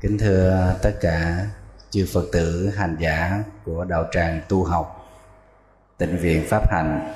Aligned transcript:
Kính 0.00 0.18
thưa 0.18 0.74
tất 0.82 0.92
cả 1.00 1.46
chư 1.90 2.06
Phật 2.12 2.24
tử 2.32 2.70
hành 2.76 2.96
giả 3.00 3.44
của 3.64 3.84
đạo 3.84 4.04
tràng 4.12 4.40
tu 4.48 4.64
học 4.64 5.10
tịnh 5.98 6.18
viện 6.18 6.44
Pháp 6.48 6.70
Hành 6.70 7.12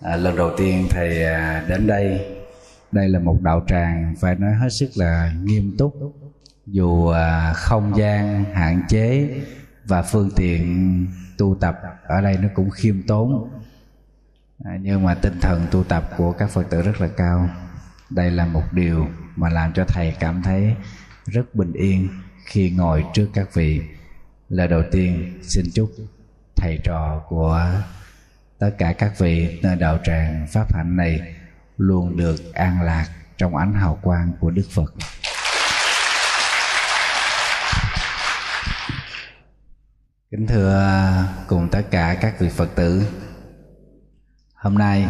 à, 0.00 0.16
Lần 0.16 0.36
đầu 0.36 0.50
tiên 0.56 0.86
Thầy 0.90 1.24
à, 1.24 1.64
đến 1.68 1.86
đây. 1.86 2.36
Đây 2.92 3.08
là 3.08 3.18
một 3.18 3.36
đạo 3.42 3.64
tràng 3.66 4.14
phải 4.20 4.34
nói 4.34 4.54
hết 4.54 4.68
sức 4.68 4.90
là 4.94 5.32
nghiêm 5.42 5.74
túc 5.78 5.94
Dù 6.66 7.08
à, 7.08 7.52
không 7.52 7.96
gian 7.96 8.44
hạn 8.44 8.82
chế 8.88 9.30
và 9.84 10.02
phương 10.02 10.30
tiện 10.36 11.06
tu 11.38 11.56
tập 11.60 11.80
ở 12.06 12.20
đây 12.20 12.38
nó 12.42 12.48
cũng 12.54 12.70
khiêm 12.70 13.02
tốn. 13.06 13.50
À, 14.64 14.78
Nhưng 14.80 15.04
mà 15.04 15.14
tinh 15.14 15.40
thần 15.40 15.66
tu 15.70 15.84
tập 15.84 16.10
của 16.16 16.32
các 16.32 16.50
Phật 16.50 16.70
tử 16.70 16.82
rất 16.82 17.00
là 17.00 17.08
cao. 17.16 17.48
Đây 18.10 18.30
là 18.30 18.46
một 18.46 18.72
điều 18.72 19.06
mà 19.36 19.48
làm 19.48 19.72
cho 19.72 19.84
Thầy 19.88 20.16
cảm 20.20 20.42
thấy 20.42 20.74
rất 21.26 21.54
bình 21.54 21.72
yên 21.72 22.08
khi 22.46 22.70
ngồi 22.70 23.04
trước 23.14 23.28
các 23.34 23.54
vị. 23.54 23.80
Lời 24.48 24.68
đầu 24.68 24.82
tiên, 24.90 25.38
xin 25.42 25.64
chúc 25.74 25.90
thầy 26.56 26.78
trò 26.84 27.22
của 27.28 27.82
tất 28.58 28.70
cả 28.78 28.92
các 28.92 29.18
vị 29.18 29.60
nơi 29.62 29.76
đạo 29.76 29.98
tràng 30.04 30.46
pháp 30.52 30.74
hạnh 30.74 30.96
này 30.96 31.34
luôn 31.76 32.16
được 32.16 32.54
an 32.54 32.82
lạc 32.82 33.06
trong 33.36 33.56
ánh 33.56 33.74
hào 33.74 33.98
quang 34.02 34.32
của 34.40 34.50
đức 34.50 34.66
phật. 34.70 34.94
Kính 40.30 40.46
thưa 40.46 41.24
cùng 41.48 41.68
tất 41.72 41.82
cả 41.90 42.16
các 42.20 42.40
vị 42.40 42.48
phật 42.48 42.68
tử, 42.74 43.06
hôm 44.54 44.74
nay 44.74 45.06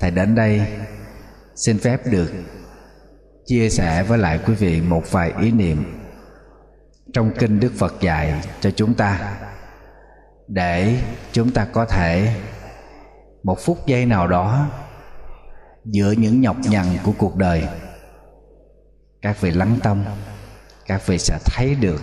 thầy 0.00 0.10
đến 0.10 0.34
đây 0.34 0.78
xin 1.56 1.78
phép 1.78 2.00
được 2.10 2.32
chia 3.48 3.70
sẻ 3.70 4.02
với 4.02 4.18
lại 4.18 4.40
quý 4.46 4.54
vị 4.54 4.80
một 4.80 5.12
vài 5.12 5.32
ý 5.40 5.50
niệm 5.50 5.84
trong 7.12 7.30
kinh 7.38 7.60
Đức 7.60 7.72
Phật 7.78 7.94
dạy 8.00 8.42
cho 8.60 8.70
chúng 8.70 8.94
ta, 8.94 9.36
để 10.48 11.00
chúng 11.32 11.50
ta 11.50 11.66
có 11.72 11.84
thể 11.84 12.34
một 13.42 13.58
phút 13.60 13.86
giây 13.86 14.06
nào 14.06 14.28
đó 14.28 14.66
giữa 15.84 16.10
những 16.12 16.40
nhọc 16.40 16.56
nhằn 16.70 16.86
của 17.04 17.12
cuộc 17.18 17.36
đời, 17.36 17.68
các 19.22 19.40
vị 19.40 19.50
lắng 19.50 19.76
tâm, 19.82 20.04
các 20.86 21.06
vị 21.06 21.18
sẽ 21.18 21.38
thấy 21.44 21.74
được 21.74 22.00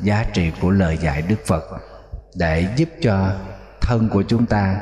giá 0.00 0.24
trị 0.32 0.52
của 0.60 0.70
lời 0.70 0.96
dạy 0.96 1.22
Đức 1.22 1.46
Phật 1.46 1.64
để 2.34 2.68
giúp 2.76 2.88
cho 3.02 3.36
thân 3.80 4.08
của 4.12 4.22
chúng 4.28 4.46
ta 4.46 4.80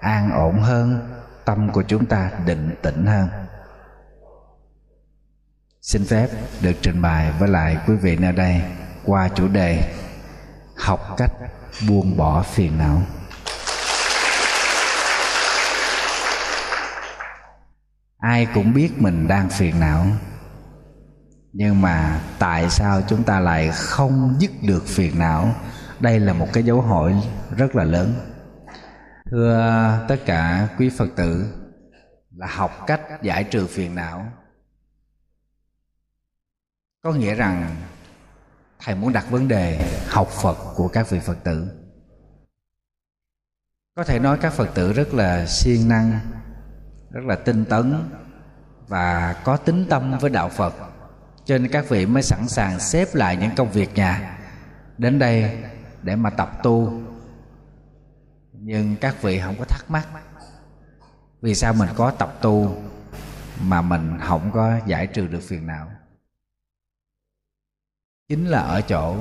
an 0.00 0.30
ổn 0.32 0.62
hơn, 0.62 1.10
tâm 1.44 1.72
của 1.72 1.82
chúng 1.82 2.06
ta 2.06 2.30
định 2.46 2.74
tĩnh 2.82 3.06
hơn 3.06 3.45
xin 5.86 6.04
phép 6.04 6.28
được 6.62 6.72
trình 6.82 7.02
bày 7.02 7.32
với 7.38 7.48
lại 7.48 7.78
quý 7.86 7.94
vị 7.94 8.16
nơi 8.16 8.32
đây 8.32 8.62
qua 9.04 9.28
chủ 9.28 9.48
đề 9.48 9.94
học 10.76 11.00
cách 11.16 11.30
buông 11.88 12.16
bỏ 12.16 12.42
phiền 12.42 12.78
não. 12.78 13.02
Ai 18.18 18.46
cũng 18.54 18.74
biết 18.74 18.90
mình 18.98 19.28
đang 19.28 19.48
phiền 19.48 19.80
não, 19.80 20.06
nhưng 21.52 21.82
mà 21.82 22.20
tại 22.38 22.70
sao 22.70 23.02
chúng 23.08 23.22
ta 23.22 23.40
lại 23.40 23.70
không 23.74 24.36
dứt 24.38 24.50
được 24.62 24.86
phiền 24.86 25.18
não? 25.18 25.54
Đây 26.00 26.20
là 26.20 26.32
một 26.32 26.48
cái 26.52 26.62
dấu 26.62 26.80
hỏi 26.80 27.14
rất 27.56 27.76
là 27.76 27.84
lớn. 27.84 28.14
Thưa 29.30 30.06
tất 30.08 30.16
cả 30.26 30.68
quý 30.78 30.90
phật 30.98 31.08
tử, 31.16 31.54
là 32.36 32.46
học 32.50 32.70
cách 32.86 33.00
giải 33.22 33.44
trừ 33.44 33.66
phiền 33.66 33.94
não 33.94 34.26
có 37.06 37.12
nghĩa 37.12 37.34
rằng 37.34 37.76
thầy 38.78 38.94
muốn 38.94 39.12
đặt 39.12 39.30
vấn 39.30 39.48
đề 39.48 39.80
học 40.08 40.28
phật 40.28 40.56
của 40.74 40.88
các 40.88 41.10
vị 41.10 41.20
phật 41.20 41.44
tử. 41.44 41.68
Có 43.96 44.04
thể 44.04 44.18
nói 44.18 44.38
các 44.40 44.52
phật 44.52 44.74
tử 44.74 44.92
rất 44.92 45.14
là 45.14 45.46
siêng 45.46 45.88
năng, 45.88 46.20
rất 47.10 47.24
là 47.24 47.36
tinh 47.36 47.64
tấn 47.64 48.10
và 48.88 49.36
có 49.44 49.56
tính 49.56 49.86
tâm 49.90 50.18
với 50.18 50.30
đạo 50.30 50.48
phật. 50.48 50.74
Cho 51.44 51.58
nên 51.58 51.68
các 51.72 51.88
vị 51.88 52.06
mới 52.06 52.22
sẵn 52.22 52.48
sàng 52.48 52.80
xếp 52.80 53.14
lại 53.14 53.36
những 53.36 53.50
công 53.56 53.70
việc 53.70 53.94
nhà 53.94 54.38
đến 54.98 55.18
đây 55.18 55.58
để 56.02 56.16
mà 56.16 56.30
tập 56.30 56.50
tu. 56.62 57.02
Nhưng 58.52 58.96
các 58.96 59.22
vị 59.22 59.40
không 59.40 59.54
có 59.58 59.64
thắc 59.64 59.90
mắc 59.90 60.06
vì 61.40 61.54
sao 61.54 61.74
mình 61.74 61.88
có 61.96 62.10
tập 62.10 62.34
tu 62.40 62.82
mà 63.60 63.82
mình 63.82 64.18
không 64.26 64.50
có 64.52 64.78
giải 64.86 65.06
trừ 65.06 65.26
được 65.26 65.40
phiền 65.48 65.66
não 65.66 65.95
chính 68.28 68.46
là 68.46 68.58
ở 68.58 68.80
chỗ, 68.80 69.16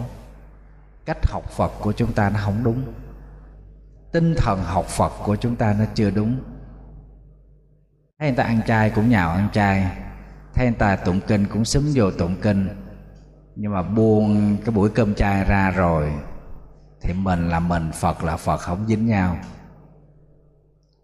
cách 1.06 1.28
học 1.28 1.44
phật 1.50 1.72
của 1.80 1.92
chúng 1.92 2.14
ta 2.14 2.30
nó 2.30 2.40
không 2.44 2.64
đúng. 2.64 2.82
Tinh 4.12 4.36
thần 4.38 4.64
học 4.64 4.86
phật 4.86 5.12
của 5.26 5.36
chúng 5.36 5.56
ta 5.56 5.76
nó 5.80 5.86
chưa 5.94 6.12
đúng. 6.12 6.40
Thấy 8.20 8.30
người 8.30 8.38
ta 8.38 8.44
ăn 8.44 8.62
chay 8.68 8.90
cũng 8.90 9.10
nhào 9.10 9.30
ăn 9.30 9.50
chay. 9.54 9.98
Thấy 10.54 10.66
người 10.66 10.76
ta 10.80 10.96
tụng 10.96 11.20
kinh 11.28 11.46
cũng 11.46 11.66
xúm 11.66 11.92
vô 11.94 12.12
tụng 12.12 12.36
kinh. 12.42 12.70
Nhưng 13.56 13.74
mà 13.74 13.82
buông 13.82 14.58
cái 14.66 14.76
buổi 14.76 14.90
cơm 14.90 15.16
chay 15.16 15.44
ra 15.44 15.72
rồi, 15.72 16.12
thì 17.02 17.14
mình 17.14 17.50
là 17.50 17.60
mình, 17.60 17.92
phật 17.92 18.24
là 18.24 18.38
phật, 18.38 18.58
không 18.58 18.88
dính 18.88 19.06
nhau. 19.06 19.38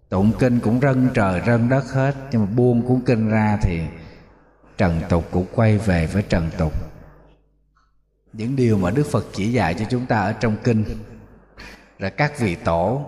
Tụng 0.10 0.32
kinh 0.40 0.60
cũng 0.60 0.80
rân 0.80 1.10
trời 1.14 1.42
rân 1.46 1.70
đất 1.70 1.92
hết. 1.92 2.16
Nhưng 2.32 2.42
mà 2.46 2.52
buông 2.56 2.88
cuốn 2.88 3.02
kinh 3.06 3.30
ra 3.30 3.58
thì 3.62 3.82
trần 4.78 5.02
tục 5.10 5.24
cũng 5.32 5.46
quay 5.56 5.78
về 5.78 6.08
với 6.08 6.24
trần 6.24 6.50
tục 6.58 6.91
những 8.34 8.56
điều 8.56 8.78
mà 8.78 8.92
đức 8.92 9.08
phật 9.12 9.26
chỉ 9.34 9.52
dạy 9.52 9.74
cho 9.74 9.86
chúng 9.90 10.06
ta 10.06 10.22
ở 10.22 10.34
trong 10.34 10.56
kinh. 10.64 10.86
Rồi 12.00 12.12
các 12.12 12.40
vị 12.40 12.56
tổ, 12.56 13.06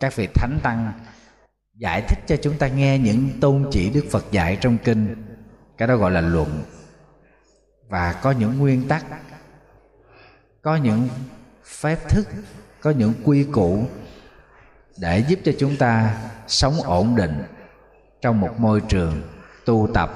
các 0.00 0.16
vị 0.16 0.28
thánh 0.34 0.58
tăng 0.62 0.92
giải 1.74 2.02
thích 2.08 2.18
cho 2.26 2.36
chúng 2.42 2.58
ta 2.58 2.68
nghe 2.68 2.98
những 2.98 3.30
tôn 3.40 3.66
chỉ 3.70 3.90
đức 3.90 4.04
phật 4.10 4.24
dạy 4.30 4.58
trong 4.60 4.78
kinh. 4.84 5.24
Cái 5.78 5.88
đó 5.88 5.96
gọi 5.96 6.10
là 6.10 6.20
luận. 6.20 6.62
Và 7.88 8.12
có 8.12 8.30
những 8.30 8.58
nguyên 8.58 8.88
tắc, 8.88 9.04
có 10.62 10.76
những 10.76 11.08
phép 11.64 12.08
thức, 12.08 12.28
có 12.80 12.90
những 12.90 13.12
quy 13.24 13.44
củ 13.44 13.84
để 14.98 15.18
giúp 15.18 15.38
cho 15.44 15.52
chúng 15.58 15.76
ta 15.76 16.18
sống 16.46 16.74
ổn 16.84 17.16
định 17.16 17.42
trong 18.20 18.40
một 18.40 18.60
môi 18.60 18.80
trường 18.80 19.22
tu 19.64 19.88
tập, 19.94 20.14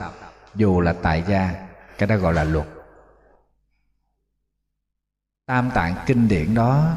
dù 0.55 0.81
là 0.81 0.95
tại 1.03 1.25
gia. 1.29 1.55
Cái 1.99 2.07
đó 2.07 2.17
gọi 2.17 2.35
là 2.35 2.45
luật 2.45 2.67
tam 5.51 5.71
tạng 5.75 5.95
kinh 6.07 6.29
điển 6.29 6.55
đó, 6.55 6.97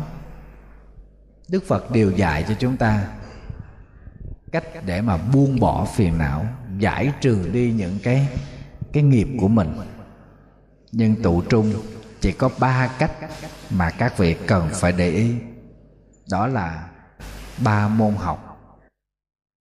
đức 1.50 1.64
phật 1.68 1.92
đều 1.92 2.12
dạy 2.12 2.46
cho 2.48 2.54
chúng 2.60 2.78
ta 2.78 3.08
cách 4.52 4.64
để 4.86 5.02
mà 5.02 5.18
buông 5.18 5.60
bỏ 5.60 5.86
phiền 5.86 6.18
não, 6.18 6.46
giải 6.78 7.14
trừ 7.22 7.50
đi 7.54 7.72
những 7.72 8.00
cái 8.04 8.28
cái 8.94 9.04
nghiệp 9.04 9.28
của 9.40 9.48
mình. 9.48 9.76
Nhưng 10.92 11.24
tụ 11.24 11.42
trung 11.42 11.74
chỉ 12.20 12.32
có 12.32 12.50
ba 12.60 12.88
cách 13.00 13.12
mà 13.70 13.90
các 13.90 14.18
vị 14.18 14.36
cần 14.48 14.70
phải 14.72 14.92
để 14.92 15.10
ý. 15.10 15.36
Đó 16.32 16.48
là 16.48 16.90
ba 17.64 17.88
môn 17.88 18.16
học. 18.16 18.60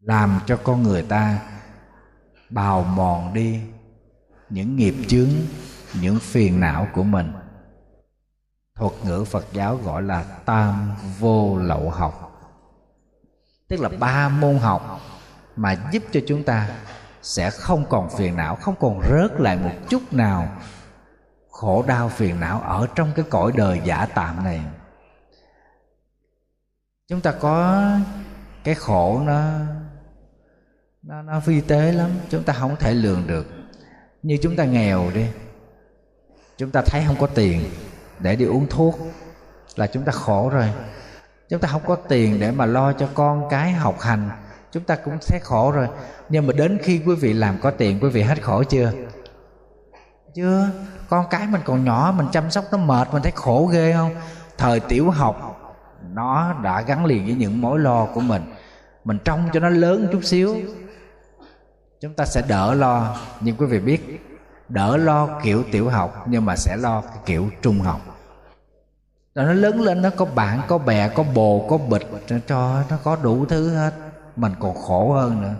Làm 0.00 0.40
cho 0.46 0.56
con 0.56 0.82
người 0.82 1.02
ta 1.02 1.38
bào 2.50 2.82
mòn 2.82 3.34
đi 3.34 3.60
những 4.50 4.76
nghiệp 4.76 4.94
chướng, 5.08 5.30
những 6.00 6.18
phiền 6.18 6.60
não 6.60 6.88
của 6.94 7.04
mình 7.04 7.32
thuật 8.74 8.92
ngữ 9.04 9.24
phật 9.24 9.46
giáo 9.52 9.76
gọi 9.76 10.02
là 10.02 10.22
tam 10.22 10.94
vô 11.18 11.56
lậu 11.56 11.90
học. 11.90 12.28
Tức 13.68 13.80
là 13.80 13.88
ba 13.88 14.28
môn 14.28 14.58
học 14.58 15.00
mà 15.56 15.76
giúp 15.92 16.02
cho 16.12 16.20
chúng 16.26 16.42
ta 16.42 16.68
sẽ 17.22 17.50
không 17.50 17.84
còn 17.88 18.10
phiền 18.10 18.36
não, 18.36 18.56
không 18.56 18.74
còn 18.80 19.00
rớt 19.10 19.40
lại 19.40 19.56
một 19.56 19.72
chút 19.88 20.12
nào 20.12 20.48
khổ 21.50 21.84
đau 21.86 22.08
phiền 22.08 22.40
não 22.40 22.60
ở 22.60 22.86
trong 22.94 23.12
cái 23.16 23.24
cõi 23.30 23.52
đời 23.56 23.80
giả 23.84 24.06
tạm 24.14 24.44
này. 24.44 24.60
Chúng 27.08 27.20
ta 27.20 27.32
có 27.32 27.84
cái 28.64 28.74
khổ 28.74 29.22
nó 29.26 29.50
nó 31.02 31.22
nó 31.22 31.40
vi 31.40 31.60
tế 31.60 31.92
lắm, 31.92 32.10
chúng 32.28 32.42
ta 32.42 32.52
không 32.52 32.76
thể 32.76 32.94
lường 32.94 33.26
được. 33.26 33.46
Như 34.22 34.38
chúng 34.42 34.56
ta 34.56 34.64
nghèo 34.64 35.10
đi, 35.14 35.26
chúng 36.56 36.70
ta 36.70 36.82
thấy 36.86 37.04
không 37.06 37.16
có 37.20 37.26
tiền 37.26 37.70
để 38.22 38.36
đi 38.36 38.44
uống 38.44 38.66
thuốc 38.70 38.98
là 39.76 39.86
chúng 39.86 40.04
ta 40.04 40.12
khổ 40.12 40.48
rồi. 40.48 40.70
Chúng 41.48 41.60
ta 41.60 41.68
không 41.68 41.82
có 41.86 41.96
tiền 41.96 42.40
để 42.40 42.50
mà 42.50 42.66
lo 42.66 42.92
cho 42.92 43.08
con 43.14 43.48
cái 43.50 43.72
học 43.72 44.00
hành, 44.00 44.30
chúng 44.72 44.84
ta 44.84 44.96
cũng 44.96 45.18
sẽ 45.20 45.38
khổ 45.42 45.70
rồi. 45.70 45.88
Nhưng 46.28 46.46
mà 46.46 46.52
đến 46.52 46.78
khi 46.82 47.02
quý 47.06 47.14
vị 47.14 47.32
làm 47.32 47.58
có 47.62 47.70
tiền, 47.70 47.98
quý 48.02 48.08
vị 48.08 48.22
hết 48.22 48.42
khổ 48.42 48.62
chưa? 48.62 48.92
Chưa. 50.34 50.70
Con 51.08 51.26
cái 51.30 51.46
mình 51.46 51.60
còn 51.64 51.84
nhỏ, 51.84 52.14
mình 52.16 52.26
chăm 52.32 52.50
sóc 52.50 52.64
nó 52.72 52.78
mệt, 52.78 53.08
mình 53.12 53.22
thấy 53.22 53.32
khổ 53.34 53.66
ghê 53.72 53.92
không? 53.92 54.14
Thời 54.58 54.80
tiểu 54.80 55.10
học, 55.10 55.60
nó 56.12 56.54
đã 56.62 56.80
gắn 56.80 57.04
liền 57.04 57.24
với 57.24 57.34
những 57.34 57.60
mối 57.60 57.78
lo 57.78 58.06
của 58.14 58.20
mình. 58.20 58.42
Mình 59.04 59.18
trông 59.24 59.48
cho 59.52 59.60
nó 59.60 59.68
lớn 59.68 60.08
chút 60.12 60.20
xíu, 60.24 60.56
chúng 62.00 62.14
ta 62.14 62.24
sẽ 62.24 62.42
đỡ 62.48 62.74
lo. 62.74 63.16
Nhưng 63.40 63.56
quý 63.56 63.66
vị 63.66 63.78
biết, 63.80 64.28
đỡ 64.68 64.96
lo 64.96 65.40
kiểu 65.42 65.62
tiểu 65.72 65.88
học, 65.88 66.24
nhưng 66.26 66.44
mà 66.44 66.56
sẽ 66.56 66.76
lo 66.76 67.02
kiểu 67.26 67.48
trung 67.62 67.80
học 67.80 68.00
rồi 69.34 69.46
nó 69.46 69.52
lớn 69.52 69.80
lên, 69.80 70.02
nó 70.02 70.10
có 70.16 70.24
bạn, 70.24 70.60
có 70.68 70.78
bè, 70.78 71.08
có 71.08 71.24
bồ, 71.34 71.66
có 71.70 71.78
bịch 71.78 72.08
cho 72.46 72.82
nó 72.90 72.96
có 73.04 73.16
đủ 73.22 73.44
thứ 73.48 73.74
hết. 73.74 73.90
Mình 74.36 74.52
còn 74.60 74.74
khổ 74.74 75.12
hơn 75.12 75.42
nữa. 75.42 75.54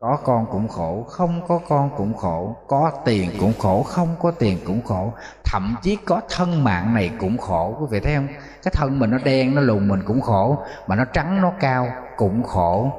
Có 0.00 0.18
con 0.24 0.46
cũng 0.52 0.68
khổ, 0.68 1.02
không 1.08 1.46
có 1.48 1.60
con 1.68 1.90
cũng 1.96 2.16
khổ, 2.16 2.56
có 2.68 2.90
tiền 3.04 3.30
cũng 3.40 3.52
khổ, 3.58 3.82
không 3.82 4.08
có 4.20 4.30
tiền 4.30 4.58
cũng 4.66 4.80
khổ. 4.84 5.12
Thậm 5.44 5.76
chí 5.82 5.96
có 5.96 6.20
thân 6.30 6.64
mạng 6.64 6.94
này 6.94 7.10
cũng 7.20 7.38
khổ, 7.38 7.76
quý 7.80 7.86
vị 7.90 8.00
thấy 8.00 8.14
không? 8.14 8.28
Cái 8.62 8.72
thân 8.74 8.98
mình 8.98 9.10
nó 9.10 9.18
đen, 9.24 9.54
nó 9.54 9.60
lùn, 9.60 9.88
mình 9.88 10.02
cũng 10.06 10.20
khổ. 10.20 10.58
Mà 10.86 10.96
nó 10.96 11.04
trắng, 11.04 11.42
nó 11.42 11.52
cao, 11.60 11.88
cũng 12.16 12.42
khổ. 12.42 12.90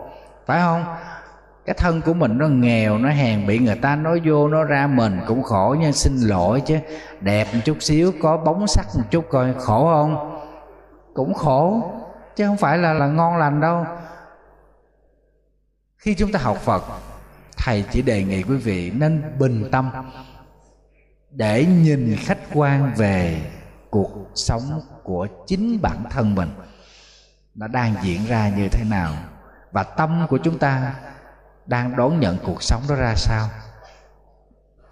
Phải 0.45 0.59
không? 0.59 0.85
Cái 1.67 1.73
thân 1.73 2.01
của 2.01 2.13
mình 2.13 2.37
nó 2.37 2.47
nghèo, 2.47 2.97
nó 2.97 3.09
hèn 3.09 3.47
bị 3.47 3.59
người 3.59 3.75
ta 3.75 3.95
nói 3.95 4.21
vô 4.25 4.47
nó 4.47 4.63
ra 4.63 4.87
mình 4.87 5.19
cũng 5.27 5.43
khổ 5.43 5.75
nhưng 5.79 5.93
xin 5.93 6.17
lỗi 6.17 6.61
chứ. 6.61 6.77
Đẹp 7.21 7.47
một 7.53 7.59
chút 7.65 7.77
xíu, 7.79 8.11
có 8.21 8.37
bóng 8.37 8.67
sắc 8.67 8.85
một 8.95 9.03
chút 9.11 9.25
coi, 9.29 9.53
khổ 9.53 9.85
không? 9.85 10.41
Cũng 11.13 11.33
khổ, 11.33 11.91
chứ 12.35 12.45
không 12.47 12.57
phải 12.57 12.77
là 12.77 12.93
là 12.93 13.07
ngon 13.07 13.37
lành 13.37 13.61
đâu. 13.61 13.85
Khi 15.97 16.15
chúng 16.15 16.31
ta 16.31 16.39
học 16.39 16.57
phật, 16.57 16.83
thầy 17.57 17.85
chỉ 17.91 18.01
đề 18.01 18.23
nghị 18.23 18.43
quý 18.43 18.57
vị 18.57 18.91
nên 18.91 19.23
bình 19.39 19.69
tâm, 19.71 19.91
để 21.31 21.65
nhìn 21.65 22.15
khách 22.19 22.39
quan 22.53 22.93
về 22.95 23.41
cuộc 23.89 24.11
sống 24.35 24.81
của 25.03 25.27
chính 25.47 25.79
bản 25.81 26.03
thân 26.09 26.35
mình. 26.35 26.49
Nó 27.55 27.67
đang 27.67 27.95
diễn 28.01 28.25
ra 28.25 28.49
như 28.49 28.67
thế 28.71 28.83
nào? 28.89 29.13
Và 29.71 29.83
tâm 29.83 30.25
của 30.29 30.37
chúng 30.37 30.57
ta 30.57 30.93
đang 31.67 31.95
đón 31.95 32.19
nhận 32.19 32.37
cuộc 32.45 32.63
sống 32.63 32.81
đó 32.89 32.95
ra 32.95 33.13
sao? 33.15 33.49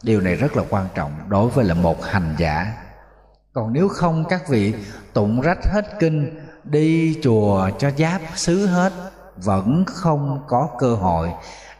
Điều 0.04 0.22
này 0.22 0.36
rất 0.36 0.56
là 0.56 0.63
quan 0.69 0.88
trọng 0.95 1.30
đối 1.30 1.50
với 1.50 1.66
là 1.66 1.74
một 1.74 2.04
hành 2.04 2.36
giả. 2.38 2.74
Còn 3.54 3.74
nếu 3.74 3.88
không, 3.88 4.25
các 4.30 4.48
vị 4.48 4.74
tụng 5.13 5.42
rách 5.42 5.66
hết 5.66 5.86
kinh, 6.00 6.39
đi 6.63 7.19
chùa 7.24 7.69
cho 7.80 7.92
giáp 7.98 8.22
xứ 8.36 8.68
hết, 8.68 8.94
vẫn 9.36 9.83
không 9.88 10.44
có 10.48 10.69
cơ 10.80 10.95
hội 10.95 11.31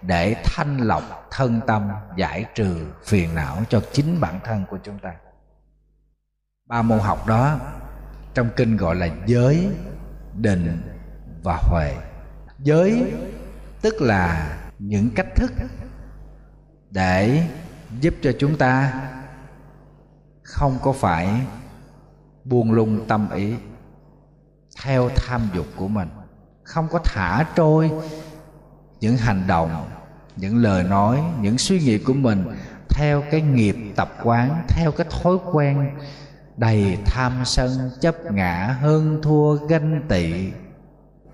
để 0.02 0.36
thanh 0.44 0.78
lọc 0.78 1.28
thân 1.32 1.62
tâm, 1.68 1.90
giải 2.18 2.46
trừ 2.56 2.78
phiền 3.04 3.36
não 3.36 3.58
cho 3.70 3.82
chính 3.92 4.20
bản 4.20 4.40
thân 4.44 4.66
của 4.70 4.78
chúng 4.84 5.00
ta. 5.00 5.14
Ba 6.68 6.82
môn 6.82 7.00
học 7.00 7.28
đó 7.28 7.60
trong 8.34 8.50
kinh 8.56 8.78
gọi 8.78 8.96
là 8.96 9.08
giới, 9.26 9.70
định 10.34 10.82
và 11.44 11.58
huệ. 11.58 11.96
Giới 12.60 13.14
tức 13.82 14.02
là 14.02 14.58
những 14.80 15.10
cách 15.16 15.36
thức 15.36 15.52
để 16.92 17.48
giúp 18.00 18.14
cho 18.22 18.32
chúng 18.40 18.58
ta 18.58 19.02
không 20.44 20.78
có 20.82 20.92
phải 20.92 21.42
buông 22.44 22.72
lung 22.72 23.06
tâm 23.08 23.30
ý 23.32 23.54
theo 24.84 25.10
tham 25.16 25.42
dục 25.54 25.66
của 25.76 25.88
mình, 25.88 26.10
không 26.64 26.88
có 26.92 27.00
thả 27.04 27.46
trôi 27.56 27.92
những 29.00 29.18
hành 29.18 29.48
động, 29.48 29.90
những 30.36 30.58
lời 30.58 30.84
nói, 30.84 31.24
những 31.42 31.58
suy 31.58 31.80
nghĩ 31.80 31.98
của 31.98 32.14
mình 32.14 32.46
theo 32.90 33.24
cái 33.32 33.42
nghiệp 33.42 33.76
tập 33.96 34.10
quán, 34.24 34.66
theo 34.68 34.92
cái 34.92 35.08
thói 35.10 35.38
quen 35.52 35.92
đầy 36.58 36.98
tham 37.06 37.32
sân, 37.46 37.92
chấp 38.02 38.16
ngã, 38.32 38.78
hơn 38.82 39.20
thua 39.24 39.56
ganh 39.56 40.02
tị, 40.10 40.52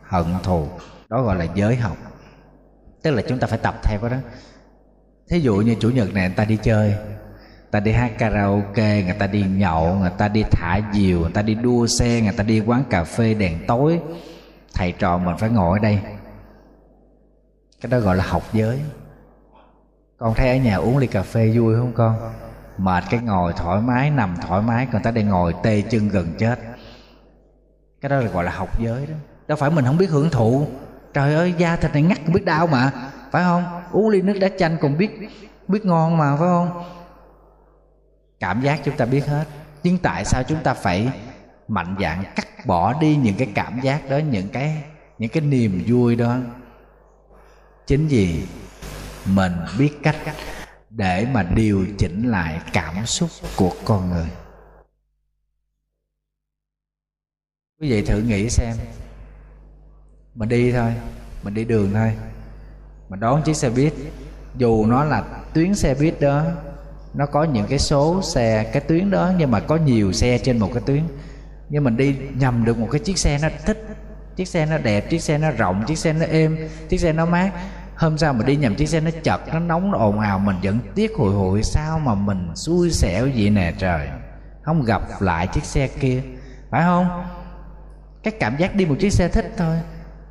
hận 0.04 0.26
thù. 0.44 0.68
Đó 1.10 1.22
gọi 1.22 1.36
là 1.36 1.46
giới 1.56 1.76
học 1.76 1.98
tức 3.02 3.12
là 3.12 3.22
chúng 3.28 3.40
ta 3.40 3.48
phải 3.48 3.60
tập 3.60 3.76
theo 3.84 4.00
cái 4.00 4.10
đó. 4.10 4.18
Thí 5.30 5.40
dụ 5.40 5.56
như 5.56 5.76
chủ 5.80 5.90
nhật 5.90 6.14
này, 6.14 6.28
người 6.28 6.36
ta 6.36 6.46
đi 6.46 6.58
chơi, 6.64 6.88
người 6.88 7.72
ta 7.72 7.80
đi 7.80 7.92
hát 7.92 8.12
karaoke, 8.18 9.04
người 9.04 9.16
ta 9.20 9.28
đi 9.28 9.44
nhậu, 9.44 9.96
người 9.96 10.12
ta 10.18 10.28
đi 10.28 10.44
thả 10.52 10.80
diều, 10.94 11.20
người 11.20 11.32
ta 11.32 11.42
đi 11.42 11.56
đua 11.56 11.88
xe, 11.88 12.22
người 12.22 12.34
ta 12.38 12.44
đi 12.44 12.60
quán 12.60 12.84
cà 12.90 13.04
phê, 13.04 13.34
đèn 13.34 13.58
tối. 13.68 14.00
Thầy 14.74 14.92
trò 14.92 15.18
mình 15.18 15.36
phải 15.38 15.50
ngồi 15.50 15.80
ở 15.80 15.82
đây. 15.82 16.00
Cái 17.82 17.90
đó 17.90 18.00
gọi 18.00 18.16
là 18.16 18.24
học 18.28 18.44
giới. 18.54 18.80
Con 20.18 20.34
thấy 20.34 20.50
ở 20.50 20.56
nhà 20.56 20.76
uống 20.76 20.98
ly 20.98 21.08
cà 21.08 21.24
phê 21.24 21.52
vui 21.56 21.76
không 21.76 21.94
con? 21.94 22.16
Mệt 22.78 23.04
cái 23.10 23.20
ngồi 23.20 23.54
thoải 23.54 23.82
mái, 23.82 24.10
nằm 24.10 24.36
thoải 24.48 24.62
mái, 24.62 24.88
còn 24.92 25.04
ta 25.04 25.12
đây 25.12 25.24
ngồi 25.24 25.56
tê 25.64 25.82
chân 25.82 26.10
gần 26.10 26.34
chết. 26.38 26.60
Cái 28.02 28.10
đó 28.10 28.20
là 28.20 28.28
gọi 28.28 28.44
là 28.44 28.52
học 28.52 28.80
giới 28.82 29.06
đó. 29.06 29.16
Đâu 29.48 29.56
phải 29.56 29.72
mình 29.72 29.86
không 29.86 29.98
biết 29.98 30.10
hưởng 30.10 30.30
thụ 30.30 30.68
trời 31.14 31.34
ơi, 31.34 31.54
da 31.58 31.76
thịt 31.76 31.94
này 31.94 32.02
ngắt 32.02 32.20
biết 32.34 32.46
đau 32.46 32.68
mà. 32.68 32.92
Phải 33.32 33.44
không? 33.44 33.82
Uống 33.92 34.10
ly 34.10 34.22
nước 34.22 34.38
đá 34.40 34.50
chanh 34.60 34.78
còn 34.82 34.98
biết 34.98 35.10
biết 35.68 35.86
ngon 35.86 36.18
mà, 36.18 36.36
phải 36.38 36.48
không? 36.48 36.84
Cảm 38.40 38.62
giác 38.62 38.82
chúng 38.84 38.98
ta 38.98 39.06
biết 39.06 39.26
hết. 39.26 39.46
Nhưng 39.84 39.98
tại 39.98 40.26
sao 40.26 40.44
chúng 40.44 40.64
ta 40.64 40.74
phải 40.74 41.12
mạnh 41.68 41.96
dạn 42.02 42.24
cắt 42.36 42.66
bỏ 42.66 43.00
đi 43.00 43.16
những 43.16 43.36
cái 43.38 43.52
cảm 43.56 43.80
giác 43.82 44.10
đó, 44.10 44.18
những 44.18 44.50
cái 44.50 44.84
những 45.18 45.30
cái 45.30 45.44
niềm 45.44 45.84
vui 45.88 46.16
đó? 46.16 46.38
Chính 47.88 48.08
vì 48.08 48.48
mình 49.26 49.52
biết 49.80 49.92
cách 50.04 50.16
để 50.90 51.28
mà 51.34 51.44
điều 51.44 51.86
chỉnh 51.98 52.28
lại 52.28 52.62
cảm 52.74 53.06
xúc 53.06 53.30
của 53.56 53.72
con 53.86 54.10
người. 54.10 54.28
Quý 57.80 57.90
vị 57.90 58.02
thử 58.06 58.22
nghĩ 58.22 58.50
xem 58.50 58.78
mình 60.42 60.50
đi 60.50 60.72
thôi, 60.72 60.94
mình 61.44 61.54
đi 61.54 61.66
đường 61.66 61.90
thôi. 61.94 62.14
Mình 63.10 63.20
đón 63.20 63.42
chiếc 63.44 63.56
xe 63.56 63.70
buýt. 63.70 63.94
Dù 64.58 64.86
nó 64.86 65.04
là 65.04 65.24
tuyến 65.54 65.76
xe 65.76 65.96
buýt 65.96 66.22
đó, 66.22 66.44
nó 67.14 67.26
có 67.26 67.44
những 67.44 67.68
cái 67.68 67.80
số 67.80 68.22
xe, 68.22 68.70
cái 68.74 68.82
tuyến 68.82 69.12
đó, 69.12 69.32
nhưng 69.38 69.52
mà 69.52 69.60
có 69.60 69.76
nhiều 69.76 70.12
xe 70.12 70.38
trên 70.38 70.58
một 70.58 70.70
cái 70.74 70.84
tuyến. 70.86 71.04
Nhưng 71.70 71.84
mình 71.84 71.98
đi 71.98 72.16
nhầm 72.36 72.66
được 72.66 72.78
một 72.78 72.88
cái 72.92 73.00
chiếc 73.00 73.18
xe 73.18 73.40
nó 73.42 73.50
thích, 73.66 73.88
chiếc 74.36 74.48
xe 74.48 74.66
nó 74.66 74.78
đẹp, 74.78 75.10
chiếc 75.10 75.22
xe 75.22 75.38
nó 75.38 75.52
rộng, 75.52 75.84
chiếc 75.88 75.98
xe 75.98 76.14
nó 76.14 76.26
êm, 76.26 76.58
chiếc 76.90 77.00
xe 77.00 77.14
nó 77.14 77.26
mát. 77.26 77.52
Hôm 77.96 78.18
sau 78.18 78.34
mình 78.34 78.46
đi 78.46 78.56
nhầm 78.56 78.76
chiếc 78.76 78.90
xe 78.90 79.00
nó 79.00 79.12
chật, 79.24 79.42
nó 79.54 79.60
nóng, 79.60 79.92
nó 79.92 79.98
ồn 79.98 80.20
ào, 80.20 80.40
mình 80.40 80.56
vẫn 80.64 80.80
tiếc 80.96 81.12
hồi 81.18 81.34
hội 81.34 81.64
sao 81.64 82.00
mà 82.00 82.16
mình 82.16 82.50
xui 82.56 82.92
xẻo 82.92 83.28
vậy 83.36 83.50
nè 83.50 83.74
trời. 83.78 84.10
Không 84.62 84.84
gặp 84.84 85.02
lại 85.20 85.48
chiếc 85.48 85.64
xe 85.64 85.88
kia, 85.88 86.22
phải 86.70 86.84
không? 86.84 87.24
Cái 88.24 88.34
cảm 88.40 88.58
giác 88.58 88.76
đi 88.76 88.86
một 88.86 88.96
chiếc 89.00 89.14
xe 89.14 89.28
thích 89.28 89.54
thôi 89.58 89.78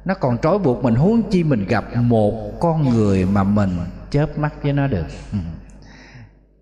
nó 0.04 0.14
còn 0.14 0.38
trói 0.38 0.58
buộc 0.58 0.84
mình 0.84 0.94
huống 0.94 1.30
chi 1.30 1.44
mình 1.44 1.66
gặp 1.66 1.84
một 1.96 2.60
con 2.60 2.88
người 2.88 3.24
mà 3.24 3.42
mình 3.42 3.70
chớp 4.10 4.38
mắt 4.38 4.62
với 4.62 4.72
nó 4.72 4.86
được. 4.86 5.06
Ừ. 5.32 5.38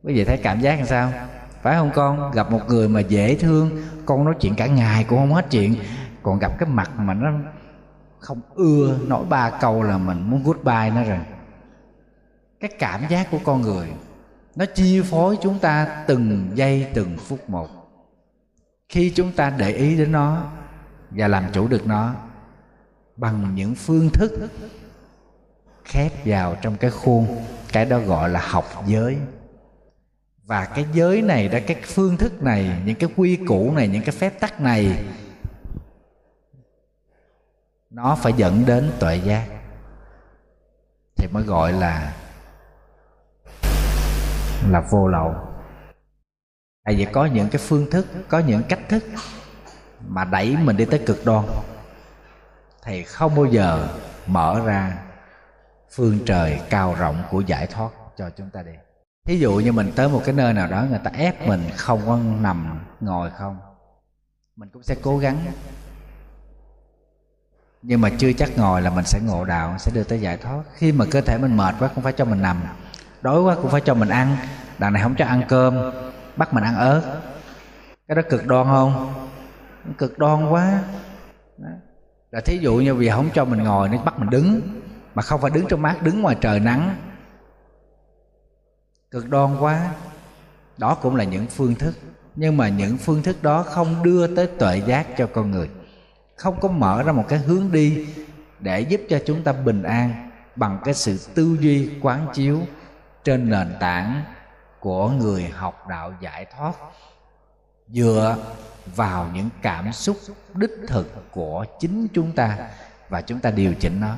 quý 0.03 0.15
vị 0.15 0.25
thấy 0.25 0.37
cảm 0.37 0.61
giác 0.61 0.79
làm 0.79 0.87
sao? 0.87 1.13
Phải 1.63 1.77
không 1.77 1.91
con? 1.95 2.31
Gặp 2.31 2.51
một 2.51 2.61
người 2.69 2.89
mà 2.89 3.01
dễ 3.01 3.35
thương, 3.35 3.71
con 4.07 4.25
nói 4.25 4.35
chuyện 4.41 4.55
cả 4.55 4.67
ngày 4.67 5.05
cũng 5.05 5.19
không 5.19 5.35
hết 5.35 5.47
chuyện. 5.51 5.75
Còn 6.23 6.39
gặp 6.39 6.59
cái 6.59 6.69
mặt 6.69 6.91
mà 6.99 7.15
nó 7.15 7.31
không 8.19 8.41
ưa, 8.55 8.99
nói 9.07 9.25
ba 9.29 9.51
câu 9.51 9.83
là 9.83 9.99
mình 9.99 10.31
muốn 10.31 10.43
goodbye 10.43 10.91
nó 10.91 11.03
rồi. 11.03 11.19
Cái 12.61 12.71
cảm 12.79 13.01
giác 13.09 13.31
của 13.31 13.39
con 13.45 13.63
người, 13.63 13.89
nó 14.57 14.65
chi 14.75 15.03
phối 15.05 15.39
chúng 15.43 15.59
ta 15.59 16.05
từng 16.07 16.51
giây, 16.55 16.87
từng 16.95 17.17
phút 17.19 17.51
một. 17.51 17.69
Khi 18.89 19.13
chúng 19.15 19.33
ta 19.33 19.51
để 19.51 19.71
ý 19.71 19.97
đến 19.97 20.13
nó 20.13 20.43
và 21.11 21.29
làm 21.29 21.45
chủ 21.53 21.69
được 21.69 21.87
nó 21.87 22.15
bằng 23.19 23.55
những 23.55 23.75
phương 23.75 24.11
thức 24.11 24.49
khép 25.85 26.13
vào 26.25 26.57
trong 26.63 26.77
cái 26.77 26.91
khuôn, 26.91 27.45
cái 27.73 27.85
đó 27.85 27.99
gọi 27.99 28.29
là 28.29 28.41
học 28.49 28.65
giới. 28.87 29.17
Và 30.43 30.65
cái 30.65 30.87
giới 30.93 31.23
này 31.23 31.49
đó, 31.49 31.59
cái 31.67 31.83
phương 31.85 32.17
thức 32.17 32.43
này, 32.43 32.83
những 32.85 32.97
cái 32.97 33.11
quy 33.17 33.37
củ 33.37 33.73
này, 33.73 33.89
những 33.89 34.03
cái 34.03 34.15
phép 34.19 34.41
tắc 34.41 34.61
này, 34.61 35.05
nó 37.91 38.17
phải 38.23 38.33
dẫn 38.37 38.65
đến 38.67 38.91
tuệ 38.99 39.17
giác, 39.17 39.47
thì 41.17 41.29
mới 41.33 41.43
gọi 41.43 41.73
là 41.73 42.17
là 44.71 44.81
vô 44.91 45.09
lậu. 45.09 45.35
Tại 46.85 46.95
vì 46.95 47.07
có 47.13 47.27
những 47.27 47.49
cái 47.49 47.61
phương 47.65 47.91
thức, 47.91 48.07
có 48.29 48.39
những 48.39 48.63
cách 48.69 48.81
thức 48.89 49.05
mà 50.09 50.25
đẩy 50.25 50.57
mình 50.57 50.77
đi 50.77 50.85
tới 50.85 51.03
cực 51.07 51.25
đoan 51.25 51.45
thì 52.89 53.03
không 53.03 53.35
bao 53.35 53.45
giờ 53.45 53.89
mở 54.27 54.61
ra 54.65 54.99
phương 55.91 56.19
trời 56.27 56.61
cao 56.71 56.95
rộng 56.99 57.23
của 57.31 57.41
giải 57.41 57.67
thoát 57.67 57.91
cho 58.17 58.31
chúng 58.31 58.51
ta 58.51 58.63
đi. 58.63 58.73
Thí 59.27 59.39
dụ 59.39 59.55
như 59.55 59.73
mình 59.73 59.93
tới 59.97 60.09
một 60.09 60.23
cái 60.25 60.35
nơi 60.35 60.53
nào 60.53 60.69
đó, 60.69 60.85
người 60.91 61.01
ta 61.05 61.11
ép 61.15 61.47
mình 61.47 61.63
không 61.77 62.01
có 62.07 62.19
nằm 62.41 62.81
ngồi 63.01 63.31
không, 63.31 63.59
mình 64.57 64.69
cũng 64.73 64.83
sẽ 64.83 64.95
cố 65.03 65.19
gắng. 65.19 65.37
Nhưng 67.83 68.01
mà 68.01 68.11
chưa 68.19 68.33
chắc 68.33 68.51
ngồi 68.57 68.83
là 68.83 68.91
mình 68.91 69.05
sẽ 69.05 69.21
ngộ 69.21 69.45
đạo, 69.45 69.75
sẽ 69.79 69.93
đưa 69.95 70.05
tới 70.05 70.21
giải 70.21 70.37
thoát. 70.37 70.63
Khi 70.75 70.93
mà 70.93 71.05
cơ 71.11 71.21
thể 71.21 71.39
mình 71.39 71.57
mệt 71.57 71.75
quá, 71.79 71.91
cũng 71.95 72.05
phải 72.05 72.13
cho 72.13 72.25
mình 72.25 72.43
nằm. 72.43 72.63
Đói 73.21 73.43
quá, 73.43 73.57
cũng 73.63 73.71
phải 73.71 73.81
cho 73.81 73.95
mình 73.95 74.09
ăn. 74.09 74.37
Đằng 74.79 74.93
này 74.93 75.03
không 75.03 75.15
cho 75.15 75.25
ăn 75.25 75.43
cơm, 75.49 75.93
bắt 76.37 76.55
mình 76.55 76.65
ăn 76.65 76.77
ớt. 76.77 77.21
Cái 78.09 78.15
đó 78.15 78.23
cực 78.31 78.47
đoan 78.47 78.67
không? 78.67 79.15
Cực 79.99 80.19
đoan 80.19 80.51
quá. 80.51 80.83
Đó 81.59 81.69
là 82.31 82.41
thí 82.41 82.59
dụ 82.59 82.77
như 82.77 82.95
vì 82.95 83.09
không 83.09 83.29
cho 83.35 83.45
mình 83.45 83.63
ngồi 83.63 83.89
nó 83.89 84.03
bắt 84.03 84.19
mình 84.19 84.31
đứng, 84.31 84.61
mà 85.15 85.23
không 85.23 85.41
phải 85.41 85.51
đứng 85.51 85.67
trong 85.69 85.83
mát, 85.83 86.03
đứng 86.03 86.23
ngoài 86.23 86.37
trời 86.41 86.61
nắng. 86.61 86.97
Cực 89.11 89.29
đoan 89.29 89.57
quá. 89.61 89.91
Đó 90.79 90.95
cũng 90.95 91.17
là 91.17 91.25
những 91.25 91.47
phương 91.47 91.75
thức. 91.75 91.95
Nhưng 92.37 92.57
mà 92.57 92.69
những 92.69 92.97
phương 92.97 93.23
thức 93.23 93.43
đó 93.43 93.63
không 93.63 94.03
đưa 94.03 94.37
tới 94.37 94.47
tuệ 94.47 94.83
giác 94.87 95.07
cho 95.19 95.29
con 95.35 95.51
người. 95.51 95.71
Không 96.37 96.61
có 96.61 96.69
mở 96.69 97.03
ra 97.03 97.13
một 97.13 97.25
cái 97.29 97.39
hướng 97.39 97.73
đi 97.73 98.07
để 98.61 98.81
giúp 98.81 99.01
cho 99.09 99.19
chúng 99.27 99.43
ta 99.43 99.53
bình 99.53 99.83
an 99.83 100.31
bằng 100.57 100.79
cái 100.85 100.95
sự 100.95 101.19
tư 101.35 101.57
duy 101.61 101.91
quán 102.03 102.27
chiếu 102.35 102.61
trên 103.25 103.51
nền 103.51 103.77
tảng 103.81 104.23
của 104.81 105.11
người 105.11 105.45
học 105.45 105.87
đạo 105.89 106.13
giải 106.21 106.47
thoát. 106.57 106.73
Dựa 107.89 108.37
vào 108.97 109.31
những 109.35 109.49
cảm 109.63 109.93
xúc 109.93 110.17
đích 110.55 110.71
thực 110.89 111.31
của 111.31 111.65
chính 111.81 112.07
chúng 112.15 112.33
ta 112.33 112.71
và 113.09 113.23
chúng 113.23 113.41
ta 113.41 113.51
điều 113.51 113.75
chỉnh 113.75 114.01
nó. 114.01 114.17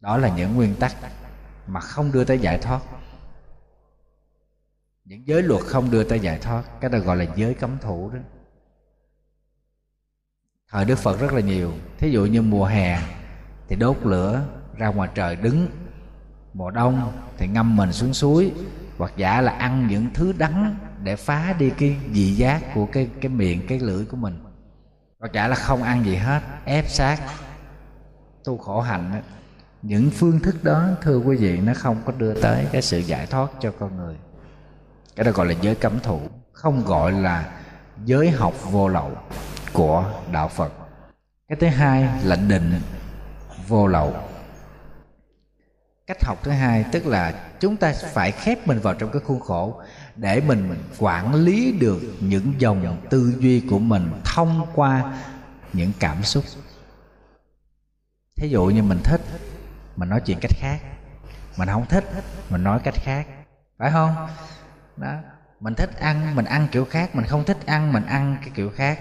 Đó 0.00 0.16
là 0.16 0.36
những 0.36 0.54
nguyên 0.54 0.74
tắc 0.74 0.92
mà 1.66 1.80
không 1.80 2.12
đưa 2.12 2.24
tới 2.24 2.38
giải 2.38 2.58
thoát. 2.58 2.80
Những 5.04 5.26
giới 5.26 5.42
luật 5.42 5.62
không 5.64 5.90
đưa 5.90 6.04
tới 6.04 6.20
giải 6.20 6.38
thoát, 6.38 6.62
cái 6.80 6.90
đó 6.90 6.98
gọi 6.98 7.16
là 7.16 7.26
giới 7.36 7.54
cấm 7.54 7.78
thủ 7.80 8.10
đó. 8.10 8.20
Thời 10.70 10.84
đức 10.84 10.98
phật 10.98 11.20
rất 11.20 11.32
là 11.32 11.40
nhiều. 11.40 11.72
Thí 11.98 12.10
dụ 12.10 12.24
như 12.24 12.42
mùa 12.42 12.64
hè 12.64 12.98
thì 13.68 13.76
đốt 13.76 13.96
lửa 14.02 14.44
ra 14.76 14.88
ngoài 14.88 15.10
trời 15.14 15.36
đứng, 15.36 15.68
mùa 16.52 16.70
đông 16.70 17.12
thì 17.36 17.46
ngâm 17.46 17.76
mình 17.76 17.92
xuống 17.92 18.14
suối 18.14 18.52
hoặc 18.98 19.12
giả 19.16 19.40
là 19.40 19.52
ăn 19.52 19.88
những 19.88 20.06
thứ 20.14 20.32
đắng 20.32 20.76
để 21.04 21.16
phá 21.16 21.54
đi 21.58 21.70
cái 21.70 21.96
vị 22.10 22.34
giác 22.34 22.62
của 22.74 22.86
cái 22.86 23.08
cái 23.20 23.28
miệng, 23.28 23.66
cái 23.66 23.78
lưỡi 23.78 24.04
của 24.04 24.16
mình. 24.16 24.44
Hoặc 25.20 25.32
giả 25.32 25.48
là 25.48 25.56
không 25.56 25.82
ăn 25.82 26.04
gì 26.04 26.16
hết, 26.16 26.42
ép 26.64 26.90
sát 26.90 27.18
tu 28.44 28.58
khổ 28.58 28.80
hạnh 28.80 29.10
đó. 29.12 29.18
những 29.82 30.10
phương 30.10 30.40
thức 30.40 30.64
đó, 30.64 30.88
thưa 31.02 31.16
quý 31.18 31.36
vị, 31.36 31.60
nó 31.60 31.72
không 31.76 32.02
có 32.06 32.12
đưa 32.12 32.40
tới 32.40 32.66
cái 32.72 32.82
sự 32.82 32.98
giải 32.98 33.26
thoát 33.26 33.48
cho 33.60 33.72
con 33.78 33.96
người. 33.96 34.16
Cái 35.16 35.24
đó 35.24 35.32
gọi 35.32 35.46
là 35.46 35.54
giới 35.60 35.74
cấm 35.74 36.00
thủ. 36.00 36.20
Không 36.52 36.84
gọi 36.84 37.12
là 37.12 37.52
giới 38.04 38.30
học 38.30 38.54
vô 38.62 38.88
lậu 38.88 39.10
của 39.72 40.12
đạo 40.32 40.48
phật. 40.48 40.72
Cái 41.48 41.58
thứ 41.60 41.66
hai 41.66 42.08
là 42.24 42.36
định 42.36 42.80
vô 43.68 43.86
lậu 43.86 44.14
cách 46.06 46.24
học 46.24 46.38
thứ 46.42 46.50
hai 46.50 46.84
tức 46.92 47.06
là 47.06 47.34
chúng 47.60 47.76
ta 47.76 47.92
phải 48.12 48.32
khép 48.32 48.66
mình 48.66 48.78
vào 48.78 48.94
trong 48.94 49.10
cái 49.12 49.22
khuôn 49.24 49.40
khổ 49.40 49.82
để 50.16 50.40
mình, 50.40 50.68
mình 50.68 50.82
quản 50.98 51.34
lý 51.34 51.72
được 51.72 52.00
những 52.20 52.52
dòng 52.58 52.96
tư 53.10 53.34
duy 53.38 53.60
của 53.70 53.78
mình 53.78 54.10
thông 54.24 54.66
qua 54.74 55.18
những 55.72 55.92
cảm 56.00 56.22
xúc. 56.22 56.44
Thí 58.36 58.48
dụ 58.48 58.64
như 58.64 58.82
mình 58.82 59.00
thích 59.04 59.20
mình 59.96 60.08
nói 60.08 60.20
chuyện 60.20 60.38
cách 60.40 60.50
khác. 60.54 60.78
Mình 61.56 61.68
không 61.68 61.86
thích 61.86 62.04
mình 62.50 62.64
nói 62.64 62.80
cách 62.84 62.94
khác. 62.94 63.26
Phải 63.78 63.90
không? 63.90 64.28
Đó. 64.96 65.14
Mình 65.60 65.74
thích 65.74 65.90
ăn 66.00 66.36
mình 66.36 66.44
ăn 66.44 66.68
kiểu 66.72 66.84
khác. 66.84 67.14
Mình 67.14 67.26
không 67.26 67.44
thích 67.44 67.66
ăn 67.66 67.92
mình 67.92 68.06
ăn 68.06 68.36
cái 68.40 68.50
kiểu 68.54 68.70
khác. 68.70 68.98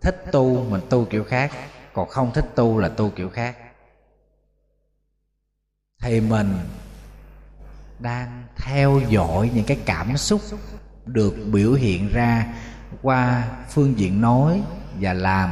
Thích 0.00 0.24
tu 0.32 0.64
mình 0.70 0.80
tu 0.90 1.04
kiểu 1.04 1.24
khác. 1.24 1.52
Còn 1.92 2.08
không 2.08 2.32
thích 2.32 2.46
tu 2.54 2.78
là 2.78 2.88
tu 2.88 3.10
kiểu 3.10 3.30
khác 3.30 3.56
thì 6.04 6.20
mình 6.20 6.54
đang 7.98 8.44
theo 8.56 9.00
dõi 9.08 9.50
những 9.54 9.64
cái 9.64 9.78
cảm 9.86 10.16
xúc 10.16 10.40
được 11.06 11.34
biểu 11.52 11.72
hiện 11.72 12.12
ra 12.12 12.46
qua 13.02 13.44
phương 13.70 13.98
diện 13.98 14.20
nói 14.20 14.62
và 15.00 15.12
làm. 15.12 15.50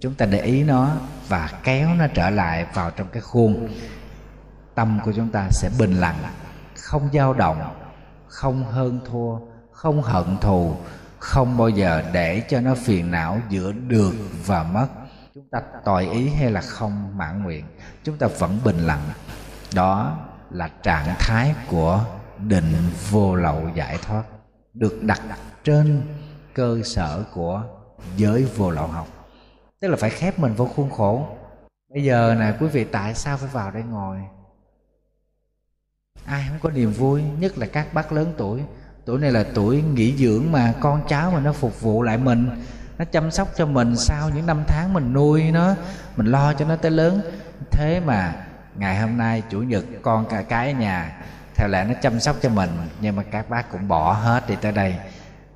Chúng 0.00 0.14
ta 0.14 0.26
để 0.26 0.40
ý 0.40 0.64
nó 0.64 0.90
và 1.28 1.50
kéo 1.62 1.88
nó 1.94 2.06
trở 2.14 2.30
lại 2.30 2.66
vào 2.74 2.90
trong 2.90 3.08
cái 3.12 3.22
khuôn. 3.22 3.68
Tâm 4.74 5.00
của 5.04 5.12
chúng 5.12 5.28
ta 5.28 5.48
sẽ 5.50 5.70
bình 5.78 5.94
lặng, 5.94 6.18
không 6.76 7.08
dao 7.12 7.34
động, 7.34 7.74
không 8.26 8.64
hơn 8.64 9.00
thua, 9.10 9.38
không 9.72 10.02
hận 10.02 10.38
thù, 10.40 10.76
không 11.18 11.56
bao 11.56 11.68
giờ 11.68 12.02
để 12.12 12.42
cho 12.48 12.60
nó 12.60 12.74
phiền 12.74 13.10
não 13.10 13.40
giữa 13.48 13.72
được 13.72 14.14
và 14.46 14.62
mất 14.62 14.86
chúng 15.34 15.48
ta 15.50 15.62
tội 15.84 16.06
ý 16.06 16.28
hay 16.28 16.50
là 16.50 16.60
không 16.60 17.18
mãn 17.18 17.42
nguyện, 17.42 17.64
chúng 18.04 18.16
ta 18.18 18.26
vẫn 18.38 18.58
bình 18.64 18.78
lặng. 18.78 19.02
Đó 19.74 20.18
là 20.50 20.70
trạng 20.82 21.14
thái 21.18 21.54
của 21.70 22.04
định 22.38 22.72
vô 23.10 23.34
lậu 23.34 23.68
giải 23.74 23.98
thoát, 24.02 24.22
được 24.74 25.02
đặt 25.02 25.20
trên 25.64 26.02
cơ 26.54 26.78
sở 26.84 27.24
của 27.34 27.62
giới 28.16 28.44
vô 28.44 28.70
lậu 28.70 28.86
học. 28.86 29.06
Tức 29.80 29.88
là 29.88 29.96
phải 29.96 30.10
khép 30.10 30.38
mình 30.38 30.54
vô 30.54 30.66
khuôn 30.76 30.90
khổ. 30.90 31.26
Bây 31.94 32.04
giờ 32.04 32.34
nè, 32.38 32.56
quý 32.60 32.66
vị 32.66 32.84
tại 32.84 33.14
sao 33.14 33.36
phải 33.36 33.48
vào 33.52 33.70
đây 33.70 33.82
ngồi? 33.82 34.18
Ai 36.24 36.44
không 36.48 36.58
có 36.62 36.70
niềm 36.70 36.92
vui, 36.92 37.22
nhất 37.38 37.58
là 37.58 37.66
các 37.66 37.94
bác 37.94 38.12
lớn 38.12 38.34
tuổi. 38.36 38.62
Tuổi 39.04 39.18
này 39.18 39.32
là 39.32 39.44
tuổi 39.54 39.82
nghỉ 39.82 40.16
dưỡng 40.16 40.52
mà 40.52 40.74
con 40.80 41.02
cháu 41.08 41.30
mà 41.30 41.40
nó 41.40 41.52
phục 41.52 41.80
vụ 41.80 42.02
lại 42.02 42.18
mình 42.18 42.50
nó 43.02 43.06
chăm 43.12 43.30
sóc 43.30 43.48
cho 43.56 43.66
mình 43.66 43.96
sau 43.96 44.30
những 44.30 44.46
năm 44.46 44.64
tháng 44.66 44.94
mình 44.94 45.12
nuôi 45.12 45.50
nó. 45.50 45.74
Mình 46.16 46.26
lo 46.26 46.52
cho 46.52 46.64
nó 46.64 46.76
tới 46.76 46.90
lớn. 46.90 47.20
Thế 47.70 48.00
mà 48.00 48.46
ngày 48.74 49.00
hôm 49.00 49.16
nay 49.16 49.42
chủ 49.50 49.62
nhật, 49.62 49.84
con 50.02 50.26
cả 50.26 50.42
cái 50.42 50.74
nhà, 50.74 51.22
theo 51.56 51.68
lẽ 51.68 51.84
nó 51.84 51.94
chăm 52.02 52.20
sóc 52.20 52.36
cho 52.42 52.48
mình, 52.48 52.70
nhưng 53.00 53.16
mà 53.16 53.22
các 53.22 53.50
bác 53.50 53.72
cũng 53.72 53.88
bỏ 53.88 54.12
hết 54.12 54.48
đi 54.48 54.56
tới 54.56 54.72
đây 54.72 54.96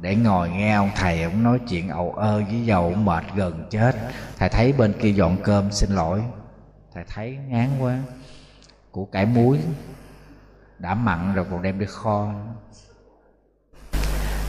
để 0.01 0.17
ngồi 0.17 0.51
nghe 0.51 0.75
ông 0.75 0.91
thầy 0.97 1.23
ông 1.23 1.43
nói 1.43 1.59
chuyện 1.69 1.89
ầu 1.89 2.13
ơ 2.13 2.43
với 2.49 2.65
dầu 2.67 2.91
mệt 2.91 3.25
gần 3.35 3.67
chết. 3.71 3.97
Thầy 4.39 4.49
thấy 4.49 4.73
bên 4.73 4.93
kia 5.01 5.11
dọn 5.11 5.37
cơm, 5.45 5.73
xin 5.73 5.91
lỗi. 5.91 6.23
Thầy 6.95 7.05
thấy 7.15 7.39
ngán 7.49 7.69
quá. 7.81 7.99
Củ 8.93 9.09
cải 9.13 9.27
muối 9.27 9.59
đã 10.79 10.95
mặn 10.95 11.35
rồi, 11.35 11.47
còn 11.51 11.63
đem 11.63 11.79
đi 11.79 11.87
kho 11.87 12.33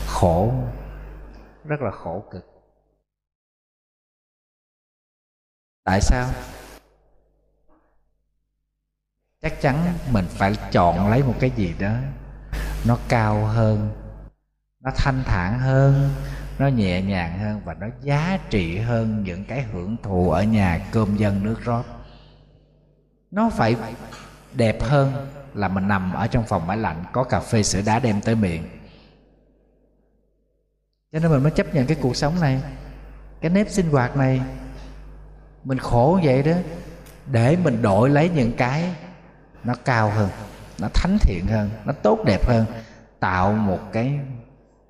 khổ, 0.06 0.52
rất 1.64 1.80
là 1.80 1.90
khổ 1.90 2.24
cực. 2.30 2.57
Tại 5.88 6.00
sao? 6.00 6.28
Chắc 9.42 9.60
chắn 9.60 9.94
mình 10.12 10.26
phải 10.28 10.54
chọn 10.72 11.10
lấy 11.10 11.22
một 11.22 11.34
cái 11.40 11.50
gì 11.56 11.74
đó. 11.78 11.92
Nó 12.86 12.98
cao 13.08 13.44
hơn, 13.44 13.90
nó 14.80 14.90
thanh 14.96 15.22
thản 15.24 15.58
hơn, 15.58 16.10
nó 16.58 16.66
nhẹ 16.66 17.02
nhàng 17.02 17.38
hơn 17.38 17.60
và 17.64 17.74
nó 17.74 17.86
giá 18.02 18.38
trị 18.50 18.78
hơn 18.78 19.24
những 19.24 19.44
cái 19.44 19.62
hưởng 19.62 19.96
thụ 20.02 20.30
ở 20.30 20.42
nhà 20.42 20.88
cơm 20.92 21.16
dân 21.16 21.44
nước 21.44 21.56
rót. 21.64 21.84
Nó 23.30 23.50
phải 23.50 23.76
đẹp 24.54 24.82
hơn 24.82 25.30
là 25.54 25.68
mình 25.68 25.88
nằm 25.88 26.12
ở 26.12 26.26
trong 26.26 26.44
phòng 26.46 26.66
máy 26.66 26.76
lạnh, 26.76 27.04
có 27.12 27.24
cà 27.24 27.40
phê 27.40 27.62
sữa 27.62 27.82
đá 27.86 27.98
đem 27.98 28.20
tới 28.20 28.34
miệng. 28.34 28.68
Cho 31.12 31.18
nên 31.18 31.30
mình 31.30 31.42
mới 31.42 31.52
chấp 31.52 31.74
nhận 31.74 31.86
cái 31.86 31.96
cuộc 32.00 32.16
sống 32.16 32.40
này. 32.40 32.62
Cái 33.40 33.50
nếp 33.50 33.70
sinh 33.70 33.90
hoạt 33.90 34.16
này 34.16 34.40
mình 35.64 35.78
khổ 35.78 36.20
vậy 36.24 36.42
đó, 36.42 36.52
để 37.32 37.56
mình 37.56 37.82
đổi 37.82 38.10
lấy 38.10 38.28
những 38.28 38.52
cái 38.52 38.94
nó 39.64 39.74
cao 39.84 40.10
hơn, 40.10 40.28
nó 40.80 40.88
thánh 40.94 41.18
thiện 41.20 41.46
hơn, 41.46 41.70
nó 41.84 41.92
tốt 41.92 42.18
đẹp 42.26 42.46
hơn, 42.46 42.64
tạo 43.20 43.52
một 43.52 43.80
cái 43.92 44.18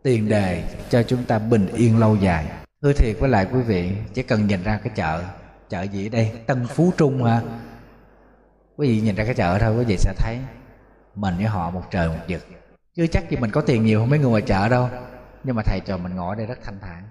tiền 0.03 0.29
đề 0.29 0.65
cho 0.89 1.03
chúng 1.03 1.25
ta 1.25 1.39
bình 1.39 1.69
yên 1.75 1.99
lâu 1.99 2.17
dài. 2.17 2.47
Thưa 2.83 2.93
thiệt 2.93 3.17
với 3.21 3.31
lại 3.31 3.47
quý 3.53 3.63
vị, 3.63 3.93
chỉ 4.15 4.23
cần 4.23 4.47
nhìn 4.47 4.63
ra 4.63 4.81
cái 4.85 4.93
chợ 4.97 5.23
chợ 5.69 5.83
gì 5.83 6.07
ở 6.07 6.09
đây? 6.09 6.33
Tân 6.47 6.67
phú 6.67 6.93
trung 6.97 7.25
ha. 7.25 7.43
Quý 8.77 8.89
vị 8.89 9.01
nhìn 9.01 9.15
ra 9.15 9.25
cái 9.25 9.35
chợ 9.35 9.59
thôi 9.59 9.77
quý 9.79 9.85
vị 9.85 9.97
sẽ 9.99 10.15
thấy 10.19 10.39
mình 11.15 11.37
với 11.37 11.47
họ 11.47 11.71
một 11.71 11.83
trời 11.91 12.09
một 12.09 12.25
vực. 12.29 12.47
Chưa 12.95 13.07
chắc 13.07 13.31
gì 13.31 13.37
mình 13.37 13.51
có 13.51 13.61
tiền 13.61 13.85
nhiều 13.85 14.01
hơn 14.01 14.11
mấy 14.11 14.19
người 14.19 14.31
ngoài 14.31 14.43
chợ 14.43 14.69
đâu, 14.69 14.89
nhưng 15.45 15.57
mà 15.57 15.63
thầy 15.63 15.81
trò 15.81 15.97
mình 15.97 16.15
ngồi 16.15 16.29
ở 16.29 16.35
đây 16.35 16.47
rất 16.47 16.59
thanh 16.65 16.79
thản. 16.81 17.03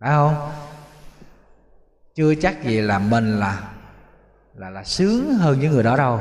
Phải 0.00 0.10
không? 0.10 0.50
Chưa 2.16 2.34
chắc 2.34 2.64
gì 2.64 2.80
là 2.80 2.98
mình 2.98 3.40
là 3.40 3.72
là 4.54 4.70
là 4.70 4.84
sướng 4.84 5.34
hơn 5.34 5.60
những 5.60 5.72
người 5.72 5.82
đó 5.82 5.96
đâu. 5.96 6.20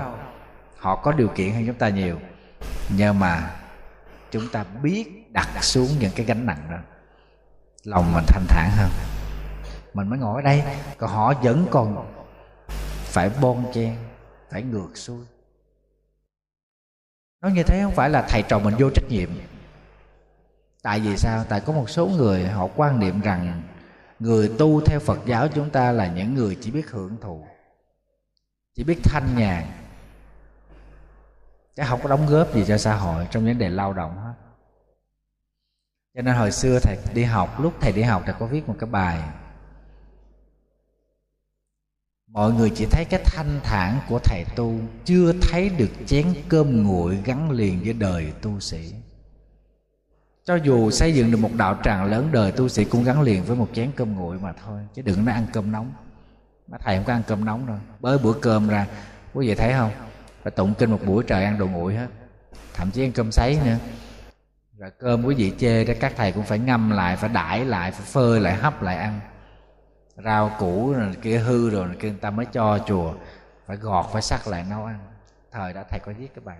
Họ 0.77 0.95
có 0.95 1.11
điều 1.11 1.27
kiện 1.27 1.53
hơn 1.53 1.63
chúng 1.67 1.75
ta 1.75 1.89
nhiều. 1.89 2.19
Nhưng 2.97 3.19
mà 3.19 3.55
chúng 4.31 4.49
ta 4.51 4.63
biết 4.63 5.31
đặt 5.31 5.63
xuống 5.63 5.87
những 5.99 6.11
cái 6.15 6.25
gánh 6.25 6.45
nặng 6.45 6.67
đó. 6.71 6.77
Lòng 7.83 8.13
mình 8.13 8.23
thanh 8.27 8.45
thản 8.47 8.69
hơn. 8.71 8.89
Mình 9.93 10.09
mới 10.09 10.19
ngồi 10.19 10.35
ở 10.35 10.41
đây. 10.41 10.63
Còn 10.97 11.09
họ 11.09 11.33
vẫn 11.43 11.67
còn 11.71 12.13
phải 13.03 13.29
bon 13.41 13.65
chen, 13.73 13.95
phải 14.49 14.63
ngược 14.63 14.89
xuôi. 14.93 15.25
Nói 17.41 17.51
như 17.51 17.63
thế 17.63 17.81
không 17.83 17.95
phải 17.95 18.09
là 18.09 18.25
thầy 18.29 18.41
trò 18.41 18.59
mình 18.59 18.75
vô 18.79 18.89
trách 18.89 19.09
nhiệm. 19.09 19.29
Tại 20.83 20.99
vì 20.99 21.17
sao? 21.17 21.43
Tại 21.49 21.61
có 21.61 21.73
một 21.73 21.89
số 21.89 22.07
người 22.07 22.47
họ 22.47 22.67
quan 22.75 22.99
niệm 22.99 23.21
rằng 23.21 23.61
người 24.19 24.51
tu 24.59 24.81
theo 24.81 24.99
phật 24.99 25.19
giáo 25.25 25.47
chúng 25.47 25.69
ta 25.69 25.91
là 25.91 26.07
những 26.07 26.33
người 26.33 26.57
chỉ 26.61 26.71
biết 26.71 26.89
hưởng 26.89 27.17
thụ, 27.21 27.45
chỉ 28.75 28.83
biết 28.83 28.97
thanh 29.03 29.35
nhàn. 29.37 29.65
Chứ 31.75 31.83
không 31.87 31.99
có 32.03 32.09
đóng 32.09 32.27
góp 32.27 32.53
gì 32.53 32.63
cho 32.67 32.77
xã 32.77 32.95
hội 32.95 33.27
trong 33.31 33.45
vấn 33.45 33.57
đề 33.57 33.69
lao 33.69 33.93
động 33.93 34.17
hết. 34.17 34.33
Cho 36.15 36.21
nên 36.21 36.35
hồi 36.35 36.51
xưa 36.51 36.79
thầy 36.79 36.97
đi 37.13 37.23
học, 37.23 37.59
lúc 37.59 37.73
thầy 37.81 37.91
đi 37.91 38.01
học 38.01 38.23
thầy 38.25 38.35
có 38.39 38.45
viết 38.45 38.67
một 38.67 38.75
cái 38.79 38.89
bài. 38.89 39.23
Mọi 42.27 42.51
người 42.51 42.71
chỉ 42.75 42.85
thấy 42.91 43.05
cái 43.05 43.21
thanh 43.25 43.59
thản 43.63 43.99
của 44.09 44.19
thầy 44.23 44.45
tu, 44.55 44.79
chưa 45.05 45.33
thấy 45.41 45.69
được 45.69 45.89
chén 46.05 46.35
cơm 46.49 46.83
nguội 46.83 47.21
gắn 47.25 47.51
liền 47.51 47.79
với 47.83 47.93
đời 47.93 48.33
tu 48.41 48.59
sĩ 48.59 48.93
cho 50.45 50.55
dù 50.55 50.91
xây 50.91 51.13
dựng 51.13 51.31
được 51.31 51.37
một 51.37 51.49
đạo 51.57 51.77
tràng 51.83 52.05
lớn 52.05 52.29
đời, 52.31 52.51
tu 52.51 52.67
sĩ 52.67 52.85
cũng 52.85 53.03
gắn 53.03 53.21
liền 53.21 53.43
với 53.43 53.55
một 53.55 53.67
chén 53.73 53.91
cơm 53.95 54.15
nguội 54.15 54.39
mà 54.39 54.53
thôi, 54.65 54.81
chứ 54.93 55.01
đừng 55.01 55.25
nói 55.25 55.35
ăn 55.35 55.45
cơm 55.53 55.71
nóng. 55.71 55.93
Mà 56.67 56.77
thầy 56.77 56.97
không 56.97 57.05
có 57.05 57.13
ăn 57.13 57.21
cơm 57.27 57.45
nóng 57.45 57.67
đâu. 57.67 57.77
Bới 57.99 58.17
bữa 58.17 58.33
cơm 58.33 58.67
ra, 58.67 58.87
quý 59.33 59.47
vị 59.47 59.55
thấy 59.55 59.73
không? 59.73 59.91
Phải 60.43 60.51
tụng 60.51 60.73
kinh 60.73 60.91
một 60.91 60.99
buổi 61.05 61.23
trời 61.27 61.43
ăn 61.43 61.57
đồ 61.57 61.67
nguội 61.67 61.95
hết. 61.95 62.07
Thậm 62.73 62.91
chí 62.91 63.03
ăn 63.03 63.11
cơm 63.11 63.31
sấy 63.31 63.59
nữa. 63.65 63.77
Rồi 64.77 64.91
cơm 64.99 65.25
quý 65.25 65.35
vị 65.35 65.53
chê 65.57 65.85
đó, 65.85 65.93
các 65.99 66.13
thầy 66.15 66.31
cũng 66.31 66.43
phải 66.43 66.59
ngâm 66.59 66.91
lại, 66.91 67.15
phải 67.15 67.29
đãi 67.29 67.65
lại, 67.65 67.91
phải 67.91 68.05
phơi 68.05 68.39
lại, 68.39 68.55
hấp 68.55 68.81
lại 68.81 68.97
ăn. 68.97 69.19
Rau 70.25 70.51
củ 70.59 70.93
rồi 70.93 71.15
kia, 71.21 71.37
hư 71.37 71.69
rồi 71.69 71.87
kia, 71.99 72.09
người 72.09 72.19
ta 72.21 72.29
mới 72.29 72.45
cho 72.45 72.79
chùa. 72.87 73.13
Phải 73.67 73.77
gọt, 73.77 74.05
phải 74.13 74.21
sắc 74.21 74.47
lại 74.47 74.65
nấu 74.69 74.85
ăn. 74.85 74.99
Thời 75.51 75.73
đó 75.73 75.83
thầy 75.89 75.99
có 76.05 76.13
viết 76.17 76.35
cái 76.35 76.45
bài 76.45 76.57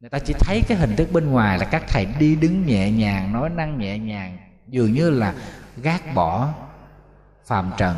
người 0.00 0.10
ta 0.10 0.18
chỉ 0.18 0.34
thấy 0.40 0.62
cái 0.68 0.78
hình 0.78 0.96
thức 0.96 1.08
bên 1.12 1.30
ngoài 1.30 1.58
là 1.58 1.64
các 1.64 1.84
thầy 1.88 2.06
đi 2.18 2.36
đứng 2.36 2.66
nhẹ 2.66 2.90
nhàng, 2.90 3.32
nói 3.32 3.50
năng 3.50 3.78
nhẹ 3.78 3.98
nhàng, 3.98 4.38
dường 4.68 4.92
như 4.92 5.10
là 5.10 5.34
gác 5.76 6.14
bỏ 6.14 6.54
phàm 7.44 7.72
trần. 7.76 7.96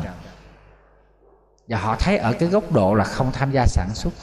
Và 1.67 1.77
họ 1.77 1.95
thấy 1.99 2.17
ở 2.17 2.33
cái 2.33 2.49
góc 2.49 2.71
độ 2.71 2.93
là 2.93 3.03
không 3.03 3.31
tham 3.31 3.51
gia 3.51 3.65
sản 3.67 3.89
xuất. 3.93 4.13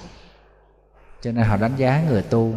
Cho 1.22 1.32
nên 1.32 1.44
họ 1.44 1.56
đánh 1.56 1.76
giá 1.76 2.02
người 2.08 2.22
tu 2.22 2.54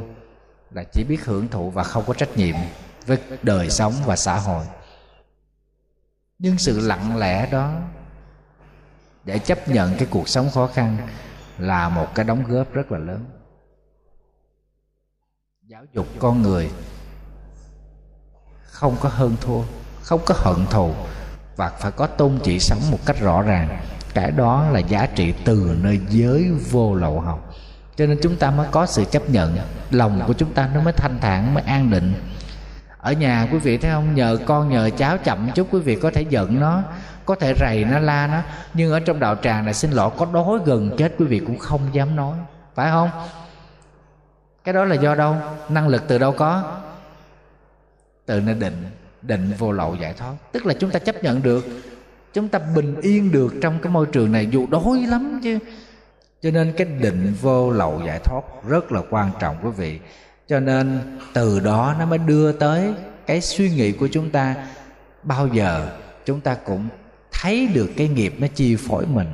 là 0.71 0.83
chỉ 0.93 1.03
biết 1.03 1.25
hưởng 1.25 1.47
thụ 1.47 1.69
và 1.69 1.83
không 1.83 2.03
có 2.07 2.13
trách 2.13 2.37
nhiệm 2.37 2.55
với 3.05 3.17
đời 3.43 3.69
sống 3.69 3.93
và 4.05 4.15
xã 4.15 4.35
hội. 4.35 4.65
Nhưng 6.39 6.57
sự 6.57 6.79
lặng 6.79 7.17
lẽ 7.17 7.49
đó 7.51 7.73
để 9.25 9.39
chấp 9.39 9.69
nhận 9.69 9.95
cái 9.97 10.07
cuộc 10.11 10.29
sống 10.29 10.49
khó 10.49 10.67
khăn 10.67 10.97
là 11.57 11.89
một 11.89 12.15
cái 12.15 12.25
đóng 12.25 12.43
góp 12.43 12.73
rất 12.73 12.91
là 12.91 12.97
lớn 12.97 13.25
giáo 15.71 15.85
dục 15.93 16.07
con 16.19 16.41
người. 16.41 16.69
Không 18.63 18.95
có 19.01 19.09
hơn 19.09 19.35
thua, 19.41 19.61
không 20.01 20.21
có 20.25 20.35
hận 20.37 20.65
thù, 20.69 20.93
và 21.55 21.69
phải 21.79 21.91
có 21.91 22.07
tôn 22.07 22.39
trị 22.43 22.59
sống 22.59 22.79
một 22.91 22.97
cách 23.05 23.15
rõ 23.21 23.41
ràng. 23.41 23.81
Cái 24.13 24.31
đó 24.31 24.65
là 24.71 24.79
giá 24.79 25.05
trị 25.15 25.33
từ 25.45 25.77
nơi 25.81 25.99
giới 26.09 26.51
vô 26.71 26.95
lậu 26.95 27.19
học. 27.19 27.53
Cho 27.95 28.05
nên 28.05 28.19
chúng 28.23 28.35
ta 28.35 28.51
mới 28.51 28.67
có 28.71 28.85
sự 28.85 29.05
chấp 29.05 29.29
nhận, 29.29 29.57
lòng 29.91 30.21
của 30.27 30.33
chúng 30.33 30.53
ta 30.53 30.69
nó 30.73 30.81
mới 30.81 30.93
thanh 30.93 31.19
thản, 31.19 31.53
mới 31.53 31.63
an 31.63 31.89
định. 31.89 32.13
Ở 32.97 33.11
nhà 33.11 33.47
quý 33.51 33.57
vị 33.57 33.77
thấy 33.77 33.91
không? 33.91 34.15
Nhờ 34.15 34.37
con, 34.45 34.69
nhờ 34.69 34.89
cháu 34.97 35.17
chậm 35.17 35.51
chút, 35.55 35.67
quý 35.71 35.79
vị 35.79 35.95
có 35.95 36.11
thể 36.13 36.21
giận 36.21 36.59
nó, 36.59 36.83
có 37.25 37.35
thể 37.35 37.53
rầy 37.59 37.85
nó, 37.85 37.99
la 37.99 38.27
nó. 38.27 38.41
Nhưng 38.73 38.91
ở 38.91 38.99
trong 38.99 39.19
đạo 39.19 39.35
tràng 39.41 39.65
này, 39.65 39.73
xin 39.73 39.91
lỗi, 39.91 40.11
có 40.17 40.25
đói 40.25 40.59
gần 40.65 40.97
chết, 40.97 41.13
quý 41.19 41.25
vị 41.25 41.39
cũng 41.39 41.57
không 41.57 41.81
dám 41.93 42.15
nói. 42.15 42.37
Phải 42.75 42.91
không? 42.91 43.09
Cái 44.63 44.73
đó 44.73 44.85
là 44.85 44.95
do 44.95 45.15
đâu? 45.15 45.35
Năng 45.69 45.87
lực 45.87 46.03
từ 46.07 46.17
đâu 46.17 46.31
có? 46.31 46.77
Từ 48.25 48.39
nơi 48.39 48.55
định 48.55 48.85
định 49.21 49.53
vô 49.57 49.71
lậu 49.71 49.95
giải 49.95 50.13
thoát. 50.13 50.33
Tức 50.51 50.65
là 50.65 50.73
chúng 50.73 50.91
ta 50.91 50.99
chấp 50.99 51.23
nhận 51.23 51.43
được, 51.43 51.65
chúng 52.33 52.49
ta 52.49 52.59
bình 52.59 53.01
yên 53.01 53.31
được 53.31 53.53
trong 53.61 53.79
cái 53.81 53.91
môi 53.91 54.05
trường 54.05 54.31
này, 54.31 54.47
dù 54.51 54.67
đói 54.67 55.05
lắm 55.07 55.39
chứ. 55.43 55.59
Cho 56.41 56.51
nên 56.51 56.73
cái 56.77 56.87
định 56.87 57.33
vô 57.41 57.71
lậu 57.71 58.01
giải 58.05 58.19
thoát 58.23 58.41
rất 58.67 58.91
là 58.91 59.01
quan 59.09 59.31
trọng, 59.39 59.57
quý 59.63 59.69
vị. 59.77 59.99
Cho 60.47 60.59
nên 60.59 60.99
từ 61.33 61.59
đó 61.59 61.95
nó 61.99 62.05
mới 62.05 62.17
đưa 62.17 62.51
tới 62.51 62.93
cái 63.25 63.41
suy 63.41 63.69
nghĩ 63.69 63.91
của 63.91 64.07
chúng 64.11 64.29
ta. 64.29 64.55
Bao 65.23 65.47
giờ 65.47 65.89
chúng 66.25 66.41
ta 66.41 66.55
cũng 66.55 66.87
thấy 67.31 67.67
được 67.73 67.89
cái 67.97 68.07
nghiệp 68.07 68.35
nó 68.39 68.47
chi 68.55 68.75
phối 68.75 69.05
mình 69.05 69.27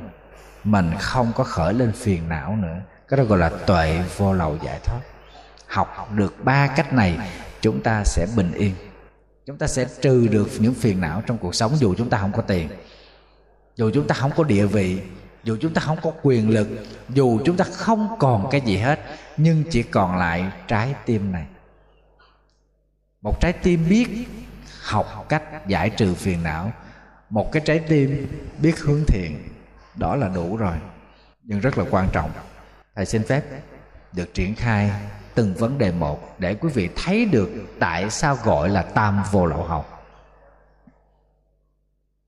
mình 0.64 0.90
không 1.00 1.32
có 1.34 1.44
khởi 1.44 1.74
lên 1.74 1.92
phiền 1.92 2.28
não 2.28 2.56
nữa. 2.56 2.76
Cái 3.08 3.18
đó 3.18 3.24
gọi 3.24 3.38
là 3.38 3.48
tuệ 3.48 4.02
vô 4.16 4.32
lậu 4.32 4.56
giải 4.64 4.78
thoát 4.84 5.00
học 5.68 6.08
được 6.14 6.44
ba 6.44 6.66
cách 6.66 6.92
này, 6.92 7.30
chúng 7.60 7.82
ta 7.82 8.04
sẽ 8.04 8.26
bình 8.36 8.52
yên. 8.52 8.74
Chúng 9.46 9.58
ta 9.58 9.66
sẽ 9.66 9.86
trừ 10.00 10.28
được 10.28 10.48
những 10.58 10.74
phiền 10.74 11.00
não 11.00 11.22
trong 11.26 11.38
cuộc 11.38 11.54
sống, 11.54 11.76
dù 11.76 11.94
chúng 11.94 12.10
ta 12.10 12.18
không 12.18 12.32
có 12.32 12.42
tiền, 12.42 12.68
dù 13.76 13.90
chúng 13.94 14.06
ta 14.06 14.14
không 14.14 14.30
có 14.36 14.44
địa 14.44 14.66
vị, 14.66 15.00
dù 15.44 15.56
chúng 15.60 15.74
ta 15.74 15.80
không 15.80 15.98
có 16.02 16.12
quyền 16.22 16.50
lực, 16.50 16.68
dù 17.08 17.40
chúng 17.44 17.56
ta 17.56 17.64
không 17.72 18.16
còn 18.18 18.48
cái 18.50 18.60
gì 18.60 18.76
hết, 18.76 19.00
nhưng 19.36 19.64
chỉ 19.70 19.82
còn 19.82 20.16
lại 20.16 20.52
trái 20.66 20.94
tim 21.06 21.32
này. 21.32 21.46
Một 23.22 23.40
trái 23.40 23.52
tim 23.52 23.88
biết 23.88 24.08
học 24.82 25.26
cách 25.28 25.66
giải 25.66 25.90
trừ 25.90 26.14
phiền 26.14 26.42
não, 26.42 26.72
một 27.30 27.52
cái 27.52 27.62
trái 27.66 27.78
tim 27.78 28.26
biết 28.58 28.78
hướng 28.78 29.04
thiện, 29.06 29.48
đó 29.94 30.16
là 30.16 30.28
đủ 30.28 30.56
rồi. 30.56 30.76
Nhưng 31.42 31.60
rất 31.60 31.78
là 31.78 31.84
quan 31.90 32.08
trọng. 32.12 32.30
Thầy 32.94 33.06
xin 33.06 33.22
phép 33.22 33.42
được 34.12 34.34
triển 34.34 34.54
khai 34.54 34.90
từng 35.38 35.54
vấn 35.54 35.78
đề 35.78 35.92
một 35.92 36.34
để 36.38 36.54
quý 36.54 36.68
vị 36.74 36.88
thấy 36.96 37.24
được 37.24 37.50
tại 37.78 38.10
sao 38.10 38.38
gọi 38.44 38.68
là 38.68 38.82
tam 38.82 39.22
vô 39.32 39.46
lậu 39.46 39.62
học. 39.62 40.06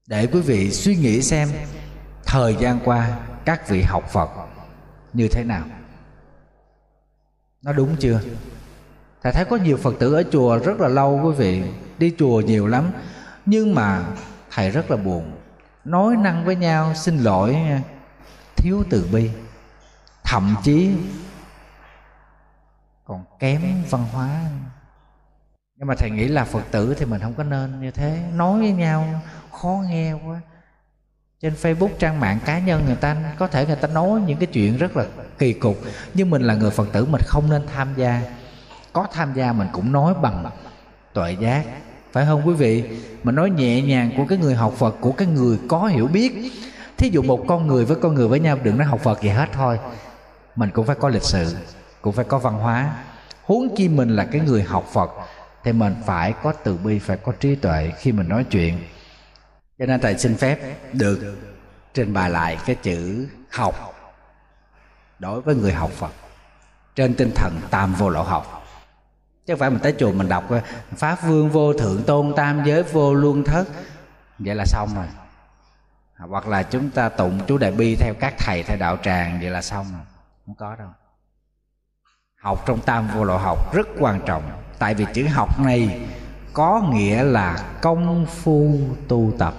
Để 0.07 0.27
quý 0.27 0.41
vị 0.41 0.71
suy 0.71 0.97
nghĩ 0.97 1.23
xem, 1.23 1.49
thời 2.27 2.57
gian 2.57 2.79
qua 2.85 3.19
các 3.45 3.69
vị 3.69 3.83
học 3.83 4.11
phật 4.11 4.31
như 5.13 5.29
thế 5.29 5.45
nào? 5.45 5.65
Nó 7.63 7.73
đúng 7.73 7.97
chưa? 7.97 8.21
Thầy 9.23 9.33
thấy 9.33 9.45
có 9.45 9.57
nhiều 9.57 9.77
phật 9.77 9.95
tử 9.99 10.15
ở 10.15 10.23
chùa 10.33 10.59
rất 10.59 10.81
là 10.81 10.89
lâu 10.89 11.21
quý 11.25 11.33
vị, 11.37 11.63
đi 11.99 12.15
chùa 12.19 12.41
nhiều 12.41 12.67
lắm, 12.67 12.91
nhưng 13.47 13.75
mà 13.75 14.05
thầy 14.51 14.71
rất 14.71 14.91
là 14.91 14.97
buồn. 14.97 15.33
Nói 15.85 16.17
năng 16.17 16.45
với 16.45 16.57
nhau, 16.57 16.95
xin 16.95 17.19
lỗi, 17.19 17.57
thiếu 18.57 18.85
từ 18.91 19.09
bi. 19.13 19.31
Thậm 20.25 20.55
chí 20.63 20.91
còn 23.11 23.25
kém 23.39 23.61
văn 23.91 24.05
hóa. 24.13 24.41
Nhưng 25.77 25.87
mà 25.87 25.95
thầy 25.99 26.11
nghĩ 26.11 26.29
là 26.29 26.45
phật 26.45 26.63
tử 26.71 26.95
thì 26.99 27.05
mình 27.05 27.21
không 27.21 27.35
có 27.35 27.45
nên 27.45 27.81
như 27.81 27.91
thế. 27.91 28.23
Nói 28.35 28.59
với 28.59 28.73
nhau, 28.73 29.23
khó 29.61 29.83
nghe 29.89 30.13
quá. 30.13 30.41
Trên 31.41 31.55
facebook 31.63 31.89
trang 31.99 32.21
mạng 32.21 32.39
cá 32.45 32.59
nhân 32.59 32.83
người 32.87 32.97
ta, 32.97 33.17
có 33.39 33.47
thể 33.47 33.67
người 33.67 33.77
ta 33.77 33.89
nói 33.89 34.21
những 34.21 34.39
cái 34.39 34.47
chuyện 34.47 34.77
rất 34.77 34.97
là 34.97 35.05
kỳ 35.39 35.53
cục. 35.53 35.79
Nhưng 36.15 36.31
mình 36.31 36.43
là 36.43 36.55
người 36.55 36.71
phật 36.71 36.93
tử, 36.93 37.05
mình 37.05 37.21
không 37.27 37.51
nên 37.51 37.67
tham 37.75 37.95
gia. 37.97 38.23
Có 38.93 39.07
tham 39.13 39.35
gia 39.35 39.53
mình 39.53 39.69
cũng 39.73 39.93
nói 39.93 40.15
bằng 40.23 40.51
tuệ 41.13 41.33
giác. 41.41 41.65
Phải 42.13 42.27
không 42.27 42.47
quý 42.47 42.55
vị? 42.55 43.01
Mình 43.23 43.35
nói 43.35 43.51
nhẹ 43.51 43.83
nhàng 43.83 44.11
của 44.17 44.25
cái 44.29 44.39
người 44.39 44.55
học 44.55 44.73
phật, 44.73 44.97
của 45.01 45.13
cái 45.13 45.29
người 45.29 45.59
có 45.69 45.87
hiểu 45.87 46.07
biết. 46.07 46.53
Thí 46.97 47.09
dụ 47.09 47.23
một 47.23 47.45
con 47.49 47.67
người 47.67 47.85
với 47.85 47.97
con 48.03 48.15
người 48.15 48.29
với 48.29 48.41
nhau, 48.41 48.59
đừng 48.63 48.79
nói 48.79 48.87
học 48.87 49.01
phật 49.01 49.23
gì 49.23 49.29
hết 49.29 49.49
thôi. 49.53 49.79
Mình 50.57 50.71
cũng 50.71 50.87
phải 50.87 50.97
có 50.97 51.09
lịch 51.09 51.23
sử 51.23 51.57
cũng 52.01 52.13
phải 52.13 52.25
có 52.25 52.39
văn 52.39 52.55
hóa. 52.55 52.95
Huống 53.45 53.77
chi 53.77 53.89
mình 53.89 54.17
là 54.17 54.25
cái 54.25 54.41
người 54.41 54.63
học 54.63 54.85
phật, 54.93 55.11
thì 55.65 55.73
mình 55.73 55.95
phải 56.07 56.35
có 56.43 56.53
từ 56.53 56.77
bi, 56.77 56.99
phải 56.99 57.17
có 57.17 57.33
trí 57.41 57.55
tuệ 57.55 57.93
khi 57.99 58.13
mình 58.13 58.29
nói 58.29 58.45
chuyện. 58.51 58.85
Cho 59.79 59.87
nên 59.87 60.01
thầy 60.01 60.19
xin 60.19 60.37
phép 60.37 60.59
được 60.93 61.37
trình 61.95 62.13
bày 62.13 62.31
lại 62.31 62.59
cái 62.67 62.77
chữ 62.77 63.29
học 63.53 63.75
đối 65.19 65.41
với 65.41 65.55
người 65.55 65.73
học 65.73 65.91
phật 65.91 66.13
trên 66.95 67.15
tinh 67.15 67.31
thần 67.35 67.61
tam 67.71 67.95
vô 67.95 68.09
lậu 68.09 68.23
học. 68.23 68.67
Chứ 69.47 69.55
không 69.55 69.59
phải 69.59 69.71
mình 69.71 69.81
tới 69.81 69.95
chùa 69.99 70.13
mình 70.13 70.29
đọc, 70.29 70.45
pháp 70.97 71.23
vương 71.23 71.51
vô 71.51 71.73
thượng 71.73 72.03
tôn 72.03 72.33
tam 72.37 72.65
giới 72.65 72.83
vô 72.83 73.15
luân 73.15 73.45
thất. 73.45 73.65
Vậy 74.39 74.55
là 74.55 74.65
xong 74.65 74.89
rồi. 74.95 75.07
Hoặc 76.29 76.47
là 76.47 76.63
chúng 76.63 76.91
ta 76.91 77.09
tụng 77.09 77.41
chú 77.47 77.59
đại 77.59 77.71
bi 77.71 77.97
theo 77.97 78.15
các 78.21 78.35
thầy, 78.39 78.63
theo 78.63 78.77
đạo 78.77 78.97
tràng, 79.03 79.41
vậy 79.41 79.51
là 79.51 79.63
xong 79.63 79.87
rồi. 79.93 80.01
Không 80.47 80.55
có 80.55 80.77
đâu 80.77 80.89
học 82.41 82.63
trong 82.67 82.81
tam 82.81 83.09
vô 83.09 83.25
lậu 83.25 83.39
học 83.39 83.75
rất 83.75 83.89
quan 83.99 84.21
trọng. 84.27 84.43
Tại 84.79 84.95
vì 84.95 85.07
chữ 85.15 85.27
học 85.27 85.61
này 85.61 86.09
có 86.53 86.83
nghĩa 86.93 87.23
là 87.23 87.59
công 87.81 88.27
phu 88.27 88.79
tu 89.09 89.33
tập. 89.39 89.55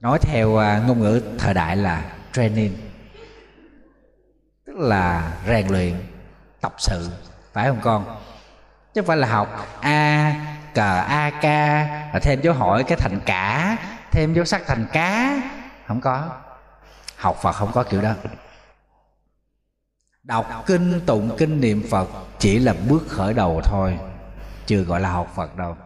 Nói 0.00 0.18
theo 0.22 0.56
à, 0.56 0.82
ngôn 0.86 1.00
ngữ 1.00 1.22
thời 1.38 1.54
đại 1.54 1.76
là 1.76 2.04
training, 2.32 2.76
tức 4.66 4.76
là 4.76 5.32
rèn 5.48 5.68
luyện, 5.68 5.94
tập 6.60 6.74
sự, 6.78 7.10
phải 7.52 7.68
không 7.68 7.80
con? 7.82 8.04
Chứ 8.94 9.00
không 9.00 9.06
phải 9.06 9.16
là 9.16 9.28
học 9.28 9.66
a 9.80 10.34
cờ 10.74 10.96
a 11.08 11.30
ca 11.40 11.86
là 12.12 12.20
thêm 12.22 12.40
dấu 12.40 12.54
hỏi 12.54 12.84
cái 12.84 12.98
thành 13.00 13.20
cả, 13.26 13.76
thêm 14.10 14.34
dấu 14.34 14.44
sắc 14.44 14.62
thành 14.66 14.86
cá. 14.92 15.40
Không 15.86 16.00
có. 16.00 16.28
Học 17.16 17.36
phật 17.42 17.52
không 17.52 17.72
có 17.72 17.82
kiểu 17.82 18.02
đó 18.02 18.12
đọc 20.24 20.64
kinh, 20.66 21.00
tụng 21.06 21.30
kinh 21.38 21.60
niệm 21.60 21.82
phật 21.90 22.08
chỉ 22.38 22.58
là 22.58 22.74
bước 22.88 23.04
khởi 23.08 23.34
đầu 23.34 23.60
thôi. 23.64 23.98
Chưa 24.66 24.82
gọi 24.82 25.00
là 25.00 25.12
học 25.12 25.32
phật 25.36 25.56
đâu. 25.56 25.76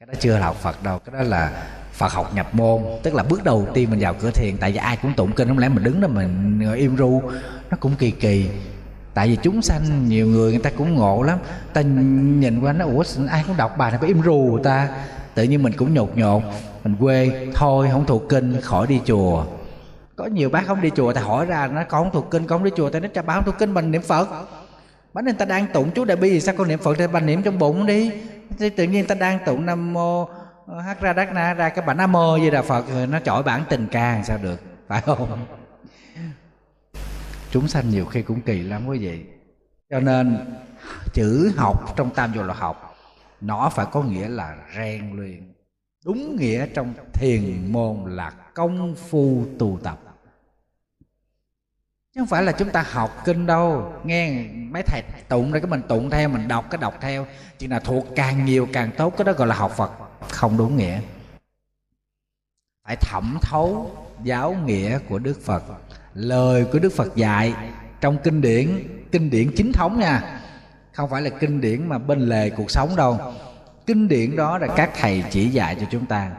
Cái 0.00 0.06
đó 0.06 0.14
chưa 0.20 0.38
là 0.38 0.46
học 0.46 0.56
phật 0.56 0.82
đâu. 0.82 0.98
Cái 0.98 1.12
đó 1.12 1.22
là 1.22 1.64
Phật 1.92 2.12
học 2.12 2.34
nhập 2.34 2.54
môn. 2.54 2.82
Tức 3.02 3.14
là 3.14 3.22
bước 3.22 3.44
đầu 3.44 3.66
tiên 3.74 3.90
mình 3.90 4.00
vào 4.00 4.14
cửa 4.14 4.30
thiền, 4.30 4.56
tại 4.56 4.72
vì 4.72 4.76
ai 4.76 4.96
cũng 4.96 5.14
tụng 5.14 5.32
kinh, 5.32 5.48
không 5.48 5.58
lẽ 5.58 5.68
mình 5.68 5.84
đứng 5.84 6.00
đó 6.00 6.08
mình 6.08 6.60
im 6.74 6.96
ru? 6.96 7.22
Nó 7.70 7.76
cũng 7.80 7.94
kỳ 7.98 8.10
kỳ. 8.10 8.48
Tại 9.14 9.28
vì 9.28 9.38
chúng 9.42 9.62
sanh, 9.62 10.08
nhiều 10.08 10.26
người 10.26 10.50
người 10.50 10.60
ta 10.60 10.70
cũng 10.76 10.94
ngộ 10.94 11.22
lắm. 11.22 11.38
Ta 11.72 11.80
nhìn 11.80 12.60
qua 12.60 12.72
nó, 12.72 12.84
ủa, 12.84 13.04
ai 13.28 13.44
cũng 13.46 13.56
đọc 13.56 13.76
bài 13.78 13.90
này 13.90 14.00
phải 14.00 14.08
im 14.08 14.22
ru 14.22 14.36
người 14.52 14.64
ta? 14.64 14.88
Tự 15.34 15.42
nhiên 15.42 15.62
mình 15.62 15.72
cũng 15.76 15.94
nhột 15.94 16.16
nhột. 16.16 16.42
Mình 16.84 16.96
quê, 17.00 17.46
thôi, 17.54 17.88
không 17.92 18.06
thuộc 18.06 18.22
kinh, 18.28 18.60
khỏi 18.60 18.86
đi 18.86 19.00
chùa 19.04 19.44
có 20.22 20.28
nhiều 20.28 20.50
bác 20.50 20.66
không 20.66 20.80
đi 20.80 20.90
chùa 20.90 21.12
thì 21.12 21.20
hỏi 21.20 21.46
ra, 21.46 21.66
nó 21.66 21.84
con 21.88 22.04
không 22.04 22.12
thuộc 22.12 22.30
kinh, 22.30 22.46
con 22.46 22.58
không 22.58 22.64
đi 22.64 22.70
chùa 22.76 22.90
thì 22.90 23.00
nó 23.00 23.08
cho 23.14 23.22
bà 23.22 23.34
không 23.34 23.44
thuộc 23.44 23.54
kinh 23.58 23.74
mình 23.74 23.90
niệm 23.90 24.02
phật. 24.02 24.28
Bánh 25.12 25.24
người 25.24 25.34
ta 25.34 25.44
đang 25.44 25.66
tụng 25.72 25.90
chú 25.94 26.04
đại 26.04 26.16
bi 26.16 26.30
thì 26.30 26.40
sao 26.40 26.54
con 26.58 26.68
niệm 26.68 26.78
phật 26.78 26.94
thì 26.98 27.06
bà 27.06 27.20
niệm 27.20 27.42
trong 27.42 27.58
bụng 27.58 27.86
đi. 27.86 28.12
Thì 28.58 28.70
tự 28.70 28.84
nhiên 28.84 29.06
ta 29.06 29.14
đang 29.14 29.38
tụng 29.46 29.66
nam 29.66 29.92
mô 29.92 30.28
ờ, 30.66 30.80
hát 30.80 31.00
ra 31.00 31.12
đắc 31.12 31.32
na, 31.32 31.54
ra 31.54 31.68
cái 31.68 31.84
bản 31.86 31.96
nam 31.96 32.12
mô 32.12 32.38
với 32.38 32.50
đà 32.50 32.62
phật, 32.62 32.88
rồi 32.88 33.06
nó 33.06 33.20
chọi 33.20 33.42
bản 33.42 33.64
tình 33.68 33.86
ca 33.90 34.22
sao 34.24 34.38
được, 34.42 34.60
phải 34.88 35.00
không? 35.00 35.46
Chúng 37.50 37.68
sanh 37.68 37.90
nhiều 37.90 38.04
khi 38.04 38.22
cũng 38.22 38.40
kỳ 38.40 38.62
lắm 38.62 38.86
quý 38.86 38.98
vị. 38.98 39.24
Cho 39.90 40.00
nên, 40.00 40.38
chữ 41.12 41.52
học 41.56 41.96
trong 41.96 42.10
tam 42.10 42.32
vô 42.32 42.42
là 42.42 42.54
học, 42.54 42.94
nó 43.40 43.70
phải 43.74 43.86
có 43.92 44.02
nghĩa 44.02 44.28
là 44.28 44.56
rèn 44.76 45.16
luyện. 45.16 45.52
Đúng 46.04 46.36
nghĩa 46.36 46.66
trong 46.66 46.94
thiền 47.12 47.72
môn 47.72 47.96
là 48.06 48.30
công 48.54 48.94
phu 48.94 49.44
tu 49.58 49.78
tập 49.82 49.98
chứ 52.14 52.20
không 52.20 52.28
phải 52.28 52.42
là 52.42 52.52
chúng 52.52 52.70
ta 52.70 52.84
học 52.90 53.22
kinh 53.24 53.46
đâu. 53.46 53.92
Nghe 54.04 54.44
mấy 54.70 54.82
thầy 54.82 55.02
tụng 55.28 55.52
rồi 55.52 55.60
cái 55.60 55.70
mình 55.70 55.82
tụng 55.88 56.10
theo, 56.10 56.28
mình 56.28 56.48
đọc, 56.48 56.64
cái 56.70 56.78
đọc 56.80 56.94
theo. 57.00 57.26
Chỉ 57.58 57.66
là 57.66 57.80
thuộc 57.80 58.06
càng 58.16 58.44
nhiều 58.44 58.68
càng 58.72 58.90
tốt, 58.96 59.14
cái 59.16 59.24
đó 59.24 59.32
gọi 59.32 59.48
là 59.48 59.54
học 59.54 59.72
phật. 59.76 59.92
Không 60.30 60.56
đúng 60.56 60.76
nghĩa. 60.76 61.00
Phải 62.84 62.96
thẩm 62.96 63.38
thấu 63.42 63.96
giáo 64.22 64.56
nghĩa 64.66 64.98
của 64.98 65.18
đức 65.18 65.40
phật. 65.44 65.62
Lời 66.14 66.64
của 66.72 66.78
đức 66.78 66.92
phật 66.96 67.16
dạy 67.16 67.54
trong 68.00 68.18
kinh 68.24 68.40
điển 68.40 68.88
kinh 69.12 69.30
điển 69.30 69.50
chính 69.56 69.72
thống 69.72 70.00
nha. 70.00 70.40
Không 70.92 71.10
phải 71.10 71.22
là 71.22 71.30
kinh 71.30 71.60
điển 71.60 71.88
mà 71.88 71.98
bên 71.98 72.20
lề 72.20 72.50
cuộc 72.50 72.70
sống 72.70 72.96
đâu. 72.96 73.20
Kinh 73.86 74.08
điển 74.08 74.36
đó 74.36 74.58
là 74.58 74.66
các 74.76 74.90
thầy 75.00 75.24
chỉ 75.30 75.48
dạy 75.48 75.76
cho 75.80 75.86
chúng 75.90 76.06
ta 76.06 76.30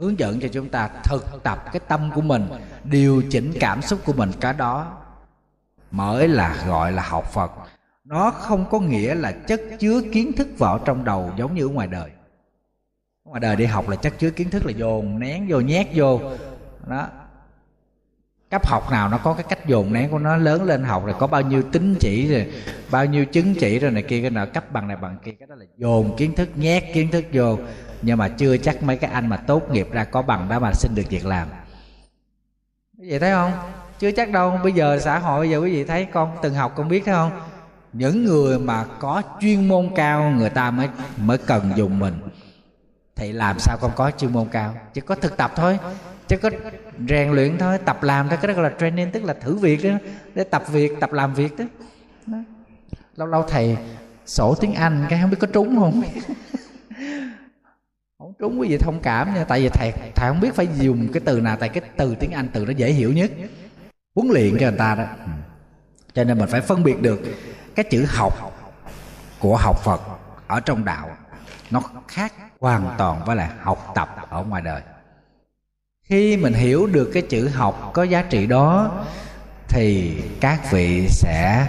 hướng 0.00 0.18
dẫn 0.18 0.40
cho 0.40 0.48
chúng 0.48 0.68
ta 0.68 0.90
thực 1.04 1.42
tập 1.42 1.64
cái 1.72 1.80
tâm 1.88 2.10
của 2.14 2.20
mình, 2.20 2.48
điều 2.84 3.22
chỉnh 3.30 3.52
cảm 3.60 3.82
xúc 3.82 4.00
của 4.04 4.12
mình 4.12 4.30
cái 4.40 4.52
đó. 4.52 4.96
Mới 5.90 6.28
là 6.28 6.64
gọi 6.66 6.92
là 6.92 7.02
học 7.02 7.32
phật. 7.32 7.50
Nó 8.04 8.30
không 8.30 8.64
có 8.70 8.80
nghĩa 8.80 9.14
là 9.14 9.32
chất 9.32 9.60
chứa 9.78 10.00
kiến 10.12 10.32
thức 10.32 10.48
vào 10.58 10.78
trong 10.78 11.04
đầu 11.04 11.32
giống 11.36 11.54
như 11.54 11.66
ở 11.66 11.68
ngoài 11.68 11.86
đời. 11.86 12.10
Ngoài 13.24 13.40
đời 13.40 13.56
đi 13.56 13.64
học 13.64 13.88
là 13.88 13.96
chất 13.96 14.18
chứa 14.18 14.30
kiến 14.30 14.50
thức 14.50 14.66
là 14.66 14.72
dồn 14.72 15.18
nén 15.18 15.46
vô, 15.48 15.60
nhét 15.60 15.86
vô. 15.94 16.20
Đó. 16.86 17.08
Cấp 18.50 18.66
học 18.66 18.90
nào 18.90 19.08
nó 19.08 19.18
có 19.18 19.34
cái 19.34 19.44
cách 19.48 19.66
dồn 19.66 19.92
nén 19.92 20.10
của 20.10 20.18
nó, 20.18 20.36
lớn 20.36 20.64
lên 20.64 20.84
học 20.84 21.06
rồi 21.06 21.14
có 21.18 21.26
bao 21.26 21.42
nhiêu 21.42 21.62
tính 21.72 21.96
chỉ 22.00 22.32
rồi, 22.32 22.52
bao 22.90 23.04
nhiêu 23.06 23.24
chứng 23.24 23.54
chỉ 23.54 23.78
rồi 23.78 23.90
này 23.90 24.02
kia, 24.02 24.20
cái 24.20 24.30
nào 24.30 24.46
cấp 24.46 24.72
bằng 24.72 24.88
này 24.88 24.96
bằng 24.96 25.18
kia, 25.24 25.32
cái 25.38 25.46
đó 25.46 25.54
là 25.54 25.66
dồn 25.76 26.16
kiến 26.16 26.34
thức, 26.34 26.48
nhét 26.54 26.84
kiến 26.94 27.10
thức 27.10 27.24
vô 27.32 27.58
nhưng 28.02 28.18
mà 28.18 28.28
chưa 28.28 28.56
chắc 28.56 28.82
mấy 28.82 28.96
cái 28.96 29.10
anh 29.10 29.26
mà 29.26 29.36
tốt 29.36 29.70
nghiệp 29.70 29.88
ra 29.92 30.04
có 30.04 30.22
bằng 30.22 30.48
đó 30.48 30.58
mà 30.58 30.72
xin 30.72 30.94
được 30.94 31.02
việc 31.08 31.26
làm. 31.26 31.48
Vậy 32.98 33.18
thấy 33.18 33.30
không? 33.30 33.52
Chưa 33.98 34.10
chắc 34.10 34.30
đâu. 34.30 34.58
Bây 34.62 34.72
giờ 34.72 34.98
xã 34.98 35.18
hội 35.18 35.40
bây 35.40 35.50
giờ 35.50 35.58
quý 35.58 35.72
vị 35.72 35.84
thấy 35.84 36.04
con 36.04 36.36
từng 36.42 36.54
học 36.54 36.72
con 36.76 36.88
biết 36.88 37.02
thấy 37.04 37.14
không? 37.14 37.30
Những 37.92 38.24
người 38.24 38.58
mà 38.58 38.84
có 38.98 39.22
chuyên 39.40 39.68
môn 39.68 39.90
cao 39.96 40.30
người 40.30 40.50
ta 40.50 40.70
mới 40.70 40.88
mới 41.16 41.38
cần 41.38 41.72
dùng 41.76 41.98
mình. 41.98 42.14
Thì 43.16 43.32
làm 43.32 43.58
sao 43.58 43.76
con 43.80 43.90
có 43.96 44.10
chuyên 44.10 44.32
môn 44.32 44.48
cao? 44.48 44.74
Chỉ 44.94 45.00
có 45.00 45.14
thực 45.14 45.36
tập 45.36 45.52
thôi. 45.56 45.78
Chứ 46.28 46.36
có 46.36 46.50
rèn 47.08 47.30
luyện 47.30 47.58
thôi. 47.58 47.78
Tập 47.78 48.02
làm 48.02 48.28
thôi. 48.28 48.38
Cái 48.42 48.48
đó 48.48 48.54
gọi 48.54 48.70
là 48.70 48.76
training 48.78 49.10
tức 49.10 49.24
là 49.24 49.34
thử 49.34 49.56
việc 49.56 49.84
đó. 49.84 49.90
Để 50.34 50.44
tập 50.44 50.64
việc 50.68 51.00
tập 51.00 51.12
làm 51.12 51.34
việc 51.34 51.58
đó, 51.58 51.64
đó. 52.26 52.38
lâu 53.16 53.26
lâu 53.28 53.42
thầy 53.42 53.76
sổ 54.26 54.54
tiếng 54.60 54.74
anh 54.74 55.06
cái 55.08 55.18
không 55.20 55.30
biết 55.30 55.36
có 55.40 55.46
trúng 55.46 55.78
không? 55.78 56.02
Không 58.20 58.32
trúng 58.38 58.60
quý 58.60 58.68
vị 58.68 58.78
thông 58.78 59.00
cảm 59.00 59.34
nha, 59.34 59.44
tại 59.44 59.62
vì 59.62 59.68
thầy 59.68 59.92
thầy 60.14 60.28
không 60.28 60.40
biết 60.40 60.54
phải 60.54 60.68
dùng 60.78 61.12
cái 61.12 61.22
từ 61.24 61.40
nào, 61.40 61.56
tại 61.60 61.68
cái 61.68 61.82
từ 61.96 62.14
tiếng 62.14 62.30
anh, 62.30 62.48
từ 62.52 62.64
nó 62.64 62.72
dễ 62.72 62.92
hiểu 62.92 63.12
nhất. 63.12 63.30
Huấn 64.14 64.28
luyện 64.28 64.50
cho 64.60 64.66
người 64.68 64.78
ta 64.78 64.94
đó. 64.94 65.04
Ừ. 65.24 65.30
Cho 66.14 66.24
nên 66.24 66.38
mình 66.38 66.48
phải 66.48 66.60
phân 66.60 66.82
biệt 66.82 67.02
được 67.02 67.20
cái 67.74 67.84
chữ 67.90 68.04
học 68.08 68.32
của 69.38 69.56
học 69.56 69.76
phật 69.84 70.00
ở 70.46 70.60
trong 70.60 70.84
đạo. 70.84 71.10
Nó 71.70 71.82
khác 72.08 72.32
hoàn 72.60 72.94
toàn 72.98 73.24
với 73.26 73.36
là 73.36 73.52
học 73.60 73.92
tập 73.94 74.16
ở 74.30 74.44
ngoài 74.44 74.62
đời. 74.62 74.82
Khi 76.02 76.36
mình 76.36 76.52
hiểu 76.52 76.86
được 76.86 77.10
cái 77.14 77.22
chữ 77.22 77.48
học 77.48 77.90
có 77.94 78.02
giá 78.02 78.22
trị 78.22 78.46
đó, 78.46 78.90
thì 79.68 80.16
các 80.40 80.70
vị 80.70 81.06
sẽ 81.10 81.66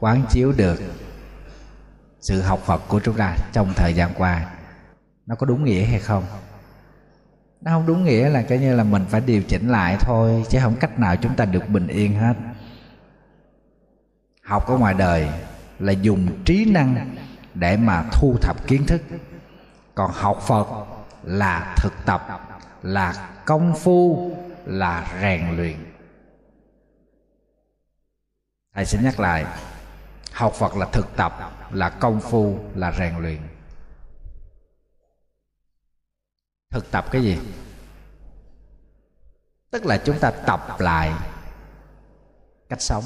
quán 0.00 0.22
chiếu 0.30 0.52
được 0.56 0.80
sự 2.20 2.40
học 2.40 2.60
Phật 2.64 2.82
của 2.88 3.00
chúng 3.04 3.16
ta 3.16 3.36
trong 3.52 3.72
thời 3.76 3.94
gian 3.94 4.10
qua 4.18 4.46
nó 5.26 5.34
có 5.34 5.46
đúng 5.46 5.64
nghĩa 5.64 5.84
hay 5.84 5.98
không? 5.98 6.24
Nó 7.60 7.70
không 7.70 7.86
đúng 7.86 8.04
nghĩa 8.04 8.28
là 8.28 8.42
coi 8.42 8.58
như 8.58 8.76
là 8.76 8.84
mình 8.84 9.04
phải 9.08 9.20
điều 9.20 9.42
chỉnh 9.42 9.68
lại 9.68 9.96
thôi, 10.00 10.44
chứ 10.50 10.58
không 10.62 10.76
cách 10.80 10.98
nào 10.98 11.16
chúng 11.16 11.34
ta 11.36 11.44
được 11.44 11.68
bình 11.68 11.86
yên 11.86 12.14
hết. 12.14 12.34
Học 14.42 14.66
ở 14.68 14.78
ngoài 14.78 14.94
đời 14.94 15.28
là 15.78 15.92
dùng 15.92 16.44
trí 16.44 16.64
năng 16.64 17.16
để 17.54 17.76
mà 17.76 18.04
thu 18.12 18.36
thập 18.42 18.66
kiến 18.66 18.86
thức. 18.86 19.02
Còn 19.94 20.10
học 20.14 20.38
phật 20.46 20.66
là 21.22 21.74
thực 21.76 21.92
tập, 22.06 22.26
là 22.82 23.30
công 23.44 23.74
phu, 23.74 24.32
là 24.64 25.18
rèn 25.20 25.56
luyện. 25.56 25.76
Thầy 28.74 28.84
xin 28.84 29.04
nhắc 29.04 29.20
lại, 29.20 29.46
học 30.32 30.52
phật 30.52 30.76
là 30.76 30.86
thực 30.92 31.16
tập, 31.16 31.52
là 31.72 31.88
công 31.88 32.20
phu, 32.20 32.58
là 32.74 32.92
rèn 32.98 33.16
luyện. 33.18 33.38
Thực 36.70 36.90
tập 36.90 37.06
cái 37.10 37.22
gì? 37.22 37.38
Tức 39.70 39.86
là 39.86 39.98
chúng 40.04 40.18
ta 40.18 40.30
tập 40.30 40.60
lại 40.78 41.12
cách 42.68 42.80
sống. 42.80 43.04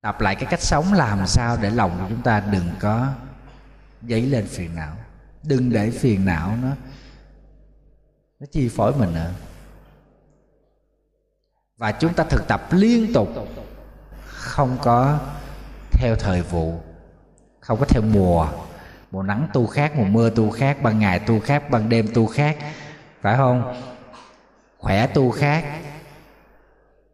Tập 0.00 0.20
lại 0.20 0.34
cái 0.34 0.46
cách 0.50 0.62
sống 0.62 0.92
làm 0.92 1.26
sao 1.26 1.56
để 1.56 1.70
lòng 1.70 1.98
của 1.98 2.06
chúng 2.08 2.22
ta 2.22 2.40
đừng 2.40 2.70
có 2.80 3.12
dấy 4.08 4.22
lên 4.22 4.46
phiền 4.46 4.74
não. 4.74 4.96
Đừng 5.42 5.70
để 5.70 5.90
phiền 5.90 6.24
não 6.24 6.56
nó 6.62 6.68
nó 8.40 8.46
chi 8.52 8.68
phối 8.68 8.94
mình 8.94 9.14
nữa. 9.14 9.32
Và 11.76 11.92
chúng 11.92 12.14
ta 12.14 12.24
thực 12.24 12.48
tập 12.48 12.62
liên 12.70 13.12
tục, 13.14 13.28
không 14.26 14.78
có 14.82 15.18
theo 15.92 16.16
thời 16.16 16.42
vụ, 16.42 16.80
không 17.60 17.78
có 17.80 17.86
theo 17.88 18.02
mùa 18.02 18.48
mùa 19.10 19.22
nắng 19.22 19.48
tu 19.52 19.66
khác, 19.66 19.92
mùa 19.96 20.04
mưa 20.04 20.30
tu 20.30 20.50
khác, 20.50 20.82
ban 20.82 20.98
ngày 20.98 21.18
tu 21.18 21.40
khác, 21.40 21.70
ban 21.70 21.88
đêm 21.88 22.08
tu 22.14 22.26
khác. 22.26 22.56
Phải 23.20 23.36
không? 23.36 23.74
Khỏe 24.78 25.06
tu 25.06 25.30
khác, 25.30 25.64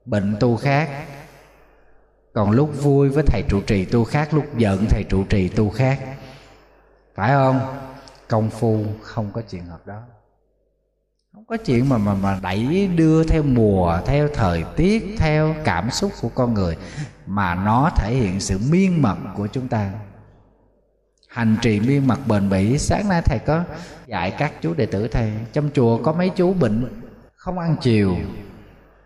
bệnh 0.05 0.37
tu 0.41 0.57
khác. 0.57 0.89
Còn 2.33 2.51
lúc 2.51 2.71
vui 2.83 3.09
với 3.09 3.25
thầy 3.27 3.43
trụ 3.49 3.61
trì 3.61 3.85
tu 3.85 4.05
khác, 4.05 4.35
lúc 4.35 4.45
giận 4.57 4.87
thầy 4.91 5.05
trụ 5.09 5.25
trì 5.25 5.49
tu 5.49 5.71
khác. 5.71 6.01
Phải 7.15 7.31
không? 7.31 7.61
Công 8.29 8.51
phu 8.51 8.85
không 9.03 9.31
có 9.33 9.43
chuyện 9.51 9.67
hợp 9.67 9.87
đó. 9.87 10.03
Không 11.33 11.45
có 11.45 11.57
chuyện 11.57 11.89
mà 11.89 11.99
mà 11.99 12.15
mà 12.15 12.39
đẩy 12.43 12.87
đưa 12.97 13.25
theo 13.25 13.43
mùa, 13.43 13.99
theo 14.07 14.29
thời 14.35 14.65
tiết, 14.77 15.15
theo 15.19 15.55
cảm 15.65 15.91
xúc 15.91 16.13
của 16.21 16.29
con 16.35 16.55
người, 16.55 16.77
mà 17.27 17.55
nó 17.55 17.91
thể 17.97 18.15
hiện 18.15 18.41
sự 18.41 18.59
miên 18.71 19.03
mật 19.03 19.17
của 19.37 19.47
chúng 19.47 19.69
ta 19.69 19.91
hành 21.37 21.57
trì 21.63 21.81
miên 21.81 22.07
mặt 22.07 22.19
bền 22.27 22.51
bỉ. 22.51 22.79
Sáng 22.79 23.09
nay 23.09 23.23
thầy 23.23 23.39
có 23.39 23.65
dạy 24.07 24.31
các 24.39 24.53
chú 24.63 24.75
đệ 24.75 24.87
tử 24.87 25.09
thầy 25.09 25.33
trong 25.53 25.71
chùa 25.75 26.03
có 26.03 26.13
mấy 26.13 26.31
chú 26.37 26.53
bệnh 26.53 27.03
không 27.37 27.59
ăn 27.59 27.77
chiều. 27.81 28.17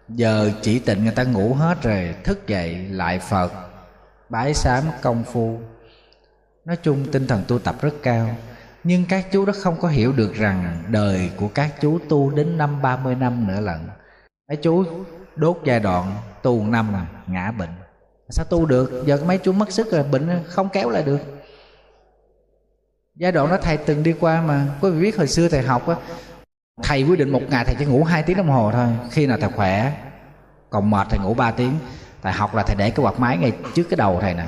Giờ 0.09 0.51
chỉ 0.63 0.79
tịnh 0.79 1.05
người 1.05 1.15
ta 1.15 1.25
ngủ 1.25 1.55
hết 1.55 1.83
rồi 1.83 2.15
thức 2.25 2.47
dậy 2.47 2.75
lại 2.75 3.19
phật 3.19 3.53
bái 4.29 4.55
sám 4.55 4.85
công 5.03 5.25
phu. 5.25 5.61
Nói 6.65 6.77
chung 6.83 7.07
tinh 7.13 7.27
thần 7.27 7.43
tu 7.49 7.59
tập 7.59 7.75
rất 7.81 7.95
cao 8.03 8.37
nhưng 8.85 9.05
các 9.09 9.27
chú 9.33 9.47
đó 9.47 9.53
không 9.57 9.81
có 9.81 9.89
hiểu 9.89 10.13
được 10.13 10.35
rằng 10.35 10.83
đời 10.89 11.31
của 11.37 11.49
các 11.49 11.75
chú 11.81 11.99
tu 12.09 12.31
đến 12.31 12.59
năm 12.59 12.83
30 12.83 13.15
năm 13.15 13.47
nữa 13.47 13.61
lận. 13.61 13.79
Mấy 14.49 14.57
chú 14.57 14.85
đốt 15.37 15.61
giai 15.65 15.81
đoạn 15.81 16.17
tu 16.43 16.65
năm 16.65 16.95
à, 16.95 17.07
ngã 17.27 17.51
bệnh. 17.51 17.71
Sao 18.29 18.47
tu 18.51 18.67
được? 18.67 19.03
Giờ 19.07 19.19
mấy 19.27 19.39
chú 19.39 19.53
mất 19.53 19.73
sức 19.73 19.93
rồi 19.93 20.03
bệnh 20.03 20.45
không 20.47 20.69
kéo 20.69 20.91
lại 20.91 21.03
được 21.03 21.40
giai 23.21 23.33
đoạn 23.33 23.51
đó 23.51 23.59
thầy 23.63 23.77
từng 23.77 24.03
đi 24.03 24.15
qua 24.21 24.43
mà. 24.43 24.67
Quý 24.81 24.91
vị 24.91 25.01
biết 25.01 25.17
hồi 25.17 25.27
xưa 25.27 25.49
thầy 25.49 25.63
học 25.63 25.89
á, 25.89 25.97
thầy 26.83 27.03
quyết 27.03 27.19
định 27.19 27.31
một 27.31 27.43
ngày 27.51 27.65
thầy 27.65 27.75
chỉ 27.79 27.85
ngủ 27.85 28.05
hai 28.05 28.23
tiếng 28.23 28.37
đồng 28.37 28.49
hồ 28.49 28.71
thôi. 28.73 28.87
Khi 29.11 29.27
nào 29.27 29.39
thầy 29.41 29.51
khỏe, 29.51 29.93
còn 30.71 30.91
mệt 30.91 31.07
thầy 31.11 31.19
ngủ 31.19 31.35
3 31.35 31.51
tiếng. 31.51 31.73
Thầy 32.23 32.33
học 32.33 32.55
là 32.55 32.63
thầy 32.63 32.77
để 32.77 32.91
cái 32.91 33.05
quạt 33.05 33.21
máy 33.21 33.37
ngay 33.37 33.53
trước 33.75 33.83
cái 33.91 33.97
đầu 33.97 34.19
thầy 34.21 34.35
nè. 34.35 34.47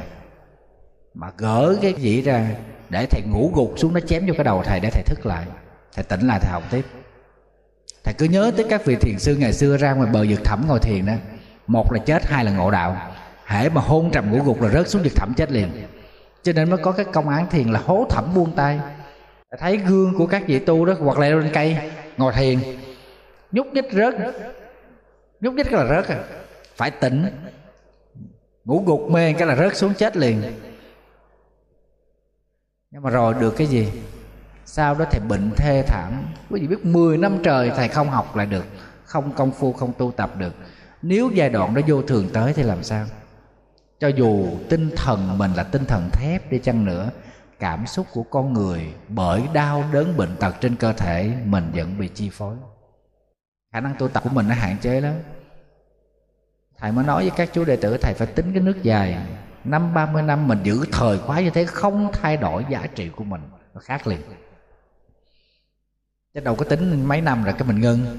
Mà 1.15 1.27
gỡ 1.37 1.77
cái 1.83 1.93
gì 1.93 2.23
ra 2.23 2.49
để 2.89 3.07
thầy 3.11 3.23
ngủ 3.23 3.53
gục 3.55 3.75
xuống, 3.77 3.95
nó 3.95 4.01
chém 4.01 4.27
vô 4.27 4.35
cái 4.37 4.45
đầu 4.45 4.63
thầy 4.63 4.81
để 4.81 4.91
thầy 4.93 5.03
thức 5.03 5.27
lại. 5.27 5.47
Thầy 5.95 6.05
tỉnh 6.05 6.27
lại 6.27 6.39
thầy 6.43 6.53
học 6.53 6.63
tiếp. 6.71 6.85
Thầy 8.05 8.15
cứ 8.15 8.27
nhớ 8.27 8.53
tới 8.57 8.67
các 8.71 8.85
vị 8.85 8.97
thiền 9.01 9.19
sư 9.19 9.37
ngày 9.37 9.53
xưa 9.53 9.77
ra 9.77 9.93
ngoài 9.93 10.11
bờ 10.13 10.25
vực 10.29 10.45
thẳm 10.45 10.65
ngồi 10.69 10.81
thiền 10.81 11.07
đó. 11.07 11.15
Một 11.67 11.93
là 11.93 11.99
chết, 12.07 12.27
hai 12.27 12.45
là 12.45 12.51
ngộ 12.51 12.71
đạo. 12.71 12.97
Hễ 13.47 13.69
mà 13.69 13.81
hôn 13.81 14.11
trầm 14.11 14.31
ngủ 14.31 14.43
gục 14.45 14.63
là 14.63 14.69
rớt 14.69 14.89
xuống 14.89 15.03
vực 15.03 15.13
thẳm 15.17 15.33
chết 15.37 15.53
liền 15.53 15.71
cho 16.43 16.53
nên 16.53 16.71
mới 16.71 16.79
có 16.83 16.93
cái 16.93 17.07
công 17.13 17.29
án 17.29 17.49
thiền 17.51 17.69
là 17.69 17.81
hố 17.85 18.07
thẩm 18.11 18.35
buông 18.35 18.53
tay. 18.57 18.81
Thấy 19.59 19.77
gương 19.77 20.15
của 20.19 20.27
các 20.27 20.43
vị 20.47 20.59
tu 20.59 20.85
đó, 20.85 20.95
hoặc 21.01 21.19
leo 21.19 21.39
lên 21.39 21.51
cây, 21.55 21.77
ngồi 22.17 22.33
thiền. 22.33 22.59
Nhúc 23.53 23.67
nhích 23.67 23.93
rớt. 23.93 24.15
Nhúc 25.41 25.55
nhích 25.55 25.67
cái 25.71 25.85
là 25.85 25.97
rớt 25.97 26.09
à. 26.09 26.25
Phải 26.77 26.91
tỉnh. 26.91 27.27
Ngủ 28.65 28.83
gục 28.87 29.11
mê 29.11 29.33
cái 29.33 29.49
là 29.49 29.57
rớt 29.57 29.77
xuống 29.77 29.95
chết 29.95 30.17
liền. 30.17 30.43
Nhưng 32.91 33.03
mà 33.03 33.11
rồi 33.11 33.35
được 33.41 33.55
cái 33.57 33.67
gì? 33.67 33.93
Sau 34.65 34.95
đó 34.95 35.05
thầy 35.11 35.21
bệnh 35.21 35.51
thê 35.57 35.85
thảm. 35.87 36.25
Quý 36.51 36.61
vị 36.61 36.67
biết 36.67 36.85
10 36.85 37.19
năm 37.19 37.39
trời 37.45 37.71
thầy 37.77 37.89
không 37.89 38.11
học 38.11 38.37
lại 38.37 38.47
được. 38.47 38.65
Không 39.05 39.33
công 39.33 39.53
phu, 39.53 39.73
không 39.73 39.93
tu 39.99 40.13
tập 40.17 40.31
được. 40.39 40.55
Nếu 41.03 41.31
giai 41.35 41.51
đoạn 41.51 41.75
đó 41.75 41.83
vô 41.87 42.03
thường 42.03 42.29
tới 42.33 42.53
thì 42.53 42.63
làm 42.63 42.83
sao? 42.83 43.07
Cho 44.03 44.09
dù 44.09 44.47
tinh 44.69 44.91
thần 44.97 45.39
mình 45.39 45.53
là 45.55 45.63
tinh 45.63 45.85
thần 45.85 46.11
thép 46.13 46.51
đi 46.51 46.59
chăng 46.59 46.85
nữa, 46.85 47.11
cảm 47.59 47.87
xúc 47.87 48.07
của 48.13 48.23
con 48.23 48.53
người 48.53 48.95
bởi 49.09 49.43
đau 49.53 49.85
đớn 49.93 50.17
bệnh 50.17 50.37
tật 50.37 50.57
trên 50.61 50.77
cơ 50.77 50.93
thể 50.93 51.37
mình 51.45 51.71
vẫn 51.75 51.99
bị 51.99 52.09
chi 52.09 52.31
phối. 52.31 52.57
Khả 53.73 53.81
năng 53.81 53.95
tu 53.99 54.09
tập 54.09 54.23
của 54.25 54.31
mình 54.31 54.49
nó 54.49 54.55
hạn 54.55 54.77
chế 54.81 55.01
lắm. 55.01 55.15
Thầy 56.79 56.93
mới 56.93 57.05
nói 57.05 57.23
với 57.23 57.33
các 57.37 57.49
chú 57.53 57.65
đệ 57.65 57.77
tử, 57.77 57.97
thầy 58.01 58.15
phải 58.15 58.27
tính 58.27 58.53
cái 58.53 58.63
nước 58.63 58.83
dài. 58.83 59.27
Năm 59.65 59.95
ba 59.95 60.07
mươi 60.07 60.23
năm 60.23 60.49
mình 60.49 60.59
giữ 60.63 60.85
thời 60.93 61.19
khóa 61.19 61.41
như 61.41 61.51
thế 61.51 61.65
không 61.65 62.11
thay 62.13 62.37
đổi 62.37 62.65
giá 62.71 62.87
trị 62.95 63.09
của 63.09 63.25
mình. 63.25 63.41
Nó 63.75 63.81
khác 63.81 64.07
liền. 64.07 64.21
Chứ 66.35 66.41
đâu 66.41 66.55
có 66.55 66.65
tính 66.65 67.05
mấy 67.05 67.21
năm 67.21 67.45
rồi 67.45 67.55
cái 67.59 67.69
mình 67.69 67.81
ngưng. 67.81 68.19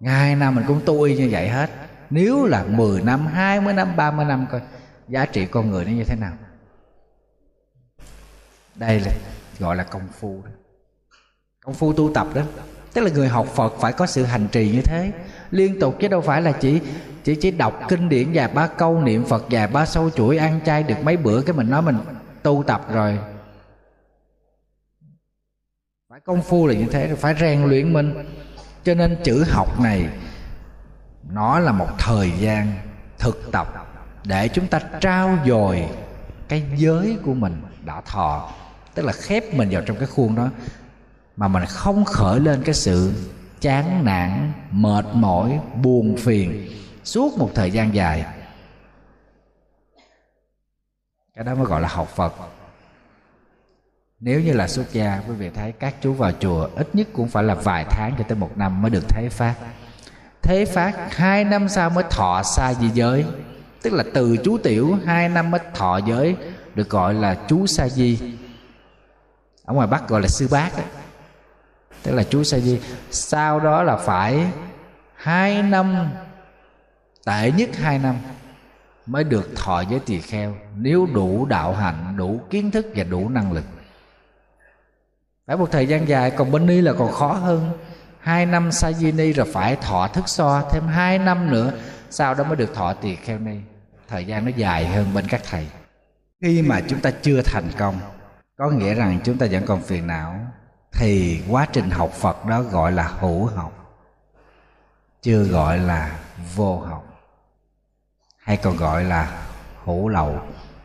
Ngày 0.00 0.36
nào 0.36 0.52
mình 0.52 0.64
cũng 0.68 0.80
tu 0.84 1.02
y 1.02 1.16
như 1.16 1.28
vậy 1.30 1.48
hết 1.48 1.70
nếu 2.14 2.44
là 2.46 2.64
10 2.64 3.02
năm 3.02 3.26
20 3.26 3.74
năm 3.74 3.96
30 3.96 4.24
năm 4.24 4.46
coi, 4.50 4.60
giá 5.08 5.26
trị 5.26 5.46
con 5.46 5.70
người 5.70 5.84
nó 5.84 5.90
như 5.90 6.04
thế 6.04 6.16
nào? 6.16 6.32
Đây 8.74 9.00
là, 9.00 9.12
gọi 9.58 9.76
là 9.76 9.84
công 9.84 10.08
phu 10.20 10.42
đó. 10.44 10.50
Công 11.64 11.74
phu 11.74 11.92
tu 11.92 12.14
tập 12.14 12.26
đó. 12.34 12.42
Tức 12.92 13.00
là 13.02 13.10
người 13.10 13.28
học 13.28 13.46
phật 13.46 13.74
phải 13.80 13.92
có 13.92 14.06
sự 14.06 14.24
hành 14.24 14.48
trì 14.52 14.70
như 14.70 14.82
thế. 14.82 15.12
Liên 15.50 15.80
tục 15.80 15.96
chứ 16.00 16.08
đâu 16.08 16.20
phải 16.20 16.42
là 16.42 16.52
chỉ 16.52 16.80
chỉ 17.24 17.34
chỉ 17.34 17.50
đọc 17.50 17.80
kinh 17.88 18.08
điển 18.08 18.30
vài 18.34 18.48
ba 18.48 18.66
câu 18.66 19.00
niệm 19.00 19.24
phật 19.24 19.44
vài 19.50 19.66
ba 19.66 19.86
sâu 19.86 20.10
chuỗi 20.10 20.36
ăn 20.36 20.60
chay 20.66 20.82
được 20.82 21.02
mấy 21.02 21.16
bữa 21.16 21.42
cái 21.42 21.56
mình 21.56 21.70
nói 21.70 21.82
mình 21.82 21.96
tu 22.42 22.64
tập 22.66 22.86
rồi. 22.92 23.18
Phải 26.08 26.20
công 26.20 26.42
phu 26.42 26.66
là 26.66 26.74
như 26.74 26.86
thế 26.90 27.06
rồi 27.06 27.16
phải 27.16 27.34
rèn 27.40 27.64
luyện 27.64 27.92
mình. 27.92 28.14
Cho 28.84 28.94
nên 28.94 29.16
chữ 29.24 29.44
học 29.48 29.80
này 29.80 30.08
nó 31.28 31.58
là 31.58 31.72
một 31.72 31.88
thời 31.98 32.30
gian 32.30 32.72
thực 33.18 33.52
tập 33.52 33.66
để 34.24 34.48
chúng 34.48 34.66
ta 34.66 34.80
trao 35.00 35.38
dồi 35.46 35.88
cái 36.48 36.62
giới 36.76 37.18
của 37.24 37.34
mình 37.34 37.62
đã 37.84 38.00
thọ, 38.00 38.50
tức 38.94 39.02
là 39.04 39.12
khép 39.12 39.54
mình 39.54 39.68
vào 39.72 39.82
trong 39.82 39.96
cái 39.96 40.06
khuôn 40.06 40.34
đó, 40.34 40.48
mà 41.36 41.48
mình 41.48 41.64
không 41.68 42.04
khởi 42.04 42.40
lên 42.40 42.62
cái 42.64 42.74
sự 42.74 43.12
chán 43.60 44.04
nản, 44.04 44.52
mệt 44.70 45.04
mỏi, 45.12 45.60
buồn 45.82 46.16
phiền 46.16 46.68
suốt 47.04 47.38
một 47.38 47.50
thời 47.54 47.70
gian 47.70 47.94
dài. 47.94 48.24
Cái 51.34 51.44
đó 51.44 51.54
mới 51.54 51.64
gọi 51.64 51.80
là 51.80 51.88
học 51.88 52.08
phật. 52.08 52.34
Nếu 54.20 54.40
như 54.40 54.52
là 54.52 54.68
xuất 54.68 54.92
gia, 54.92 55.22
quý 55.28 55.34
vị 55.34 55.50
thấy 55.54 55.72
các 55.72 55.94
chú 56.00 56.12
vào 56.12 56.32
chùa 56.40 56.68
ít 56.76 56.94
nhất 56.94 57.08
cũng 57.12 57.28
phải 57.28 57.44
là 57.44 57.54
vài 57.54 57.84
tháng 57.90 58.14
cho 58.18 58.24
tới 58.28 58.38
một 58.38 58.50
năm 58.56 58.82
mới 58.82 58.90
được 58.90 59.08
thấy 59.08 59.28
phát 59.28 59.54
thế 60.44 60.64
phát, 60.64 61.16
hai 61.16 61.44
năm 61.44 61.68
sau 61.68 61.90
mới 61.90 62.04
thọ 62.10 62.42
xa 62.42 62.74
di 62.74 62.88
giới. 62.88 63.24
Tức 63.82 63.92
là 63.92 64.04
từ 64.14 64.36
chú 64.44 64.58
tiểu, 64.58 64.98
hai 65.04 65.28
năm 65.28 65.50
mới 65.50 65.60
thọ 65.74 65.98
giới, 66.06 66.36
được 66.74 66.90
gọi 66.90 67.14
là 67.14 67.36
chú 67.48 67.66
sa 67.66 67.88
di. 67.88 68.18
Ở 69.64 69.74
ngoài 69.74 69.86
bắc 69.86 70.08
gọi 70.08 70.20
là 70.22 70.28
sư 70.28 70.48
bác 70.50 70.70
ấy. 70.76 70.84
tức 72.02 72.12
là 72.12 72.22
chú 72.22 72.44
sa 72.44 72.58
di. 72.58 72.80
Sau 73.10 73.60
đó 73.60 73.82
là 73.82 73.96
phải 73.96 74.46
hai 75.14 75.62
năm, 75.62 76.08
tệ 77.26 77.50
nhất 77.56 77.68
hai 77.76 77.98
năm 77.98 78.16
mới 79.06 79.24
được 79.24 79.56
thọ 79.56 79.80
giới 79.80 80.00
tỳ 80.00 80.20
kheo. 80.20 80.54
Nếu 80.76 81.06
đủ 81.14 81.46
đạo 81.46 81.74
hạnh, 81.74 82.14
đủ 82.16 82.40
kiến 82.50 82.70
thức 82.70 82.86
và 82.94 83.04
đủ 83.04 83.28
năng 83.28 83.52
lực. 83.52 83.64
Phải 85.46 85.56
một 85.56 85.68
thời 85.72 85.86
gian 85.86 86.08
dài, 86.08 86.30
còn 86.30 86.50
bên 86.52 86.66
ni 86.66 86.80
là 86.80 86.92
còn 86.98 87.12
khó 87.12 87.32
hơn 87.32 87.70
hai 88.24 88.46
năm 88.46 88.72
sa 88.72 88.92
di 88.92 89.12
ni 89.12 89.32
rồi 89.32 89.46
phải 89.52 89.76
thọ 89.76 90.08
thức 90.08 90.28
so, 90.28 90.62
thêm 90.70 90.86
hai 90.86 91.18
năm 91.18 91.50
nữa, 91.50 91.72
sau 92.10 92.34
đó 92.34 92.44
mới 92.44 92.56
được 92.56 92.74
thọ 92.74 92.92
tỳ 92.92 93.16
kheo 93.16 93.38
ni. 93.38 93.56
Thời 94.08 94.24
gian 94.24 94.44
nó 94.44 94.50
dài 94.56 94.86
hơn 94.86 95.14
bên 95.14 95.28
các 95.28 95.40
thầy. 95.50 95.68
Khi 96.42 96.62
mà 96.62 96.80
chúng 96.88 97.00
ta 97.00 97.10
chưa 97.22 97.42
thành 97.42 97.70
công, 97.78 98.00
có 98.56 98.70
nghĩa 98.70 98.94
rằng 98.94 99.18
chúng 99.24 99.38
ta 99.38 99.46
vẫn 99.50 99.66
còn 99.66 99.82
phiền 99.82 100.06
não, 100.06 100.40
thì 100.92 101.42
quá 101.48 101.66
trình 101.72 101.90
học 101.90 102.10
phật 102.12 102.46
đó 102.46 102.62
gọi 102.62 102.92
là 102.92 103.02
hữu 103.02 103.46
học, 103.46 103.72
chưa 105.22 105.42
gọi 105.42 105.78
là 105.78 106.18
vô 106.54 106.78
học, 106.78 107.04
hay 108.38 108.56
còn 108.56 108.76
gọi 108.76 109.04
là 109.04 109.46
hữu 109.84 110.08
lậu 110.08 110.38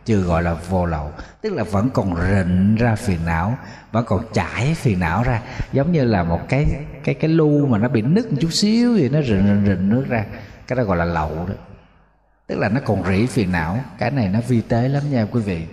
chưa 0.09 0.21
gọi 0.21 0.43
là 0.43 0.53
vô 0.53 0.85
lậu 0.85 1.11
tức 1.41 1.53
là 1.53 1.63
vẫn 1.63 1.89
còn 1.93 2.15
rịnh 2.15 2.75
ra 2.75 2.95
phiền 2.95 3.19
não 3.25 3.57
vẫn 3.91 4.05
còn 4.05 4.23
chảy 4.33 4.73
phiền 4.73 4.99
não 4.99 5.23
ra 5.23 5.41
giống 5.73 5.91
như 5.91 6.03
là 6.03 6.23
một 6.23 6.39
cái 6.49 6.65
cái 7.03 7.15
cái 7.15 7.29
lu 7.29 7.65
mà 7.65 7.77
nó 7.77 7.87
bị 7.87 8.01
nứt 8.01 8.31
một 8.31 8.37
chút 8.41 8.53
xíu 8.53 8.97
thì 8.97 9.09
nó 9.09 9.21
rịnh 9.21 9.47
rịnh, 9.47 9.65
rịnh 9.65 9.89
nước 9.89 10.05
ra. 10.09 10.25
Cái 10.67 10.75
đó 10.77 10.83
gọi 10.83 10.97
là 10.97 11.05
lậu 11.05 11.45
đó. 11.47 11.53
Tức 12.47 12.59
là 12.59 12.69
nó 12.69 12.79
còn 12.85 13.03
rỉ 13.07 13.25
phiền 13.25 13.51
não. 13.51 13.79
Cái 13.97 14.11
này 14.11 14.27
nó 14.27 14.39
vi 14.47 14.61
tế 14.61 14.87
lắm 14.87 15.03
nha 15.11 15.27
quý 15.31 15.41
vị. 15.41 15.65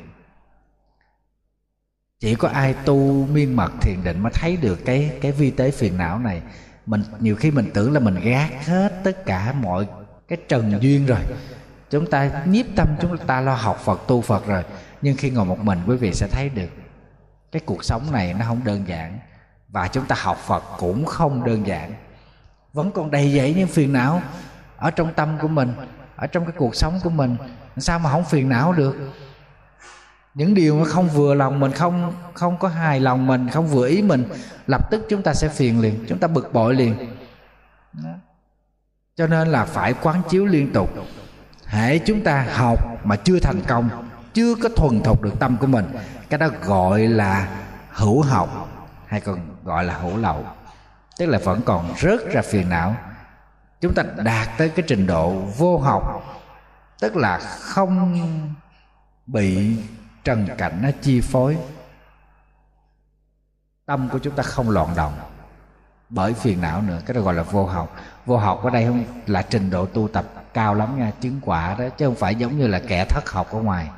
Chỉ 2.20 2.34
có 2.34 2.48
ai 2.48 2.74
tu 2.84 3.26
miên 3.32 3.56
mật 3.56 3.72
thiền 3.80 4.04
định 4.04 4.22
mới 4.22 4.32
thấy 4.34 4.56
được 4.56 4.84
cái 4.84 5.12
cái 5.20 5.32
vi 5.32 5.50
tế 5.50 5.70
phiền 5.70 5.98
não 5.98 6.18
này. 6.18 6.42
Mình 6.86 7.02
nhiều 7.20 7.36
khi 7.36 7.50
mình 7.50 7.70
tưởng 7.74 7.92
là 7.92 8.00
mình 8.00 8.14
gác 8.14 8.66
hết 8.66 9.00
tất 9.04 9.26
cả 9.26 9.52
mọi 9.52 9.86
cái 10.28 10.38
trần 10.48 10.82
duyên 10.82 11.06
rồi 11.06 11.20
chúng 11.90 12.10
ta 12.10 12.30
nhiếp 12.46 12.66
tâm, 12.76 12.88
chúng 13.00 13.18
ta 13.18 13.40
lo 13.40 13.54
học 13.54 13.78
phật, 13.84 14.00
tu 14.06 14.20
phật 14.20 14.46
rồi. 14.46 14.64
Nhưng 15.02 15.16
khi 15.16 15.30
ngồi 15.30 15.44
một 15.44 15.58
mình, 15.58 15.78
quý 15.86 15.96
vị 15.96 16.12
sẽ 16.12 16.28
thấy 16.30 16.48
được 16.48 16.68
cái 17.52 17.62
cuộc 17.66 17.84
sống 17.84 18.12
này 18.12 18.34
nó 18.34 18.44
không 18.48 18.64
đơn 18.64 18.88
giản. 18.88 19.18
Và 19.68 19.88
chúng 19.88 20.06
ta 20.06 20.16
học 20.18 20.38
phật 20.38 20.64
cũng 20.78 21.04
không 21.04 21.44
đơn 21.44 21.66
giản. 21.66 21.94
Vẫn 22.72 22.90
còn 22.90 23.10
đầy 23.10 23.32
dẫy 23.36 23.54
những 23.54 23.68
phiền 23.68 23.92
não 23.92 24.22
ở 24.76 24.90
trong 24.90 25.14
tâm 25.14 25.38
của 25.40 25.48
mình, 25.48 25.72
ở 26.16 26.26
trong 26.26 26.44
cái 26.44 26.54
cuộc 26.58 26.74
sống 26.74 27.00
của 27.02 27.10
mình. 27.10 27.36
Sao 27.76 27.98
mà 27.98 28.10
không 28.10 28.24
phiền 28.24 28.48
não 28.48 28.72
được? 28.72 28.96
Những 30.34 30.54
điều 30.54 30.78
mà 30.78 30.84
không 30.84 31.08
vừa 31.08 31.34
lòng 31.34 31.60
mình, 31.60 31.72
không 31.72 32.14
không 32.34 32.58
có 32.58 32.68
hài 32.68 33.00
lòng 33.00 33.26
mình, 33.26 33.48
không 33.50 33.66
vừa 33.66 33.88
ý 33.88 34.02
mình, 34.02 34.24
lập 34.66 34.90
tức 34.90 35.06
chúng 35.08 35.22
ta 35.22 35.34
sẽ 35.34 35.48
phiền 35.48 35.80
liền, 35.80 36.04
chúng 36.08 36.18
ta 36.18 36.28
bực 36.28 36.52
bội 36.52 36.74
liền. 36.74 37.16
Cho 39.16 39.26
nên 39.26 39.48
là 39.48 39.64
phải 39.64 39.94
quán 40.02 40.22
chiếu 40.28 40.46
liên 40.46 40.72
tục 40.72 40.90
hãy 41.66 41.98
chúng 41.98 42.24
ta 42.24 42.46
học 42.54 42.78
mà 43.04 43.16
chưa 43.16 43.38
thành 43.40 43.60
công, 43.68 44.08
chưa 44.34 44.54
có 44.62 44.68
thuần 44.68 45.02
thục 45.02 45.22
được 45.22 45.34
tâm 45.38 45.56
của 45.56 45.66
mình, 45.66 45.86
cái 46.30 46.38
đó 46.38 46.48
gọi 46.64 47.00
là 47.00 47.48
hữu 47.90 48.22
học, 48.22 48.68
hay 49.06 49.20
còn 49.20 49.56
gọi 49.64 49.84
là 49.84 49.98
hữu 49.98 50.16
lậu. 50.16 50.44
Tức 51.18 51.26
là 51.26 51.38
vẫn 51.44 51.60
còn 51.64 51.94
rớt 51.98 52.20
ra 52.32 52.42
phiền 52.42 52.68
não. 52.68 52.96
Chúng 53.80 53.94
ta 53.94 54.02
đạt 54.16 54.48
tới 54.58 54.68
cái 54.68 54.84
trình 54.88 55.06
độ 55.06 55.30
vô 55.30 55.78
học, 55.78 56.22
tức 57.00 57.16
là 57.16 57.38
không 57.60 58.20
bị 59.26 59.76
trần 60.24 60.48
cảnh 60.58 60.78
nó 60.82 60.88
chi 61.00 61.20
phối. 61.20 61.56
Tâm 63.86 64.08
của 64.12 64.18
chúng 64.18 64.34
ta 64.34 64.42
không 64.42 64.70
loạn 64.70 64.88
động 64.96 65.12
bởi 66.08 66.34
phiền 66.34 66.60
não 66.60 66.82
nữa, 66.82 67.00
cái 67.06 67.14
đó 67.14 67.20
gọi 67.20 67.34
là 67.34 67.42
vô 67.42 67.66
học. 67.66 67.96
Vô 68.26 68.36
học 68.36 68.64
ở 68.64 68.70
đây 68.70 68.86
không? 68.86 69.04
Là 69.26 69.42
trình 69.42 69.70
độ 69.70 69.86
tu 69.86 70.08
tập 70.08 70.24
cao 70.56 70.74
lắm 70.74 70.98
nha 70.98 71.10
chứng 71.20 71.40
quả 71.42 71.76
đó 71.78 71.84
chứ 71.98 72.06
không 72.06 72.14
phải 72.14 72.34
giống 72.34 72.58
như 72.58 72.66
là 72.66 72.80
kẻ 72.88 73.04
thất 73.04 73.30
học 73.30 73.52
ở 73.52 73.58
ngoài. 73.58 73.88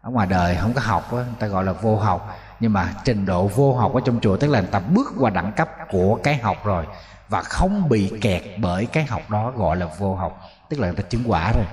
Ở 0.00 0.10
ngoài 0.10 0.26
đời 0.26 0.56
không 0.60 0.72
có 0.72 0.80
học 0.80 1.12
đó, 1.12 1.16
người 1.16 1.34
ta 1.38 1.46
gọi 1.46 1.64
là 1.64 1.72
vô 1.72 1.96
học. 1.96 2.38
Nhưng 2.60 2.72
mà 2.72 2.92
trình 3.04 3.26
độ 3.26 3.46
vô 3.46 3.74
học 3.74 3.94
ở 3.94 4.00
trong 4.04 4.20
chùa 4.20 4.36
tức 4.36 4.50
là 4.50 4.60
người 4.60 4.70
ta 4.70 4.78
bước 4.80 5.12
qua 5.18 5.30
đẳng 5.30 5.52
cấp 5.52 5.68
của 5.90 6.18
cái 6.22 6.36
học 6.36 6.56
rồi 6.64 6.86
và 7.28 7.42
không 7.42 7.88
bị 7.88 8.12
kẹt 8.20 8.42
bởi 8.58 8.86
cái 8.86 9.04
học 9.04 9.30
đó 9.30 9.52
gọi 9.56 9.76
là 9.76 9.86
vô 9.98 10.14
học 10.14 10.40
tức 10.68 10.80
là 10.80 10.86
người 10.86 10.96
ta 10.96 11.02
chứng 11.02 11.22
quả 11.26 11.52
rồi. 11.52 11.66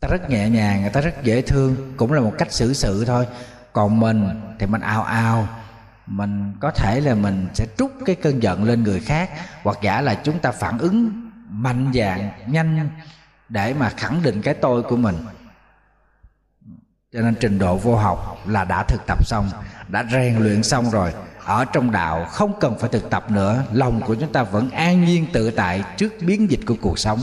Ta 0.00 0.08
rất 0.10 0.30
nhẹ 0.30 0.48
nhàng 0.48 0.80
người 0.80 0.90
ta 0.90 1.00
rất 1.00 1.22
dễ 1.22 1.42
thương 1.42 1.94
cũng 1.96 2.12
là 2.12 2.20
một 2.20 2.32
cách 2.38 2.52
xử 2.52 2.72
sự 2.72 3.04
thôi. 3.04 3.26
Còn 3.72 4.00
mình 4.00 4.40
thì 4.58 4.66
mình 4.66 4.80
ao 4.80 5.02
ao 5.02 5.48
mình 6.06 6.52
có 6.60 6.70
thể 6.70 7.00
là 7.00 7.14
mình 7.14 7.48
sẽ 7.54 7.66
trút 7.78 7.90
cái 8.06 8.16
cơn 8.16 8.42
giận 8.42 8.64
lên 8.64 8.82
người 8.82 9.00
khác 9.00 9.30
hoặc 9.62 9.78
giả 9.82 10.00
là 10.00 10.14
chúng 10.14 10.38
ta 10.38 10.50
phản 10.52 10.78
ứng 10.78 11.29
mạnh 11.62 11.90
dạn 11.94 12.30
nhanh 12.46 12.90
để 13.48 13.74
mà 13.74 13.90
khẳng 13.96 14.22
định 14.22 14.42
cái 14.42 14.54
tôi 14.54 14.82
của 14.82 14.96
mình. 14.96 15.16
Cho 17.12 17.20
nên 17.20 17.34
trình 17.34 17.58
độ 17.58 17.76
vô 17.76 17.96
học 17.96 18.38
là 18.46 18.64
đã 18.64 18.82
thực 18.82 19.06
tập 19.06 19.26
xong, 19.26 19.50
đã 19.88 20.04
rèn 20.12 20.36
luyện 20.36 20.62
xong 20.62 20.90
rồi. 20.90 21.12
Ở 21.44 21.64
trong 21.64 21.90
đạo 21.90 22.24
không 22.24 22.60
cần 22.60 22.78
phải 22.78 22.90
thực 22.90 23.10
tập 23.10 23.30
nữa, 23.30 23.64
lòng 23.72 24.00
của 24.00 24.14
chúng 24.14 24.32
ta 24.32 24.42
vẫn 24.42 24.70
an 24.70 25.04
nhiên 25.04 25.26
tự 25.32 25.50
tại 25.50 25.84
trước 25.96 26.12
biến 26.20 26.50
dịch 26.50 26.60
của 26.66 26.76
cuộc 26.82 26.98
sống. 26.98 27.18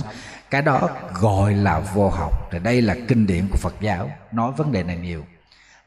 Cái 0.49 0.61
đó 0.61 0.89
gọi 1.13 1.53
là 1.53 1.79
vô 1.79 2.09
học. 2.09 2.49
Thì 2.51 2.59
đây 2.59 2.81
là 2.81 2.95
kinh 3.07 3.27
điển 3.27 3.47
của 3.51 3.57
phật 3.57 3.73
giáo, 3.81 4.11
nói 4.31 4.51
vấn 4.51 4.71
đề 4.71 4.83
này 4.83 4.97
nhiều. 4.97 5.25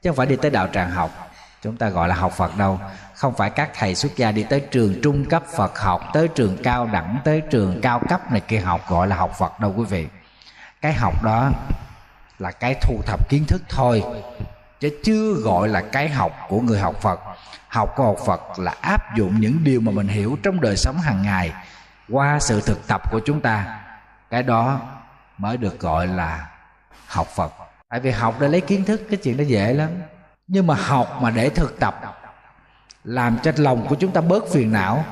Chứ 0.02 0.10
không 0.10 0.16
phải 0.16 0.26
đi 0.26 0.36
tới 0.36 0.50
đạo 0.50 0.68
tràng 0.72 0.90
học, 0.90 1.10
chúng 1.62 1.76
ta 1.76 1.88
gọi 1.88 2.08
là 2.08 2.14
học 2.14 2.32
phật 2.32 2.56
đâu 2.56 2.80
không 3.20 3.34
phải 3.34 3.50
các 3.50 3.70
thầy 3.74 3.94
xuất 3.94 4.16
gia 4.16 4.32
đi 4.32 4.42
tới 4.50 4.60
trường 4.60 5.00
trung 5.02 5.24
cấp 5.24 5.42
phật 5.56 5.78
học, 5.78 6.00
tới 6.12 6.28
trường 6.28 6.56
cao 6.62 6.86
đẳng, 6.86 7.18
tới 7.24 7.42
trường 7.50 7.80
cao 7.80 8.02
cấp 8.08 8.32
này 8.32 8.40
kia, 8.40 8.58
học 8.58 8.80
gọi 8.88 9.06
là 9.06 9.16
học 9.16 9.32
phật 9.38 9.60
đâu 9.60 9.74
quý 9.76 9.84
vị. 9.84 10.08
Cái 10.80 10.92
học 10.92 11.22
đó 11.22 11.50
là 12.38 12.50
cái 12.50 12.74
thu 12.82 13.00
thập 13.06 13.28
kiến 13.28 13.44
thức 13.48 13.62
thôi, 13.68 14.04
chứ 14.80 14.90
chưa 15.04 15.34
gọi 15.34 15.68
là 15.68 15.80
cái 15.80 16.08
học 16.08 16.32
của 16.48 16.60
người 16.60 16.78
học 16.78 17.00
phật. 17.00 17.20
Học 17.68 17.92
của 17.96 18.04
học 18.04 18.18
phật 18.26 18.58
là 18.58 18.74
áp 18.80 19.16
dụng 19.16 19.40
những 19.40 19.64
điều 19.64 19.80
mà 19.80 19.92
mình 19.92 20.08
hiểu 20.08 20.36
trong 20.42 20.60
đời 20.60 20.76
sống 20.76 20.98
hàng 20.98 21.22
ngày 21.22 21.52
qua 22.08 22.38
sự 22.40 22.60
thực 22.60 22.86
tập 22.86 23.10
của 23.10 23.20
chúng 23.26 23.40
ta. 23.40 23.80
Cái 24.30 24.42
đó 24.42 24.80
mới 25.38 25.56
được 25.56 25.80
gọi 25.80 26.06
là 26.06 26.50
học 27.06 27.26
phật. 27.26 27.52
Tại 27.88 28.00
vì 28.00 28.10
học 28.10 28.34
để 28.40 28.48
lấy 28.48 28.60
kiến 28.60 28.84
thức, 28.84 29.02
cái 29.10 29.16
chuyện 29.22 29.36
đó 29.36 29.44
dễ 29.44 29.72
lắm. 29.72 29.90
Nhưng 30.46 30.66
mà 30.66 30.74
học 30.74 31.18
mà 31.22 31.30
để 31.30 31.48
thực 31.48 31.80
tập 31.80 32.00
làm 33.04 33.38
cho 33.42 33.52
lòng 33.56 33.86
của 33.88 33.94
chúng 33.94 34.12
ta 34.12 34.20
bớt 34.20 34.44
phiền 34.52 34.72
não, 34.72 35.04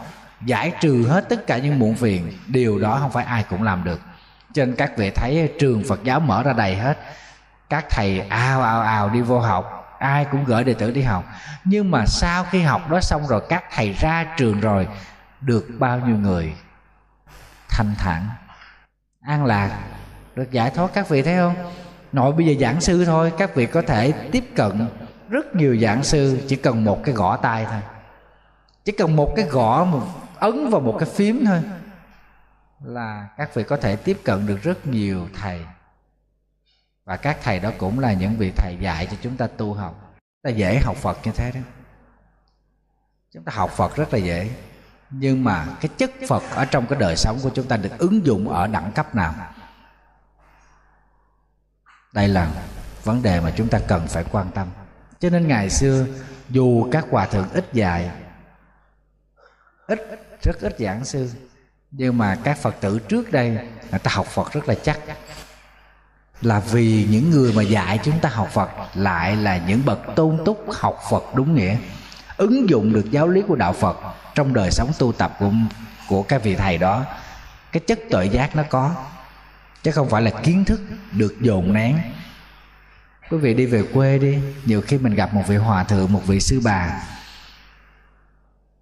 giải 0.44 0.72
trừ 0.81 1.07
hết 1.09 1.29
tất 1.29 1.46
cả 1.46 1.59
những 1.59 1.79
muộn 1.79 1.94
phiền, 1.94 2.33
điều 2.46 2.79
đó 2.79 2.98
không 3.01 3.11
phải 3.11 3.24
ai 3.24 3.44
cũng 3.51 3.62
làm 3.62 3.85
được. 3.85 4.01
Trên 4.55 4.74
các 4.74 4.92
vị 4.96 5.11
thấy, 5.11 5.53
trường 5.59 5.85
phật 5.88 6.05
giáo 6.05 6.20
mở 6.20 6.42
ra 6.42 6.53
đầy 6.53 6.77
hết. 6.77 6.98
Các 7.68 7.87
thầy 7.90 8.20
ào 8.20 8.62
ào 8.62 8.81
ào 8.81 9.11
đi 9.11 9.20
vô 9.20 9.40
học, 9.40 9.96
ai 9.98 10.24
cũng 10.24 10.44
gửi 10.44 10.64
đệ 10.64 10.74
tử 10.74 10.90
đi 10.90 11.03
học. 11.03 11.24
Nhưng 11.64 11.90
mà 11.90 12.05
sau 12.07 12.44
khi 12.44 12.62
học 12.62 12.90
đó 12.90 13.01
xong 13.01 13.27
rồi, 13.27 13.42
các 13.48 13.64
thầy 13.72 13.92
ra 13.92 14.27
trường 14.37 14.61
rồi, 14.61 14.88
được 15.40 15.66
bao 15.79 15.98
nhiêu 15.98 16.16
người 16.16 16.55
thanh 17.68 17.94
thản? 17.98 18.29
An 19.22 19.44
lạc, 19.44 19.70
được 20.35 20.51
giải 20.51 20.70
thoát 20.70 20.90
các 20.94 21.09
vị 21.09 21.22
thấy 21.22 21.37
không? 21.37 21.55
Nội 22.12 22.33
bây 22.33 22.46
giờ 22.46 22.55
giảng 22.61 22.81
sư 22.81 23.05
thôi, 23.05 23.33
các 23.38 23.55
vị 23.55 23.66
có 23.66 23.83
thể 23.83 24.12
tiếp 24.12 24.44
cận 24.57 24.88
rất 25.29 25.57
nhiều 25.57 25.77
giảng 25.77 26.05
sư 26.05 26.45
chỉ 26.49 26.57
cần 26.57 26.85
một 26.85 27.01
cái 27.05 27.14
gõ 27.14 27.37
tay 27.37 27.67
thôi. 27.71 27.81
Chỉ 28.85 28.93
cần 28.93 29.17
một 29.17 29.33
cái 29.37 29.45
gõ, 29.45 29.85
một 29.85 30.03
ấn 30.37 30.71
vào 30.71 30.81
một 30.81 30.97
cái 30.99 31.09
phím 31.09 31.45
thôi 31.47 31.62
là 32.85 33.29
các 33.37 33.55
vị 33.55 33.64
có 33.64 33.77
thể 33.77 33.97
tiếp 33.97 34.21
cận 34.25 34.47
được 34.47 34.62
rất 34.62 34.87
nhiều 34.87 35.29
thầy. 35.35 35.61
Và 37.05 37.17
các 37.17 37.38
thầy 37.43 37.61
đó 37.61 37.71
cũng 37.79 37.99
là 37.99 38.12
những 38.12 38.37
vị 38.37 38.53
thầy 38.57 38.77
dạy 38.81 39.07
cho 39.11 39.17
chúng 39.23 39.37
ta 39.37 39.47
tu 39.47 39.75
học. 39.75 40.14
Ta 40.43 40.51
dễ 40.51 40.79
học 40.79 40.97
phật 40.97 41.19
như 41.25 41.33
thế 41.33 41.53
đó. 41.53 41.61
Chúng 43.33 43.45
ta 43.45 43.53
học 43.57 43.71
phật 43.71 43.97
rất 43.97 44.12
là 44.12 44.19
dễ. 44.19 44.51
Nhưng 45.11 45.45
mà 45.45 45.67
cái 45.81 45.88
chất 45.99 46.11
phật 46.29 46.43
ở 46.51 46.64
trong 46.64 46.87
cái 46.87 46.99
đời 46.99 47.17
sống 47.17 47.38
của 47.43 47.51
chúng 47.55 47.67
ta 47.67 47.77
được 47.77 47.99
ứng 47.99 48.27
dụng 48.27 48.49
ở 48.49 48.67
đẳng 48.67 48.93
cấp 48.93 49.14
nào? 49.14 49.35
Đây 52.12 52.29
là 52.29 52.51
vấn 53.05 53.23
đề 53.23 53.41
mà 53.41 53.53
chúng 53.57 53.69
ta 53.69 53.79
cần 53.88 54.07
phải 54.07 54.25
quan 54.33 54.51
tâm 54.51 54.69
cho 55.20 55.31
nên 55.31 55.48
ngày 55.48 55.70
xưa, 55.70 56.07
dù 56.48 56.88
các 56.92 57.07
hòa 57.11 57.26
thượng 57.26 57.48
ít 57.52 57.64
dạy, 57.72 58.11
ít, 59.87 60.00
rất 60.42 60.61
ít 60.61 60.76
giảng 60.78 61.04
sư, 61.04 61.31
nhưng 61.90 62.18
mà 62.18 62.38
các 62.44 62.59
phật 62.59 62.74
tử 62.81 62.98
trước 62.98 63.33
đây 63.33 63.50
người 63.90 63.98
ta 63.98 64.11
học 64.14 64.26
phật 64.26 64.52
rất 64.52 64.68
là 64.68 64.74
chắc. 64.74 64.98
Là 66.42 66.61
vì 66.61 67.07
những 67.11 67.31
người 67.31 67.52
mà 67.52 67.62
dạy 67.62 67.98
chúng 68.04 68.20
ta 68.20 68.28
học 68.28 68.48
phật 68.52 68.70
lại 68.94 69.37
là 69.37 69.59
những 69.66 69.85
bậc 69.85 70.00
tôn 70.16 70.38
túc 70.44 70.64
học 70.72 71.00
phật 71.11 71.35
đúng 71.35 71.54
nghĩa, 71.54 71.76
ứng 72.37 72.70
dụng 72.70 72.92
được 72.92 73.11
giáo 73.11 73.28
lý 73.28 73.42
của 73.48 73.57
đạo 73.57 73.72
phật 73.72 73.96
trong 74.35 74.54
đời 74.54 74.70
sống 74.70 74.92
tu 74.98 75.12
tập 75.12 75.37
của 75.38 75.52
của 76.09 76.22
các 76.22 76.42
vị 76.42 76.54
thầy 76.54 76.78
đó. 76.78 77.04
Cái 77.72 77.81
chất 77.87 77.98
tội 78.11 78.28
giác 78.28 78.57
nó 78.57 78.62
có, 78.70 78.94
chứ 79.83 79.90
không 79.90 80.09
phải 80.09 80.22
là 80.22 80.31
kiến 80.31 80.64
thức 80.64 80.81
được 81.12 81.37
dồn 81.40 81.72
nén 81.72 81.98
quý 83.31 83.38
vị 83.38 83.55
đi 83.55 83.67
về 83.67 83.83
quê 83.95 84.19
đi. 84.19 84.38
Nhiều 84.64 84.81
khi 84.81 84.99
mình 84.99 85.14
gặp 85.14 85.35
một 85.35 85.43
vị 85.47 85.57
hòa 85.57 85.85
thượng, 85.85 86.12
một 86.12 86.27
vị 86.27 86.41
sư 86.41 86.61
bà. 86.64 87.03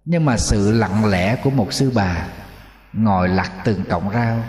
Nhưng 0.05 0.25
mà 0.25 0.37
sự 0.37 0.71
lặng 0.71 1.05
lẽ 1.05 1.35
của 1.43 1.49
một 1.49 1.73
sư 1.73 1.91
bà 1.95 2.27
ngồi 2.93 3.29
lặt 3.29 3.51
từng 3.63 3.83
cọng 3.89 4.13
rau. 4.13 4.43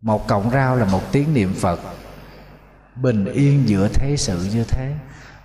Một 0.00 0.28
cọng 0.28 0.50
rau 0.50 0.76
là 0.76 0.84
một 0.84 1.12
tiếng 1.12 1.34
niệm 1.34 1.54
phật, 1.54 1.80
bình 2.94 3.24
yên 3.24 3.68
giữa 3.68 3.88
thế 3.88 4.16
sự 4.18 4.48
như 4.52 4.64
thế. 4.64 4.94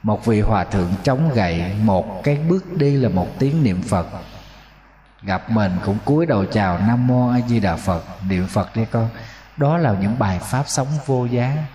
Một 0.04 0.26
vị 0.26 0.42
hòa 0.42 0.64
thượng 0.64 0.94
chống 1.04 1.34
gậy, 1.34 1.76
một 1.84 2.24
cái 2.24 2.36
bước 2.50 2.78
đi 2.78 2.98
là 2.98 3.10
một 3.10 3.28
tiếng 3.40 3.64
niệm 3.64 3.82
phật. 3.82 4.08
Gặp 5.22 5.52
mình 5.52 5.72
cũng 5.86 5.98
cúi 6.06 6.26
đầu 6.26 6.46
chào 6.46 6.80
nam 6.80 7.08
mô 7.08 7.30
a 7.30 7.40
di 7.48 7.60
đà 7.60 7.76
phật, 7.76 8.04
niệm 8.30 8.48
phật 8.48 8.76
đi 8.76 8.86
con. 8.92 9.10
Đó 9.58 9.78
là 9.78 9.96
những 10.02 10.20
bài 10.20 10.40
pháp 10.40 10.64
sống 10.68 10.88
vô 11.06 11.26
giá 11.26 11.66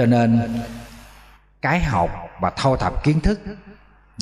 cho 0.00 0.06
nên, 0.06 0.60
cái 1.62 1.80
học 1.80 2.10
và 2.40 2.50
thâu 2.50 2.76
thập 2.76 3.04
kiến 3.04 3.20
thức, 3.20 3.40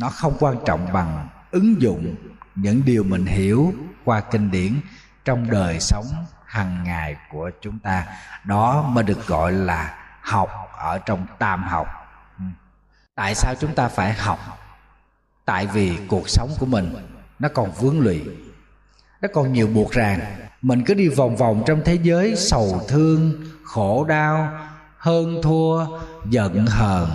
nó 0.01 0.09
không 0.09 0.37
quan 0.41 0.57
trọng 0.67 0.93
bằng 0.93 1.29
ứng 1.51 1.83
dụng 1.83 2.15
những 2.55 2.85
điều 2.85 3.05
mình 3.05 3.27
hiểu 3.27 3.73
qua 4.05 4.21
kinh 4.21 4.51
điển 4.51 4.81
trong 5.25 5.51
đời 5.51 5.81
sống 5.81 6.07
hàng 6.45 6.85
ngày 6.85 7.17
của 7.31 7.51
chúng 7.61 7.79
ta. 7.79 8.07
Đó 8.45 8.83
mới 8.83 9.05
được 9.05 9.27
gọi 9.27 9.53
là 9.53 9.99
học 10.21 10.51
ở 10.79 10.99
trong 10.99 11.27
tam 11.39 11.63
học. 11.63 11.87
Ừ. 12.39 12.45
Tại 13.15 13.35
sao 13.35 13.55
chúng 13.61 13.75
ta 13.75 13.89
phải 13.89 14.13
học? 14.13 14.39
Tại 15.45 15.67
vì 15.67 15.99
cuộc 16.09 16.29
sống 16.29 16.51
của 16.59 16.67
mình 16.67 16.95
nó 17.39 17.49
còn 17.49 17.73
vướng 17.73 18.01
lụy, 18.01 18.25
nó 19.21 19.29
còn 19.35 19.53
nhiều 19.53 19.67
buộc 19.67 19.93
ràng. 19.93 20.21
Mình 20.63 20.85
cứ 20.85 20.95
đi 20.95 21.09
vòng 21.09 21.37
vòng 21.37 21.63
trong 21.67 21.83
thế 21.85 21.95
giới 22.03 22.37
sầu 22.37 22.81
thương, 22.89 23.45
khổ 23.65 24.05
đau 24.05 24.68
hơn 24.99 25.41
thua, 25.43 25.87
giận 26.31 26.67
hờn, 26.67 27.09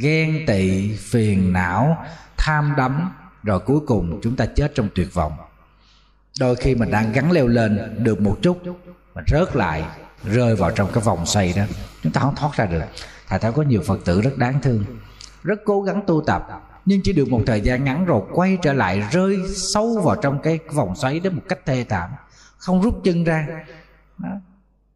ghen 0.00 0.44
tị, 0.46 0.96
phiền 0.96 1.52
não, 1.52 2.04
tham 2.36 2.74
đắm, 2.76 3.12
rồi 3.42 3.60
cuối 3.60 3.80
cùng 3.86 4.20
chúng 4.22 4.36
ta 4.36 4.46
chết 4.46 4.72
trong 4.74 4.88
tuyệt 4.94 5.14
vọng. 5.14 5.32
Đôi 6.40 6.56
khi 6.56 6.74
mình 6.74 6.90
đang 6.90 7.12
gắn 7.12 7.32
leo 7.32 7.46
lên 7.46 7.94
được 8.04 8.20
một 8.20 8.38
chút, 8.42 8.58
mình 9.14 9.24
rớt 9.26 9.56
lại, 9.56 9.84
rơi 10.24 10.56
vào 10.56 10.70
trong 10.70 10.88
cái 10.92 11.02
vòng 11.02 11.26
xoay 11.26 11.52
đó. 11.56 11.62
Chúng 12.02 12.12
ta 12.12 12.20
không 12.20 12.34
thoát 12.36 12.50
ra 12.56 12.66
được. 12.66 12.82
Thầy 13.28 13.38
thấy 13.38 13.52
có 13.52 13.62
nhiều 13.62 13.82
phật 13.86 14.04
tử 14.04 14.20
rất 14.20 14.38
đáng 14.38 14.60
thương, 14.62 14.84
rất 15.42 15.60
cố 15.64 15.82
gắng 15.82 16.02
tu 16.06 16.22
tập, 16.26 16.46
nhưng 16.84 17.00
chỉ 17.04 17.12
được 17.12 17.28
một 17.28 17.40
thời 17.46 17.60
gian 17.60 17.84
ngắn 17.84 18.04
rồi 18.04 18.22
quay 18.32 18.58
trở 18.62 18.72
lại 18.72 19.02
rơi 19.10 19.38
sâu 19.56 20.00
vào 20.04 20.16
trong 20.16 20.42
cái 20.42 20.58
vòng 20.72 20.96
xoáy 20.96 21.20
đó 21.20 21.30
một 21.30 21.42
cách 21.48 21.58
thê 21.66 21.84
thảm, 21.88 22.10
không 22.58 22.82
rút 22.82 23.00
chân 23.04 23.24
ra. 23.24 23.46
Đó 24.18 24.28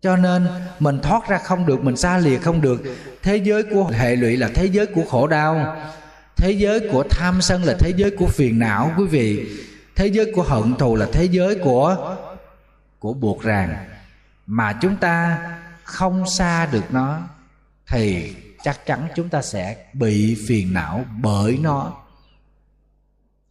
cho 0.00 0.16
nên, 0.16 0.48
mình 0.78 1.00
thoát 1.02 1.28
ra 1.28 1.38
không 1.38 1.66
được, 1.66 1.84
mình 1.84 1.96
xa 1.96 2.18
lìa 2.18 2.38
không 2.38 2.60
được. 2.60 2.82
Thế 3.22 3.36
giới 3.36 3.62
của 3.62 3.84
hệ 3.84 4.16
lụy 4.16 4.36
là 4.36 4.48
thế 4.54 4.66
giới 4.66 4.86
của 4.86 5.04
khổ 5.10 5.26
đau. 5.26 5.76
Thế 6.36 6.50
giới 6.50 6.88
của 6.92 7.04
tham 7.10 7.42
sân 7.42 7.64
là 7.64 7.74
thế 7.78 7.92
giới 7.96 8.10
của 8.18 8.26
phiền 8.26 8.58
não, 8.58 8.92
quý 8.98 9.04
vị. 9.04 9.46
Thế 9.94 10.06
giới 10.06 10.32
của 10.34 10.42
hận 10.42 10.74
thù 10.74 10.96
là 10.96 11.06
thế 11.12 11.24
giới 11.24 11.58
của 11.64 12.16
của 12.98 13.14
buộc 13.14 13.42
ràng. 13.42 13.76
Mà 14.46 14.72
chúng 14.72 14.96
ta 14.96 15.38
không 15.84 16.26
xa 16.26 16.66
được 16.66 16.84
nó, 16.90 17.18
thì 17.86 18.34
chắc 18.62 18.86
chắn 18.86 19.08
chúng 19.16 19.28
ta 19.28 19.42
sẽ 19.42 19.76
bị 19.92 20.44
phiền 20.48 20.72
não 20.74 21.04
bởi 21.22 21.58
nó. 21.62 21.92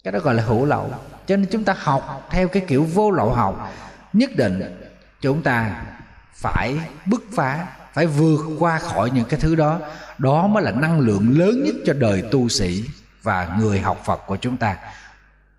Cái 0.03 0.11
đó 0.11 0.19
gọi 0.19 0.35
là 0.35 0.43
hữu 0.43 0.65
lậu. 0.65 0.89
Cho 1.27 1.37
nên 1.37 1.47
chúng 1.51 1.63
ta 1.63 1.75
học 1.77 2.27
theo 2.29 2.47
cái 2.47 2.63
kiểu 2.67 2.83
vô 2.83 3.11
lậu 3.11 3.33
học. 3.33 3.73
Nhất 4.13 4.29
định 4.35 4.61
chúng 5.21 5.43
ta 5.43 5.85
phải 6.35 6.77
bứt 7.05 7.23
phá, 7.35 7.67
phải 7.93 8.07
vượt 8.07 8.39
qua 8.59 8.79
khỏi 8.79 9.11
những 9.13 9.25
cái 9.25 9.39
thứ 9.39 9.55
đó. 9.55 9.79
Đó 10.17 10.47
mới 10.47 10.63
là 10.63 10.71
năng 10.71 10.99
lượng 10.99 11.39
lớn 11.39 11.63
nhất 11.63 11.75
cho 11.85 11.93
đời 11.93 12.23
tu 12.31 12.49
sĩ 12.49 12.83
và 13.23 13.57
người 13.59 13.79
học 13.79 14.01
phật 14.05 14.21
của 14.27 14.37
chúng 14.37 14.57
ta. 14.57 14.77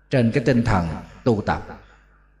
Trên 0.09 0.31
cái 0.31 0.43
tinh 0.43 0.63
thần 0.63 0.87
tu 1.23 1.43
tập, 1.45 1.63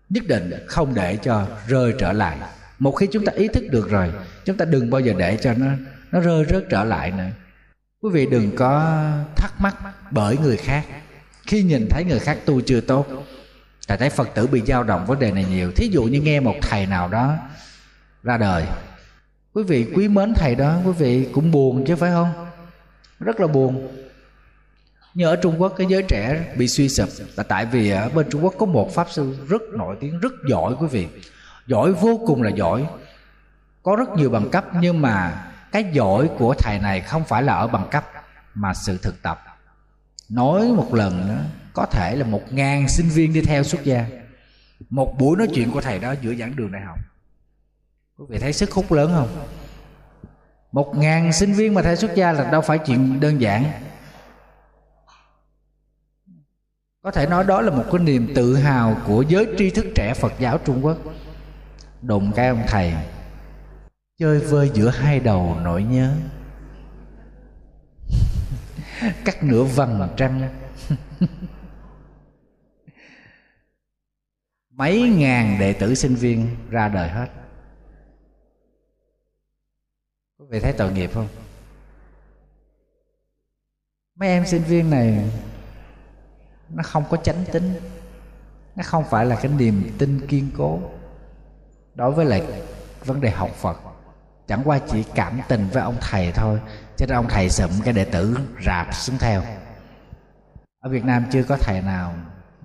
nhất 0.09 0.23
định 0.27 0.51
không 0.67 0.93
để 0.93 1.17
cho 1.23 1.47
rơi 1.67 1.93
trở 1.99 2.13
lại. 2.13 2.37
Một 2.79 2.91
khi 2.91 3.07
chúng 3.11 3.25
ta 3.25 3.33
ý 3.35 3.47
thức 3.47 3.63
được 3.71 3.89
rồi, 3.89 4.11
chúng 4.45 4.57
ta 4.57 4.65
đừng 4.65 4.89
bao 4.89 5.01
giờ 5.01 5.13
để 5.17 5.37
cho 5.41 5.53
nó 5.53 5.67
nó 6.11 6.19
rơi 6.19 6.45
rớt 6.49 6.65
trở 6.69 6.83
lại 6.83 7.11
nữa. 7.11 7.29
Quý 8.01 8.09
vị 8.13 8.25
đừng 8.25 8.55
có 8.55 9.01
thắc 9.35 9.61
mắc 9.61 9.75
bởi 10.11 10.37
người 10.37 10.57
khác. 10.57 10.85
Khi 11.47 11.63
nhìn 11.63 11.87
thấy 11.89 12.03
người 12.03 12.19
khác 12.19 12.37
tu 12.45 12.61
chưa 12.61 12.81
tốt, 12.81 13.07
tại 13.87 13.97
thấy 13.97 14.09
phật 14.09 14.29
tử 14.35 14.47
bị 14.47 14.61
dao 14.67 14.83
động 14.83 15.05
vấn 15.05 15.19
đề 15.19 15.31
này 15.31 15.45
nhiều. 15.49 15.71
Thí 15.75 15.87
dụ 15.87 16.03
như 16.03 16.21
nghe 16.21 16.39
một 16.39 16.55
thầy 16.61 16.85
nào 16.85 17.07
đó 17.07 17.35
ra 18.27 18.37
đời. 18.37 18.65
Quý 19.53 19.63
vị 19.63 19.87
quý 19.95 20.07
mến 20.07 20.33
thầy 20.33 20.55
đó 20.55 20.77
quý 20.85 20.91
vị 20.91 21.29
cũng 21.33 21.51
buồn 21.51 21.85
chứ 21.87 21.95
phải 21.95 22.11
không? 22.11 22.33
Rất 23.19 23.39
là 23.39 23.47
buồn. 23.47 23.87
Như 25.13 25.25
ở 25.25 25.35
Trung 25.35 25.61
Quốc 25.61 25.73
cái 25.77 25.87
giới 25.89 26.03
trẻ 26.03 26.53
bị 26.57 26.67
suy 26.67 26.89
sụp 26.89 27.09
là 27.35 27.43
tại 27.43 27.65
vì 27.65 27.89
ở 27.89 28.09
bên 28.09 28.29
Trung 28.29 28.43
Quốc 28.43 28.53
có 28.57 28.65
một 28.65 28.93
pháp 28.93 29.07
sư 29.09 29.37
rất 29.49 29.61
nổi 29.73 29.97
tiếng 29.99 30.19
rất 30.19 30.33
giỏi 30.49 30.75
quý 30.79 30.87
vị. 30.87 31.07
Giỏi 31.67 31.93
vô 31.93 32.19
cùng 32.27 32.43
là 32.43 32.49
giỏi. 32.49 32.87
Có 33.83 33.95
rất 33.95 34.09
nhiều 34.09 34.29
bằng 34.29 34.49
cấp 34.49 34.65
nhưng 34.81 35.01
mà 35.01 35.45
cái 35.71 35.85
giỏi 35.91 36.29
của 36.37 36.53
thầy 36.53 36.79
này 36.79 37.01
không 37.01 37.23
phải 37.23 37.43
là 37.43 37.53
ở 37.53 37.67
bằng 37.67 37.87
cấp 37.91 38.05
mà 38.53 38.73
sự 38.73 38.97
thực 39.01 39.21
tập. 39.21 39.43
Nói 40.29 40.67
một 40.67 40.93
lần 40.93 41.27
đó, 41.27 41.35
có 41.73 41.85
thể 41.85 42.15
là 42.15 42.25
một 42.25 42.53
ngàn 42.53 42.87
sinh 42.87 43.09
viên 43.09 43.33
đi 43.33 43.41
theo 43.41 43.63
xuất 43.63 43.83
gia. 43.83 44.05
Một 44.89 45.15
buổi 45.19 45.37
nói 45.37 45.47
chuyện 45.53 45.71
của 45.71 45.81
thầy 45.81 45.99
đó 45.99 46.15
giữa 46.21 46.33
giảng 46.35 46.55
đường 46.55 46.71
đại 46.71 46.81
học 46.81 46.99
quý 48.17 48.25
vị 48.29 48.39
thấy 48.39 48.53
sức 48.53 48.71
hút 48.71 48.91
lớn 48.91 49.11
không? 49.15 49.47
Một 50.71 50.93
ngàn 50.95 51.33
sinh 51.33 51.53
viên 51.53 51.73
mà 51.73 51.81
thầy 51.81 51.95
xuất 51.95 52.15
gia 52.15 52.31
là 52.31 52.51
đâu 52.51 52.61
phải 52.61 52.77
chuyện 52.77 53.19
đơn 53.19 53.41
giản. 53.41 53.71
Có 57.01 57.11
thể 57.11 57.27
nói 57.27 57.43
đó 57.43 57.61
là 57.61 57.71
một 57.71 57.83
cái 57.91 58.01
niềm 58.01 58.31
tự 58.35 58.55
hào 58.55 58.97
của 59.07 59.21
giới 59.21 59.47
tri 59.57 59.69
thức 59.69 59.85
trẻ 59.95 60.13
phật 60.13 60.33
giáo 60.39 60.57
trung 60.57 60.85
quốc. 60.85 60.97
Đụng 62.01 62.31
cái 62.35 62.47
ông 62.47 62.63
thầy, 62.67 62.93
chơi 64.17 64.39
vơi 64.39 64.71
giữa 64.73 64.89
hai 64.89 65.19
đầu 65.19 65.57
nỗi 65.63 65.83
nhớ. 65.83 66.13
Cắt 69.25 69.43
nửa 69.43 69.63
vầng 69.63 70.09
trăng. 70.17 70.49
Mấy 74.69 75.01
ngàn 75.01 75.59
đệ 75.59 75.73
tử 75.73 75.95
sinh 75.95 76.15
viên 76.15 76.55
ra 76.69 76.87
đời 76.87 77.09
hết 77.09 77.27
quý 80.47 80.51
vị 80.51 80.59
thấy 80.59 80.73
tội 80.73 80.91
nghiệp 80.91 81.11
không? 81.13 81.27
Mấy 84.15 84.29
em 84.29 84.45
sinh 84.45 84.63
viên 84.63 84.89
này, 84.89 85.31
nó 86.69 86.83
không 86.83 87.03
có 87.09 87.17
chánh 87.17 87.45
tính. 87.51 87.73
Nó 88.75 88.83
không 88.85 89.03
phải 89.09 89.25
là 89.25 89.35
cái 89.35 89.51
niềm 89.51 89.95
tin 89.97 90.27
kiên 90.27 90.49
cố. 90.57 90.79
Đối 91.95 92.11
với 92.11 92.25
lại 92.25 92.63
vấn 93.05 93.21
đề 93.21 93.29
học 93.29 93.49
phật, 93.49 93.77
chẳng 94.47 94.61
qua 94.65 94.79
chỉ 94.87 95.03
cảm 95.15 95.41
tình 95.47 95.67
với 95.73 95.83
ông 95.83 95.97
thầy 96.01 96.31
thôi, 96.31 96.59
cho 96.97 97.05
nên 97.05 97.17
ông 97.17 97.27
thầy 97.29 97.49
sụm 97.49 97.71
cái 97.83 97.93
đệ 97.93 98.05
tử 98.05 98.37
rạp 98.65 98.95
xuống 98.95 99.17
theo. 99.17 99.43
Ở 100.79 100.89
việt 100.89 101.05
nam 101.05 101.25
chưa 101.31 101.43
có 101.43 101.57
thầy 101.57 101.81
nào 101.81 102.13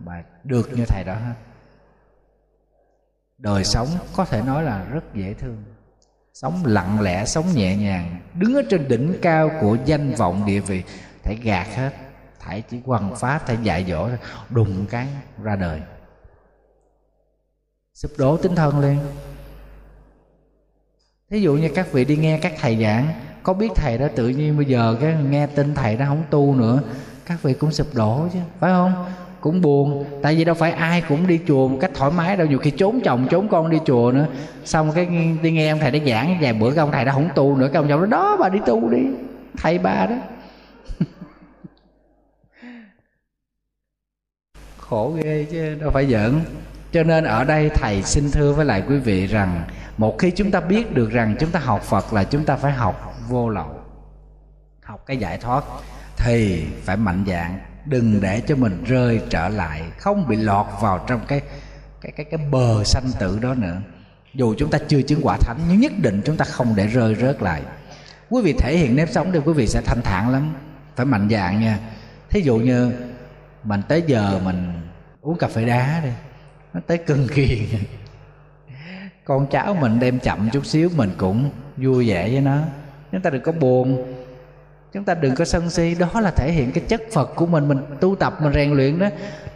mà 0.05 0.25
được 0.45 0.73
như 0.73 0.85
thầy 0.89 1.05
đó 1.05 1.15
hết. 1.15 1.35
Đời 3.39 3.65
sống 3.65 3.89
có 4.17 4.25
thể 4.25 4.43
nói 4.43 4.63
là 4.63 4.85
rất 4.85 5.15
dễ 5.15 5.35
thương 5.35 5.65
sống 6.35 6.63
lặng 6.67 7.01
lẽ, 7.01 7.25
sống 7.25 7.45
nhẹ 7.55 7.77
nhàng. 7.77 8.21
Đứng 8.35 8.55
ở 8.55 8.63
trên 8.71 8.89
đỉnh 8.89 9.15
cao 9.23 9.51
của 9.61 9.77
danh 9.85 10.15
vọng 10.15 10.47
địa 10.47 10.61
vị 10.61 10.83
thầy 11.25 11.37
gạt 11.37 11.67
hết. 11.77 11.91
Thầy 12.41 12.63
chỉ 12.71 12.81
quần 12.85 13.17
pháp 13.17 13.47
thầy 13.47 13.57
dạy 13.63 13.85
dỗ, 13.89 14.09
đùng 14.51 14.87
cái 14.87 15.07
ra 15.43 15.57
đời. 15.57 15.81
Sụp 17.95 18.11
đổ 18.19 18.37
tinh 18.37 18.55
thần 18.55 18.81
liền. 18.81 18.99
Thí 21.31 21.41
dụ 21.41 21.55
như 21.55 21.71
các 21.75 21.93
vị 21.93 22.05
đi 22.05 22.17
nghe 22.17 22.39
các 22.39 22.53
thầy 22.61 22.83
giảng, 22.83 23.13
có 23.43 23.53
biết 23.53 23.69
thầy 23.75 23.99
đó 23.99 24.09
tự 24.17 24.29
nhiên 24.29 24.57
bây 24.57 24.67
giờ 24.67 24.97
cái 25.01 25.15
nghe 25.15 25.47
tin 25.47 25.75
thầy 25.75 25.97
đó 25.97 26.05
không 26.09 26.25
tu 26.31 26.55
nữa, 26.55 26.83
các 27.27 27.43
vị 27.43 27.55
cũng 27.55 27.73
sụp 27.73 27.95
đổ 27.95 28.29
chứ, 28.33 28.39
phải 28.61 28.71
không? 28.71 29.07
Cũng 29.43 29.61
buồn. 29.61 30.05
Tại 30.23 30.35
vì 30.37 30.45
đâu 30.45 30.55
phải 30.55 30.73
ai 30.73 31.03
cũng 31.09 31.27
đi 31.27 31.41
chùa 31.47 31.69
một 31.69 31.79
cách 31.81 31.91
thoải 31.95 32.11
mái 32.17 32.37
đâu. 32.37 32.47
Nhiều 32.47 32.59
khi 32.59 32.71
trốn 32.71 33.01
chồng, 33.05 33.27
trốn 33.31 33.49
con 33.49 33.71
đi 33.71 33.79
chùa 33.85 34.13
nữa. 34.15 34.27
Xong 34.65 34.93
cái 34.95 35.07
đi 35.43 35.51
nghe 35.51 35.71
ông 35.71 35.79
thầy 35.79 35.91
đã 35.91 35.99
giảng, 36.07 36.39
vài 36.41 36.53
bữa 36.53 36.71
cái 36.71 36.79
ông 36.79 36.93
thầy 36.93 37.05
đã 37.05 37.13
không 37.13 37.29
tu 37.35 37.57
nữa. 37.57 37.69
Cái 37.73 37.83
ông 37.83 37.89
chồng 37.89 38.01
đó 38.01 38.07
đó, 38.07 38.37
bà 38.41 38.49
đi 38.49 38.59
tu 38.67 38.91
đi. 38.91 39.03
Thầy 39.57 39.79
ba 39.79 40.07
đó. 40.07 40.17
Khổ 44.79 45.13
ghê 45.23 45.47
chứ, 45.51 45.75
đâu 45.75 45.91
phải 45.91 46.07
giỡn. 46.07 46.41
Cho 46.93 47.03
nên 47.03 47.25
ở 47.25 47.45
đây 47.45 47.71
thầy 47.75 48.03
xin 48.03 48.31
thưa 48.31 48.53
với 48.53 48.65
lại 48.65 48.83
quý 48.89 48.99
vị 48.99 49.27
rằng, 49.27 49.65
một 49.99 50.19
khi 50.19 50.31
chúng 50.31 50.51
ta 50.51 50.61
biết 50.61 50.95
được 50.95 51.11
rằng 51.11 51.37
chúng 51.39 51.51
ta 51.51 51.61
học 51.61 51.83
phật 51.83 52.13
là 52.13 52.25
chúng 52.25 52.45
ta 52.45 52.57
phải 52.57 52.73
học 52.73 53.15
vô 53.29 53.49
lậu. 53.49 53.81
Học 54.83 55.03
cái 55.07 55.17
giải 55.17 55.39
thoát, 55.39 55.65
thì 56.17 56.65
phải 56.85 56.97
mạnh 56.97 57.25
dạng 57.27 57.59
đừng 57.85 58.21
để 58.21 58.43
cho 58.47 58.57
mình 58.57 58.85
rơi 58.85 59.21
trở 59.31 59.49
lại, 59.49 59.83
không 59.99 60.29
bị 60.29 60.37
lọt 60.37 60.67
vào 60.81 61.05
trong 61.07 61.21
cái 61.29 61.41
cái 62.01 62.13
cái 62.17 62.27
cái 62.31 62.47
bờ 62.51 62.85
sanh 62.85 63.11
tử 63.19 63.39
đó 63.43 63.55
nữa. 63.55 63.77
Dù 64.35 64.55
chúng 64.59 64.71
ta 64.71 64.79
chưa 64.89 65.03
chứng 65.03 65.21
quả 65.23 65.37
thánh, 65.41 65.59
nhưng 65.69 65.81
nhất 65.81 65.93
định 65.99 66.23
chúng 66.25 66.37
ta 66.37 66.45
không 66.45 66.75
để 66.77 66.87
rơi 66.87 67.15
rớt 67.15 67.43
lại. 67.43 67.63
Quý 68.31 68.43
vị 68.43 68.53
thể 68.59 68.77
hiện 68.77 68.97
nếp 68.97 69.11
sống 69.11 69.33
thì 69.33 69.39
quý 69.39 69.53
vị 69.53 69.67
sẽ 69.67 69.81
thanh 69.87 70.03
thản 70.03 70.31
lắm. 70.31 70.55
Phải 70.97 71.07
mạnh 71.07 71.29
dạng 71.31 71.61
nha. 71.61 71.79
Thí 72.31 72.41
dụ 72.41 72.57
như 72.57 72.93
mình 73.65 73.83
tới 73.89 74.03
giờ 74.07 74.41
mình 74.45 74.73
uống 75.21 75.39
cà 75.39 75.49
phê 75.49 75.65
đá 75.65 76.01
đi, 76.05 76.11
nó 76.73 76.81
tới 76.87 76.99
cưng 76.99 77.29
kiền. 77.35 77.59
Con 79.25 79.47
cháu 79.51 79.75
mình 79.75 80.01
đem 80.01 80.19
chậm 80.19 80.51
chút 80.53 80.67
xíu, 80.67 80.91
mình 80.97 81.11
cũng 81.17 81.51
vui 81.77 82.09
vẻ 82.09 82.29
với 82.29 82.41
nó. 82.41 82.59
Chúng 83.13 83.21
ta 83.21 83.31
đừng 83.31 83.43
có 83.43 83.53
buồn 83.53 84.15
chúng 84.93 85.05
ta 85.05 85.15
đừng 85.15 85.35
có 85.35 85.45
sân 85.45 85.71
si, 85.71 85.95
đó 85.95 86.21
là 86.21 86.31
thể 86.31 86.53
hiện 86.53 86.73
cái 86.73 86.85
chất 86.89 87.03
phật 87.13 87.27
của 87.35 87.47
mình. 87.47 87.69
Mình 87.69 87.79
tu 88.01 88.17
tập, 88.17 88.35
mình 88.43 88.53
rèn 88.53 88.73
luyện 88.73 88.99
đó, 88.99 89.09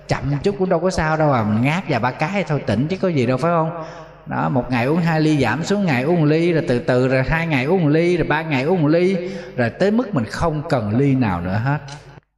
chậm 0.08 0.32
chút 0.42 0.54
cũng 0.58 0.68
đâu 0.68 0.80
có 0.80 0.90
sao 0.90 1.16
đâu 1.16 1.32
à. 1.32 1.42
Mình 1.42 1.62
ngáp 1.62 1.88
vài 1.88 2.00
ba 2.00 2.10
cái 2.10 2.44
thôi, 2.44 2.62
tỉnh 2.66 2.86
chứ 2.88 2.96
có 2.96 3.08
gì 3.08 3.26
đâu, 3.26 3.36
phải 3.36 3.50
không? 3.50 3.84
Đó, 4.26 4.48
một 4.48 4.64
ngày 4.70 4.84
uống 4.86 5.00
hai 5.00 5.20
ly, 5.20 5.40
giảm 5.40 5.64
xuống 5.64 5.84
ngày 5.84 6.02
uống 6.02 6.20
một 6.20 6.26
ly, 6.26 6.52
rồi 6.52 6.64
từ 6.68 6.78
từ, 6.78 7.08
rồi 7.08 7.22
hai 7.26 7.46
ngày 7.46 7.64
uống 7.64 7.82
một 7.82 7.88
ly, 7.88 8.16
rồi 8.16 8.26
ba 8.26 8.42
ngày 8.42 8.62
uống 8.62 8.82
một 8.82 8.88
ly, 8.88 9.16
rồi 9.56 9.70
tới 9.70 9.90
mức 9.90 10.14
mình 10.14 10.24
không 10.24 10.62
cần 10.68 10.96
ly 10.96 11.14
nào 11.14 11.40
nữa 11.40 11.60
hết. 11.64 11.78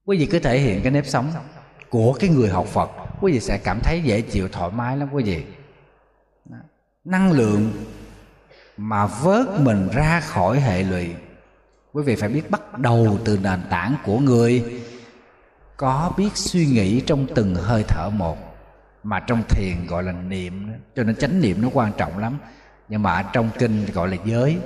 Quý 0.04 0.18
vị 0.18 0.26
cứ 0.26 0.38
thể 0.38 0.58
hiện 0.58 0.82
cái 0.82 0.92
nếp 0.92 1.06
sống 1.06 1.26
của 1.88 2.12
cái 2.12 2.30
người 2.30 2.48
học 2.48 2.66
phật, 2.66 2.90
quý 3.20 3.32
vị 3.32 3.40
sẽ 3.40 3.58
cảm 3.58 3.80
thấy 3.80 4.00
dễ 4.02 4.20
chịu, 4.20 4.48
thoải 4.48 4.70
mái 4.70 4.96
lắm, 4.96 5.08
quý 5.12 5.24
vị. 5.24 5.42
Năng 7.04 7.32
lượng 7.32 7.70
mà 8.76 9.06
vớt 9.06 9.46
mình 9.60 9.88
ra 9.94 10.20
khỏi 10.20 10.60
hệ 10.60 10.82
lụy 10.82 11.08
quý 11.92 12.02
vị 12.02 12.16
phải 12.16 12.28
biết 12.28 12.50
bắt 12.50 12.78
đầu 12.78 13.18
từ 13.24 13.38
nền 13.42 13.60
tảng 13.70 13.96
của 14.04 14.18
người. 14.18 14.82
Có 15.76 16.12
biết 16.16 16.30
suy 16.34 16.66
nghĩ 16.66 17.00
trong 17.00 17.26
từng 17.34 17.54
hơi 17.54 17.84
thở 17.88 18.10
một, 18.10 18.38
mà 19.02 19.20
trong 19.20 19.42
thiền 19.48 19.86
gọi 19.86 20.02
là 20.02 20.12
niệm 20.12 20.72
cho 20.96 21.02
nên 21.02 21.16
chánh 21.16 21.40
niệm 21.40 21.62
nó 21.62 21.68
quan 21.72 21.92
trọng 21.96 22.18
lắm. 22.18 22.38
Nhưng 22.88 23.02
mà 23.02 23.22
trong 23.32 23.50
kinh 23.58 23.86
gọi 23.94 24.08
là 24.08 24.16
giới. 24.24 24.58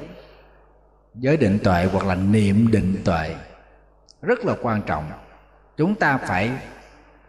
Giới 1.14 1.36
định 1.36 1.58
tuệ 1.64 1.88
hoặc 1.92 2.06
là 2.06 2.14
niệm 2.14 2.70
định 2.70 3.02
tuệ. 3.04 3.36
Rất 4.22 4.44
là 4.44 4.54
quan 4.62 4.82
trọng. 4.82 5.10
Chúng 5.76 5.94
ta 5.94 6.18
phải 6.18 6.50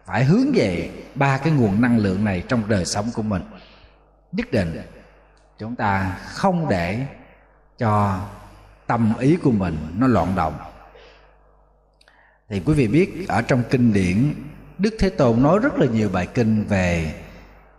phải 0.04 0.24
hướng 0.24 0.52
về 0.54 0.90
ba 1.14 1.38
cái 1.38 1.52
nguồn 1.52 1.80
năng 1.80 1.98
lượng 1.98 2.24
này 2.24 2.42
trong 2.48 2.68
đời 2.68 2.84
sống 2.84 3.10
của 3.14 3.22
mình. 3.22 3.42
Nhất 4.32 4.50
định, 4.50 4.82
chúng 5.58 5.76
ta 5.76 6.18
không 6.24 6.68
để 6.68 7.06
cho 7.78 8.20
tâm 8.86 9.12
ý 9.18 9.36
của 9.36 9.50
mình 9.50 9.76
nó 9.98 10.06
loạn 10.06 10.34
động 10.34 10.54
thì 12.48 12.60
quý 12.66 12.74
vị 12.74 12.88
biết, 12.88 13.28
ở 13.28 13.42
trong 13.42 13.62
kinh 13.70 13.92
điển, 13.92 14.34
đức 14.78 14.94
thế 14.98 15.08
tôn 15.08 15.42
nói 15.42 15.58
rất 15.62 15.78
là 15.78 15.86
nhiều 15.86 16.08
bài 16.08 16.26
kinh 16.34 16.64
về 16.64 17.14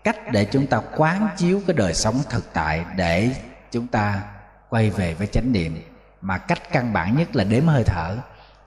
cách 0.04 0.32
để 0.32 0.46
chúng 0.46 0.68
ta 0.68 0.82
quán 0.98 1.28
chiếu 1.38 1.62
cái 1.68 1.74
đời 1.74 1.94
sống 1.94 2.16
thực 2.30 2.54
tại 2.54 2.86
để 2.96 3.30
chúng 3.72 3.88
ta 3.88 4.22
quay 4.70 4.90
về 4.90 5.14
với 5.14 5.28
chánh 5.28 5.52
niệm. 5.52 5.82
Mà 6.22 6.38
cách 6.38 6.72
căn 6.72 6.94
bản 6.94 7.18
nhất 7.18 7.36
là 7.36 7.44
đếm 7.44 7.68
hơi 7.68 7.84
thở, 7.84 8.18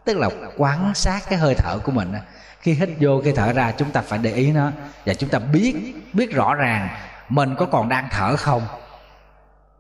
tức 0.05 0.16
là 0.16 0.30
quan 0.57 0.95
sát 0.95 1.20
cái 1.28 1.39
hơi 1.39 1.55
thở 1.55 1.78
của 1.84 1.93
mình 1.93 2.12
khi 2.61 2.72
hít 2.72 2.89
vô 3.01 3.20
khi 3.24 3.32
thở 3.32 3.53
ra, 3.53 3.72
chúng 3.72 3.91
ta 3.91 4.01
phải 4.01 4.18
để 4.18 4.32
ý 4.32 4.53
nó. 4.53 4.70
Và 5.07 5.14
chúng 5.14 5.30
ta 5.30 5.39
biết 5.39 5.74
biết 6.12 6.34
rõ 6.34 6.55
ràng 6.55 6.89
mình 7.28 7.55
có 7.59 7.66
còn 7.66 7.89
đang 7.89 8.09
thở 8.11 8.36
không 8.36 8.62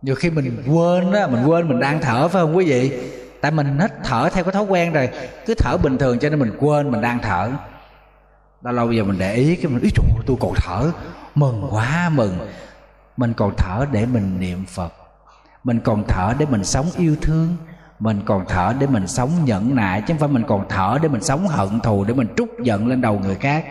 nhiều 0.02 0.14
khi 0.14 0.30
mình 0.30 0.62
quên 0.66 1.12
á, 1.12 1.26
mình 1.26 1.46
quên, 1.46 1.68
mình 1.68 1.80
đang 1.80 2.00
thở 2.00 2.28
phải 2.28 2.42
không 2.42 2.56
quý 2.56 2.64
vị? 2.64 2.92
Tại 3.40 3.50
mình 3.50 3.78
hết 3.78 3.92
thở 4.04 4.28
theo 4.32 4.44
cái 4.44 4.52
thói 4.52 4.62
quen 4.62 4.92
rồi, 4.92 5.08
cứ 5.46 5.54
thở 5.54 5.76
bình 5.76 5.98
thường 5.98 6.18
cho 6.18 6.30
nên 6.30 6.38
mình 6.38 6.56
quên 6.60 6.90
mình 6.90 7.00
đang 7.00 7.18
thở. 7.18 7.50
Lâu 8.62 8.72
lâu 8.72 8.92
giờ 8.92 9.04
mình 9.04 9.18
để 9.18 9.34
ý 9.34 9.56
cái 9.56 9.72
mình, 9.72 9.82
ý 9.82 9.90
trời 9.94 10.06
tôi 10.26 10.36
còn 10.40 10.52
thở. 10.56 10.90
Mừng 11.34 11.68
quá, 11.70 12.10
mừng. 12.14 12.38
Mình 13.16 13.32
còn 13.34 13.54
thở 13.56 13.86
để 13.92 14.06
mình 14.06 14.40
niệm 14.40 14.64
phật. 14.66 14.92
Mình 15.64 15.80
còn 15.80 16.04
thở 16.08 16.34
để 16.38 16.46
mình 16.46 16.64
sống 16.64 16.86
yêu 16.96 17.16
thương. 17.22 17.56
Mình 17.98 18.20
còn 18.24 18.44
thở 18.48 18.74
để 18.78 18.86
mình 18.86 19.06
sống 19.06 19.30
nhẫn 19.44 19.74
nại, 19.74 20.00
chứ 20.00 20.06
không 20.08 20.18
phải 20.18 20.28
mình 20.28 20.44
còn 20.48 20.68
thở 20.68 20.98
để 21.02 21.08
mình 21.08 21.22
sống 21.22 21.48
hận 21.48 21.80
thù, 21.80 22.04
để 22.04 22.14
mình 22.14 22.28
trút 22.36 22.48
giận 22.62 22.86
lên 22.86 23.00
đầu 23.00 23.18
người 23.18 23.34
khác 23.34 23.64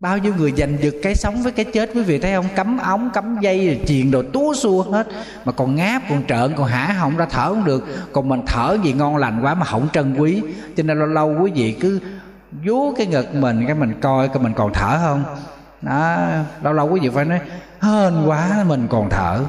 bao 0.00 0.18
nhiêu 0.18 0.34
người 0.34 0.52
giành 0.56 0.76
giật 0.82 0.94
cái 1.02 1.14
sống 1.14 1.42
với 1.42 1.52
cái 1.52 1.64
chết 1.64 1.90
quý 1.94 2.02
vị 2.02 2.18
thấy 2.18 2.34
không? 2.34 2.48
Cấm 2.56 2.78
ống 2.78 3.10
cấm 3.14 3.40
dây, 3.40 3.66
rồi 3.66 3.80
chuyền 3.86 4.10
đồ 4.10 4.22
túa 4.32 4.54
xua 4.54 4.82
hết. 4.82 5.06
Mà 5.44 5.52
còn 5.52 5.74
ngáp, 5.74 6.02
còn 6.10 6.24
trợn, 6.26 6.54
còn 6.56 6.66
hả 6.66 6.92
họng 6.92 7.16
ra 7.16 7.26
thở 7.30 7.48
không 7.48 7.64
được. 7.64 7.84
Còn 8.12 8.28
mình 8.28 8.42
thở 8.46 8.76
gì 8.82 8.92
ngon 8.92 9.16
lành 9.16 9.40
quá 9.42 9.54
mà 9.54 9.66
không 9.66 9.88
trân 9.92 10.14
quý. 10.14 10.42
Cho 10.76 10.82
nên 10.82 10.98
lâu 10.98 11.08
lâu 11.08 11.36
quý 11.42 11.50
vị 11.54 11.76
cứ 11.80 12.00
vú 12.64 12.94
cái 12.96 13.06
ngực 13.06 13.34
mình, 13.34 13.64
cái 13.66 13.74
mình 13.74 14.00
coi, 14.00 14.28
cái 14.28 14.38
mình 14.38 14.54
còn 14.54 14.72
thở 14.72 14.98
không? 15.02 15.24
Đó, 15.82 16.26
lâu 16.62 16.72
lâu 16.72 16.88
quý 16.90 17.00
vị 17.00 17.08
phải 17.08 17.24
nói, 17.24 17.40
hên 17.80 18.24
quá, 18.26 18.64
mình 18.66 18.86
còn 18.90 19.10
thở. 19.10 19.40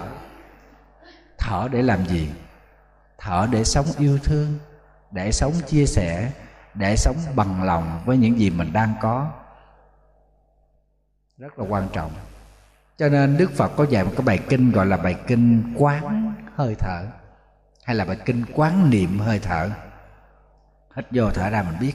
Thở 1.37 1.67
để 1.71 1.81
làm 1.81 2.05
gì? 2.05 2.29
Thở 3.17 3.47
để 3.51 3.63
sống 3.63 3.85
yêu 3.97 4.19
thương, 4.23 4.57
để 5.11 5.31
sống 5.31 5.53
chia 5.67 5.85
sẻ, 5.85 6.31
để 6.73 6.95
sống 6.95 7.15
bằng 7.35 7.63
lòng 7.63 7.99
với 8.05 8.17
những 8.17 8.39
gì 8.39 8.49
mình 8.49 8.73
đang 8.73 8.93
có 9.01 9.27
rất 11.41 11.59
là 11.59 11.65
quan 11.69 11.87
trọng. 11.93 12.11
Cho 12.97 13.09
nên 13.09 13.37
đức 13.37 13.51
phật 13.55 13.71
có 13.75 13.85
dạy 13.89 14.03
một 14.03 14.11
cái 14.17 14.25
bài 14.25 14.39
kinh 14.49 14.71
gọi 14.71 14.85
là 14.85 14.97
bài 14.97 15.15
kinh 15.27 15.73
quán 15.77 16.33
hơi 16.55 16.75
thở, 16.79 17.05
hay 17.83 17.95
là 17.95 18.05
bài 18.05 18.17
kinh 18.25 18.45
quán 18.53 18.89
niệm 18.89 19.19
hơi 19.19 19.39
thở. 19.39 19.69
Hít 20.95 21.05
vô 21.11 21.29
thở 21.33 21.49
ra 21.49 21.63
mình 21.63 21.79
biết. 21.79 21.93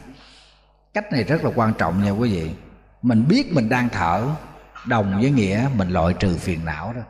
Cách 0.94 1.12
này 1.12 1.24
rất 1.24 1.44
là 1.44 1.50
quan 1.54 1.74
trọng 1.78 2.04
nha 2.04 2.10
quý 2.10 2.32
vị. 2.32 2.50
Mình 3.02 3.28
biết 3.28 3.52
mình 3.52 3.68
đang 3.68 3.88
thở, 3.88 4.26
đồng 4.86 5.20
với 5.20 5.30
nghĩa 5.30 5.68
mình 5.76 5.88
loại 5.88 6.14
trừ 6.18 6.36
phiền 6.36 6.64
não 6.64 6.92
đó. 6.92 7.02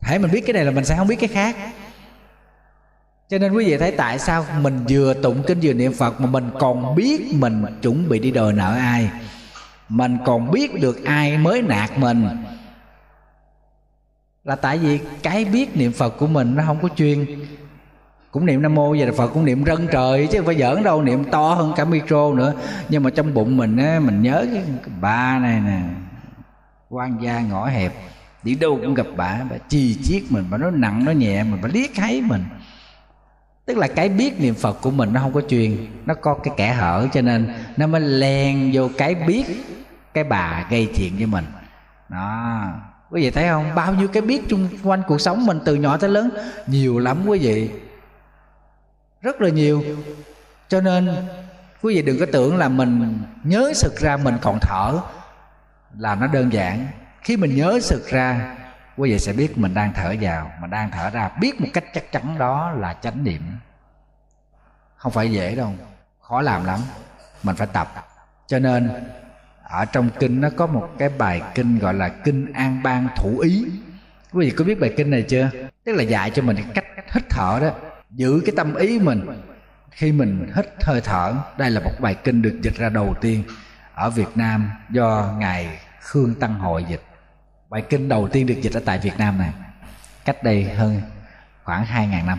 Hãy 0.00 0.18
mình 0.18 0.30
biết 0.30 0.42
cái 0.46 0.54
này 0.54 0.64
là 0.64 0.70
mình 0.70 0.84
sẽ 0.84 0.96
không 0.96 1.08
biết 1.08 1.20
cái 1.20 1.28
khác. 1.28 1.56
Cho 3.28 3.38
nên 3.38 3.52
quý 3.52 3.64
vị 3.64 3.76
thấy 3.78 3.92
tại 3.92 4.18
sao 4.18 4.46
mình 4.60 4.84
vừa 4.88 5.14
tụng 5.14 5.42
kinh 5.46 5.58
vừa 5.62 5.72
niệm 5.72 5.92
phật 5.92 6.20
mà 6.20 6.26
mình 6.26 6.50
còn 6.60 6.94
biết 6.94 7.20
mình 7.32 7.64
chuẩn 7.82 8.08
bị 8.08 8.18
đi 8.18 8.30
đòi 8.30 8.52
nợ 8.52 8.74
ai? 8.74 9.10
Mình 9.88 10.18
còn 10.24 10.50
biết 10.50 10.80
được 10.80 11.04
ai 11.04 11.38
mới 11.38 11.62
nạt 11.62 11.98
mình. 11.98 12.28
Là 14.44 14.56
tại 14.56 14.78
vì 14.78 15.00
cái 15.22 15.44
biết 15.44 15.76
niệm 15.76 15.92
phật 15.92 16.10
của 16.18 16.26
mình 16.26 16.54
nó 16.54 16.62
không 16.66 16.78
có 16.82 16.88
chuyên. 16.96 17.26
Cũng 18.30 18.46
niệm 18.46 18.62
nam 18.62 18.74
mô 18.74 18.96
và 18.98 19.06
phật 19.16 19.28
cũng 19.28 19.44
niệm 19.44 19.64
rân 19.64 19.86
trời, 19.92 20.28
chứ 20.30 20.38
không 20.38 20.46
phải 20.46 20.58
giỡn 20.58 20.82
đâu, 20.82 21.02
niệm 21.02 21.24
to 21.24 21.54
hơn 21.54 21.72
cả 21.76 21.84
micro 21.84 22.32
nữa. 22.34 22.54
Nhưng 22.88 23.02
mà 23.02 23.10
trong 23.10 23.34
bụng 23.34 23.56
mình 23.56 23.76
á, 23.76 24.00
mình 24.00 24.22
nhớ 24.22 24.46
cái 24.52 24.62
ba 25.00 25.38
này 25.38 25.60
nè, 25.60 25.80
quan 26.90 27.18
gia 27.22 27.40
ngõ 27.40 27.66
hẹp, 27.66 27.92
đi 28.42 28.54
đâu 28.54 28.78
cũng 28.82 28.94
gặp 28.94 29.06
bà 29.16 29.40
bà 29.50 29.56
chi 29.68 29.96
chiết 30.04 30.22
mình, 30.30 30.44
bà 30.50 30.58
nói 30.58 30.70
nặng 30.74 31.04
nó 31.04 31.12
nhẹ 31.12 31.42
mình 31.42 31.60
bà 31.62 31.68
liếc 31.72 31.90
thấy 31.94 32.20
mình 32.20 32.44
tức 33.66 33.78
là 33.78 33.88
cái 33.88 34.08
biết 34.08 34.40
niệm 34.40 34.54
phật 34.54 34.72
của 34.80 34.90
mình 34.90 35.12
nó 35.12 35.20
không 35.20 35.32
có 35.32 35.40
truyền, 35.40 35.86
nó 36.06 36.14
có 36.14 36.34
cái 36.34 36.54
kẻ 36.56 36.72
hở, 36.72 37.06
cho 37.12 37.20
nên 37.20 37.54
nó 37.76 37.86
mới 37.86 38.00
len 38.00 38.70
vô 38.72 38.88
cái 38.98 39.14
biết 39.14 39.44
cái 40.14 40.24
bà 40.24 40.66
gây 40.70 40.92
chuyện 40.96 41.16
với 41.16 41.26
mình. 41.26 41.44
Đó. 42.08 42.62
Quý 43.10 43.22
vị 43.22 43.30
thấy 43.30 43.48
không? 43.48 43.74
Bao 43.74 43.94
nhiêu 43.94 44.08
cái 44.08 44.22
biết 44.22 44.42
chung 44.48 44.68
quanh 44.82 45.02
cuộc 45.06 45.20
sống 45.20 45.46
mình 45.46 45.60
từ 45.64 45.74
nhỏ 45.74 45.96
tới 45.96 46.10
lớn? 46.10 46.30
Nhiều 46.66 46.98
lắm 46.98 47.22
quý 47.26 47.38
vị. 47.38 47.70
Rất 49.22 49.40
là 49.40 49.48
nhiều. 49.48 49.82
Cho 50.68 50.80
nên, 50.80 51.08
quý 51.82 51.94
vị 51.94 52.02
đừng 52.02 52.18
có 52.20 52.26
tưởng 52.32 52.56
là 52.56 52.68
mình 52.68 53.18
nhớ 53.44 53.72
sực 53.74 53.96
ra 53.96 54.16
mình 54.16 54.34
còn 54.42 54.58
thở, 54.60 55.00
là 55.98 56.14
nó 56.14 56.26
đơn 56.26 56.52
giản. 56.52 56.86
Khi 57.22 57.36
mình 57.36 57.56
nhớ 57.56 57.78
sực 57.82 58.06
ra 58.10 58.56
quý 58.96 59.10
vị 59.10 59.18
sẽ 59.18 59.32
biết 59.32 59.58
mình 59.58 59.74
đang 59.74 59.92
thở 59.92 60.14
vào, 60.20 60.52
mình 60.60 60.70
đang 60.70 60.90
thở 60.90 61.10
ra. 61.10 61.30
Biết 61.40 61.60
một 61.60 61.68
cách 61.72 61.84
chắc 61.94 62.12
chắn 62.12 62.38
đó 62.38 62.70
là 62.70 62.94
chánh 63.02 63.24
niệm. 63.24 63.42
Không 64.96 65.12
phải 65.12 65.32
dễ 65.32 65.54
đâu, 65.54 65.74
khó 66.20 66.42
làm 66.42 66.64
lắm. 66.64 66.80
Mình 67.42 67.56
phải 67.56 67.66
tập. 67.72 67.88
Cho 68.46 68.58
nên, 68.58 68.90
ở 69.62 69.84
trong 69.84 70.10
kinh 70.18 70.40
nó 70.40 70.48
có 70.56 70.66
một 70.66 70.88
cái 70.98 71.08
bài 71.08 71.42
kinh 71.54 71.78
gọi 71.78 71.94
là 71.94 72.08
kinh 72.08 72.52
an 72.52 72.82
bang 72.82 73.08
thủ 73.16 73.38
ý. 73.38 73.66
Quý 74.32 74.46
vị 74.46 74.50
có 74.56 74.64
biết 74.64 74.80
bài 74.80 74.94
kinh 74.96 75.10
này 75.10 75.22
chưa? 75.22 75.50
Tức 75.84 75.92
là 75.92 76.02
dạy 76.02 76.30
cho 76.30 76.42
mình 76.42 76.56
cách 76.74 76.84
hít 77.12 77.22
thở 77.30 77.58
đó. 77.62 77.70
Giữ 78.10 78.42
cái 78.46 78.54
tâm 78.56 78.74
ý 78.74 78.98
mình. 78.98 79.42
Khi 79.90 80.12
mình 80.12 80.52
hít 80.56 80.66
hơi 80.84 81.00
thở, 81.00 81.34
đây 81.56 81.70
là 81.70 81.80
một 81.80 81.92
bài 82.00 82.14
kinh 82.24 82.42
được 82.42 82.58
dịch 82.62 82.74
ra 82.76 82.88
đầu 82.88 83.14
tiên 83.20 83.44
ở 83.94 84.10
Việt 84.10 84.28
Nam 84.34 84.70
do 84.90 85.34
ngài 85.38 85.78
Khương 86.00 86.34
Tăng 86.34 86.54
Hội 86.58 86.84
dịch 86.88 87.02
bài 87.68 87.82
kinh 87.90 88.08
đầu 88.08 88.28
tiên 88.28 88.46
được 88.46 88.54
dịch 88.62 88.72
ở 88.72 88.80
tại 88.84 88.98
Việt 88.98 89.18
Nam 89.18 89.38
này. 89.38 89.52
Cách 90.24 90.42
đây 90.42 90.64
hơn 90.64 91.00
khoảng 91.64 91.84
2.000 91.84 92.26
năm. 92.26 92.38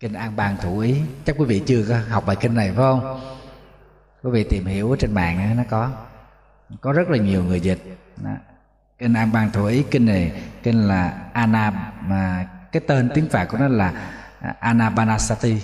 Kinh 0.00 0.12
An 0.12 0.36
Bang 0.36 0.56
Thủ 0.56 0.78
Ý. 0.78 1.00
Chắc 1.24 1.36
quý 1.38 1.44
vị 1.44 1.62
chưa 1.66 1.84
có 1.88 1.98
học 2.08 2.26
bài 2.26 2.36
kinh 2.40 2.54
này, 2.54 2.68
phải 2.68 2.76
không? 2.76 3.20
Quý 4.22 4.30
vị 4.32 4.44
tìm 4.50 4.66
hiểu 4.66 4.96
trên 4.98 5.14
mạng 5.14 5.56
nó 5.56 5.62
có. 5.70 5.90
Có 6.80 6.92
rất 6.92 7.08
là 7.08 7.18
nhiều 7.18 7.44
người 7.44 7.60
dịch. 7.60 7.82
Đó. 8.16 8.30
kinh 8.98 9.14
An 9.14 9.32
Bang 9.32 9.50
Thủ 9.50 9.64
Ý, 9.64 9.84
kinh 9.90 10.06
này, 10.06 10.42
kinh 10.62 10.88
là 10.88 11.18
Anam 11.32 11.74
mà 12.00 12.46
cái 12.72 12.82
tên 12.86 13.10
tiếng 13.14 13.28
phạn 13.28 13.46
của 13.48 13.58
nó 13.58 13.68
là 13.68 13.92
à, 14.40 14.54
anapanasati 14.60 15.60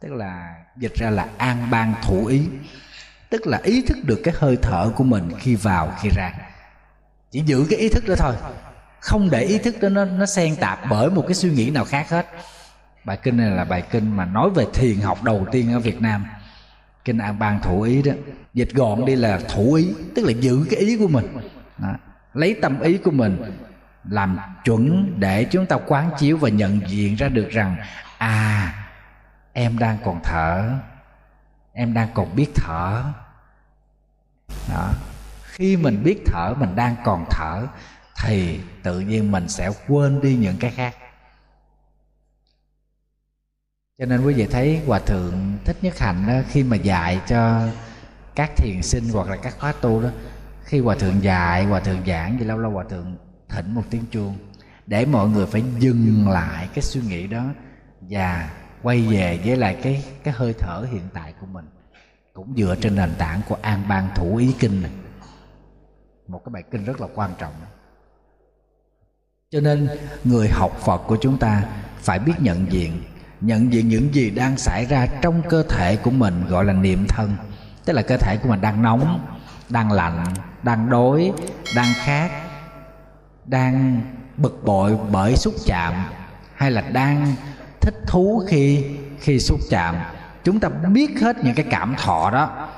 tức 0.00 0.12
là 0.12 0.54
dịch 0.76 0.94
ra 0.94 1.10
là 1.10 1.28
an 1.38 1.70
bang 1.70 1.94
thủ 2.02 2.26
ý. 2.26 2.48
Tức 3.30 3.46
là 3.46 3.60
ý 3.62 3.82
thức 3.82 3.96
được 4.04 4.20
cái 4.24 4.34
hơi 4.38 4.58
thở 4.62 4.92
của 4.96 5.04
mình 5.04 5.30
khi 5.38 5.54
vào, 5.54 5.92
khi 6.00 6.08
ra 6.16 6.32
chỉ 7.30 7.40
giữ 7.40 7.66
cái 7.70 7.78
ý 7.78 7.88
thức 7.88 8.04
đó 8.08 8.14
thôi. 8.18 8.34
Không 9.00 9.30
để 9.30 9.42
ý 9.42 9.58
thức 9.58 9.74
đó 9.80 9.88
nó 9.88 10.04
nó 10.04 10.26
xen 10.26 10.56
tạp 10.56 10.80
bởi 10.90 11.10
một 11.10 11.24
cái 11.28 11.34
suy 11.34 11.50
nghĩ 11.50 11.70
nào 11.70 11.84
khác 11.84 12.10
hết. 12.10 12.26
Bài 13.04 13.18
kinh 13.22 13.36
này 13.36 13.50
là 13.50 13.64
bài 13.64 13.82
kinh 13.90 14.16
mà 14.16 14.24
nói 14.24 14.50
về 14.50 14.66
thiền 14.74 15.00
học 15.00 15.22
đầu 15.22 15.46
tiên 15.52 15.72
ở 15.72 15.78
Việt 15.78 16.00
Nam. 16.00 16.26
Kinh 17.04 17.18
an 17.18 17.38
bang 17.38 17.60
thủ 17.62 17.82
ý 17.82 18.02
đó. 18.02 18.12
Dịch 18.54 18.74
gọn 18.74 19.04
đi 19.04 19.16
là 19.16 19.40
thủ 19.48 19.74
ý, 19.74 19.88
tức 20.14 20.24
là 20.24 20.32
giữ 20.32 20.66
cái 20.70 20.80
ý 20.80 20.96
của 20.96 21.08
mình. 21.08 21.36
Đó. 21.78 21.88
lấy 22.34 22.56
tâm 22.62 22.80
ý 22.80 22.98
của 22.98 23.10
mình 23.10 23.36
làm 24.04 24.38
chuẩn 24.64 25.14
để 25.20 25.44
chúng 25.44 25.66
ta 25.66 25.76
quán 25.86 26.10
chiếu 26.18 26.36
và 26.36 26.48
nhận 26.48 26.80
diện 26.88 27.14
ra 27.14 27.28
được 27.28 27.48
rằng 27.50 27.76
à 28.18 28.74
em 29.52 29.78
đang 29.78 29.98
còn 30.04 30.20
thở. 30.24 30.70
Em 31.72 31.94
đang 31.94 32.08
còn 32.14 32.36
biết 32.36 32.48
thở. 32.54 33.04
Đó 34.68 34.92
khi 35.60 35.76
mình 35.76 36.02
biết 36.04 36.22
thở, 36.26 36.54
mình 36.58 36.76
đang 36.76 36.96
còn 37.04 37.24
thở, 37.30 37.66
thì 38.24 38.60
tự 38.82 39.00
nhiên 39.00 39.32
mình 39.32 39.48
sẽ 39.48 39.70
quên 39.88 40.20
đi 40.20 40.36
những 40.36 40.56
cái 40.60 40.70
khác. 40.70 40.94
Cho 43.98 44.06
nên 44.06 44.24
quý 44.24 44.34
vị 44.34 44.46
thấy 44.46 44.80
hòa 44.86 44.98
thượng 44.98 45.58
thích 45.64 45.76
nhất 45.82 45.98
hạnh 45.98 46.24
đó, 46.26 46.34
khi 46.48 46.62
mà 46.62 46.76
dạy 46.76 47.20
cho 47.28 47.68
các 48.34 48.50
thiền 48.56 48.82
sinh 48.82 49.08
hoặc 49.12 49.28
là 49.28 49.36
các 49.36 49.58
khóa 49.58 49.72
tu 49.72 50.02
đó, 50.02 50.08
khi 50.64 50.80
hòa 50.80 50.94
thượng 50.94 51.22
dạy, 51.22 51.64
hòa 51.64 51.80
thượng 51.80 52.06
giảng 52.06 52.38
thì 52.38 52.44
lâu 52.44 52.58
lâu 52.58 52.70
hòa 52.70 52.84
thượng 52.90 53.16
thỉnh 53.48 53.74
một 53.74 53.84
tiếng 53.90 54.04
chuông 54.10 54.38
để 54.86 55.06
mọi 55.06 55.28
người 55.28 55.46
phải 55.46 55.62
dừng 55.78 56.28
lại 56.28 56.68
cái 56.74 56.82
suy 56.82 57.00
nghĩ 57.00 57.26
đó 57.26 57.44
và 58.00 58.50
quay 58.82 59.02
về 59.02 59.40
với 59.44 59.56
lại 59.56 59.76
cái 59.82 60.04
cái 60.24 60.34
hơi 60.34 60.54
thở 60.58 60.86
hiện 60.92 61.08
tại 61.14 61.34
của 61.40 61.46
mình, 61.46 61.64
cũng 62.32 62.54
dựa 62.56 62.76
trên 62.80 62.96
nền 62.96 63.10
tảng 63.18 63.40
của 63.48 63.56
an 63.62 63.82
bang 63.88 64.08
thủ 64.14 64.36
ý 64.36 64.54
kinh 64.58 64.82
này 64.82 64.90
một 66.30 66.42
cái 66.44 66.50
bài 66.50 66.62
kinh 66.70 66.84
rất 66.84 67.00
là 67.00 67.06
quan 67.14 67.30
trọng 67.38 67.52
cho 69.50 69.60
nên, 69.60 69.88
người 70.24 70.48
học 70.48 70.72
phật 70.80 70.98
của 70.98 71.16
chúng 71.20 71.38
ta 71.38 71.62
phải 71.98 72.18
biết 72.18 72.32
nhận 72.38 72.72
diện 72.72 73.02
nhận 73.40 73.72
diện 73.72 73.88
những 73.88 74.14
gì 74.14 74.30
đang 74.30 74.56
xảy 74.56 74.86
ra 74.86 75.06
trong 75.22 75.42
cơ 75.48 75.62
thể 75.62 75.96
của 75.96 76.10
mình, 76.10 76.44
gọi 76.48 76.64
là 76.64 76.72
niệm 76.72 77.06
thân. 77.08 77.36
Tức 77.84 77.92
là 77.92 78.02
cơ 78.02 78.16
thể 78.16 78.36
của 78.36 78.48
mình 78.48 78.60
đang 78.60 78.82
nóng, 78.82 79.20
đang 79.68 79.92
lạnh, 79.92 80.24
đang 80.62 80.90
đói, 80.90 81.32
đang 81.76 81.92
khát, 82.04 82.30
đang 83.44 84.00
bực 84.36 84.64
bội 84.64 84.98
bởi 85.12 85.36
xúc 85.36 85.54
chạm, 85.66 85.94
hay 86.54 86.70
là 86.70 86.80
đang 86.80 87.34
thích 87.80 87.94
thú 88.06 88.42
khi 88.48 88.84
khi 89.20 89.38
xúc 89.38 89.60
chạm. 89.70 89.96
Chúng 90.44 90.60
ta 90.60 90.68
biết 90.68 91.20
hết 91.20 91.44
những 91.44 91.54
cái 91.54 91.66
cảm 91.70 91.94
thọ 91.98 92.30
đó 92.30 92.68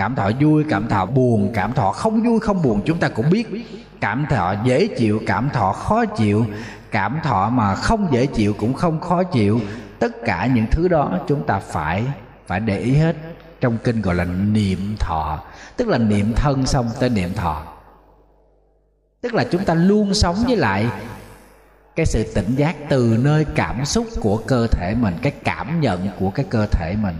cảm 0.00 0.14
thọ 0.14 0.30
vui, 0.40 0.64
cảm 0.68 0.88
thọ 0.88 1.06
buồn, 1.06 1.50
cảm 1.54 1.72
thọ 1.72 1.92
không 1.92 2.22
vui, 2.22 2.40
không 2.40 2.62
buồn, 2.62 2.82
chúng 2.84 2.98
ta 2.98 3.08
cũng 3.08 3.30
biết. 3.30 3.46
Cảm 4.00 4.26
thọ 4.30 4.54
dễ 4.64 4.86
chịu, 4.86 5.20
cảm 5.26 5.50
thọ 5.50 5.72
khó 5.72 6.04
chịu. 6.04 6.46
Cảm 6.90 7.18
thọ 7.22 7.50
mà 7.50 7.74
không 7.74 8.08
dễ 8.12 8.26
chịu 8.26 8.54
cũng 8.58 8.74
không 8.74 9.00
khó 9.00 9.22
chịu. 9.22 9.60
Tất 9.98 10.24
cả 10.24 10.46
những 10.46 10.66
thứ 10.70 10.88
đó 10.88 11.18
chúng 11.28 11.46
ta 11.46 11.58
phải 11.58 12.04
phải 12.46 12.60
để 12.60 12.78
ý 12.78 12.94
hết 12.94 13.16
trong 13.60 13.78
kinh 13.84 14.02
gọi 14.02 14.14
là 14.14 14.24
niệm 14.24 14.96
thọ. 14.98 15.38
Tức 15.76 15.88
là 15.88 15.98
niệm 15.98 16.32
thân 16.36 16.66
xong 16.66 16.86
tới 17.00 17.08
niệm 17.08 17.32
thọ. 17.34 17.62
Tức 19.20 19.34
là 19.34 19.44
chúng 19.50 19.64
ta 19.64 19.74
luôn 19.74 20.14
sống 20.14 20.36
với 20.46 20.56
lại 20.56 20.86
cái 21.96 22.06
sự 22.06 22.32
tỉnh 22.34 22.54
giác 22.56 22.76
từ 22.88 23.16
nơi 23.22 23.46
cảm 23.54 23.84
xúc 23.84 24.06
của 24.20 24.36
cơ 24.46 24.66
thể 24.66 24.94
mình, 25.00 25.14
cái 25.22 25.32
cảm 25.44 25.80
nhận 25.80 26.08
của 26.20 26.30
cái 26.30 26.46
cơ 26.50 26.66
thể 26.66 26.96
mình 27.02 27.16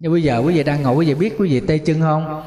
nhưng 0.00 0.12
bây 0.12 0.22
giờ 0.22 0.42
quý 0.46 0.54
vị 0.54 0.62
đang 0.62 0.82
ngồi, 0.82 0.94
quý 0.94 1.06
vị 1.06 1.14
biết 1.14 1.34
quý 1.38 1.48
vị 1.48 1.60
tê 1.60 1.78
chân 1.78 2.00
không? 2.00 2.42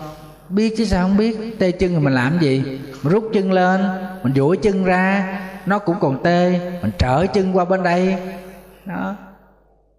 Biết 0.49 0.73
chứ 0.77 0.85
sao 0.85 1.07
không 1.07 1.17
biết? 1.17 1.55
Tê 1.59 1.71
chân 1.71 1.89
thì 1.93 1.99
mình 1.99 2.13
làm 2.13 2.39
gì? 2.39 2.63
Mình 3.03 3.13
rút 3.13 3.29
chân 3.33 3.51
lên, 3.51 3.81
mình 4.23 4.33
duỗi 4.33 4.57
chân 4.57 4.83
ra, 4.83 5.39
nó 5.65 5.79
cũng 5.79 5.95
còn 5.99 6.23
tê. 6.23 6.59
Mình 6.81 6.91
trở 6.97 7.25
chân 7.27 7.57
qua 7.57 7.65
bên 7.65 7.83
đây. 7.83 8.15
Đó. 8.85 9.15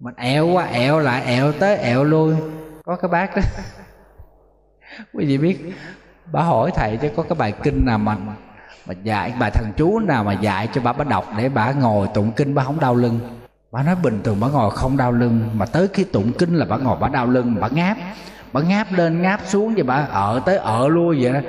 Mình 0.00 0.14
ẹo 0.16 0.46
qua 0.46 0.64
ẹo 0.64 0.98
lại, 0.98 1.22
ẹo 1.24 1.52
tới, 1.52 1.76
ẹo 1.76 2.04
lui. 2.04 2.34
Có 2.84 2.96
cái 2.96 3.08
bác 3.08 3.36
đó. 3.36 3.42
Quý 5.14 5.26
vị 5.26 5.38
biết, 5.38 5.58
bà 6.32 6.42
hỏi 6.42 6.70
thầy 6.74 6.96
chứ 6.96 7.08
có 7.16 7.22
cái 7.22 7.36
bài 7.38 7.52
kinh 7.62 7.86
nào 7.86 7.98
mà 7.98 8.16
mà 8.86 8.94
dạy, 9.02 9.34
bài 9.40 9.50
thần 9.50 9.72
chú 9.76 9.98
nào 9.98 10.24
mà 10.24 10.32
dạy 10.32 10.68
cho 10.74 10.80
bà 10.80 10.92
bà 10.92 11.04
đọc 11.04 11.26
để 11.38 11.48
bà 11.48 11.72
ngồi 11.72 12.08
tụng 12.14 12.32
kinh 12.32 12.54
bà 12.54 12.64
không 12.64 12.80
đau 12.80 12.94
lưng? 12.94 13.20
Bà 13.72 13.82
nói 13.82 13.96
bình 14.02 14.20
thường 14.24 14.36
bà 14.40 14.48
ngồi 14.48 14.70
không 14.70 14.96
đau 14.96 15.12
lưng, 15.12 15.40
mà 15.54 15.66
tới 15.66 15.88
khi 15.92 16.04
tụng 16.04 16.32
kinh 16.38 16.54
là 16.54 16.66
bà 16.68 16.76
ngồi 16.76 16.96
bà 17.00 17.08
đau 17.08 17.26
lưng 17.26 17.56
bà 17.60 17.68
ngáp. 17.68 17.96
Bà 18.52 18.60
ngáp 18.60 18.92
lên, 18.92 19.22
ngáp 19.22 19.40
xuống 19.46 19.74
vậy 19.74 19.82
bà 19.82 19.94
ở 20.10 20.42
tới 20.46 20.56
ở 20.56 20.88
luôn 20.88 21.16
vậy 21.20 21.32
đó. 21.32 21.40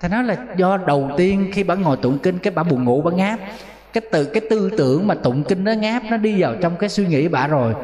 Thầy 0.00 0.10
nói 0.10 0.24
là 0.24 0.36
do 0.56 0.76
đầu 0.76 1.10
tiên 1.16 1.50
khi 1.52 1.64
bà 1.64 1.74
ngồi 1.74 1.96
tụng 1.96 2.18
kinh, 2.18 2.38
cái 2.38 2.52
bà 2.56 2.62
buồn 2.62 2.84
ngủ 2.84 3.02
bà 3.02 3.10
ngáp. 3.10 3.38
Cái 3.92 4.02
từ, 4.12 4.24
cái 4.24 4.42
tư 4.50 4.70
tưởng 4.78 5.06
mà 5.06 5.14
tụng 5.14 5.44
kinh 5.44 5.64
nó 5.64 5.72
ngáp, 5.72 6.02
nó 6.10 6.16
đi 6.16 6.42
vào 6.42 6.54
trong 6.62 6.76
cái 6.76 6.88
suy 6.88 7.06
nghĩ 7.06 7.28
bà 7.28 7.46
rồi. 7.46 7.74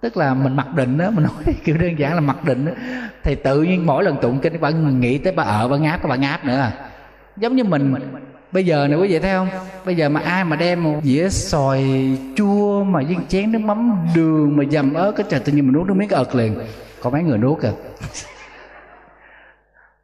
Tức 0.00 0.16
là 0.16 0.34
mình 0.34 0.56
mặc 0.56 0.74
định 0.74 0.98
đó 0.98 1.10
mình 1.10 1.24
nói 1.44 1.54
kiểu 1.64 1.76
đơn 1.76 1.98
giản 1.98 2.14
là 2.14 2.20
mặc 2.20 2.44
định 2.44 2.66
đó. 2.66 2.72
thì 3.24 3.34
tự 3.34 3.62
nhiên 3.62 3.86
mỗi 3.86 4.04
lần 4.04 4.16
tụng 4.22 4.38
kinh 4.40 4.60
bà 4.60 4.70
nghĩ 4.70 5.18
tới 5.18 5.32
bà 5.32 5.42
ở 5.42 5.68
bà 5.68 5.76
ngáp 5.76 6.08
bà 6.08 6.16
ngáp 6.16 6.44
nữa 6.44 6.58
à. 6.58 6.72
giống 7.36 7.56
như 7.56 7.64
mình 7.64 7.94
bây 8.52 8.66
giờ 8.66 8.88
này 8.88 8.98
quý 8.98 9.08
vị 9.08 9.18
thấy 9.18 9.32
không? 9.32 9.48
Bây 9.84 9.96
giờ 9.96 10.08
mà 10.08 10.20
ai 10.20 10.44
mà 10.44 10.56
đem 10.56 10.84
một 10.84 11.00
dĩa 11.02 11.28
xoài 11.28 12.16
chua 12.36 12.84
mà 12.84 13.00
với 13.02 13.16
chén 13.28 13.52
nước 13.52 13.58
mắm 13.58 14.06
đường 14.14 14.56
mà 14.56 14.64
dầm 14.70 14.94
ớt 14.94 15.12
cái 15.12 15.26
trời, 15.28 15.40
tự 15.40 15.52
nhiên 15.52 15.66
mình 15.66 15.72
nuốt 15.72 15.86
nước 15.86 15.94
miếng 15.96 16.08
ợt 16.08 16.34
liền. 16.34 16.58
Có 17.02 17.10
mấy 17.10 17.22
người 17.22 17.38
nuốt 17.38 17.62
kìa. 17.62 17.72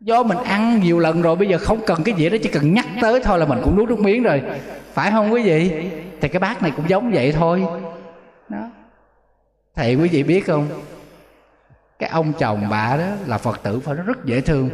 Do 0.00 0.22
mình 0.22 0.38
ăn 0.38 0.80
nhiều 0.80 0.98
lần 0.98 1.22
rồi, 1.22 1.36
bây 1.36 1.48
giờ 1.48 1.58
không 1.58 1.80
cần 1.86 2.02
cái 2.04 2.14
dĩa 2.18 2.28
đó, 2.28 2.36
chỉ 2.42 2.48
cần 2.48 2.74
nhắc 2.74 2.86
tới 3.00 3.20
thôi 3.24 3.38
là 3.38 3.46
mình 3.46 3.58
cũng 3.64 3.76
nuốt 3.76 3.88
nước 3.88 3.98
miếng 3.98 4.22
rồi. 4.22 4.42
Phải 4.92 5.10
không 5.10 5.32
quý 5.32 5.42
vị? 5.42 5.90
Thì 6.20 6.28
cái 6.28 6.40
bát 6.40 6.62
này 6.62 6.72
cũng 6.76 6.88
giống 6.88 7.12
vậy 7.12 7.32
thôi. 7.32 7.64
Đó. 8.48 8.70
Thầy 9.74 9.94
quý 9.94 10.08
vị 10.08 10.22
biết 10.22 10.46
không? 10.46 10.68
Cái 11.98 12.10
ông 12.10 12.32
chồng 12.38 12.66
bà 12.70 12.96
đó 12.96 13.06
là 13.26 13.38
phật 13.38 13.62
tử, 13.62 13.80
phải 13.80 13.94
rất 13.94 14.24
dễ 14.24 14.40
thương 14.40 14.70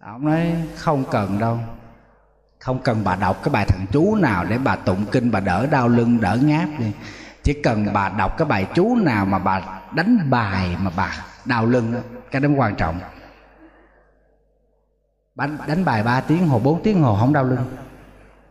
ông 0.00 0.24
nói 0.24 0.54
không 0.76 1.04
cần 1.10 1.38
đâu. 1.38 1.58
Không 2.58 2.78
cần 2.82 3.04
bà 3.04 3.16
đọc 3.16 3.36
cái 3.42 3.52
bài 3.52 3.64
thần 3.68 3.86
chú 3.92 4.14
nào 4.14 4.44
để 4.44 4.58
bà 4.58 4.76
tụng 4.76 5.06
kinh, 5.12 5.30
bà 5.30 5.40
đỡ 5.40 5.66
đau 5.66 5.88
lưng, 5.88 6.20
đỡ 6.20 6.38
ngáp 6.42 6.68
đi. 6.78 6.92
Chỉ 7.42 7.60
cần 7.62 7.86
bà 7.92 8.08
đọc 8.08 8.38
cái 8.38 8.48
bài 8.48 8.66
chú 8.74 8.96
nào 8.96 9.24
mà 9.24 9.38
bà 9.38 9.62
đánh 9.94 10.30
bài 10.30 10.76
mà 10.80 10.90
bà 10.96 11.10
đau 11.44 11.66
lưng 11.66 11.94
cái 12.30 12.40
đó 12.40 12.48
quan 12.56 12.74
trọng. 12.74 13.00
Bà 15.34 15.46
đánh 15.66 15.84
bài 15.84 16.02
3 16.02 16.20
tiếng 16.20 16.48
hồ 16.48 16.58
4 16.58 16.82
tiếng 16.82 17.02
hồ 17.02 17.16
không 17.20 17.32
đau 17.32 17.44
lưng. 17.44 17.64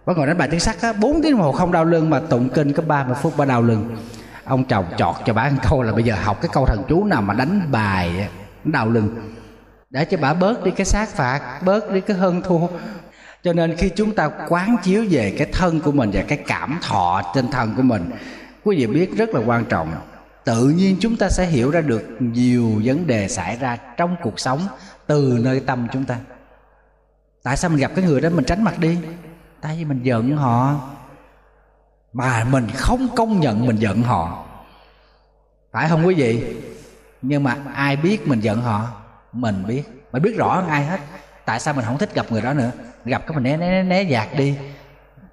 Bà 0.05 0.13
ngồi 0.13 0.27
đánh 0.27 0.37
bài 0.37 0.47
tiếng 0.51 0.59
sắt 0.59 0.81
á 0.81 0.93
4 0.93 1.21
tiếng 1.23 1.37
hồ 1.37 1.51
không 1.51 1.71
đau 1.71 1.85
lưng 1.85 2.09
mà 2.09 2.19
tụng 2.19 2.49
kinh 2.49 2.73
có 2.73 2.83
30 2.83 3.15
phút 3.21 3.33
bà 3.37 3.45
đau 3.45 3.61
lưng. 3.61 3.97
Ông 4.45 4.63
chồng 4.63 4.85
chọt 4.97 5.15
cho 5.25 5.33
bà 5.33 5.41
ăn 5.41 5.57
câu 5.69 5.81
là 5.81 5.93
bây 5.93 6.03
giờ 6.03 6.15
học 6.23 6.37
cái 6.41 6.49
câu 6.53 6.65
thần 6.65 6.83
chú 6.89 7.05
nào 7.05 7.21
mà 7.21 7.33
đánh 7.33 7.61
bài 7.71 8.29
đau 8.63 8.89
lưng 8.89 9.35
để 9.89 10.05
cho 10.05 10.17
bà 10.17 10.33
bớt 10.33 10.63
đi 10.63 10.71
cái 10.71 10.85
sát 10.85 11.09
phạt, 11.09 11.61
bớt 11.65 11.91
đi 11.91 12.01
cái 12.01 12.17
hơn 12.17 12.41
thua. 12.41 12.67
Cho 13.43 13.53
nên 13.53 13.75
khi 13.77 13.89
chúng 13.95 14.15
ta 14.15 14.29
quán 14.49 14.77
chiếu 14.83 15.05
về 15.09 15.35
cái 15.37 15.47
thân 15.53 15.81
của 15.81 15.91
mình 15.91 16.11
và 16.13 16.21
cái 16.27 16.37
cảm 16.47 16.79
thọ 16.81 17.21
trên 17.35 17.51
thân 17.51 17.73
của 17.75 17.81
mình, 17.81 18.11
quý 18.63 18.77
vị 18.77 18.87
biết 18.87 19.17
rất 19.17 19.29
là 19.29 19.41
quan 19.45 19.65
trọng. 19.65 19.93
Tự 20.43 20.69
nhiên 20.69 20.97
chúng 20.99 21.17
ta 21.17 21.29
sẽ 21.29 21.45
hiểu 21.45 21.71
ra 21.71 21.81
được 21.81 22.03
nhiều 22.19 22.81
vấn 22.83 23.07
đề 23.07 23.27
xảy 23.27 23.57
ra 23.57 23.77
trong 23.97 24.15
cuộc 24.23 24.39
sống 24.39 24.59
từ 25.07 25.37
nơi 25.41 25.59
tâm 25.59 25.87
chúng 25.93 26.05
ta. 26.05 26.17
Tại 27.43 27.57
sao 27.57 27.69
mình 27.69 27.79
gặp 27.79 27.91
cái 27.95 28.05
người 28.05 28.21
đó 28.21 28.29
mình 28.29 28.45
tránh 28.45 28.63
mặt 28.63 28.79
đi? 28.79 28.97
Tại 29.61 29.75
vì 29.77 29.85
mình 29.85 30.03
giận 30.03 30.37
họ. 30.37 30.89
Mà 32.13 32.43
mình 32.43 32.67
không 32.75 33.07
công 33.15 33.39
nhận 33.39 33.65
mình 33.65 33.75
giận 33.75 34.01
họ. 34.01 34.45
Phải 35.71 35.89
không 35.89 36.07
quý 36.07 36.15
vị? 36.15 36.55
Nhưng 37.21 37.43
mà 37.43 37.57
ai 37.73 37.95
biết 37.95 38.27
mình 38.27 38.39
giận 38.39 38.61
họ? 38.61 38.87
Mình 39.33 39.63
biết. 39.67 39.83
Mình 40.11 40.21
biết 40.21 40.37
rõ 40.37 40.55
hơn 40.55 40.67
ai 40.67 40.85
hết. 40.85 40.99
Tại 41.45 41.59
sao 41.59 41.73
mình 41.73 41.85
không 41.85 41.97
thích 41.97 42.15
gặp 42.15 42.25
người 42.29 42.41
đó 42.41 42.53
nữa? 42.53 42.71
Gặp 43.05 43.21
cái 43.27 43.35
mình 43.35 43.43
né 43.43 43.57
né 43.57 43.83
né 43.83 44.01
dạt 44.01 44.27
đi. 44.37 44.57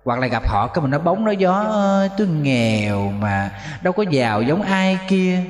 Hoặc 0.04 0.18
là 0.18 0.26
gặp 0.26 0.48
họ, 0.48 0.66
cái 0.66 0.82
mình 0.82 0.90
nói 0.90 1.00
bóng 1.00 1.24
nói 1.24 1.36
gió 1.36 1.74
tôi 2.18 2.26
nghèo 2.26 3.10
mà 3.10 3.50
đâu 3.82 3.92
có 3.92 4.02
giàu 4.02 4.42
giống 4.42 4.62
ai 4.62 4.98
kia. 5.08 5.40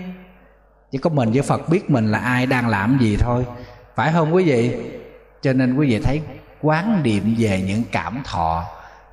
Chỉ 0.90 0.98
có 0.98 1.10
mình 1.10 1.32
với 1.32 1.42
phật 1.42 1.68
biết 1.68 1.90
mình 1.90 2.10
là 2.10 2.18
ai, 2.18 2.46
đang 2.46 2.68
làm 2.68 2.98
gì 3.00 3.16
thôi. 3.16 3.46
Phải 3.94 4.12
không 4.12 4.34
quý 4.34 4.44
vị? 4.44 4.76
Cho 5.42 5.52
nên 5.52 5.76
quý 5.76 5.90
vị 5.90 5.98
thấy 5.98 6.20
quán 6.62 7.02
niệm 7.02 7.34
về 7.38 7.62
những 7.66 7.82
cảm 7.92 8.22
thọ 8.24 8.64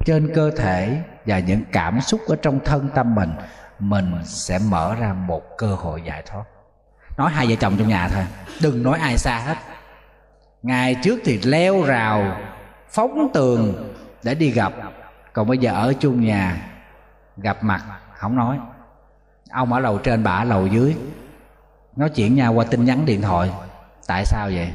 trên 0.05 0.31
cơ 0.35 0.51
thể 0.57 0.97
và 1.25 1.39
những 1.39 1.61
cảm 1.71 2.01
xúc 2.01 2.21
ở 2.27 2.35
trong 2.41 2.59
thân 2.65 2.89
tâm 2.95 3.15
mình 3.15 3.31
mình 3.79 4.11
sẽ 4.25 4.59
mở 4.69 4.95
ra 4.99 5.13
một 5.13 5.57
cơ 5.57 5.67
hội 5.67 6.01
giải 6.05 6.21
thoát 6.25 6.43
nói 7.17 7.31
hai 7.31 7.47
vợ 7.47 7.55
chồng 7.59 7.75
trong 7.77 7.87
nhà 7.87 8.09
thôi. 8.09 8.25
Đừng 8.61 8.83
nói 8.83 8.99
ai 8.99 9.17
xa 9.17 9.39
hết. 9.39 9.57
Ngày 10.61 10.95
trước 11.03 11.19
thì 11.25 11.39
leo 11.43 11.83
rào, 11.83 12.37
phóng 12.89 13.31
tường 13.33 13.93
để 14.23 14.35
đi 14.35 14.51
gặp. 14.51 14.73
Còn 15.33 15.47
bây 15.47 15.57
giờ 15.57 15.73
ở 15.73 15.93
chung 15.99 16.25
nhà, 16.25 16.69
gặp 17.37 17.63
mặt, 17.63 17.83
không 18.17 18.35
nói. 18.35 18.59
Ông 19.51 19.73
ở 19.73 19.79
lầu 19.79 19.97
trên, 19.97 20.23
bà 20.23 20.31
ở 20.31 20.43
lầu 20.43 20.67
dưới. 20.67 20.95
Nói 21.95 22.09
chuyện 22.09 22.35
nhau 22.35 22.53
qua 22.53 22.65
tin 22.65 22.85
nhắn 22.85 23.05
điện 23.05 23.21
thoại. 23.21 23.51
Tại 24.07 24.25
sao 24.25 24.47
vậy? 24.47 24.73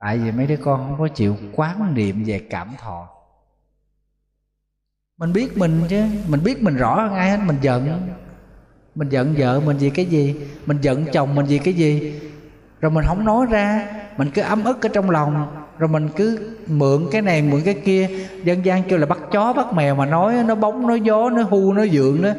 Tại 0.00 0.18
vì 0.18 0.32
mấy 0.32 0.46
đứa 0.46 0.56
con 0.56 0.88
không 0.88 0.98
có 0.98 1.08
chịu 1.08 1.36
quán 1.52 1.94
niệm 1.94 2.24
về 2.26 2.46
cảm 2.50 2.74
thọ. 2.78 3.08
Mình 5.18 5.32
biết 5.32 5.56
mình 5.56 5.82
chứ. 5.88 6.04
Mình 6.28 6.44
biết 6.44 6.62
mình 6.62 6.76
rõ 6.76 6.94
hơn 6.94 7.14
ai 7.14 7.30
hết, 7.30 7.38
mình 7.46 7.58
giận 7.60 8.10
mình 8.94 9.08
giận 9.08 9.34
vợ 9.38 9.60
mình 9.60 9.76
vì 9.76 9.90
cái 9.90 10.04
gì? 10.04 10.34
Mình 10.66 10.78
giận 10.80 11.06
chồng 11.12 11.34
mình 11.34 11.46
vì 11.46 11.58
cái 11.58 11.74
gì? 11.74 12.20
Rồi 12.80 12.90
mình 12.90 13.04
không 13.06 13.24
nói 13.24 13.46
ra. 13.50 13.86
Mình 14.16 14.30
cứ 14.30 14.42
ấm 14.42 14.64
ức 14.64 14.82
ở 14.82 14.88
trong 14.88 15.10
lòng. 15.10 15.46
Rồi 15.78 15.88
mình 15.88 16.08
cứ 16.16 16.56
mượn 16.66 17.06
cái 17.12 17.22
này, 17.22 17.42
mượn 17.42 17.60
cái 17.64 17.74
kia. 17.74 18.08
Dân 18.44 18.64
gian 18.64 18.82
kêu 18.82 18.98
là 18.98 19.06
bắt 19.06 19.18
chó, 19.32 19.52
bắt 19.52 19.72
mèo 19.72 19.94
mà 19.94 20.06
nói, 20.06 20.34
nó 20.46 20.54
bóng, 20.54 20.86
nó 20.86 20.94
gió, 20.94 21.30
nó 21.30 21.42
hu, 21.42 21.72
nó 21.72 21.86
dượng 21.86 22.22
đó. 22.22 22.30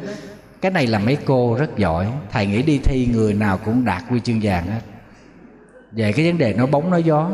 Cái 0.60 0.70
này 0.70 0.86
là 0.86 0.98
mấy 0.98 1.16
cô 1.24 1.56
rất 1.58 1.76
giỏi. 1.76 2.06
Thầy 2.30 2.46
nghĩ 2.46 2.62
đi 2.62 2.78
thi 2.78 3.08
người 3.12 3.34
nào 3.34 3.58
cũng 3.64 3.84
đạt 3.84 4.02
huy 4.08 4.20
chương 4.20 4.40
vàng 4.42 4.66
hết. 4.66 4.80
Về 5.92 6.12
cái 6.12 6.26
vấn 6.26 6.38
đề 6.38 6.54
nó 6.54 6.66
bóng, 6.66 6.90
nó 6.90 6.96
gió. 6.96 7.30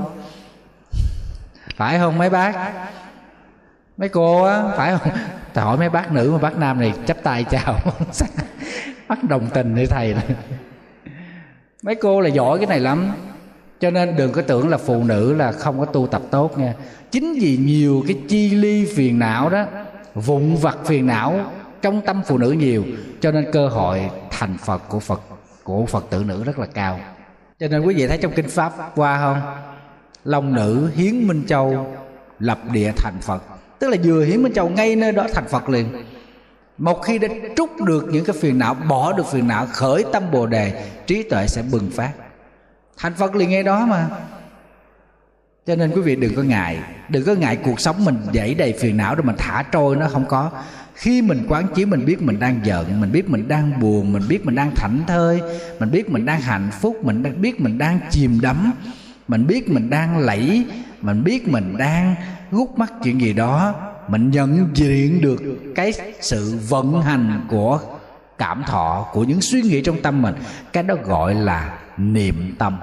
Phải 1.77 1.99
không 1.99 2.19
mấy 2.19 2.31
bác? 2.31 2.73
Mấy 3.97 4.09
cô 4.09 4.43
á, 4.45 4.63
phải 4.77 4.99
không? 4.99 5.13
Thầy 5.55 5.65
hỏi 5.65 5.77
mấy 5.77 5.89
bác 5.89 6.13
nữ 6.13 6.31
mà 6.33 6.39
bác 6.39 6.59
nam 6.59 6.81
này 6.81 6.93
chắp 7.07 7.23
tay 7.23 7.45
chào. 7.45 7.79
mắt 9.13 9.25
đồng 9.29 9.47
tình 9.55 9.75
với 9.75 9.87
thầy. 9.87 10.15
Này 10.15 10.25
mấy 11.83 11.95
cô 11.95 12.21
là 12.21 12.29
giỏi 12.29 12.59
cái 12.59 12.67
này 12.67 12.81
lắm. 12.81 13.11
Cho 13.81 13.91
nên 13.91 14.17
đừng 14.17 14.33
có 14.33 14.43
tưởng 14.43 14.69
là 14.69 14.79
phụ 14.79 15.05
nữ 15.05 15.35
là 15.35 15.53
không 15.53 15.79
có 15.79 15.85
tu 15.85 16.07
tập 16.07 16.23
tốt 16.31 16.59
nha. 16.59 16.75
Chính 17.11 17.35
vì 17.35 17.57
nhiều 17.57 18.05
cái 18.07 18.17
chi 18.29 18.51
ly 18.51 18.87
phiền 18.97 19.19
não 19.19 19.51
đó, 19.51 19.67
vụn 20.15 20.57
vặt 20.57 20.79
phiền 20.85 21.07
não 21.07 21.53
trong 21.83 22.01
tâm 22.01 22.23
phụ 22.27 22.39
nữ 22.39 22.51
nhiều, 22.51 22.85
cho 23.21 23.33
nên 23.33 23.53
cơ 23.53 23.69
hội 23.69 24.11
thành 24.31 24.57
phật 24.65 24.83
của 24.89 25.01
phật 25.01 25.21
của 25.63 25.87
phật 25.87 26.05
tử 26.11 26.25
nữ 26.27 26.45
rất 26.45 26.59
là 26.59 26.67
cao. 26.67 27.01
Cho 27.61 27.69
nên 27.69 27.81
quý 27.81 27.95
vị 27.95 28.07
thấy 28.07 28.19
trong 28.19 28.33
kinh 28.33 28.49
pháp 28.49 28.73
qua 28.97 29.19
không? 29.21 29.41
Long 30.25 30.55
nữ 30.55 30.91
hiến 30.95 31.27
minh 31.29 31.45
châu 31.47 31.97
lập 32.39 32.59
địa 32.73 32.93
thành 32.97 33.19
phật. 33.21 33.43
Tức 33.79 33.89
là 33.89 33.97
vừa 34.05 34.25
hiến 34.25 34.43
minh 34.43 34.53
châu 34.53 34.69
ngay 34.69 34.97
nơi 34.97 35.13
đó 35.13 35.27
thành 35.35 35.49
phật 35.49 35.69
liền 35.69 35.89
một 36.79 37.03
khi 37.03 37.19
đã 37.19 37.29
trút 37.57 37.71
được 37.87 38.07
những 38.11 38.25
cái 38.25 38.37
phiền 38.41 38.59
não, 38.59 38.75
bỏ 38.75 39.13
được 39.13 39.27
phiền 39.33 39.49
não, 39.49 39.67
khởi 39.67 40.05
tâm 40.13 40.31
bồ 40.31 40.47
đề, 40.47 40.89
trí 41.07 41.23
tuệ 41.23 41.47
sẽ 41.47 41.63
bừng 41.63 41.91
phát. 41.91 42.13
Thành 42.97 43.15
phật 43.15 43.35
liền 43.35 43.51
ngay 43.51 43.63
đó 43.63 43.87
mà. 43.87 44.09
Cho 45.67 45.77
nên 45.77 45.91
quý 45.91 46.01
vị 46.01 46.17
đừng 46.17 46.35
có 46.35 46.43
ngại, 46.43 46.79
đừng 47.09 47.25
có 47.25 47.35
ngại 47.35 47.57
cuộc 47.57 47.81
sống 47.81 48.05
mình 48.05 48.17
dãy 48.35 48.55
đầy 48.55 48.73
phiền 48.73 48.97
não 48.97 49.15
rồi 49.15 49.25
mình 49.25 49.37
thả 49.39 49.63
trôi 49.73 49.97
nó 49.97 50.09
không 50.09 50.27
có. 50.29 50.51
Khi 50.95 51.23
mình 51.23 51.47
quán 51.49 51.67
chiếu, 51.75 51.87
mình 51.87 52.05
biết 52.05 52.23
mình 52.23 52.39
đang 52.39 52.61
giận, 52.65 53.01
mình 53.01 53.13
biết 53.13 53.31
mình 53.31 53.49
đang 53.49 53.81
buồn, 53.81 54.13
mình 54.13 54.23
biết 54.29 54.47
mình 54.47 54.55
đang 54.55 54.75
thảnh 54.75 55.01
thơi, 55.07 55.41
mình 55.81 55.91
biết 55.91 56.11
mình 56.11 56.27
đang 56.27 56.41
hạnh 56.41 56.71
phúc, 56.81 56.97
mình 57.05 57.23
đang 57.23 57.43
biết 57.43 57.61
mình 57.61 57.79
đang 57.79 58.01
chìm 58.11 58.41
đắm, 58.43 58.73
mình 59.29 59.47
biết 59.47 59.69
mình 59.71 59.91
đang 59.91 60.19
lẫy, 60.19 60.67
mình 61.01 61.25
biết 61.25 61.49
mình 61.49 61.77
đang 61.79 62.15
gút 62.51 62.69
mắt 62.77 62.93
chuyện 63.05 63.21
gì 63.21 63.33
đó 63.33 63.75
mình 64.09 64.31
nhận 64.31 64.71
diện 64.75 65.21
được 65.21 65.43
cái 65.75 65.93
sự 66.21 66.59
vận 66.69 67.03
hành 67.03 67.47
của 67.51 67.81
cảm 68.39 68.63
thọ, 68.67 69.11
của 69.13 69.25
những 69.25 69.41
suy 69.41 69.63
nghĩ 69.63 69.83
trong 69.83 70.03
tâm 70.03 70.23
mình. 70.23 70.35
Cái 70.73 70.83
đó 70.83 70.95
gọi 71.05 71.35
là 71.35 71.79
niệm 71.97 72.55
tâm. 72.59 72.79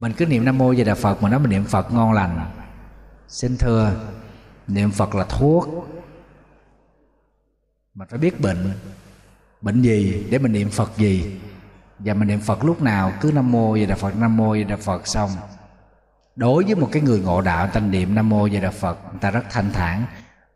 Mình 0.00 0.12
cứ 0.16 0.26
niệm 0.26 0.44
nam 0.44 0.58
mô 0.58 0.74
về 0.74 0.84
đà 0.84 0.94
phật, 0.94 1.22
mà 1.22 1.28
nói 1.28 1.40
mình 1.40 1.50
niệm 1.50 1.64
phật 1.64 1.92
ngon 1.92 2.12
lành. 2.12 2.50
Xin 3.28 3.56
thưa, 3.56 3.92
niệm 4.68 4.90
phật 4.90 5.14
là 5.14 5.24
thuốc. 5.24 5.88
Mình 7.94 8.08
phải 8.10 8.18
biết 8.18 8.40
bệnh. 8.40 8.72
Bệnh 9.60 9.82
gì? 9.82 10.26
Để 10.30 10.38
mình 10.38 10.52
niệm 10.52 10.70
phật 10.70 10.96
gì? 10.96 11.40
Và 11.98 12.14
mình 12.14 12.28
niệm 12.28 12.40
phật 12.40 12.64
lúc 12.64 12.82
nào? 12.82 13.12
Cứ 13.20 13.32
nam 13.32 13.52
mô 13.52 13.74
về 13.74 13.86
đà 13.86 13.96
phật, 13.96 14.16
nam 14.16 14.36
mô 14.36 14.52
về 14.52 14.64
đà 14.64 14.76
phật 14.76 15.06
xong 15.06 15.30
đối 16.36 16.64
với 16.64 16.74
một 16.74 16.88
cái 16.92 17.02
người 17.02 17.20
ngộ 17.20 17.40
đạo 17.40 17.68
ta 17.72 17.80
niệm 17.80 18.14
nam 18.14 18.28
mô 18.28 18.48
di 18.48 18.60
đà 18.60 18.70
phật, 18.70 18.98
người 19.10 19.20
ta 19.20 19.30
rất 19.30 19.44
thanh 19.50 19.72
thản. 19.72 20.04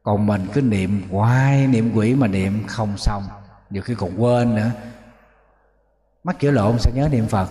Còn 0.03 0.26
mình 0.26 0.47
cứ 0.53 0.62
niệm 0.62 1.03
hoài, 1.11 1.66
niệm 1.66 1.93
quỷ 1.95 2.14
mà 2.14 2.26
niệm 2.26 2.62
không 2.66 2.97
xong. 2.97 3.22
Nhiều 3.70 3.83
khi 3.83 3.95
còn 3.95 4.22
quên 4.22 4.55
nữa. 4.55 4.70
Mắc 6.24 6.41
chữa 6.41 6.51
lộn, 6.51 6.78
sao 6.78 6.93
nhớ 6.97 7.09
niệm 7.12 7.26
phật? 7.26 7.49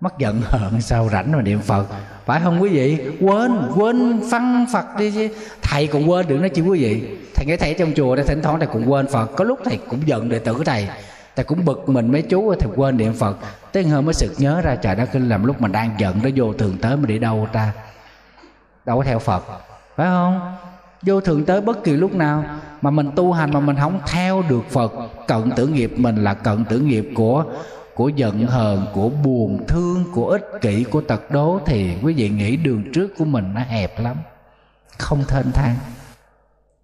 Mắc 0.00 0.12
giận 0.18 0.42
hờn, 0.44 0.80
sao 0.80 1.08
rảnh 1.12 1.32
mà 1.32 1.42
niệm 1.42 1.60
phật? 1.60 1.86
Phải 2.26 2.40
không 2.40 2.62
quý 2.62 2.68
vị? 2.68 3.10
Quên 3.20 3.72
quên 3.76 4.20
phân 4.30 4.66
phật 4.72 4.86
đi 4.98 5.10
chứ. 5.10 5.28
Thầy 5.62 5.86
cũng 5.86 6.10
quên 6.10 6.28
được 6.28 6.38
nói 6.38 6.48
chứ 6.48 6.62
quý 6.62 6.80
vị. 6.80 7.18
Thầy 7.34 7.46
nghe 7.46 7.56
thầy 7.56 7.74
trong 7.74 7.92
chùa 7.96 8.16
đây 8.16 8.24
thỉnh 8.26 8.42
thoảng 8.42 8.58
thầy 8.58 8.68
cũng 8.72 8.92
quên 8.92 9.06
phật. 9.08 9.26
Có 9.26 9.44
lúc 9.44 9.58
thầy 9.64 9.78
cũng 9.90 10.00
giận 10.06 10.28
đệ 10.28 10.38
tử 10.38 10.62
thầy 10.66 10.88
ta 11.36 11.42
cũng 11.42 11.64
bực 11.64 11.88
mình 11.88 12.12
mấy 12.12 12.22
chú 12.22 12.54
thì 12.54 12.66
quên 12.76 12.96
niệm 12.96 13.12
phật. 13.12 13.36
Tới 13.72 13.84
hơn 13.84 14.04
mới 14.04 14.14
sực 14.14 14.34
nhớ 14.38 14.60
ra, 14.60 14.76
trời 14.76 14.94
đất 14.94 15.08
kinh 15.12 15.28
làm 15.28 15.44
lúc 15.44 15.60
mình 15.60 15.72
đang 15.72 15.90
giận 15.98 16.20
nó 16.22 16.30
vô 16.36 16.52
thường 16.52 16.78
tới 16.78 16.96
mình 16.96 17.06
đi 17.06 17.18
đâu 17.18 17.48
ta? 17.52 17.72
Đâu 18.84 18.98
có 18.98 19.04
theo 19.04 19.18
phật. 19.18 19.44
Phải 19.96 20.06
không? 20.06 20.56
Vô 21.02 21.20
thường 21.20 21.44
tới 21.44 21.60
bất 21.60 21.84
kỳ 21.84 21.92
lúc 21.92 22.14
nào. 22.14 22.44
Mà 22.82 22.90
mình 22.90 23.10
tu 23.16 23.32
hành 23.32 23.50
mà 23.52 23.60
mình 23.60 23.76
không 23.80 24.00
theo 24.06 24.42
được 24.48 24.70
phật. 24.70 24.92
Cận 25.26 25.50
tử 25.56 25.66
nghiệp 25.66 25.92
mình 25.96 26.24
là 26.24 26.34
cận 26.34 26.64
tử 26.64 26.78
nghiệp 26.78 27.08
của 27.14 27.44
của 27.94 28.08
giận 28.08 28.46
hờn, 28.46 28.86
của 28.94 29.08
buồn 29.08 29.64
thương, 29.68 30.04
của 30.14 30.28
ích 30.28 30.44
kỷ, 30.60 30.84
của 30.84 31.00
tật 31.00 31.30
đố 31.30 31.60
thì 31.66 31.96
quý 32.02 32.14
vị 32.14 32.28
nghĩ 32.28 32.56
đường 32.56 32.92
trước 32.92 33.08
của 33.18 33.24
mình 33.24 33.54
nó 33.54 33.60
hẹp 33.60 34.00
lắm. 34.00 34.16
Không 34.98 35.24
thênh 35.28 35.52
thang. 35.52 35.76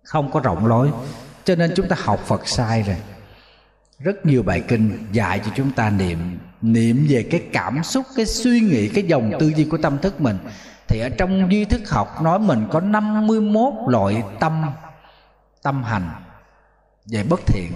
Không 0.05 0.31
có 0.31 0.41
rộng 0.41 0.67
lối. 0.67 0.91
Cho 1.45 1.55
nên 1.55 1.73
chúng 1.77 1.89
ta 1.89 1.97
học 2.05 2.21
phật 2.21 2.49
sai 2.49 2.83
rồi 2.83 2.97
rất 4.03 4.27
nhiều 4.27 4.43
bài 4.43 4.63
kinh 4.69 4.99
dạy 5.13 5.41
cho 5.45 5.53
chúng 5.57 5.71
ta 5.71 5.91
niệm 5.91 6.39
niệm 6.63 7.07
về 7.09 7.29
cái 7.31 7.43
cảm 7.53 7.83
xúc, 7.83 8.07
cái 8.17 8.27
suy 8.27 8.61
nghĩ, 8.61 8.89
cái 8.89 9.05
dòng 9.05 9.33
tư 9.41 9.53
duy 9.57 9.65
của 9.65 9.79
tâm 9.79 9.99
thức 9.99 10.21
mình. 10.21 10.39
Thì 10.89 11.01
ở 11.01 11.09
trong 11.09 11.53
duy 11.53 11.65
thức 11.65 11.91
học 11.91 12.23
nói 12.23 12.39
mình 12.39 12.67
có 12.71 12.81
51 12.81 13.75
loại 13.87 14.23
tâm 14.41 14.65
tâm 15.63 15.83
hành 15.83 16.11
về 17.07 17.25
bất 17.25 17.41
thiện. 17.47 17.73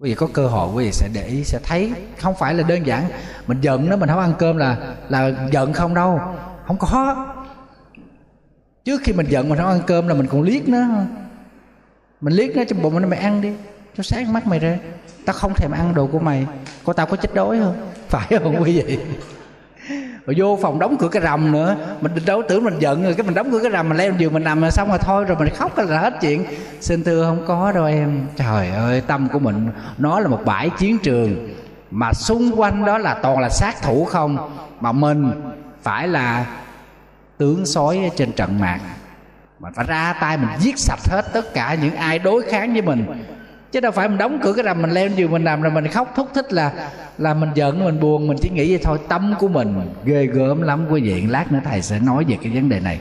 Quý 0.00 0.10
vị 0.10 0.14
có 0.14 0.28
cơ 0.32 0.46
hội, 0.46 0.74
quý 0.74 0.84
vị 0.84 0.92
sẽ 0.92 1.08
để 1.14 1.26
ý, 1.26 1.44
sẽ 1.44 1.58
thấy. 1.64 1.92
Không 2.20 2.34
phải 2.38 2.54
là 2.54 2.62
đơn 2.62 2.86
giản. 2.86 3.08
Mình 3.46 3.60
giận 3.60 3.90
nó, 3.90 3.96
mình 3.96 4.08
không 4.08 4.18
ăn 4.18 4.34
cơm 4.38 4.56
là 4.56 4.96
là 5.08 5.48
giận 5.52 5.72
không 5.72 5.94
đâu. 5.94 6.20
Không 6.66 6.78
có. 6.78 7.26
Trước 8.84 9.00
khi 9.04 9.12
mình 9.12 9.26
giận, 9.28 9.48
mình 9.48 9.58
không 9.58 9.68
ăn 9.68 9.80
cơm 9.86 10.08
là 10.08 10.14
mình 10.14 10.26
còn 10.26 10.42
liếc 10.42 10.68
nó 10.68 10.86
mình 12.20 12.34
liếc 12.34 12.56
nó 12.56 12.64
trong 12.64 12.82
bụng 12.82 13.02
nó 13.02 13.08
mày 13.08 13.18
ăn 13.18 13.40
đi. 13.40 13.52
Cho 13.96 14.02
sáng 14.02 14.32
mắt 14.32 14.46
mày 14.46 14.58
ra. 14.58 14.78
Tao 15.24 15.34
không 15.34 15.54
thèm 15.54 15.70
ăn 15.70 15.94
đồ 15.94 16.06
của 16.06 16.18
mày. 16.18 16.46
Có 16.84 16.92
tao 16.92 17.06
có 17.06 17.16
chết 17.16 17.34
đói 17.34 17.58
không? 17.58 17.90
Phải 18.08 18.26
không 18.30 18.62
quý 18.62 18.82
vị? 18.82 18.98
Vô 20.36 20.58
phòng 20.62 20.78
đóng 20.78 20.96
cửa 20.98 21.08
cái 21.08 21.22
rầm 21.22 21.52
nữa. 21.52 21.76
Mình 22.00 22.12
đâu 22.26 22.42
tưởng 22.48 22.64
mình 22.64 22.78
giận 22.78 23.02
rồi 23.02 23.14
cái 23.14 23.26
mình 23.26 23.34
đóng 23.34 23.50
cửa 23.50 23.58
cái 23.62 23.72
rầm 23.72 23.88
mình 23.88 23.98
leo 23.98 24.12
giường 24.18 24.32
mình 24.32 24.44
nằm 24.44 24.70
xong 24.70 24.88
rồi 24.88 24.98
thôi. 25.00 25.24
Rồi 25.24 25.36
mình 25.38 25.54
khóc 25.54 25.78
là 25.78 26.00
hết 26.00 26.14
chuyện. 26.20 26.44
Xin 26.80 27.04
thưa 27.04 27.24
không 27.24 27.44
có 27.46 27.72
đâu 27.72 27.84
em. 27.84 28.26
Trời 28.36 28.70
ơi, 28.70 29.02
tâm 29.06 29.28
của 29.32 29.38
mình, 29.38 29.68
nó 29.98 30.20
là 30.20 30.28
một 30.28 30.40
bãi 30.44 30.70
chiến 30.70 30.98
trường. 30.98 31.54
Mà 31.90 32.12
xung 32.12 32.60
quanh 32.60 32.84
đó 32.84 32.98
là 32.98 33.14
toàn 33.14 33.38
là 33.38 33.48
sát 33.48 33.82
thủ 33.82 34.04
không? 34.04 34.50
Mà 34.80 34.92
mình 34.92 35.32
phải 35.82 36.08
là 36.08 36.46
tướng 37.38 37.66
sói 37.66 38.10
trên 38.16 38.32
trận 38.32 38.60
mạc 38.60 38.80
mà 39.58 39.70
phải 39.74 39.86
ra 39.88 40.12
tay, 40.20 40.36
mình 40.38 40.48
giết 40.58 40.78
sạch 40.78 41.08
hết 41.10 41.22
tất 41.32 41.54
cả 41.54 41.74
những 41.74 41.94
ai 41.94 42.18
đối 42.18 42.42
kháng 42.42 42.72
với 42.72 42.82
mình. 42.82 43.24
Chứ 43.72 43.80
đâu 43.80 43.92
phải 43.92 44.08
mình 44.08 44.18
đóng 44.18 44.38
cửa 44.42 44.52
cái 44.52 44.62
rằm 44.62 44.82
mình 44.82 44.90
leo 44.90 45.08
giường 45.08 45.30
mình 45.30 45.44
nằm 45.44 45.62
rồi 45.62 45.72
mình 45.72 45.88
khóc 45.88 46.12
thúc 46.16 46.30
thích 46.34 46.52
là 46.52 46.90
là 47.18 47.34
mình 47.34 47.50
giận, 47.54 47.84
mình 47.84 48.00
buồn, 48.00 48.26
mình 48.26 48.36
chỉ 48.42 48.50
nghĩ 48.50 48.70
vậy 48.70 48.80
thôi. 48.82 48.98
Tâm 49.08 49.34
của 49.38 49.48
mình 49.48 49.90
ghê 50.04 50.26
gớm 50.26 50.62
lắm. 50.62 50.86
Quý 50.90 51.00
vị 51.00 51.26
lát 51.26 51.52
nữa 51.52 51.60
thầy 51.64 51.82
sẽ 51.82 51.98
nói 51.98 52.24
về 52.28 52.38
cái 52.42 52.52
vấn 52.52 52.68
đề 52.68 52.80
này. 52.80 53.00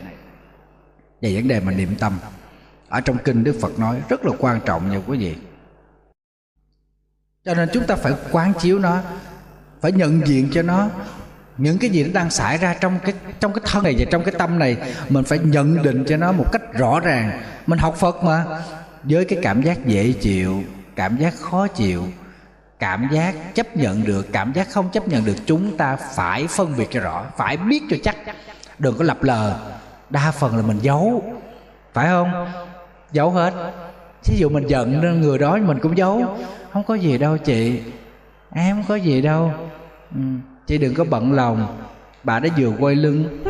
Về 1.22 1.36
vấn 1.36 1.47
đề 1.47 1.60
mà 1.60 1.72
niệm 1.72 1.95
tâm. 1.99 2.20
Ở 2.89 3.01
trong 3.01 3.18
kinh 3.18 3.43
đức 3.43 3.56
phật 3.62 3.80
nói 3.80 4.01
rất 4.10 4.26
là 4.26 4.32
quan 4.39 4.60
trọng 4.66 4.91
nha 4.91 4.99
quý 5.08 5.18
vị. 5.18 5.36
Cho 7.45 7.53
nên 7.53 7.70
chúng 7.74 7.84
ta 7.84 7.95
phải 7.95 8.14
quán 8.32 8.53
chiếu 8.60 8.80
nó, 8.80 9.01
phải 9.82 9.91
nhận 9.91 10.28
diện 10.28 10.49
cho 10.51 10.62
nó 10.62 10.89
những 11.58 11.78
cái 11.78 11.89
gì 11.89 12.03
nó 12.03 12.10
đang 12.14 12.30
xảy 12.30 12.58
ra 12.58 12.76
trong 12.80 12.99
cái 13.03 13.14
trong 13.39 13.53
cái 13.53 13.62
thân 13.66 13.84
này 13.84 13.95
và 13.99 14.06
trong 14.12 14.24
cái 14.24 14.34
tâm 14.38 14.60
này 14.60 14.78
mình 15.10 15.24
phải 15.24 15.39
nhận 15.39 15.84
định 15.84 16.03
cho 16.08 16.18
nó 16.18 16.32
một 16.32 16.51
cách 16.51 16.74
rõ 16.74 16.99
ràng. 16.99 17.41
Mình 17.68 17.80
học 17.80 17.95
phật 17.95 18.24
mà. 18.24 18.45
Với 19.03 19.26
cái 19.26 19.39
cảm 19.41 19.62
giác 19.62 19.86
dễ 19.86 20.12
chịu 20.12 20.64
cảm 20.95 21.18
giác 21.18 21.34
khó 21.36 21.68
chịu 21.68 22.03
cảm 22.80 23.08
giác 23.12 23.36
chấp 23.56 23.78
nhận 23.78 24.03
được 24.03 24.28
cảm 24.32 24.53
giác 24.53 24.70
không 24.72 24.89
chấp 24.89 25.08
nhận 25.08 25.26
được 25.26 25.36
chúng 25.45 25.78
ta 25.78 25.95
phải 25.95 26.47
phân 26.47 26.74
biệt 26.78 26.88
cho 26.91 26.99
rõ 26.99 27.26
phải 27.38 27.58
biết 27.58 27.84
cho 27.89 27.97
chắc. 28.03 28.16
Đừng 28.80 28.97
có 28.97 29.03
lập 29.03 29.24
lờ. 29.24 29.60
Đa 30.10 30.32
phần 30.32 30.56
là 30.58 30.62
mình 30.62 30.80
giấu. 30.82 31.24
Phải 31.93 32.08
không? 32.08 32.47
Giấu 33.12 33.32
hết. 33.32 33.53
Ví 34.26 34.38
dụ 34.39 34.49
mình 34.49 34.68
giận 34.68 35.22
người 35.22 35.38
đó 35.38 35.58
mình 35.58 35.80
cũng 35.80 35.97
giấu. 35.97 36.38
Không 36.74 36.84
có 36.84 36.95
gì 36.95 37.18
đâu 37.18 37.38
chị. 37.38 37.82
Em 38.51 38.76
không 38.76 38.86
có 38.88 38.95
gì 38.95 39.22
đâu. 39.22 39.51
Ừ, 40.16 40.22
chị 40.68 40.78
đừng 40.78 40.93
có 40.93 41.03
bận 41.03 41.34
lòng. 41.34 41.78
Bà 42.24 42.39
đã 42.39 42.49
vừa 42.57 42.72
quay 42.80 42.95
lưng. 42.95 43.43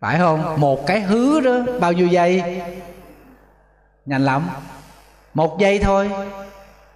Phải 0.00 0.18
không? 0.18 0.60
Một 0.60 0.86
cái 0.86 1.00
hứa 1.00 1.40
đó. 1.40 1.58
Bao 1.80 1.92
nhiêu 1.92 2.06
giây? 2.06 2.60
Nhanh 4.06 4.24
lắm. 4.24 4.48
Một 5.34 5.58
giây 5.58 5.78
thôi. 5.78 6.10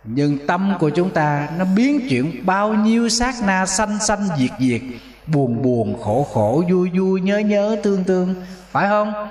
Nhưng 0.04 0.46
tâm 0.46 0.74
của 0.80 0.90
chúng 0.90 1.10
ta 1.10 1.48
nó 1.58 1.64
biến 1.76 2.08
chuyển 2.08 2.46
bao 2.46 2.74
nhiêu 2.74 3.08
sát 3.08 3.34
na 3.44 3.66
sanh 3.66 3.98
sanh 4.00 4.28
diệt 4.38 4.50
diệt, 4.58 4.80
buồn 5.26 5.62
buồn, 5.62 6.02
khổ 6.02 6.26
khổ, 6.32 6.64
vui 6.70 6.90
vui, 6.98 7.20
nhớ 7.20 7.38
nhớ, 7.38 7.76
tương 7.82 8.04
tương. 8.04 8.34
Phải 8.70 8.88
không? 8.88 9.28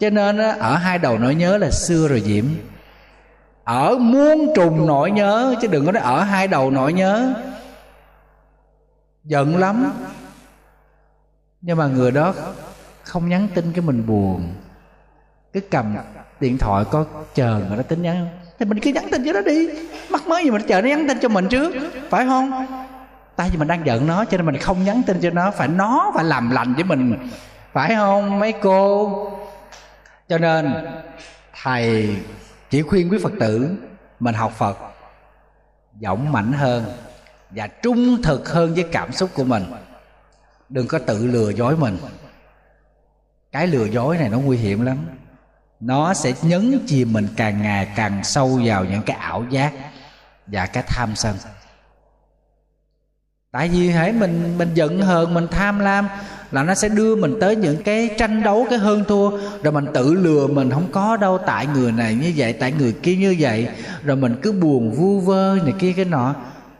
Cho 0.00 0.10
nên 0.10 0.38
ở 0.38 0.76
hai 0.76 0.98
đầu 0.98 1.18
nỗi 1.18 1.34
nhớ 1.34 1.58
là 1.58 1.70
xưa 1.70 2.08
rồi 2.08 2.22
diễm 2.26 2.44
ở 3.68 3.98
muôn 3.98 4.52
trùng 4.56 4.86
nỗi 4.86 5.10
nhớ, 5.10 5.54
chứ 5.62 5.68
đừng 5.68 5.86
có 5.86 5.92
nói 5.92 6.02
ở 6.02 6.22
hai 6.22 6.48
đầu 6.48 6.70
nỗi 6.70 6.92
nhớ 6.92 7.34
giận 9.28 9.56
lắm. 9.56 9.92
Nhưng 11.60 11.78
mà 11.78 11.86
người 11.86 12.10
đó 12.10 12.34
không 13.02 13.28
nhắn 13.28 13.48
tin 13.54 13.72
cái 13.72 13.80
mình 13.80 14.06
buồn. 14.06 14.54
Cứ 15.52 15.60
cầm 15.70 15.96
điện 16.40 16.58
thoại 16.58 16.84
có 16.90 17.04
chờ 17.34 17.60
người 17.68 17.76
đó 17.76 17.82
tính 17.82 18.02
nhắn 18.02 18.28
thì 18.58 18.64
mình 18.66 18.78
cứ 18.82 18.90
nhắn 18.90 19.08
tin 19.10 19.24
cho 19.26 19.32
nó 19.32 19.40
đi. 19.40 19.68
Mắc 20.10 20.26
mới 20.26 20.44
gì 20.44 20.50
mình 20.50 20.62
chờ 20.68 20.82
nó 20.82 20.88
nhắn 20.88 21.04
tin 21.08 21.18
cho 21.20 21.28
mình 21.28 21.48
trước 21.48 21.74
phải 22.10 22.26
không? 22.26 22.66
Tại 23.36 23.48
vì 23.52 23.58
mình 23.58 23.68
đang 23.68 23.86
giận 23.86 24.06
nó, 24.06 24.24
cho 24.24 24.36
nên 24.36 24.46
mình 24.46 24.56
không 24.56 24.84
nhắn 24.84 25.02
tin 25.06 25.20
cho 25.20 25.30
nó. 25.30 25.50
Phải 25.50 25.68
nó 25.68 26.12
phải 26.14 26.24
làm 26.24 26.50
lành 26.50 26.74
với 26.74 26.84
mình. 26.84 27.28
Phải 27.72 27.94
không, 27.94 28.38
mấy 28.38 28.52
cô? 28.52 29.10
Cho 30.28 30.38
nên 30.38 30.74
thầy 31.62 32.16
chỉ 32.70 32.82
khuyên 32.82 33.12
quý 33.12 33.18
phật 33.22 33.32
tử 33.40 33.76
mình 34.20 34.34
học 34.34 34.52
phật, 34.58 34.78
giọng 35.98 36.32
mạnh 36.32 36.52
hơn 36.52 36.84
và 37.50 37.66
trung 37.66 38.22
thực 38.22 38.48
hơn 38.48 38.74
với 38.74 38.84
cảm 38.92 39.12
xúc 39.12 39.30
của 39.34 39.44
mình. 39.44 39.64
Đừng 40.68 40.86
có 40.86 40.98
tự 40.98 41.26
lừa 41.26 41.50
dối 41.50 41.76
mình. 41.76 41.98
Cái 43.52 43.66
lừa 43.66 43.84
dối 43.84 44.18
này 44.18 44.28
nó 44.28 44.38
nguy 44.38 44.56
hiểm 44.56 44.84
lắm. 44.84 44.98
Nó 45.80 46.14
sẽ 46.14 46.32
nhấn 46.42 46.78
chìm 46.86 47.12
mình 47.12 47.28
càng 47.36 47.62
ngày 47.62 47.88
càng 47.96 48.24
sâu 48.24 48.60
vào 48.64 48.84
những 48.84 49.02
cái 49.02 49.16
ảo 49.16 49.44
giác 49.50 49.72
và 50.46 50.66
cái 50.66 50.82
tham 50.86 51.16
sân. 51.16 51.36
Tại 53.50 53.68
vì 53.68 53.90
hãy 53.90 54.12
mình 54.12 54.58
mình 54.58 54.74
giận 54.74 55.02
hờn, 55.02 55.34
mình 55.34 55.46
tham 55.50 55.78
lam 55.78 56.08
là 56.50 56.62
nó 56.62 56.74
sẽ 56.74 56.88
đưa 56.88 57.16
mình 57.16 57.34
tới 57.40 57.56
những 57.56 57.82
cái 57.82 58.10
tranh 58.18 58.42
đấu, 58.42 58.66
cái 58.70 58.78
hơn 58.78 59.04
thua. 59.08 59.30
Rồi 59.62 59.72
mình 59.72 59.86
tự 59.94 60.14
lừa 60.14 60.46
mình, 60.46 60.70
không 60.70 60.92
có 60.92 61.16
đâu, 61.16 61.38
tại 61.46 61.66
người 61.66 61.92
này 61.92 62.14
như 62.14 62.32
vậy, 62.36 62.52
tại 62.52 62.72
người 62.72 62.92
kia 62.92 63.16
như 63.16 63.36
vậy. 63.38 63.68
Rồi 64.04 64.16
mình 64.16 64.36
cứ 64.42 64.52
buồn, 64.52 64.90
vu 64.90 65.20
vơ 65.20 65.58
này 65.64 65.74
kia, 65.78 65.92
cái 65.96 66.04
nọ 66.04 66.34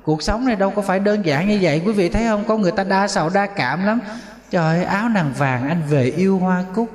cuộc 0.08 0.22
sống 0.22 0.46
này 0.46 0.56
đâu 0.56 0.70
có 0.70 0.82
phải 0.82 1.00
đơn 1.00 1.26
giản 1.26 1.48
như 1.48 1.58
vậy. 1.62 1.82
Quý 1.86 1.92
vị 1.92 2.08
thấy 2.08 2.24
không? 2.26 2.44
Có 2.44 2.56
người 2.56 2.72
ta 2.72 2.84
đa 2.84 3.08
sầu, 3.08 3.30
đa 3.34 3.46
cảm 3.46 3.84
lắm. 3.84 4.00
Trời 4.50 4.84
áo 4.84 5.08
nàng 5.08 5.32
vàng, 5.32 5.68
anh 5.68 5.82
về 5.88 6.04
yêu 6.04 6.38
hoa 6.38 6.64
cúc. 6.74 6.88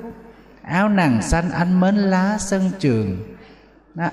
Áo 0.64 0.90
nàng 0.90 1.22
xanh, 1.22 1.52
anh 1.52 1.80
mến 1.80 1.96
lá 1.96 2.38
sân 2.40 2.72
trường. 2.80 3.36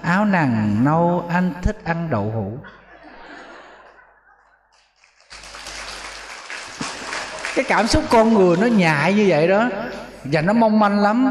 Áo 0.03 0.25
nàng 0.25 0.85
nâu, 0.85 1.25
anh 1.29 1.53
thích 1.63 1.85
ăn 1.85 2.09
đậu 2.11 2.31
hũ. 2.31 2.59
Cái 7.55 7.65
cảm 7.69 7.87
xúc 7.87 8.05
con 8.11 8.35
người 8.35 8.57
nó 8.57 8.67
nhại 8.67 9.15
như 9.15 9.27
vậy 9.29 9.49
đó. 9.49 9.69
Và 10.25 10.41
nó 10.41 10.53
mong 10.53 10.79
manh 10.79 10.99
lắm. 10.99 11.31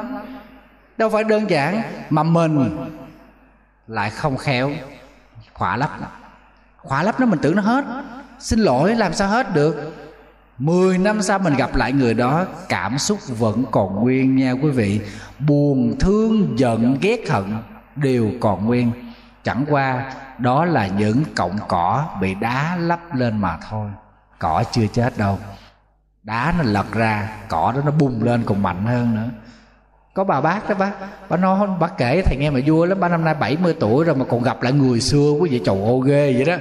Đâu 0.97 1.09
phải 1.09 1.24
đơn 1.24 1.49
giản, 1.49 1.82
mà 2.09 2.24
mình 2.24 2.78
lại 3.88 4.09
không 4.09 4.38
khéo, 4.38 4.72
khỏa 5.53 5.78
lấp 5.78 6.18
khóa 6.84 7.03
lấp 7.03 7.19
nó 7.19 7.25
mình 7.25 7.39
tưởng 7.41 7.55
nó 7.55 7.61
hết. 7.61 7.86
Xin 8.39 8.59
lỗi 8.59 8.95
làm 8.95 9.13
sao 9.13 9.30
hết 9.30 9.53
được? 9.53 9.93
Mười 10.57 10.97
năm 10.97 11.21
sau 11.21 11.39
mình 11.39 11.55
gặp 11.55 11.75
lại 11.75 11.93
người 11.93 12.13
đó 12.13 12.45
Cảm 12.69 12.97
xúc 12.97 13.19
vẫn 13.27 13.63
còn 13.71 13.95
nguyên 13.95 14.36
nha 14.36 14.51
quý 14.51 14.69
vị. 14.69 15.01
Buồn, 15.39 15.95
thương, 15.99 16.59
giận, 16.59 16.97
ghét, 17.01 17.30
hận 17.30 17.57
Đều 17.95 18.32
còn 18.41 18.65
nguyên. 18.65 18.91
Chẳng 19.43 19.65
qua 19.69 20.13
đó 20.38 20.65
là 20.65 20.88
những 20.88 21.23
cọng 21.36 21.57
cỏ 21.67 22.05
Bị 22.21 22.36
đá 22.36 22.77
lấp 22.80 23.15
lên 23.15 23.41
mà 23.41 23.57
thôi. 23.69 23.89
Cỏ 24.39 24.63
chưa 24.71 24.88
chết 24.88 25.17
đâu. 25.17 25.39
Đá 26.23 26.53
nó 26.57 26.63
lật 26.63 26.91
ra 26.91 27.30
Cỏ 27.47 27.71
đó 27.75 27.82
nó 27.86 27.91
bung 27.91 28.23
lên 28.23 28.43
còn 28.45 28.61
mạnh 28.63 28.86
hơn 28.86 29.15
nữa 29.15 29.30
có 30.20 30.24
bà 30.24 30.41
bác 30.41 30.70
đó 30.70 30.76
bác 30.80 30.91
bà 31.30 31.38
nói 31.38 31.67
bác 31.80 31.97
kể 31.97 32.22
thầy 32.26 32.38
nghe 32.38 32.49
mà 32.49 32.59
vui 32.65 32.88
lắm 32.88 32.99
ba 32.99 33.07
năm 33.07 33.26
nay 33.26 33.34
70 33.34 33.76
tuổi 33.80 34.05
rồi 34.05 34.15
mà 34.15 34.26
còn 34.30 34.43
gặp 34.43 34.63
lại 34.63 34.74
người 34.74 35.01
xưa 35.01 35.32
quý 35.39 35.49
vị 35.49 35.61
chầu 35.65 35.76
ô 35.86 35.99
ghê 35.99 36.34
vậy 36.36 36.45
đó. 36.45 36.55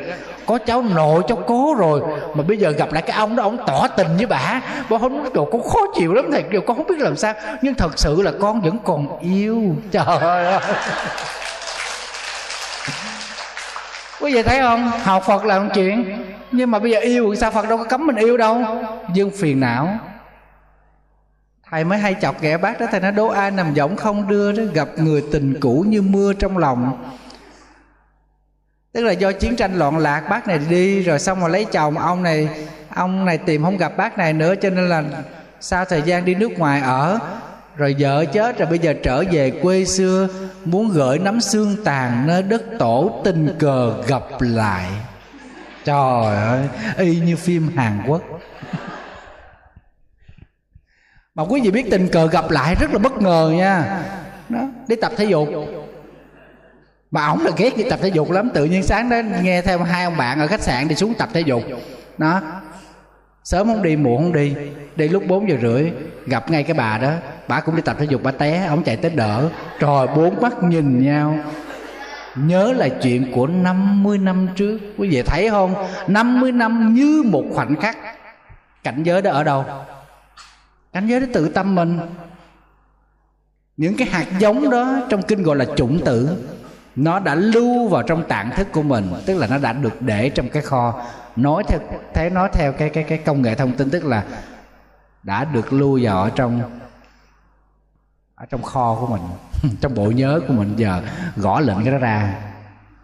Có 0.47 0.59
cháu 0.59 0.83
nội, 0.83 1.23
cháu 1.29 1.39
cố 1.47 1.75
rồi, 1.79 2.01
mà 2.35 2.43
bây 2.43 2.57
giờ 2.57 2.71
gặp 2.71 2.93
lại 2.93 3.03
cái 3.03 3.17
ông 3.17 3.37
đó, 3.37 3.43
ông 3.43 3.59
tỏ 3.67 3.89
tình 3.89 4.17
với 4.17 4.27
bà. 4.27 4.61
Bà 4.91 4.99
không 4.99 5.33
đồ, 5.33 5.45
con 5.53 5.63
khó 5.63 5.79
chịu 5.95 6.15
lắm 6.15 6.25
thầy 6.33 6.43
kêu 6.43 6.61
con 6.61 6.77
không 6.77 6.87
biết 6.87 6.99
làm 6.99 7.17
sao. 7.17 7.35
Nhưng 7.63 7.75
thật 7.75 7.99
sự 7.99 8.23
là 8.23 8.33
con 8.41 8.61
vẫn 8.61 8.79
còn 8.85 9.19
yêu. 9.21 9.63
Trời 9.91 10.05
ơi. 10.21 10.61
Quý 14.21 14.35
vị 14.35 14.43
thấy 14.43 14.61
không? 14.61 14.91
Học 15.05 15.23
phật 15.27 15.45
là 15.45 15.59
một 15.59 15.69
chuyện, 15.75 16.25
nhưng 16.53 16.71
mà 16.71 16.79
bây 16.79 16.91
giờ 16.91 16.99
yêu 16.99 17.35
sao 17.35 17.51
phật 17.51 17.69
đâu 17.69 17.79
có 17.79 17.85
cấm 17.85 18.07
mình 18.07 18.17
yêu 18.17 18.37
đâu. 18.37 18.65
Dương 19.15 19.31
phiền 19.31 19.61
não 19.61 19.99
thầy 21.71 21.85
mới 21.85 21.99
hay 21.99 22.15
chọc 22.21 22.41
ghẻ 22.41 22.57
bác 22.57 22.81
đó, 22.81 22.87
thầy 22.91 23.01
nói, 23.01 23.13
đố 23.13 23.29
ai 23.29 23.51
nằm 23.51 23.75
võng 23.75 23.97
không 23.97 24.29
đưa 24.29 24.53
đó, 24.53 24.63
gặp 24.75 24.89
người 24.97 25.25
tình 25.33 25.61
cũ 25.61 25.85
như 25.89 26.03
mưa 26.03 26.33
trong 26.33 26.59
lòng. 26.59 27.05
Tức 28.93 29.05
là 29.05 29.13
do 29.13 29.33
chiến 29.33 29.57
tranh 29.57 29.75
loạn 29.79 29.99
lạc, 29.99 30.21
bác 30.31 30.49
này 30.49 30.61
đi 30.71 31.03
rồi 31.03 31.19
xong 31.19 31.41
rồi 31.41 31.51
lấy 31.51 31.65
chồng, 31.65 31.99
ông 31.99 32.23
này 32.23 32.49
ông 32.95 33.25
này 33.25 33.39
tìm 33.39 33.65
không 33.65 33.77
gặp 33.77 33.97
bác 33.97 34.19
này 34.19 34.33
nữa, 34.33 34.55
cho 34.55 34.71
nên 34.71 34.89
là 34.89 35.03
sau 35.61 35.85
thời 35.85 36.03
gian 36.03 36.25
đi 36.25 36.35
nước 36.35 36.59
ngoài 36.59 36.81
ở, 36.81 37.19
rồi 37.77 37.97
vợ 37.99 38.25
chết, 38.25 38.59
rồi 38.59 38.69
bây 38.69 38.79
giờ 38.79 38.95
trở 39.03 39.25
về 39.31 39.51
quê 39.51 39.85
xưa, 39.85 40.29
muốn 40.65 40.89
gửi 40.89 41.19
nắm 41.19 41.41
xương 41.41 41.77
tàn 41.85 42.27
nơi 42.27 42.43
đất 42.43 42.63
tổ 42.79 43.21
tình 43.25 43.57
cờ 43.59 44.03
gặp 44.07 44.23
lại. 44.41 44.87
Trời 45.85 46.37
ơi, 46.37 46.61
y 46.97 47.21
như 47.21 47.37
phim 47.37 47.77
hàn 47.77 48.03
quốc 48.07 48.23
mà 51.39 51.45
quý 51.49 51.61
vị 51.61 51.71
biết 51.71 51.91
tình 51.91 52.09
cờ 52.09 52.27
gặp 52.27 52.51
lại 52.51 52.75
rất 52.81 52.93
là 52.93 52.99
bất 52.99 53.23
ngờ 53.23 53.53
nha. 53.57 54.03
Đó, 54.49 54.61
đi 54.89 54.97
tập 54.97 55.13
thể 55.17 55.25
dục. 55.25 55.49
Mà 57.11 57.27
ổng 57.27 57.45
là 57.45 57.51
ghét 57.57 57.77
đi 57.77 57.85
tập 57.91 57.99
thể 58.03 58.09
dục 58.09 58.31
lắm, 58.31 58.51
tự 58.55 58.65
nhiên 58.65 58.83
sáng 58.83 59.11
đó 59.11 59.17
nghe 59.43 59.63
theo 59.63 59.79
hai 59.79 60.05
ông 60.05 60.17
bạn 60.17 60.41
ở 60.41 60.47
khách 60.47 60.61
sạn 60.61 60.89
đi 60.89 60.95
xuống 60.95 61.15
tập 61.15 61.29
thể 61.33 61.41
dục. 61.41 61.63
Đó, 62.19 62.41
sớm 63.45 63.67
không 63.67 63.83
đi, 63.83 63.97
muộn 63.97 64.23
không 64.23 64.33
đi. 64.33 64.55
Đi 64.97 65.09
lúc 65.09 65.23
4 65.27 65.49
giờ 65.49 65.57
rưỡi, 65.63 65.93
gặp 66.27 66.51
ngay 66.51 66.63
cái 66.63 66.75
bà 66.75 66.99
đó. 66.99 67.11
Bà 67.49 67.61
cũng 67.61 67.77
đi 67.77 67.83
tập 67.83 67.97
thể 67.99 68.05
dục, 68.05 68.23
bà 68.23 68.31
té 68.31 68.67
ông 68.69 68.83
chạy 68.83 68.97
tới 68.97 69.11
đỡ. 69.11 69.49
Trời, 69.81 70.07
bốn 70.17 70.41
mắt 70.41 70.63
nhìn 70.63 71.05
nhau. 71.05 71.39
Nhớ 72.35 72.73
lại 72.77 72.91
chuyện 73.03 73.33
của 73.35 73.47
50 73.47 74.19
năm 74.19 74.49
trước. 74.57 74.79
Quý 74.97 75.09
vị 75.09 75.23
thấy 75.23 75.51
không? 75.51 75.75
50 76.07 76.53
năm 76.53 76.95
như 76.95 77.23
một 77.27 77.45
khoảnh 77.53 77.77
khắc. 77.77 77.97
Cảnh 78.85 79.03
giới 79.03 79.23
đó 79.23 79.31
ở 79.31 79.45
đâu? 79.45 79.65
Cảnh 80.93 81.07
giới 81.07 81.21
đến 81.21 81.33
tự 81.33 81.49
tâm 81.49 81.75
mình. 81.75 82.01
Những 83.77 83.97
cái 83.97 84.09
hạt 84.09 84.27
giống 84.39 84.71
đó 84.71 85.01
trong 85.09 85.23
kinh 85.23 85.43
gọi 85.43 85.57
là 85.57 85.65
chủng 85.77 86.05
tử, 86.05 86.45
nó 86.97 87.19
đã 87.19 87.35
lưu 87.35 87.89
vào 87.89 88.03
trong 88.03 88.29
tạng 88.29 88.51
thức 88.57 88.69
của 88.73 88.83
mình, 88.83 89.13
tức 89.27 89.39
là 89.39 89.47
nó 89.47 89.59
đã 89.59 89.73
được 89.73 90.03
để 90.03 90.29
trong 90.29 90.49
cái 90.49 90.63
kho. 90.63 91.03
Nói 91.37 91.63
theo, 91.69 91.81
thế 92.15 92.31
nói 92.31 92.49
theo 92.53 92.73
cái 92.73 92.91
cái 92.91 93.05
cái 93.05 93.19
công 93.19 93.43
nghệ 93.43 93.55
thông 93.55 93.73
tin, 93.73 93.91
tức 93.91 94.05
là 94.05 94.25
đã 95.23 95.45
được 95.45 95.73
lưu 95.73 95.99
vào 96.03 96.23
ở 96.23 96.31
trong 96.35 96.79
ở 98.35 98.47
trong 98.47 98.63
kho 98.63 98.97
của 99.01 99.07
mình, 99.07 99.23
trong 99.81 99.95
bộ 99.95 100.11
nhớ 100.11 100.41
của 100.49 100.55
mình 100.55 100.75
giờ, 100.77 101.03
gõ 101.37 101.61
lệnh 101.61 101.85
cái 101.85 101.93
đó 101.93 101.99
ra. 101.99 102.35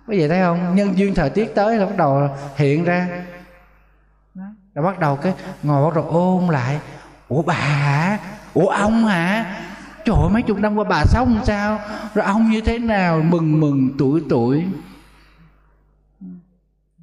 Có 0.07 0.15
vậy 0.19 0.29
thấy 0.29 0.41
không? 0.41 0.75
Nhân 0.75 0.99
duyên 0.99 1.15
thời 1.15 1.31
tiết 1.31 1.55
tới 1.55 1.79
là 1.79 1.87
bắt 1.87 1.97
đầu 1.97 2.29
hiện 2.57 2.85
ra. 2.85 3.09
Rồi 4.75 4.85
bắt 4.85 4.99
đầu 4.99 5.17
cái, 5.17 5.35
ngồi 5.63 5.91
bắt 5.91 5.95
đầu 5.97 6.05
ôn 6.05 6.47
lại 6.47 6.79
ủa 7.35 7.43
bà 7.43 7.55
hả? 7.55 8.19
Ủa 8.55 8.69
ông 8.69 9.07
hả? 9.07 9.57
Trời 10.05 10.17
ơi, 10.17 10.29
mấy 10.31 10.43
chục 10.43 10.59
năm 10.59 10.77
qua 10.77 10.85
bà 10.89 11.05
sống 11.05 11.41
sao? 11.45 11.81
Rồi 12.15 12.25
ông 12.25 12.51
như 12.51 12.61
thế 12.61 12.79
nào? 12.79 13.21
Mừng 13.29 13.61
mừng, 13.61 13.91
tuổi 13.99 14.23
tuổi. 14.31 14.65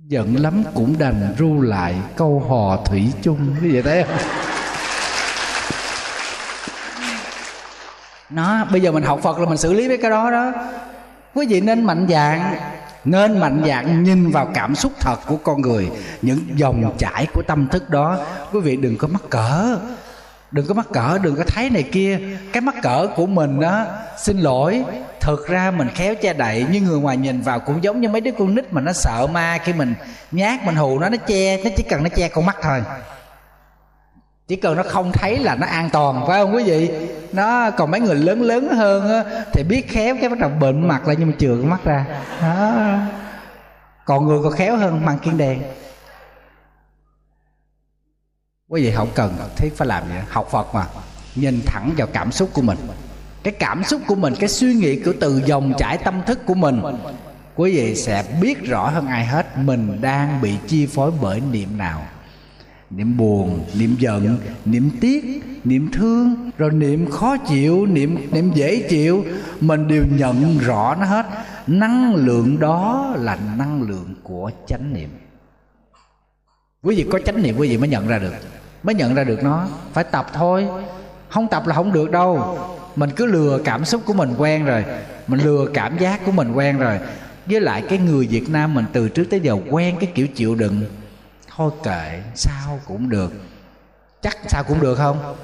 Giận 0.08 0.36
lắm, 0.36 0.64
cũng 0.74 0.96
đành 0.98 1.36
ru 1.38 1.62
lại 1.62 1.96
câu 2.16 2.44
hò 2.50 2.86
thủy 2.86 3.12
chung. 3.22 3.56
Như 3.62 3.70
vậy 3.74 3.82
thấy 3.82 4.04
không? 4.04 4.18
Nó, 8.30 8.66
bây 8.66 8.82
giờ 8.82 8.92
mình 8.92 9.04
học 9.04 9.20
phật 9.24 9.40
là 9.40 9.46
mình 9.46 9.58
xử 9.58 9.74
lý 9.74 9.88
với 9.88 9.98
cái 9.98 10.12
đó 10.12 10.32
đó. 10.32 10.52
Quý 11.34 11.46
vị 11.50 11.62
nên 11.62 11.84
mạnh 11.84 12.08
dạng, 12.10 12.56
nên 13.06 13.40
mạnh 13.40 13.64
dạng 13.68 14.04
nhìn 14.04 14.32
vào 14.32 14.48
cảm 14.54 14.76
xúc 14.76 14.92
thật 15.00 15.18
của 15.28 15.38
con 15.38 15.62
người, 15.62 15.92
những 16.22 16.40
dòng 16.56 16.96
chảy 16.98 17.28
của 17.34 17.42
tâm 17.48 17.68
thức 17.68 17.90
đó. 17.90 18.18
Quý 18.52 18.60
vị 18.60 18.76
đừng 18.76 18.98
có 18.98 19.08
mắc 19.08 19.22
cỡ 19.30 19.80
đừng 20.52 20.66
có 20.68 20.74
mắc 20.74 20.88
cỡ 20.94 21.18
đừng 21.18 21.36
có 21.36 21.44
thấy 21.48 21.70
này 21.70 21.84
kia. 21.84 22.20
Cái 22.54 22.62
mắc 22.62 22.76
cỡ 22.82 23.08
của 23.16 23.26
mình 23.26 23.60
đó 23.60 23.86
xin 24.18 24.38
lỗi. 24.38 24.84
Thực 25.20 25.48
ra 25.48 25.72
mình 25.72 25.88
khéo 25.96 26.16
che 26.22 26.34
đậy 26.34 26.66
như 26.72 26.82
người 26.82 27.00
ngoài 27.00 27.18
nhìn 27.18 27.42
vào 27.42 27.60
cũng 27.60 27.84
giống 27.84 28.02
như 28.02 28.10
mấy 28.10 28.22
đứa 28.22 28.32
con 28.40 28.56
nít 28.56 28.74
mà 28.74 28.82
nó 28.82 28.94
sợ 28.94 29.28
ma 29.34 29.58
khi 29.64 29.74
mình 29.74 29.94
nhát 30.32 30.66
mình 30.66 30.76
hù 30.76 31.00
nó 31.00 31.10
nó 31.10 31.18
che 31.18 31.64
nó 31.64 31.70
chỉ 31.78 31.84
cần 31.90 32.04
nó 32.04 32.10
che 32.10 32.28
con 32.28 32.46
mắt 32.46 32.58
thôi. 32.62 32.84
Chỉ 34.48 34.56
cần 34.56 34.78
nó 34.78 34.84
không 34.84 35.12
thấy 35.12 35.40
là 35.40 35.56
nó 35.56 35.68
an 35.68 35.90
toàn 35.94 36.28
phải 36.28 36.42
không 36.42 36.56
quý 36.56 36.64
vị? 36.64 36.92
Nó 37.32 37.72
còn 37.72 37.92
mấy 37.92 38.00
người 38.00 38.16
lớn 38.16 38.42
lớn 38.42 38.68
hơn 38.76 39.10
á, 39.10 39.44
thì 39.54 39.64
biết 39.64 39.90
khéo 39.90 40.16
cái 40.22 40.30
bắt 40.30 40.40
đầu 40.40 40.50
bệnh 40.50 40.88
mặt 40.88 41.08
lại 41.08 41.16
nhưng 41.20 41.28
mà 41.28 41.34
chừa 41.40 41.56
con 41.56 41.70
mắt 41.70 41.84
ra. 41.84 42.06
Đó. 42.42 42.74
Còn 44.06 44.28
người 44.28 44.40
còn 44.44 44.54
khéo 44.54 44.78
hơn 44.78 45.06
mang 45.06 45.20
kiên 45.20 45.38
đèn 45.38 45.62
quý 48.72 48.84
vị 48.84 48.92
không 48.92 49.10
cần 49.16 49.36
thiết 49.56 49.78
phải 49.78 49.88
làm 49.88 50.04
gì 50.08 50.16
học 50.30 50.48
phật 50.52 50.74
mà. 50.74 50.86
Nhìn 51.36 51.62
thẳng 51.66 51.92
vào 51.98 52.08
cảm 52.08 52.32
xúc 52.32 52.50
của 52.54 52.62
mình. 52.62 52.78
Cái 53.44 53.54
cảm 53.60 53.84
xúc 53.84 54.02
của 54.08 54.16
mình, 54.16 54.34
cái 54.40 54.50
suy 54.50 54.74
nghĩ 54.74 55.00
của 55.00 55.14
từ 55.20 55.42
dòng 55.46 55.74
chảy 55.78 55.98
tâm 55.98 56.22
thức 56.26 56.46
của 56.46 56.54
mình, 56.54 56.82
quý 57.56 57.76
vị 57.76 57.96
sẽ 57.96 58.24
biết 58.42 58.64
rõ 58.64 58.90
hơn 58.90 59.08
ai 59.08 59.26
hết 59.26 59.58
mình 59.58 60.02
đang 60.02 60.42
bị 60.42 60.56
chi 60.68 60.86
phối 60.86 61.12
bởi 61.22 61.42
niệm 61.52 61.78
nào. 61.78 62.04
Niệm 62.90 63.18
buồn, 63.18 63.66
niệm 63.80 63.96
giận, 64.00 64.38
niệm 64.66 64.90
tiếc, 65.02 65.42
niệm 65.64 65.92
thương, 65.94 66.52
rồi 66.58 66.72
niệm 66.72 67.10
khó 67.12 67.38
chịu, 67.38 67.86
niệm 67.86 68.32
niệm 68.32 68.52
dễ 68.54 68.88
chịu. 68.90 69.26
Mình 69.62 69.88
đều 69.88 70.04
nhận 70.12 70.58
rõ 70.58 70.96
nó 71.00 71.06
hết. 71.06 71.26
Năng 71.68 72.16
lượng 72.16 72.60
đó 72.60 73.14
là 73.18 73.38
năng 73.58 73.82
lượng 73.82 74.16
của 74.24 74.52
chánh 74.68 74.94
niệm. 74.94 75.10
Quý 76.84 76.96
vị 76.96 77.06
có 77.12 77.20
chánh 77.26 77.42
niệm, 77.42 77.56
quý 77.58 77.70
vị 77.70 77.78
mới 77.78 77.90
nhận 77.90 78.08
ra 78.08 78.20
được 78.20 78.34
mới 78.84 78.96
nhận 78.96 79.16
ra 79.16 79.24
được 79.24 79.44
nó. 79.44 79.68
Phải 79.94 80.04
tập 80.04 80.28
thôi. 80.34 80.68
Không 81.30 81.48
tập 81.48 81.68
là 81.68 81.76
không 81.76 81.94
được 81.94 82.12
đâu. 82.12 82.58
Mình 82.96 83.10
cứ 83.16 83.26
lừa 83.26 83.60
cảm 83.66 83.86
xúc 83.86 84.02
của 84.06 84.14
mình 84.14 84.36
quen 84.38 84.66
rồi. 84.66 84.86
Mình 85.28 85.40
lừa 85.40 85.66
cảm 85.74 85.98
giác 85.98 86.20
của 86.26 86.32
mình 86.32 86.54
quen 86.54 86.78
rồi. 86.78 87.00
Với 87.46 87.62
lại 87.62 87.84
cái 87.90 87.98
người 87.98 88.28
việt 88.28 88.50
nam 88.50 88.74
mình 88.74 88.86
từ 88.94 89.10
trước 89.10 89.26
tới 89.30 89.40
giờ 89.40 89.56
quen 89.70 89.96
cái 90.00 90.12
kiểu 90.16 90.28
chịu 90.28 90.56
đựng. 90.56 90.86
Thôi 91.56 91.72
kệ, 91.84 92.22
sao 92.36 92.80
cũng 92.88 93.10
được. 93.10 93.34
Chắc 94.22 94.38
sao 94.48 94.64
cũng 94.64 94.82
được 94.82 94.96
không? 94.96 95.36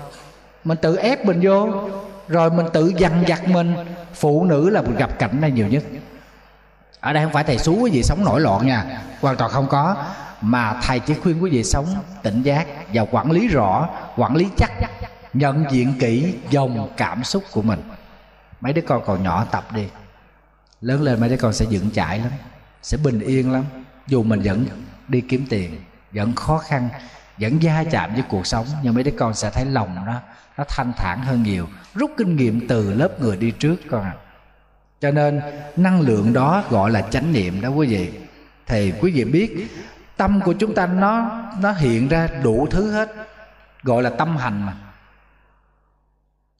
Mình 0.64 0.78
tự 0.82 0.96
ép 0.96 1.26
mình 1.26 1.40
vô. 1.44 1.90
Rồi 2.28 2.50
mình 2.50 2.66
tự 2.74 2.92
dằn 2.98 3.24
vặt 3.28 3.48
mình. 3.48 3.76
Phụ 4.14 4.46
nữ 4.46 4.70
là 4.70 4.82
gặp 4.98 5.20
cảnh 5.20 5.42
này 5.42 5.52
nhiều 5.52 5.68
nhất. 5.68 5.84
Ở 7.00 7.14
đây 7.14 7.24
không 7.24 7.34
phải 7.34 7.44
thầy 7.44 7.58
xú 7.58 7.80
cái 7.84 7.92
gì 7.92 8.04
sống 8.04 8.26
nổi 8.26 8.42
loạn 8.42 8.68
nha. 8.68 9.02
Hoàn 9.22 9.36
toàn 9.36 9.52
không 9.52 9.68
có 9.68 9.96
mà 10.42 10.80
thầy 10.84 11.00
chỉ 11.00 11.14
khuyên 11.14 11.44
quý 11.44 11.50
vị 11.50 11.64
sống 11.64 11.86
tỉnh 12.24 12.42
giác 12.42 12.68
và 12.94 13.06
quản 13.12 13.32
lý 13.32 13.48
rõ, 13.48 13.90
quản 14.18 14.36
lý 14.36 14.48
chắc, 14.58 14.72
nhận 15.34 15.66
diện 15.72 15.94
kỹ 16.00 16.36
dòng 16.50 16.90
cảm 16.98 17.24
xúc 17.24 17.44
của 17.52 17.62
mình. 17.62 17.82
Mấy 18.62 18.74
đứa 18.74 18.82
con 18.82 19.02
còn 19.06 19.24
nhỏ 19.24 19.46
tập 19.52 19.68
đi. 19.76 19.88
Lớn 20.82 21.02
lên 21.02 21.20
mấy 21.20 21.30
đứa 21.30 21.38
con 21.38 21.54
sẽ 21.54 21.66
vững 21.70 21.92
chãi 21.92 22.20
lắm, 22.20 22.32
sẽ 22.82 22.98
bình 22.98 23.20
yên 23.20 23.52
lắm. 23.52 23.64
Dù 24.08 24.24
mình 24.24 24.42
vẫn 24.42 24.66
đi 25.08 25.22
kiếm 25.22 25.46
tiền, 25.50 25.82
vẫn 26.12 26.36
khó 26.36 26.58
khăn, 26.58 26.90
vẫn 27.38 27.64
gia 27.64 27.84
chạm 27.84 28.14
với 28.14 28.24
cuộc 28.30 28.48
sống, 28.48 28.66
nhưng 28.84 28.94
mấy 28.94 29.04
đứa 29.04 29.14
con 29.18 29.34
sẽ 29.34 29.50
thấy 29.50 29.66
lòng 29.66 29.96
nó 29.96 30.22
nó 30.58 30.64
thanh 30.68 30.94
thản 30.98 31.22
hơn 31.22 31.44
nhiều. 31.44 31.68
Rút 31.94 32.12
kinh 32.18 32.36
nghiệm 32.36 32.68
từ 32.68 32.94
lớp 32.94 33.22
người 33.22 33.38
đi 33.38 33.52
trước 33.52 33.76
con 33.90 34.04
ạ. 34.04 34.14
À. 34.16 34.22
cho 35.02 35.12
nên 35.12 35.42
năng 35.76 36.02
lượng 36.02 36.34
đó 36.34 36.64
gọi 36.70 36.92
là 36.92 37.02
chánh 37.02 37.34
niệm 37.34 37.62
đó 37.62 37.70
quý 37.70 37.88
vị. 37.88 38.10
Thì 38.66 38.94
quý 39.02 39.12
vị 39.12 39.24
biết 39.24 39.68
tâm 40.18 40.42
của 40.42 40.54
chúng 40.54 40.76
ta 40.76 40.88
nó 40.88 41.32
nó 41.62 41.72
hiện 41.72 42.08
ra 42.08 42.28
đủ 42.44 42.68
thứ 42.72 42.92
hết. 42.92 43.12
Gọi 43.84 44.04
là 44.04 44.10
tâm 44.10 44.38
hành 44.38 44.66
mà. 44.66 44.74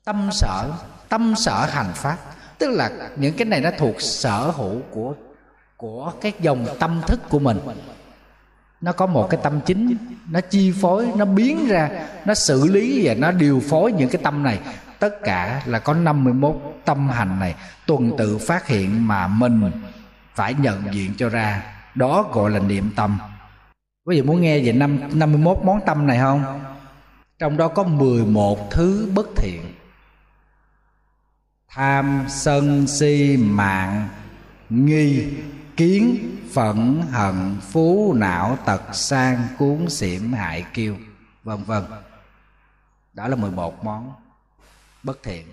Tâm 0.04 0.30
sở 0.32 0.72
tâm 1.10 1.36
sở 1.36 1.66
hành 1.72 1.94
pháp. 1.94 2.18
Tức 2.58 2.70
là 2.70 2.92
những 3.16 3.34
cái 3.38 3.46
này 3.46 3.62
nó 3.62 3.70
thuộc 3.78 4.02
sở 4.02 4.52
hữu 4.56 4.82
của 4.92 5.14
của 5.78 6.12
cái 6.22 6.32
dòng 6.40 6.66
tâm 6.80 7.02
thức 7.08 7.20
của 7.30 7.40
mình. 7.40 7.60
Nó 8.82 8.92
có 8.92 9.06
một 9.06 9.28
cái 9.30 9.40
tâm 9.44 9.60
chính, 9.66 9.98
nó 10.30 10.42
chi 10.42 10.74
phối, 10.82 11.08
nó 11.16 11.26
biến 11.26 11.68
ra, 11.68 11.90
nó 12.26 12.34
xử 12.34 12.68
lý 12.68 13.02
và 13.08 13.14
nó 13.14 13.32
điều 13.32 13.62
phối 13.70 13.92
những 13.92 14.10
cái 14.10 14.22
tâm 14.24 14.44
này. 14.44 14.60
Tất 15.00 15.22
cả 15.24 15.62
là 15.66 15.80
có 15.80 15.94
51 15.94 16.56
tâm 16.86 17.10
hành 17.10 17.40
này 17.40 17.56
tuần 17.86 18.12
tự 18.18 18.38
phát 18.38 18.68
hiện 18.68 19.08
mà 19.08 19.28
mình 19.28 19.72
phải 20.36 20.54
nhận 20.54 20.84
diện 20.94 21.14
cho 21.18 21.30
ra. 21.30 21.64
Đó 21.96 22.30
gọi 22.34 22.52
là 22.52 22.60
niệm 22.60 22.92
tâm 22.96 23.18
quý 24.08 24.16
vị 24.16 24.28
muốn 24.28 24.42
nghe 24.42 24.60
về 24.60 24.72
năm 24.72 25.00
51 25.14 25.58
món 25.64 25.80
tâm 25.86 26.08
này 26.08 26.20
không? 26.20 26.62
Trong 27.40 27.58
đó 27.58 27.68
có 27.68 27.84
11 27.84 28.72
thứ 28.72 29.12
bất 29.16 29.28
thiện. 29.36 29.74
Tham 31.70 32.26
sân 32.30 32.88
si 32.88 33.38
mạng, 33.38 34.10
nghi 34.70 35.28
kiến 35.78 36.36
phẫn 36.54 37.02
hận, 37.12 37.58
phú 37.62 38.14
não 38.14 38.58
tật 38.66 38.82
sang 38.94 39.48
cuốn 39.58 39.90
xỉm 39.90 40.34
hại 40.34 40.66
kiêu, 40.74 40.96
vân 41.44 41.64
vân. 41.64 41.84
Đó 43.14 43.28
là 43.28 43.36
11 43.36 43.84
món 43.84 44.14
bất 45.04 45.24
thiện. 45.24 45.48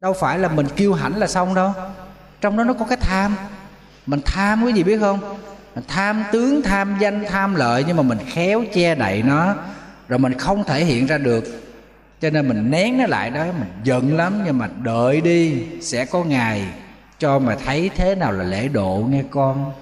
Đâu 0.00 0.12
phải 0.20 0.38
là 0.38 0.48
mình 0.48 0.66
kiêu 0.76 0.94
hãnh 0.94 1.16
là 1.16 1.26
xong 1.26 1.54
đâu. 1.54 1.74
Trong 2.40 2.56
đó 2.56 2.64
nó 2.64 2.72
có 2.72 2.86
cái 2.88 2.98
tham. 3.00 3.36
Mình 4.06 4.20
tham 4.26 4.64
cái 4.64 4.72
gì 4.72 4.82
biết 4.82 4.98
không? 5.00 5.38
Tham 5.88 6.24
tướng, 6.32 6.62
tham 6.62 6.96
danh, 7.00 7.24
tham 7.28 7.54
lợi, 7.54 7.84
nhưng 7.86 7.96
mà 7.96 8.02
mình 8.02 8.18
khéo 8.26 8.64
che 8.74 8.94
đậy 8.94 9.22
nó, 9.22 9.54
rồi 10.08 10.18
mình 10.18 10.38
không 10.38 10.64
thể 10.64 10.84
hiện 10.84 11.06
ra 11.06 11.18
được. 11.18 11.44
Cho 12.20 12.30
nên 12.30 12.48
mình 12.48 12.70
nén 12.70 12.98
nó 12.98 13.06
lại 13.06 13.30
đó, 13.30 13.44
mình 13.44 13.68
giận 13.84 14.16
lắm, 14.16 14.42
nhưng 14.44 14.58
mà 14.58 14.68
đợi 14.82 15.20
đi, 15.20 15.64
sẽ 15.80 16.04
có 16.04 16.24
ngày 16.24 16.64
cho 17.18 17.38
mà 17.38 17.56
thấy 17.64 17.90
thế 17.96 18.14
nào 18.14 18.32
là 18.32 18.44
lễ 18.44 18.68
độ, 18.68 19.06
nghe 19.10 19.22
con. 19.30 19.72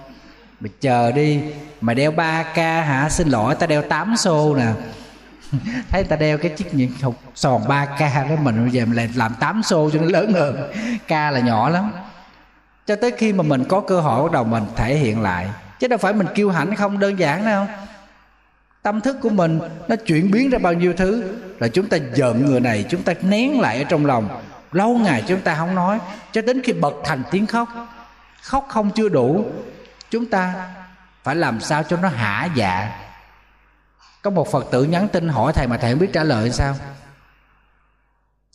Mày 0.61 0.71
chờ 0.81 1.13
đi 1.13 1.41
mày 1.81 1.95
đeo 1.95 2.11
3 2.11 2.43
k 2.43 2.57
hả? 2.57 3.09
Xin 3.11 3.29
lỗi, 3.29 3.55
ta 3.55 3.67
đeo 3.67 3.83
8 3.83 4.17
xô 4.17 4.57
nè. 4.57 4.67
Thấy 5.91 6.05
ta 6.05 6.17
đeo 6.17 6.39
cái 6.39 6.51
chiếc 6.51 6.75
nhẫn 6.75 6.89
hộp 7.03 7.15
sòn 7.35 7.63
3 7.69 7.87
k 7.87 8.01
đó, 8.01 8.37
mình 8.43 8.63
bây 8.63 8.71
giờ 8.71 8.85
mình 8.85 8.97
lại 8.97 9.09
làm 9.15 9.35
8 9.41 9.63
xô 9.63 9.91
cho 9.93 10.01
nó 10.01 10.07
lớn 10.07 10.33
hơn. 10.33 10.73
K 11.09 11.11
là 11.11 11.41
nhỏ 11.41 11.69
lắm. 11.69 11.93
Cho 12.87 12.97
tới 12.97 13.11
khi 13.11 13.33
mà 13.33 13.43
mình 13.43 13.65
có 13.65 13.81
cơ 13.81 14.01
hội, 14.01 14.23
bắt 14.23 14.33
đầu 14.33 14.45
mình 14.45 14.63
thể 14.77 14.97
hiện 14.97 15.21
lại 15.21 15.47
chứ 15.81 15.89
đâu 15.89 15.99
phải 15.99 16.13
mình 16.13 16.27
kêu 16.35 16.51
hãnh 16.51 16.77
không, 16.77 16.99
đơn 16.99 17.19
giản 17.19 17.45
đâu 17.45 17.67
tâm 18.83 19.01
thức 19.01 19.17
của 19.23 19.29
mình 19.29 19.61
nó 19.89 19.97
chuyển 19.97 20.31
biến 20.31 20.51
ra 20.51 20.59
bao 20.59 20.73
nhiêu 20.73 20.95
thứ 20.97 21.25
là 21.59 21.69
chúng 21.69 21.89
ta 21.89 21.97
giận 22.15 22.47
người 22.47 22.61
này, 22.61 22.85
chúng 22.89 23.03
ta 23.03 23.15
nén 23.23 23.61
lại 23.61 23.79
ở 23.79 23.85
trong 23.85 24.07
lòng. 24.07 24.43
Lâu 24.73 24.99
ngày 24.99 25.25
chúng 25.29 25.41
ta 25.41 25.55
không 25.55 25.75
nói, 25.75 25.99
cho 26.33 26.43
đến 26.43 26.63
khi 26.65 26.73
bật 26.73 26.95
thành 27.05 27.23
tiếng 27.31 27.47
khóc. 27.47 27.69
Khóc 28.43 28.67
không 28.69 28.91
chưa 28.91 29.09
đủ, 29.09 29.45
chúng 30.11 30.27
ta 30.27 30.71
phải 31.23 31.37
làm 31.37 31.61
sao 31.61 31.83
cho 31.83 31.97
nó 31.97 32.09
hả 32.09 32.49
dạ? 32.55 33.01
Có 34.23 34.31
một 34.31 34.53
phật 34.53 34.67
tử 34.71 34.85
nhắn 34.85 35.09
tin 35.09 35.29
hỏi 35.29 35.53
thầy 35.53 35.67
mà 35.67 35.77
thầy 35.77 35.93
không 35.93 36.01
biết 36.01 36.13
trả 36.13 36.25
lời 36.25 36.51
sao? 36.51 36.77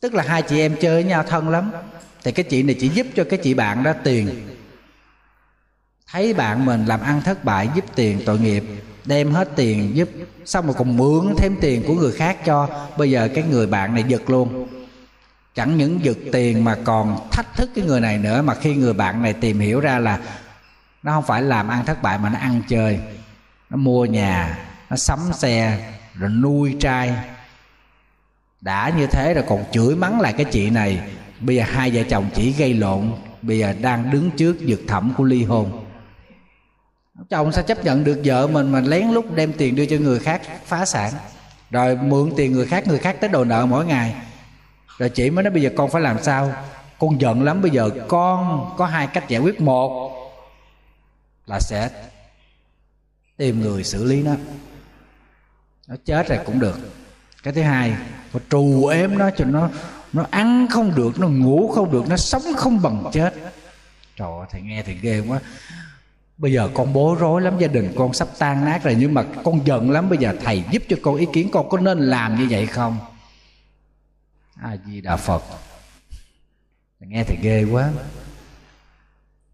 Tức 0.00 0.14
là 0.14 0.24
hai 0.26 0.42
chị 0.42 0.60
em 0.60 0.76
chơi 0.80 0.94
với 0.94 1.04
nhau 1.04 1.22
thân 1.22 1.48
lắm. 1.48 1.72
Thì 2.24 2.32
cái 2.32 2.44
chị 2.44 2.62
này 2.62 2.76
chỉ 2.80 2.88
giúp 2.88 3.06
cho 3.16 3.24
cái 3.30 3.38
chị 3.42 3.54
bạn 3.54 3.82
đó 3.82 3.92
tiền 4.04 4.48
thấy 6.12 6.34
bạn 6.34 6.66
mình 6.66 6.86
làm 6.86 7.00
ăn 7.00 7.20
thất 7.20 7.44
bại 7.44 7.68
giúp 7.74 7.84
tiền 7.94 8.20
tội 8.26 8.38
nghiệp, 8.38 8.64
đem 9.04 9.32
hết 9.32 9.48
tiền 9.56 9.96
giúp, 9.96 10.08
xong 10.44 10.66
rồi 10.66 10.74
còn 10.78 10.96
mượn 10.96 11.34
thêm 11.38 11.56
tiền 11.60 11.82
của 11.86 11.94
người 11.94 12.12
khác 12.12 12.44
cho. 12.44 12.68
Bây 12.98 13.10
giờ 13.10 13.28
cái 13.34 13.44
người 13.50 13.66
bạn 13.66 13.94
này 13.94 14.04
giật 14.08 14.30
luôn. 14.30 14.68
Chẳng 15.54 15.76
những 15.76 16.04
giật 16.04 16.16
tiền 16.32 16.64
mà 16.64 16.76
còn 16.84 17.28
thách 17.30 17.56
thức 17.56 17.70
cái 17.74 17.84
người 17.84 18.00
này 18.00 18.18
nữa, 18.18 18.42
mà 18.42 18.54
khi 18.54 18.74
người 18.74 18.92
bạn 18.92 19.22
này 19.22 19.32
tìm 19.32 19.60
hiểu 19.60 19.80
ra 19.80 19.98
là 19.98 20.18
nó 21.02 21.12
không 21.12 21.24
phải 21.24 21.42
làm 21.42 21.68
ăn 21.68 21.84
thất 21.84 22.02
bại 22.02 22.18
mà 22.18 22.28
nó 22.28 22.38
ăn 22.38 22.62
chơi. 22.68 22.98
Nó 23.70 23.76
mua 23.76 24.04
nhà, 24.04 24.58
nó 24.90 24.96
sắm 24.96 25.18
xe, 25.32 25.92
rồi 26.14 26.30
nuôi 26.30 26.76
trai. 26.80 27.14
Đã 28.60 28.92
như 28.98 29.06
thế 29.06 29.34
rồi 29.34 29.44
còn 29.48 29.64
chửi 29.72 29.96
mắng 29.96 30.20
lại 30.20 30.32
cái 30.32 30.44
chị 30.44 30.70
này. 30.70 31.00
Bây 31.40 31.56
giờ 31.56 31.64
hai 31.66 31.90
vợ 31.90 32.02
chồng 32.10 32.28
chỉ 32.34 32.52
gây 32.52 32.74
lộn, 32.74 33.12
bây 33.42 33.58
giờ 33.58 33.74
đang 33.80 34.10
đứng 34.10 34.30
trước 34.30 34.56
vực 34.60 34.80
thẩm 34.88 35.12
của 35.16 35.24
ly 35.24 35.44
hôn 35.44 35.85
chồng 37.30 37.52
sao 37.52 37.64
chấp 37.64 37.84
nhận 37.84 38.04
được 38.04 38.20
vợ 38.24 38.46
mình 38.46 38.72
mà 38.72 38.80
lén 38.80 39.08
lút 39.08 39.24
đem 39.34 39.52
tiền 39.52 39.76
đưa 39.76 39.86
cho 39.86 39.96
người 39.96 40.18
khác 40.18 40.42
phá 40.64 40.84
sản? 40.84 41.12
Rồi 41.70 41.96
mượn 41.96 42.32
tiền 42.36 42.52
người 42.52 42.66
khác 42.66 42.86
người 42.86 42.98
khác 42.98 43.16
tới 43.20 43.30
đòi 43.30 43.44
nợ 43.44 43.66
mỗi 43.66 43.84
ngày. 43.86 44.14
Rồi 44.98 45.08
chị 45.08 45.30
mới 45.30 45.44
nói, 45.44 45.50
bây 45.50 45.62
giờ 45.62 45.70
con 45.76 45.90
phải 45.90 46.02
làm 46.02 46.22
sao? 46.22 46.52
Con 46.98 47.20
giận 47.20 47.42
lắm, 47.42 47.62
bây 47.62 47.70
giờ 47.70 47.90
con 48.08 48.70
có 48.78 48.86
hai 48.86 49.06
cách 49.06 49.28
giải 49.28 49.40
quyết. 49.40 49.60
Một 49.60 50.12
là 51.46 51.60
sẽ 51.60 51.90
tìm 53.36 53.60
người 53.60 53.84
xử 53.84 54.04
lý 54.04 54.22
nó. 54.22 54.32
Nó 55.88 55.94
chết 56.04 56.28
rồi 56.28 56.38
cũng 56.46 56.60
được. 56.60 56.78
Cái 57.42 57.52
thứ 57.52 57.62
hai 57.62 57.96
mà 58.32 58.40
trù 58.50 58.86
ếm 58.86 59.18
nó 59.18 59.30
cho 59.30 59.44
nó 59.44 59.68
nó 60.12 60.26
ăn 60.30 60.66
không 60.70 60.94
được, 60.94 61.20
nó 61.20 61.28
ngủ 61.28 61.72
không 61.74 61.92
được, 61.92 62.08
nó 62.08 62.16
sống 62.16 62.42
không 62.56 62.82
bằng 62.82 63.10
chết. 63.12 63.34
Trời 64.16 64.28
ơi, 64.38 64.46
thầy 64.50 64.60
nghe 64.60 64.82
thì 64.82 64.94
ghê 64.94 65.22
quá 65.28 65.40
bây 66.38 66.52
giờ 66.52 66.68
con 66.74 66.92
bố 66.92 67.16
rối 67.20 67.42
lắm, 67.42 67.58
gia 67.58 67.68
đình 67.68 67.92
con 67.96 68.12
sắp 68.12 68.28
tan 68.38 68.64
nát 68.64 68.84
rồi, 68.84 68.96
nhưng 68.98 69.14
mà 69.14 69.24
con 69.44 69.66
giận 69.66 69.90
lắm. 69.90 70.08
Bây 70.08 70.18
giờ 70.18 70.34
thầy 70.44 70.64
giúp 70.70 70.82
cho 70.88 70.96
con 71.02 71.16
ý 71.16 71.26
kiến 71.32 71.48
con 71.52 71.68
có 71.68 71.78
nên 71.78 71.98
làm 71.98 72.36
như 72.36 72.46
vậy 72.50 72.66
không? 72.66 72.98
A 74.62 74.76
di 74.86 75.00
đà 75.00 75.16
phật 75.16 75.42
nghe 77.00 77.24
thì 77.24 77.36
ghê 77.42 77.64
quá. 77.64 77.90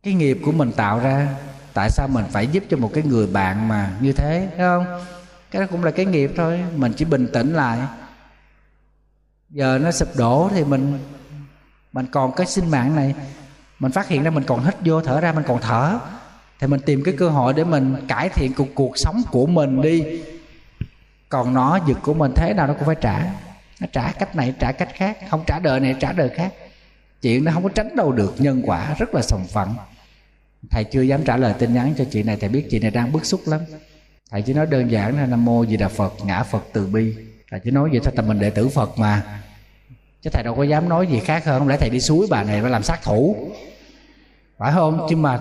Cái 0.03 0.15
nghiệp 0.15 0.39
của 0.45 0.53
mình 0.53 0.73
tạo 0.73 0.99
ra, 0.99 1.29
tại 1.75 1.91
sao 1.91 2.09
mình 2.09 2.25
phải 2.31 2.47
giúp 2.47 2.65
cho 2.71 2.77
một 2.77 2.91
cái 2.95 3.05
người 3.05 3.27
bạn 3.27 3.69
mà 3.69 3.97
như 4.01 4.13
thế, 4.13 4.49
thấy 4.57 4.59
không? 4.59 5.05
Cái 5.51 5.63
đó 5.63 5.69
cũng 5.71 5.85
là 5.85 5.91
cái 5.91 6.07
nghiệp 6.07 6.33
thôi, 6.37 6.65
mình 6.77 6.93
chỉ 6.97 7.05
bình 7.05 7.29
tĩnh 7.33 7.53
lại. 7.53 7.79
Giờ 9.51 9.79
nó 9.83 9.93
sụp 9.93 10.17
đổ 10.17 10.51
thì 10.55 10.65
mình 10.65 10.99
mình 11.93 12.07
còn 12.07 12.33
cái 12.33 12.47
sinh 12.47 12.71
mạng 12.71 12.97
này, 12.97 13.15
mình 13.79 13.93
phát 13.93 14.09
hiện 14.09 14.23
ra 14.23 14.31
mình 14.31 14.45
còn 14.45 14.65
hít 14.65 14.75
vô 14.85 15.01
thở 15.01 15.21
ra, 15.21 15.33
mình 15.33 15.45
còn 15.49 15.61
thở 15.61 15.99
thì 16.63 16.69
mình 16.69 16.81
tìm 16.81 17.03
cái 17.05 17.15
cơ 17.19 17.29
hội 17.29 17.55
để 17.55 17.65
mình 17.65 17.97
cải 18.09 18.29
thiện 18.29 18.53
cuộc 18.53 18.69
cuộc 18.75 18.99
sống 18.99 19.23
của 19.31 19.47
mình 19.47 19.83
đi. 19.83 20.05
Còn 21.29 21.55
nó 21.55 21.79
giật 21.87 21.99
của 22.03 22.15
mình 22.15 22.33
thế 22.37 22.55
nào 22.55 22.67
nó 22.67 22.75
cũng 22.75 22.87
phải 22.87 22.97
trả. 23.01 23.25
Nó 23.81 23.87
trả 23.93 24.13
cách 24.13 24.37
này, 24.37 24.55
trả 24.59 24.73
cách 24.73 24.89
khác. 24.95 25.19
Không 25.31 25.45
trả 25.47 25.59
đời 25.59 25.81
này, 25.81 25.97
trả 26.01 26.13
đời 26.13 26.29
khác. 26.29 26.53
Chuyện 27.23 27.45
nó 27.45 27.53
không 27.53 27.63
có 27.63 27.69
tránh 27.69 27.97
đâu 27.97 28.13
được 28.13 28.35
nhân 28.39 28.63
quả, 28.65 28.95
rất 28.99 29.15
là 29.15 29.23
sòng 29.23 29.47
phận 29.53 29.75
thầy 30.71 30.85
chưa 30.85 31.03
dám 31.03 31.25
trả 31.25 31.37
lời 31.37 31.55
tin 31.59 31.75
nhắn 31.75 31.95
cho 31.99 32.05
chị 32.11 32.23
này. 32.23 32.37
Thầy 32.37 32.49
biết 32.49 32.67
chị 32.71 32.79
này 32.79 32.91
đang 32.91 33.13
bức 33.13 33.27
xúc 33.27 33.41
lắm. 33.47 33.61
Thầy 34.31 34.43
chỉ 34.43 34.55
nói 34.55 34.67
đơn 34.67 34.91
giản 34.91 35.17
là 35.17 35.27
nam 35.27 35.45
mô 35.45 35.67
di 35.67 35.77
đà 35.77 35.89
phật, 35.89 36.13
ngã 36.25 36.43
phật 36.43 36.65
từ 36.73 36.87
bi. 36.87 37.15
Thầy 37.51 37.61
chỉ 37.65 37.71
nói 37.71 37.89
vậy 37.93 38.01
thôi 38.05 38.13
tại 38.17 38.27
mình 38.27 38.39
đệ 38.39 38.51
tử 38.51 38.69
phật 38.69 38.99
mà. 38.99 39.41
Chứ 40.23 40.31
thầy 40.33 40.43
đâu 40.43 40.55
có 40.55 40.63
dám 40.63 40.89
nói 40.89 41.07
gì 41.07 41.21
khác 41.21 41.45
hơn. 41.45 41.59
Không 41.59 41.69
lẽ 41.69 41.77
thầy 41.77 41.91
đi 41.91 42.01
suối 42.01 42.27
bà 42.31 42.43
này 42.43 42.63
phải 42.63 42.71
làm 42.71 42.83
sát 42.83 43.03
thủ? 43.03 43.37
Phải 44.59 44.73
không? 44.73 45.07
Chứ 45.11 45.17
mà 45.17 45.41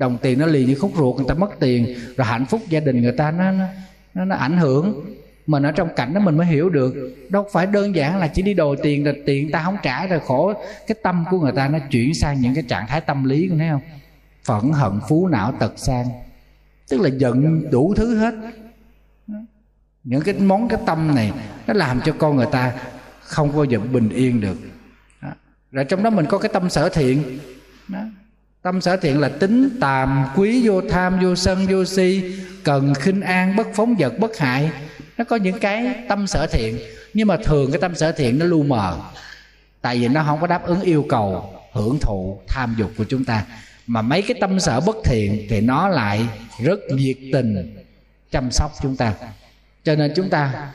đồng 0.00 0.18
tiền 0.22 0.38
nó 0.38 0.46
lì 0.46 0.64
như 0.64 0.74
khúc 0.74 0.92
ruột 0.96 1.16
người 1.16 1.24
ta 1.28 1.34
mất 1.34 1.50
tiền 1.60 1.96
rồi 2.16 2.26
hạnh 2.26 2.46
phúc 2.46 2.60
gia 2.68 2.80
đình 2.80 3.02
người 3.02 3.12
ta 3.12 3.30
nó 3.30 3.52
nó, 4.14 4.24
nó 4.24 4.36
ảnh 4.36 4.56
hưởng. 4.58 5.04
Mình 5.46 5.62
ở 5.62 5.72
trong 5.72 5.88
cảnh 5.96 6.14
đó 6.14 6.20
mình 6.20 6.36
mới 6.36 6.46
hiểu 6.46 6.68
được 6.68 6.94
đâu 7.28 7.48
phải 7.52 7.66
đơn 7.66 7.94
giản 7.94 8.18
là 8.18 8.26
chỉ 8.26 8.42
đi 8.42 8.54
đòi 8.54 8.76
tiền 8.82 9.06
là 9.06 9.12
tiền 9.26 9.50
ta 9.50 9.62
không 9.62 9.76
trả 9.82 10.06
rồi 10.06 10.20
khổ. 10.26 10.54
Cái 10.86 10.96
tâm 11.02 11.24
của 11.30 11.40
người 11.40 11.52
ta 11.52 11.68
nó 11.68 11.78
chuyển 11.90 12.14
sang 12.14 12.40
những 12.40 12.54
cái 12.54 12.64
trạng 12.68 12.86
thái 12.86 13.00
tâm 13.00 13.24
lý 13.24 13.48
con 13.48 13.58
thấy 13.58 13.68
không? 13.68 13.80
Phẫn 14.44 14.72
hận 14.72 14.92
phú 15.08 15.28
não 15.28 15.52
tật 15.52 15.72
sang. 15.76 16.06
Tức 16.88 17.00
là 17.00 17.08
giận 17.18 17.70
đủ 17.70 17.94
thứ 17.96 18.16
hết. 18.16 18.34
Những 20.04 20.22
cái 20.22 20.34
món 20.34 20.68
cái 20.68 20.80
tâm 20.86 21.14
này 21.14 21.32
nó 21.66 21.74
làm 21.74 22.00
cho 22.00 22.12
con 22.18 22.36
người 22.36 22.48
ta 22.52 22.72
không 23.20 23.52
bao 23.52 23.64
giờ 23.64 23.78
bình 23.78 24.08
yên 24.08 24.40
được. 24.40 24.56
Rồi 25.72 25.84
trong 25.84 26.02
đó 26.02 26.10
mình 26.10 26.26
có 26.26 26.38
cái 26.38 26.50
tâm 26.52 26.70
sở 26.70 26.88
thiện. 26.88 27.38
Đó 27.88 28.00
tâm 28.62 28.80
sở 28.80 28.96
thiện 28.96 29.20
là 29.20 29.28
tính, 29.28 29.78
tàm, 29.80 30.26
quý, 30.36 30.68
vô 30.68 30.80
tham, 30.90 31.20
vô 31.22 31.34
sân, 31.34 31.66
vô 31.68 31.84
si, 31.84 32.22
cần, 32.64 32.94
khinh, 32.94 33.20
an, 33.20 33.56
bất 33.56 33.66
phóng 33.74 33.94
vật, 33.98 34.18
bất 34.18 34.38
hại. 34.38 34.70
Nó 35.18 35.24
có 35.24 35.36
những 35.36 35.58
cái 35.58 35.94
tâm 36.08 36.26
sở 36.26 36.46
thiện, 36.46 36.78
nhưng 37.14 37.28
mà 37.28 37.36
thường 37.44 37.72
cái 37.72 37.80
tâm 37.80 37.94
sở 37.94 38.12
thiện 38.12 38.38
nó 38.38 38.46
lu 38.46 38.62
mờ. 38.62 38.98
Tại 39.80 39.98
vì 39.98 40.08
nó 40.08 40.22
không 40.26 40.40
có 40.40 40.46
đáp 40.46 40.66
ứng 40.66 40.80
yêu 40.80 41.06
cầu, 41.08 41.54
hưởng 41.72 41.98
thụ, 42.00 42.40
tham 42.48 42.74
dục 42.78 42.90
của 42.98 43.04
chúng 43.08 43.24
ta. 43.24 43.44
Mà 43.86 44.02
mấy 44.02 44.22
cái 44.22 44.36
tâm 44.40 44.60
sở 44.60 44.80
bất 44.80 44.96
thiện 45.04 45.46
thì 45.50 45.60
nó 45.60 45.88
lại 45.88 46.26
rất 46.64 46.80
nhiệt 46.90 47.16
tình 47.32 47.76
chăm 48.30 48.50
sóc 48.50 48.72
chúng 48.82 48.96
ta. 48.96 49.14
Cho 49.84 49.94
nên 49.94 50.12
chúng 50.16 50.30
ta 50.30 50.72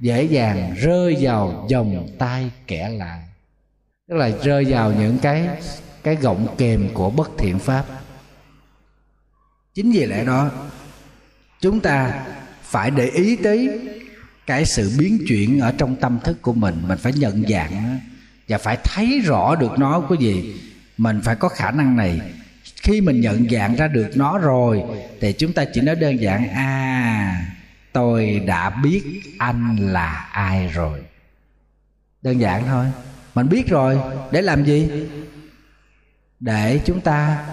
dễ 0.00 0.22
dàng 0.24 0.74
rơi 0.78 1.16
vào 1.20 1.68
vòng 1.72 2.08
tay 2.18 2.50
kẻ 2.66 2.88
lạ. 2.88 3.22
Tức 4.08 4.16
là 4.16 4.30
rơi 4.42 4.64
vào 4.64 4.92
những 4.92 5.18
cái 5.18 5.48
cái 6.04 6.16
gọng 6.16 6.54
kềm 6.58 6.88
của 6.94 7.10
bất 7.10 7.30
thiện 7.38 7.58
pháp. 7.58 7.84
Chính 9.74 9.92
vì 9.92 10.06
lẽ 10.06 10.24
đó, 10.24 10.50
chúng 11.60 11.80
ta 11.80 12.24
phải 12.62 12.90
để 12.90 13.06
ý 13.06 13.36
tới 13.36 13.80
cái 14.46 14.64
sự 14.64 14.92
biến 14.98 15.18
chuyển 15.28 15.60
ở 15.60 15.72
trong 15.78 15.96
tâm 15.96 16.18
thức 16.24 16.42
của 16.42 16.52
mình. 16.52 16.82
Mình 16.88 16.98
phải 16.98 17.12
nhận 17.12 17.44
dạng 17.48 17.98
và 18.48 18.58
phải 18.58 18.78
thấy 18.84 19.20
rõ 19.24 19.54
được 19.54 19.78
nó. 19.78 20.00
Có 20.00 20.16
gì 20.20 20.54
mình 20.96 21.20
phải 21.24 21.36
có 21.36 21.48
khả 21.48 21.70
năng 21.70 21.96
này. 21.96 22.20
Khi 22.82 23.00
mình 23.00 23.20
nhận 23.20 23.50
dạng 23.50 23.76
ra 23.76 23.88
được 23.88 24.10
nó 24.14 24.38
rồi, 24.38 24.82
thì 25.20 25.32
chúng 25.32 25.52
ta 25.52 25.64
chỉ 25.74 25.80
nói 25.80 25.96
đơn 25.96 26.20
giản 26.20 26.48
à 26.48 27.46
tôi 27.92 28.42
đã 28.46 28.70
biết 28.70 29.02
anh 29.38 29.76
là 29.76 30.28
ai 30.32 30.68
rồi. 30.68 31.00
Đơn 32.22 32.40
giản 32.40 32.62
thôi. 32.66 32.86
Mình 33.34 33.48
biết 33.48 33.68
rồi, 33.68 33.98
để 34.32 34.42
làm 34.42 34.64
gì? 34.64 34.88
Để 36.44 36.80
chúng 36.84 37.00
ta 37.00 37.46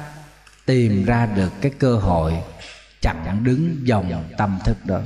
tìm 0.66 1.06
ra 1.06 1.26
được 1.26 1.52
cái 1.62 1.72
cơ 1.80 1.96
hội 1.96 2.34
chặn 3.02 3.44
đứng 3.44 3.78
dòng 3.84 4.24
tâm 4.38 4.60
thức 4.66 4.86
đó 4.86 5.02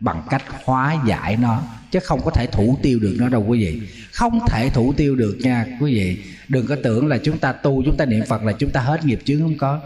bằng 0.00 0.22
cách 0.30 0.42
hóa 0.64 1.02
giải 1.06 1.36
nó, 1.36 1.62
chứ 1.90 1.98
không 2.00 2.20
có 2.24 2.30
thể 2.30 2.46
thủ 2.52 2.78
tiêu 2.82 2.98
được 2.98 3.16
nó 3.18 3.28
đâu 3.28 3.44
quý 3.48 3.58
vị. 3.58 3.88
Không 4.12 4.40
thể 4.48 4.70
thủ 4.70 4.92
tiêu 4.92 5.16
được 5.16 5.38
nha 5.40 5.66
quý 5.80 5.94
vị. 5.94 6.22
Đừng 6.48 6.66
có 6.66 6.76
tưởng 6.82 7.06
là 7.06 7.18
chúng 7.18 7.38
ta 7.38 7.52
tu, 7.52 7.82
chúng 7.84 7.96
ta 7.96 8.04
niệm 8.04 8.24
phật 8.28 8.42
là 8.42 8.52
chúng 8.52 8.70
ta 8.70 8.80
hết 8.80 9.04
nghiệp 9.04 9.20
chướng 9.24 9.40
không 9.40 9.58
có. 9.58 9.80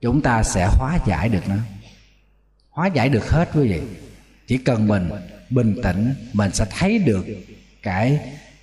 Chúng 0.00 0.22
ta 0.22 0.42
sẽ 0.42 0.68
hóa 0.70 0.98
giải 1.06 1.28
được 1.28 1.48
nó. 1.48 1.56
Hóa 2.70 2.86
giải 2.86 3.08
được 3.08 3.30
hết 3.30 3.48
quý 3.54 3.68
vị. 3.68 3.80
Chỉ 4.46 4.58
cần 4.58 4.88
mình 4.88 5.10
bình 5.50 5.74
tĩnh, 5.82 6.14
mình 6.32 6.50
sẽ 6.52 6.66
thấy 6.70 6.98
được 6.98 7.26
cái 7.82 8.20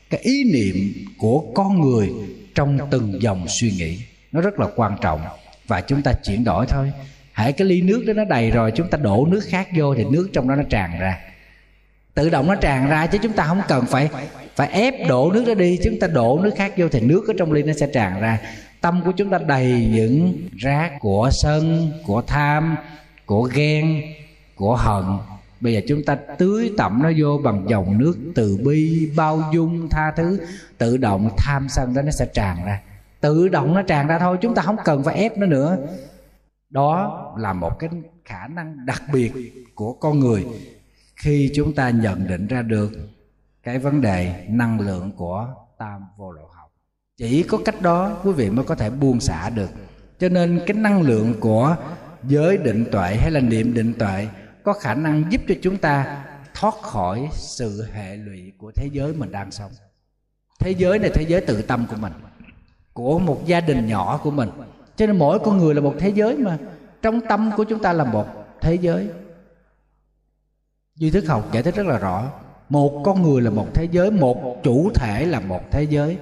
cái 0.09 0.19
ý 0.19 0.43
niệm 0.43 1.05
của 1.17 1.51
con 1.55 1.81
người 1.81 2.09
trong 2.55 2.77
từng 2.91 3.21
dòng 3.21 3.47
suy 3.47 3.71
nghĩ. 3.71 3.99
Nó 4.31 4.41
rất 4.41 4.59
là 4.59 4.67
quan 4.75 4.97
trọng. 5.01 5.21
Và 5.67 5.81
chúng 5.81 6.01
ta 6.01 6.13
chuyển 6.23 6.43
đổi 6.43 6.65
thôi. 6.65 6.91
Hãy 7.31 7.53
cái 7.53 7.67
ly 7.67 7.81
nước 7.81 8.03
đó 8.07 8.13
nó 8.13 8.25
đầy 8.25 8.51
rồi, 8.51 8.71
chúng 8.75 8.89
ta 8.89 8.97
đổ 8.97 9.27
nước 9.29 9.41
khác 9.49 9.67
vô 9.75 9.95
thì 9.95 10.03
nước 10.03 10.29
trong 10.33 10.47
đó 10.49 10.55
nó 10.55 10.63
tràn 10.69 10.99
ra. 10.99 11.19
Tự 12.13 12.29
động 12.29 12.47
nó 12.47 12.55
tràn 12.55 12.89
ra 12.89 13.07
chứ 13.07 13.17
chúng 13.21 13.33
ta 13.33 13.43
không 13.43 13.61
cần 13.67 13.85
phải 13.85 14.09
phải 14.55 14.67
ép 14.67 14.93
đổ 15.07 15.31
nước 15.31 15.43
đó 15.47 15.53
đi. 15.53 15.79
Chúng 15.83 15.99
ta 15.99 16.07
đổ 16.07 16.39
nước 16.43 16.53
khác 16.57 16.73
vô 16.77 16.89
thì 16.89 16.99
nước 16.99 17.23
ở 17.27 17.33
trong 17.37 17.51
ly 17.51 17.63
nó 17.63 17.73
sẽ 17.73 17.87
tràn 17.93 18.21
ra. 18.21 18.39
Tâm 18.81 19.01
của 19.05 19.11
chúng 19.11 19.29
ta 19.29 19.37
đầy 19.37 19.87
những 19.91 20.47
rác 20.57 20.91
của 20.99 21.29
sân, 21.31 21.91
của 22.05 22.21
tham, 22.21 22.75
của 23.25 23.41
ghen, 23.41 24.01
của 24.55 24.75
hận 24.75 25.03
bây 25.63 25.73
giờ 25.73 25.81
chúng 25.87 26.03
ta 26.03 26.15
tưới 26.15 26.73
tẩm 26.77 26.99
nó 27.03 27.11
vô 27.17 27.39
bằng 27.43 27.65
dòng 27.69 27.97
nước 27.97 28.17
từ 28.35 28.57
bi, 28.65 29.11
bao 29.17 29.43
dung, 29.53 29.89
tha 29.89 30.11
thứ. 30.11 30.39
Tự 30.77 30.97
động 30.97 31.29
tham 31.37 31.69
sân 31.69 31.93
đó 31.93 32.01
nó 32.01 32.11
sẽ 32.11 32.25
tràn 32.33 32.65
ra. 32.65 32.81
Tự 33.21 33.47
động 33.47 33.73
nó 33.73 33.81
tràn 33.81 34.07
ra 34.07 34.19
thôi, 34.19 34.37
chúng 34.41 34.55
ta 34.55 34.61
không 34.61 34.75
cần 34.85 35.03
phải 35.03 35.15
ép 35.15 35.37
nó 35.37 35.45
nữa. 35.45 35.77
Đó 36.69 37.33
là 37.37 37.53
một 37.53 37.79
cái 37.79 37.89
khả 38.25 38.47
năng 38.47 38.85
đặc 38.85 39.03
biệt 39.13 39.31
của 39.75 39.93
con 39.93 40.19
người. 40.19 40.45
Khi 41.15 41.51
chúng 41.55 41.73
ta 41.73 41.89
nhận 41.89 42.27
định 42.27 42.47
ra 42.47 42.61
được 42.61 42.91
cái 43.63 43.79
vấn 43.79 44.01
đề 44.01 44.45
năng 44.49 44.79
lượng 44.79 45.11
của 45.17 45.47
tam 45.77 46.01
vô 46.17 46.31
lậu 46.31 46.47
học, 46.47 46.71
chỉ 47.17 47.43
có 47.43 47.57
cách 47.65 47.81
đó 47.81 48.17
quý 48.23 48.31
vị 48.31 48.49
mới 48.49 48.65
có 48.65 48.75
thể 48.75 48.89
buông 48.89 49.19
xả 49.19 49.49
được. 49.49 49.69
Cho 50.19 50.29
nên 50.29 50.61
cái 50.67 50.77
năng 50.77 51.01
lượng 51.01 51.33
của 51.39 51.75
giới 52.23 52.57
định 52.57 52.85
tuệ 52.91 53.15
hay 53.15 53.31
là 53.31 53.39
niệm 53.39 53.73
định 53.73 53.93
tuệ 53.93 54.27
có 54.63 54.73
khả 54.73 54.93
năng 54.93 55.31
giúp 55.31 55.41
cho 55.47 55.55
chúng 55.61 55.77
ta 55.77 56.25
thoát 56.53 56.75
khỏi 56.81 57.29
sự 57.31 57.85
hệ 57.93 58.15
lụy 58.15 58.51
của 58.57 58.71
thế 58.71 58.89
giới 58.91 59.13
mình 59.13 59.31
đang 59.31 59.51
sống. 59.51 59.71
Thế 60.59 60.71
giới 60.71 60.99
này 60.99 61.11
thế 61.13 61.25
giới 61.27 61.41
tự 61.41 61.61
tâm 61.61 61.85
của 61.89 61.95
mình, 61.95 62.13
của 62.93 63.19
một 63.19 63.41
gia 63.45 63.61
đình 63.61 63.87
nhỏ 63.87 64.19
của 64.23 64.31
mình. 64.31 64.49
Cho 64.95 65.05
nên 65.07 65.17
mỗi 65.17 65.39
con 65.39 65.57
người 65.57 65.75
là 65.75 65.81
một 65.81 65.95
thế 65.99 66.09
giới 66.09 66.37
mà. 66.37 66.57
Trong 67.01 67.21
tâm 67.29 67.51
của 67.57 67.63
chúng 67.63 67.81
ta 67.81 67.93
là 67.93 68.03
một 68.03 68.27
thế 68.61 68.75
giới. 68.75 69.09
Duy 70.95 71.11
thức 71.11 71.27
học 71.27 71.49
giải 71.53 71.63
thích 71.63 71.75
rất 71.75 71.87
là 71.87 71.97
rõ. 71.97 72.31
Một 72.69 73.01
con 73.05 73.21
người 73.21 73.41
là 73.41 73.49
một 73.49 73.67
thế 73.73 73.87
giới, 73.91 74.11
một 74.11 74.63
chủ 74.63 74.89
thể 74.95 75.25
là 75.25 75.39
một 75.39 75.61
thế 75.71 75.83
giới. 75.83 76.17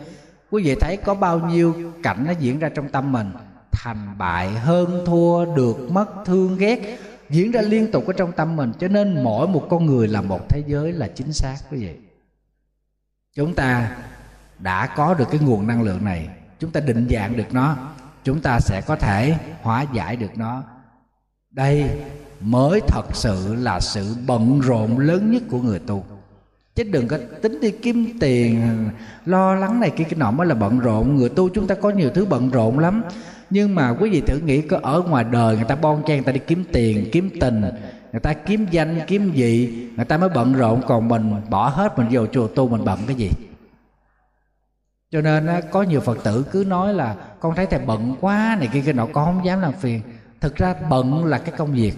Quý 0.51 0.63
vị 0.63 0.75
thấy 0.75 0.97
có 0.97 1.13
bao 1.13 1.39
nhiêu 1.39 1.93
cảnh 2.03 2.23
nó 2.27 2.31
diễn 2.31 2.59
ra 2.59 2.69
trong 2.69 2.89
tâm 2.89 3.11
mình? 3.11 3.31
Thành 3.71 4.15
bại 4.17 4.49
hơn 4.49 5.03
thua, 5.05 5.45
được 5.45 5.77
mất 5.91 6.07
thương 6.25 6.57
ghét 6.57 6.99
diễn 7.31 7.51
ra 7.51 7.61
liên 7.61 7.91
tục 7.91 8.07
ở 8.07 8.13
trong 8.13 8.31
tâm 8.31 8.55
mình, 8.55 8.71
cho 8.79 8.87
nên 8.87 9.23
mỗi 9.23 9.47
một 9.47 9.67
con 9.69 9.85
người 9.85 10.07
là 10.07 10.21
một 10.21 10.49
thế 10.49 10.63
giới 10.67 10.93
là 10.93 11.07
chính 11.07 11.33
xác 11.33 11.57
quý 11.71 11.77
vị. 11.77 11.95
Chúng 13.35 13.55
ta 13.55 13.97
đã 14.59 14.87
có 14.95 15.13
được 15.13 15.27
cái 15.31 15.39
nguồn 15.43 15.67
năng 15.67 15.81
lượng 15.81 16.05
này, 16.05 16.29
chúng 16.59 16.71
ta 16.71 16.79
định 16.79 17.07
dạng 17.09 17.37
được 17.37 17.53
nó, 17.53 17.77
chúng 18.23 18.41
ta 18.41 18.59
sẽ 18.59 18.81
có 18.87 18.95
thể 18.95 19.35
hóa 19.61 19.85
giải 19.93 20.15
được 20.15 20.37
nó. 20.37 20.63
Đây 21.51 21.89
mới 22.41 22.81
thật 22.87 23.05
sự 23.13 23.55
là 23.55 23.79
sự 23.79 24.15
bận 24.27 24.59
rộn 24.59 24.99
lớn 24.99 25.31
nhất 25.31 25.43
của 25.49 25.61
người 25.61 25.79
tu. 25.79 26.05
Chứ 26.75 26.83
đừng 26.83 27.07
có 27.07 27.17
tính 27.41 27.59
đi 27.61 27.71
kiếm 27.71 28.17
tiền, 28.19 28.89
lo 29.25 29.55
lắng 29.55 29.79
này 29.79 29.89
kia, 29.89 30.03
cái 30.03 30.19
nọ 30.19 30.31
mới 30.31 30.47
là 30.47 30.55
bận 30.55 30.79
rộn. 30.79 31.15
Người 31.15 31.29
tu 31.29 31.49
chúng 31.49 31.67
ta 31.67 31.75
có 31.75 31.89
nhiều 31.89 32.09
thứ 32.09 32.25
bận 32.25 32.49
rộn 32.49 32.79
lắm 32.79 33.03
nhưng 33.51 33.75
mà 33.75 33.89
quý 33.99 34.09
vị 34.09 34.21
thử 34.21 34.37
nghĩ 34.37 34.61
có 34.61 34.79
ở 34.83 35.01
ngoài 35.01 35.23
đời 35.23 35.55
người 35.55 35.65
ta 35.65 35.75
bon 35.75 36.03
chen, 36.07 36.17
người 36.17 36.25
ta 36.25 36.31
đi 36.31 36.39
kiếm 36.47 36.63
tiền, 36.71 37.09
kiếm 37.11 37.29
tình, 37.39 37.61
người 38.11 38.19
ta 38.21 38.33
kiếm 38.33 38.65
danh, 38.71 38.99
kiếm 39.07 39.31
gì 39.33 39.87
người 39.95 40.05
ta 40.05 40.17
mới 40.17 40.29
bận 40.29 40.53
rộn, 40.53 40.81
còn 40.87 41.07
mình 41.07 41.35
bỏ 41.49 41.69
hết, 41.69 41.97
mình 41.97 42.07
vào 42.11 42.27
chùa 42.27 42.47
tu, 42.47 42.67
mình 42.67 42.85
bận 42.85 42.99
cái 43.07 43.15
gì? 43.15 43.29
Cho 45.11 45.21
nên 45.21 45.49
có 45.71 45.83
nhiều 45.83 46.01
phật 46.01 46.23
tử 46.23 46.45
cứ 46.51 46.63
nói 46.67 46.93
là, 46.93 47.15
con 47.39 47.55
thấy 47.55 47.65
thầy 47.65 47.79
bận 47.79 48.15
quá 48.21 48.57
này 48.59 48.69
kia 48.73 48.81
cái 48.85 48.93
nọ, 48.93 49.05
con 49.05 49.25
không 49.25 49.45
dám 49.45 49.61
làm 49.61 49.73
phiền. 49.73 50.01
Thực 50.39 50.55
ra 50.55 50.75
bận 50.89 51.25
là 51.25 51.37
cái 51.37 51.51
công 51.57 51.73
việc. 51.73 51.93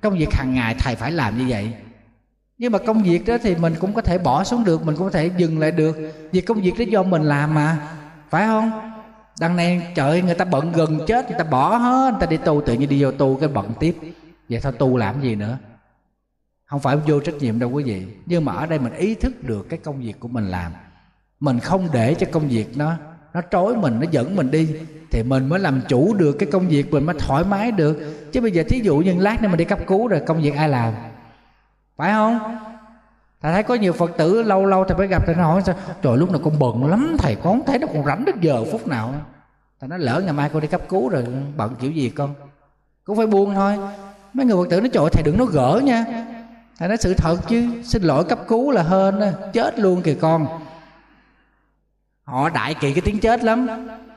Công 0.00 0.18
việc 0.18 0.32
hàng 0.32 0.54
ngày 0.54 0.74
thầy 0.78 0.96
phải 0.96 1.12
làm 1.12 1.38
như 1.38 1.44
vậy. 1.48 1.72
Nhưng 2.58 2.72
mà 2.72 2.78
công 2.78 3.02
việc 3.02 3.26
đó 3.26 3.36
thì 3.42 3.54
mình 3.54 3.74
cũng 3.80 3.92
có 3.92 4.02
thể 4.02 4.18
bỏ 4.18 4.44
xuống 4.44 4.64
được, 4.64 4.86
mình 4.86 4.96
cũng 4.96 5.04
có 5.06 5.10
thể 5.10 5.30
dừng 5.36 5.58
lại 5.58 5.70
được. 5.70 5.96
Vì 6.32 6.40
công 6.40 6.60
việc 6.60 6.72
đó 6.78 6.84
do 6.88 7.02
mình 7.02 7.22
làm 7.22 7.54
mà. 7.54 7.78
Phải 8.30 8.46
không? 8.46 8.89
Đằng 9.40 9.56
này, 9.56 9.92
trời, 9.94 10.22
người 10.22 10.34
ta 10.34 10.44
bận 10.44 10.72
gần 10.72 11.00
chết, 11.06 11.30
người 11.30 11.38
ta 11.38 11.44
bỏ 11.44 11.76
hết, 11.76 12.10
người 12.10 12.20
ta 12.20 12.26
đi 12.26 12.36
tu, 12.36 12.60
tự 12.60 12.74
nhiên 12.74 12.88
đi 12.88 13.02
vô 13.02 13.10
tu, 13.10 13.36
cái 13.36 13.48
bận 13.48 13.72
tiếp. 13.80 13.96
Vậy 14.48 14.60
thôi 14.62 14.72
tu 14.78 14.96
làm 14.96 15.20
gì 15.22 15.34
nữa? 15.34 15.58
Không 16.66 16.80
phải 16.80 16.96
vô 16.96 17.20
trách 17.20 17.34
nhiệm 17.34 17.58
đâu 17.58 17.70
quý 17.70 17.84
vị. 17.84 18.06
Nhưng 18.26 18.44
mà 18.44 18.52
ở 18.52 18.66
đây 18.66 18.78
mình 18.78 18.92
ý 18.92 19.14
thức 19.14 19.44
được 19.44 19.68
cái 19.68 19.78
công 19.78 20.00
việc 20.00 20.20
của 20.20 20.28
mình 20.28 20.44
làm. 20.44 20.72
Mình 21.40 21.60
không 21.60 21.88
để 21.92 22.14
cho 22.14 22.26
công 22.32 22.48
việc 22.48 22.76
nó 22.76 22.92
nó 23.34 23.40
trói 23.50 23.76
mình, 23.76 24.00
nó 24.00 24.06
dẫn 24.10 24.36
mình 24.36 24.50
đi, 24.50 24.74
thì 25.10 25.22
mình 25.22 25.48
mới 25.48 25.60
làm 25.60 25.80
chủ 25.88 26.14
được 26.14 26.32
cái 26.38 26.48
công 26.52 26.68
việc, 26.68 26.92
mình 26.92 27.06
mới 27.06 27.16
thoải 27.18 27.44
mái 27.44 27.72
được. 27.72 27.98
Chứ 28.32 28.40
bây 28.40 28.52
giờ 28.52 28.62
thí 28.68 28.80
dụ 28.84 28.98
như 28.98 29.14
lát 29.18 29.42
nữa 29.42 29.48
mình 29.48 29.58
đi 29.58 29.64
cấp 29.64 29.78
cứu 29.86 30.08
rồi, 30.08 30.22
công 30.26 30.42
việc 30.42 30.54
ai 30.56 30.68
làm? 30.68 30.94
Phải 31.96 32.12
không? 32.12 32.56
Thầy 33.42 33.52
thấy 33.52 33.62
có 33.62 33.74
nhiều 33.74 33.92
phật 33.92 34.10
tử 34.16 34.42
lâu 34.42 34.66
lâu 34.66 34.84
thầy 34.84 34.98
mới 34.98 35.06
gặp, 35.06 35.22
thầy 35.26 35.34
hỏi 35.34 35.62
sao? 35.66 35.74
Trời, 36.02 36.16
lúc 36.16 36.30
nào 36.30 36.40
con 36.44 36.58
bận 36.58 36.90
lắm, 36.90 37.16
thầy 37.18 37.34
con 37.34 37.44
không 37.44 37.66
thấy 37.66 37.78
nó 37.78 37.86
còn 37.86 38.04
rảnh 38.04 38.24
đến 38.24 38.36
giờ 38.40 38.64
phút 38.72 38.88
nào. 38.88 39.14
Thầy 39.80 39.88
nói, 39.88 39.98
lỡ 39.98 40.20
ngày 40.24 40.32
mai 40.32 40.48
con 40.48 40.62
đi 40.62 40.68
cấp 40.68 40.80
cứu 40.88 41.08
rồi 41.08 41.26
bận 41.56 41.74
kiểu 41.80 41.90
gì 41.90 42.08
con? 42.08 42.34
Cũng 43.04 43.16
phải 43.16 43.26
buông 43.26 43.54
thôi. 43.54 43.78
Mấy 44.32 44.46
người 44.46 44.56
phật 44.56 44.70
tử 44.70 44.80
nó 44.80 44.88
trời 44.92 45.04
thầy 45.12 45.22
đừng 45.22 45.38
nó 45.38 45.44
gỡ 45.44 45.80
nha. 45.84 46.04
Thầy 46.78 46.88
nói, 46.88 46.96
sự 46.96 47.14
thật 47.14 47.36
chứ, 47.48 47.68
xin 47.84 48.02
lỗi 48.02 48.24
cấp 48.24 48.38
cứu 48.48 48.70
là 48.70 48.82
hên 48.82 49.32
chết 49.52 49.78
luôn 49.78 50.02
kìa 50.02 50.16
con. 50.20 50.46
Họ 52.24 52.48
đại 52.48 52.74
kỵ 52.74 52.92
cái 52.92 53.02
tiếng 53.04 53.20
chết 53.20 53.44
lắm. 53.44 53.66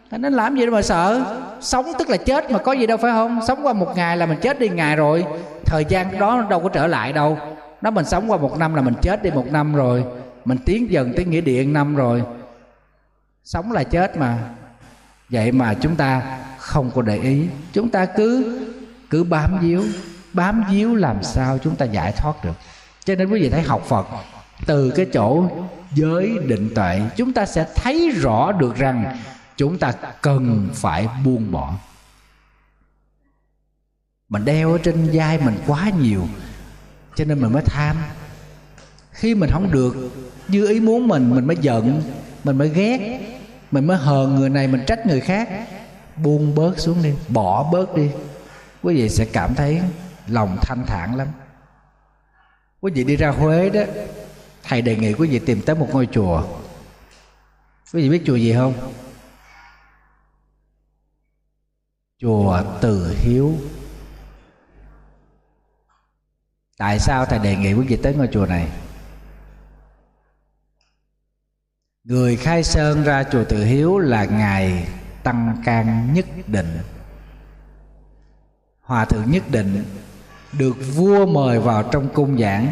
Thầy 0.10 0.20
nói, 0.20 0.32
làm 0.32 0.56
gì 0.56 0.66
đâu 0.66 0.76
mà 0.76 0.82
sợ. 0.82 1.22
Sống 1.62 1.86
tức 2.00 2.10
là 2.10 2.18
chết 2.18 2.52
mà 2.52 2.60
có 2.60 2.72
gì 2.72 2.88
đâu, 2.88 2.98
phải 2.98 3.12
không? 3.12 3.40
Sống 3.48 3.60
qua 3.64 3.74
một 3.74 3.94
ngày 3.96 4.18
là 4.18 4.26
mình 4.26 4.40
chết 4.42 4.60
đi 4.60 4.70
ngày 4.70 4.96
rồi. 4.96 5.26
Thời 5.66 5.86
gian 5.90 6.20
đó 6.20 6.46
đâu 6.50 6.60
có 6.60 6.70
trở 6.70 6.88
lại 6.88 7.14
đâu 7.14 7.38
nó 7.84 7.92
mình 7.92 8.06
sống 8.06 8.32
qua 8.32 8.38
một 8.38 8.58
năm 8.58 8.74
là 8.74 8.82
mình 8.82 8.94
chết 9.02 9.24
đi 9.24 9.32
một 9.32 9.48
năm 9.52 9.76
rồi. 9.76 10.06
Mình 10.46 10.58
tiến 10.66 10.92
dần 10.92 11.14
tới 11.16 11.26
nghĩa 11.26 11.42
điện 11.42 11.74
năm 11.74 11.96
rồi. 11.96 12.24
Sống 13.44 13.72
là 13.72 13.84
chết 13.84 14.18
mà. 14.18 14.50
Vậy 15.30 15.52
mà 15.52 15.74
chúng 15.74 15.96
ta 15.96 16.40
không 16.58 16.92
có 16.96 17.02
để 17.02 17.18
ý. 17.18 17.48
Chúng 17.74 17.90
ta 17.90 18.06
cứ 18.06 18.60
cứ 19.10 19.24
bám 19.24 19.60
víu. 19.60 19.84
Bám 20.34 20.64
víu 20.70 20.96
làm 20.96 21.24
sao 21.24 21.58
chúng 21.58 21.76
ta 21.76 21.86
giải 21.86 22.12
thoát 22.18 22.44
được. 22.44 22.54
Cho 23.04 23.16
nên 23.16 23.30
quý 23.30 23.42
vị 23.42 23.50
thấy 23.50 23.62
học 23.62 23.84
phật, 23.88 24.08
từ 24.66 24.92
cái 24.96 25.06
chỗ 25.14 25.48
giới 25.94 26.38
định 26.48 26.70
tuệ, 26.76 27.02
chúng 27.16 27.34
ta 27.34 27.46
sẽ 27.46 27.68
thấy 27.76 28.12
rõ 28.16 28.52
được 28.52 28.76
rằng 28.76 29.18
chúng 29.58 29.78
ta 29.78 29.94
cần 30.22 30.70
phải 30.74 31.08
buông 31.26 31.52
bỏ. 31.52 31.74
Mình 34.30 34.46
đeo 34.46 34.72
ở 34.72 34.78
trên 34.78 35.10
vai 35.14 35.38
mình 35.38 35.56
quá 35.68 35.90
nhiều 36.00 36.28
cho 37.16 37.26
nên 37.26 37.41
mình 37.41 37.53
mới 37.53 37.64
tham. 37.66 37.97
Khi 39.11 39.36
mình 39.36 39.49
không 39.53 39.72
được, 39.72 39.95
như 40.47 40.68
ý 40.68 40.80
muốn 40.80 41.07
mình 41.07 41.36
mình 41.36 41.47
mới 41.47 41.55
giận, 41.61 42.01
mình 42.43 42.57
mới 42.57 42.70
ghét, 42.70 43.20
mình 43.72 43.88
mới 43.88 43.97
hờn 43.97 44.36
người 44.36 44.49
này, 44.49 44.68
mình 44.68 44.84
trách 44.88 45.05
người 45.05 45.20
khác, 45.20 45.49
buông 46.18 46.55
bớt 46.55 46.80
xuống 46.80 47.03
đi, 47.03 47.14
bỏ 47.28 47.70
bớt 47.72 47.95
đi. 47.95 48.09
Quý 48.84 48.95
vị 48.95 49.09
sẽ 49.09 49.26
cảm 49.26 49.55
thấy 49.55 49.82
lòng 50.28 50.57
thanh 50.61 50.84
thản 50.88 51.16
lắm. 51.16 51.28
Quý 52.82 52.91
vị 52.95 53.03
đi 53.03 53.16
ra 53.16 53.30
huế 53.30 53.70
đó, 53.70 53.82
thầy 54.64 54.82
đề 54.82 54.95
nghị 54.95 55.14
quý 55.14 55.28
vị 55.28 55.39
tìm 55.39 55.61
tới 55.61 55.76
một 55.76 55.88
ngôi 55.91 56.07
chùa. 56.11 56.43
Quý 57.93 58.01
vị 58.01 58.09
biết 58.09 58.22
chùa 58.26 58.36
gì 58.36 58.53
không? 58.53 58.74
Chùa 62.22 62.61
từ 62.82 63.16
hiếu. 63.18 63.53
Tại 66.84 67.00
sao 67.00 67.26
thầy 67.26 67.40
đề 67.40 67.56
nghị 67.56 67.74
quý 67.74 67.86
vị 67.88 67.96
tới 67.96 68.14
ngôi 68.14 68.30
chùa 68.32 68.46
này? 68.46 68.68
Người 72.03 72.36
khai 72.36 72.64
sơn 72.64 73.03
ra 73.03 73.24
chùa 73.24 73.44
từ 73.49 73.64
hiếu 73.64 73.98
là 73.98 74.26
ngài 74.26 74.88
tăng 75.24 75.62
can 75.66 76.14
nhất 76.14 76.26
định. 76.48 76.78
Hòa 78.82 79.06
thượng 79.06 79.32
nhất 79.32 79.44
định 79.52 79.84
được 80.53 80.76
vua 80.95 81.26
mời 81.26 81.60
vào 81.60 81.84
trong 81.84 82.10
cung 82.14 82.40
giảng 82.40 82.72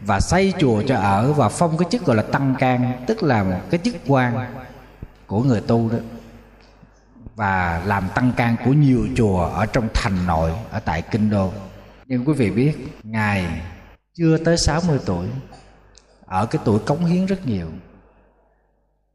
và 0.00 0.20
xây 0.20 0.52
chùa 0.58 0.82
cho 0.82 0.96
ở 0.96 1.32
và 1.32 1.48
phong 1.48 1.78
cái 1.78 1.88
chức 1.90 2.04
gọi 2.04 2.16
là 2.16 2.22
tăng 2.22 2.54
can, 2.58 3.04
tức 3.06 3.22
là 3.22 3.42
một 3.42 3.60
cái 3.70 3.80
chức 3.84 3.94
quan 4.06 4.54
của 5.26 5.42
người 5.42 5.60
tu 5.60 5.90
đó, 5.90 5.98
và 7.34 7.82
làm 7.86 8.08
tăng 8.14 8.32
can 8.32 8.56
của 8.64 8.72
nhiều 8.72 9.08
chùa 9.16 9.44
ở 9.44 9.66
trong 9.66 9.88
thành 9.94 10.26
nội, 10.26 10.52
ở 10.70 10.80
tại 10.80 11.02
kinh 11.02 11.30
đô 11.30 11.52
nhưng 12.12 12.24
quý 12.24 12.32
vị 12.32 12.50
biết, 12.50 12.88
ngài 13.02 13.62
chưa 14.14 14.36
tới 14.38 14.56
60 14.56 14.98
tuổi, 15.06 15.28
ở 16.26 16.46
cái 16.46 16.62
tuổi 16.64 16.78
cống 16.78 17.04
hiến 17.04 17.26
rất 17.26 17.46
nhiều. 17.46 17.68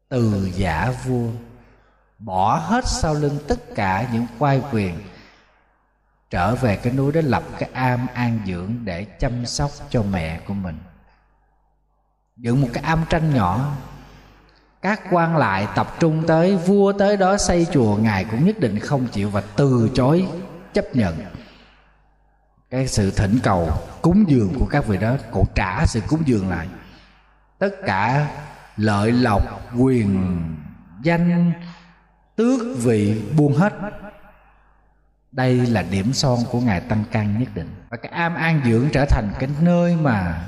Từ 0.08 0.50
giả 0.54 0.94
vua, 1.04 1.28
bỏ 2.18 2.56
hết 2.56 2.84
sau 2.86 3.14
lưng 3.14 3.38
tất 3.48 3.74
cả 3.74 4.08
những 4.12 4.26
quay 4.38 4.62
quyền, 4.72 4.98
trở 6.30 6.54
về 6.54 6.76
cái 6.76 6.92
núi 6.92 7.12
đó 7.12 7.20
lập 7.24 7.42
cái 7.58 7.70
am 7.72 8.06
an 8.14 8.40
dưỡng 8.46 8.74
để 8.84 9.04
chăm 9.04 9.46
sóc 9.46 9.70
cho 9.90 10.02
mẹ 10.02 10.40
của 10.46 10.54
mình. 10.54 10.78
Dựng 12.36 12.60
một 12.60 12.68
cái 12.72 12.84
am 12.84 13.04
tranh 13.10 13.34
nhỏ, 13.34 13.76
các 14.82 15.02
quan 15.10 15.36
lại 15.36 15.68
tập 15.74 15.96
trung 16.00 16.26
tới, 16.26 16.56
vua 16.56 16.92
tới 16.92 17.16
đó 17.16 17.36
xây 17.36 17.66
chùa, 17.72 17.96
ngài 17.96 18.24
cũng 18.24 18.46
nhất 18.46 18.58
định 18.60 18.78
không 18.78 19.06
chịu 19.06 19.30
và 19.30 19.42
từ 19.56 19.90
chối 19.94 20.26
chấp 20.72 20.96
nhận 20.96 21.37
cái 22.70 22.88
sự 22.88 23.10
thỉnh 23.10 23.38
cầu, 23.42 23.70
cúng 24.02 24.24
dường 24.28 24.54
của 24.58 24.66
các 24.66 24.86
vị 24.86 24.98
đó 24.98 25.16
còn 25.30 25.44
trả 25.54 25.86
sự 25.86 26.00
cúng 26.08 26.22
dường 26.26 26.50
lại. 26.50 26.68
Tất 27.58 27.70
cả 27.86 28.28
lợi 28.76 29.12
lộc, 29.12 29.42
quyền, 29.78 30.38
danh, 31.02 31.52
tước 32.36 32.60
vị 32.76 33.22
buông 33.36 33.56
hết. 33.56 33.72
Đây 35.32 35.66
là 35.66 35.82
điểm 35.82 36.12
son 36.12 36.38
của 36.50 36.60
ngài 36.60 36.80
tăng 36.80 37.04
căn 37.12 37.38
nhất 37.38 37.48
định. 37.54 37.74
Và 37.88 37.96
cái 37.96 38.12
am 38.12 38.34
an 38.34 38.60
dưỡng 38.64 38.88
trở 38.92 39.04
thành 39.08 39.32
cái 39.38 39.48
nơi 39.60 39.96
mà 39.96 40.44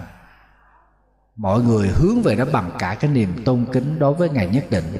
mọi 1.37 1.61
người 1.61 1.89
hướng 1.89 2.23
về 2.23 2.35
đó 2.35 2.45
bằng 2.53 2.71
cả 2.79 2.97
cái 3.01 3.11
niềm 3.11 3.45
tôn 3.45 3.67
kính 3.73 3.99
đối 3.99 4.15
với 4.15 4.29
ngài 4.29 4.47
nhất 4.47 4.65
định. 4.71 4.99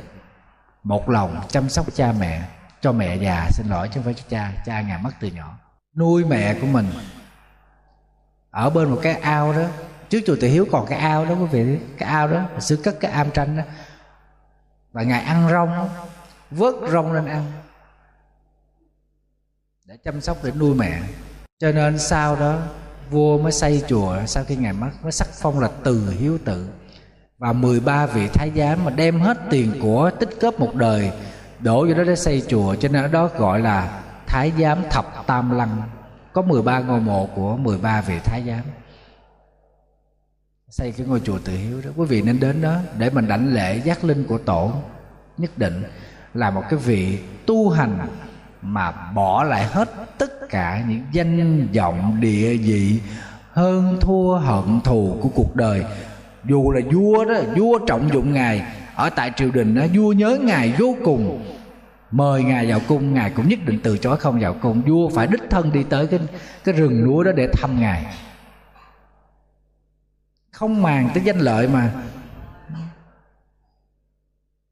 Một 0.83 1.09
lòng 1.11 1.41
chăm 1.49 1.69
sóc 1.69 1.87
cha 1.95 2.13
mẹ, 2.13 2.43
cho 2.81 2.93
mẹ 2.93 3.17
già, 3.17 3.47
xin 3.51 3.67
lỗi 3.69 3.89
chứ 3.89 3.93
không 3.95 4.05
phải 4.05 4.15
cho 4.15 4.23
cha 4.29 4.53
cha 4.67 4.81
ngài 4.81 5.03
mất 5.03 5.11
từ 5.21 5.29
nhỏ 5.29 5.60
nuôi 5.97 6.25
mẹ 6.25 6.55
của 6.61 6.67
mình. 6.67 6.87
Ở 8.51 8.71
bên 8.71 8.91
một 8.91 8.99
cái 9.03 9.15
ao 9.15 9.53
đó, 9.53 9.65
trước 10.09 10.21
chùa 10.27 10.37
tự 10.41 10.49
hiếu 10.49 10.67
còn 10.73 10.87
cái 10.87 10.99
ao 10.99 11.25
đó 11.27 11.35
quý 11.35 11.47
vị. 11.47 11.79
Cái 11.99 12.09
ao 12.09 12.29
đó 12.29 12.43
xưa 12.61 12.77
cất 12.77 13.01
cái 13.01 13.11
am 13.11 13.31
tranh 13.31 13.57
đó. 13.57 13.63
Và 14.93 15.03
ngài 15.03 15.23
ăn 15.23 15.49
rong, 15.51 15.89
vớt 16.51 16.75
rong 16.93 17.13
lên 17.13 17.27
ăn 17.27 17.53
để 19.91 19.97
chăm 20.05 20.21
sóc, 20.21 20.45
để 20.45 20.51
nuôi 20.59 20.75
mẹ. 20.75 21.01
Cho 21.59 21.73
nên 21.73 21.99
sau 21.99 22.37
đó, 22.37 22.59
vua 23.11 23.39
mới 23.39 23.53
xây 23.53 23.85
chùa, 23.89 24.17
sau 24.27 24.45
khi 24.45 24.57
ngài 24.57 24.73
mất, 24.73 24.91
mới 25.03 25.13
sắc 25.13 25.29
phong 25.33 25.61
là 25.61 25.69
từ 25.85 26.11
hiếu 26.11 26.39
tự. 26.45 26.69
Và 27.39 27.53
13 27.53 28.07
vị 28.07 28.29
thái 28.29 28.53
giám 28.57 28.85
mà 28.85 28.91
đem 28.91 29.21
hết 29.21 29.39
tiền 29.51 29.73
của, 29.83 30.11
tích 30.21 30.41
góp 30.41 30.61
một 30.61 30.75
đời, 30.75 31.13
đổ 31.59 31.87
vô 31.87 31.95
đó 31.95 32.05
để 32.05 32.17
xây 32.17 32.43
chùa. 32.49 32.75
Cho 32.75 32.89
nên 32.89 33.03
ở 33.03 33.09
đó 33.09 33.27
gọi 33.27 33.61
là 33.61 34.03
thái 34.31 34.53
giám 34.59 34.79
thập 34.91 35.27
tam 35.27 35.51
lăng. 35.51 35.83
Có 36.33 36.43
13 36.43 36.79
ngôi 36.79 37.01
mộ 37.01 37.29
của 37.35 37.57
13 37.57 38.01
vị 38.01 38.19
thái 38.25 38.43
giám. 38.47 38.63
Xây 40.69 40.93
cái 40.93 41.07
ngôi 41.07 41.21
chùa 41.21 41.39
tự 41.45 41.53
hiếu 41.53 41.81
đó. 41.85 41.91
Quý 41.97 42.07
vị 42.07 42.23
nên 42.23 42.41
đến 42.41 42.63
đó 42.63 42.77
để 42.99 43.11
mình 43.11 43.29
đảnh 43.29 43.55
lễ 43.55 43.81
giác 43.85 44.05
linh 44.05 44.25
của 44.25 44.39
tổ. 44.39 44.73
Nhất 45.39 45.59
định 45.59 45.83
là 46.35 46.51
một 46.51 46.63
cái 46.71 46.79
vị 46.79 47.19
tu 47.47 47.71
hành 47.71 47.99
mà 48.63 48.91
bỏ 49.15 49.45
lại 49.45 49.65
hết 49.65 49.91
tất 50.19 50.49
cả 50.49 50.85
những 50.89 51.03
danh 51.13 51.69
vọng, 51.75 52.21
địa 52.21 52.57
vị, 52.57 53.01
hơn 53.53 53.99
thua, 54.01 54.39
hận 54.39 54.81
thù 54.85 55.17
của 55.23 55.29
cuộc 55.35 55.57
đời. 55.57 55.85
Dù 56.45 56.71
là 56.71 56.81
vua 56.93 57.25
đó, 57.25 57.35
vua 57.57 57.79
trọng 57.79 58.09
dụng 58.13 58.33
ngài, 58.33 58.63
ở 58.95 59.11
tại 59.11 59.33
triều 59.37 59.51
đình 59.51 59.75
đó, 59.75 59.83
vua 59.95 60.13
nhớ 60.13 60.39
ngài 60.43 60.75
vô 60.79 60.97
cùng 61.05 61.45
mời 62.11 62.43
ngài 62.45 62.67
vào 62.67 62.81
cung, 62.89 63.15
ngài 63.15 63.31
cũng 63.31 63.49
nhất 63.49 63.59
định 63.67 63.79
từ 63.83 63.99
chối 63.99 64.17
không 64.17 64.41
vào 64.41 64.55
cung. 64.63 64.83
Vua 64.83 65.09
phải 65.09 65.27
đích 65.27 65.43
thân 65.51 65.73
đi 65.73 65.83
tới 65.83 66.07
cái 66.07 66.21
cái 66.65 66.75
rừng 66.75 67.05
núi 67.05 67.25
đó 67.25 67.33
để 67.33 67.49
thăm 67.53 67.81
ngài. 67.81 68.17
Không 70.53 70.83
màng 70.83 71.11
tới 71.15 71.23
danh 71.25 71.39
lợi 71.39 71.69
mà. 71.69 71.93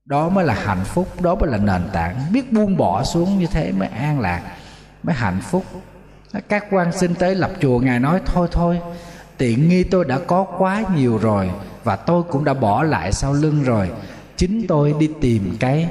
Đó 0.05 0.29
mới 0.29 0.45
là 0.45 0.55
hạnh 0.55 0.85
phúc, 0.85 1.23
đó 1.23 1.35
mới 1.35 1.51
là 1.51 1.59
nền 1.59 1.83
tảng. 1.93 2.33
Biết 2.33 2.53
buông 2.53 2.77
bỏ 2.77 3.05
xuống 3.05 3.39
như 3.39 3.47
thế 3.47 3.73
mới 3.73 3.89
an 3.89 4.21
lạc, 4.21 4.57
mới 5.03 5.15
hạnh 5.15 5.41
phúc. 5.41 5.65
Các 6.49 6.65
quan 6.71 6.93
xin 6.93 7.15
tới 7.15 7.35
lập 7.35 7.51
chùa, 7.61 7.79
ngài 7.79 8.01
nói, 8.01 8.21
thôi 8.27 8.49
thôi, 8.53 8.81
tiện 9.37 9.69
nghi 9.69 9.85
tôi 9.85 10.05
đã 10.05 10.19
có 10.27 10.45
quá 10.45 10.85
nhiều 10.95 11.19
rồi 11.19 11.51
và 11.85 11.97
tôi 11.97 12.23
cũng 12.23 12.45
đã 12.45 12.55
bỏ 12.55 12.83
lại 12.83 13.13
sau 13.13 13.33
lưng 13.33 13.63
rồi. 13.63 13.91
Chính 14.37 14.67
tôi 14.69 14.95
đi 14.99 15.11
tìm 15.21 15.57
cái 15.61 15.89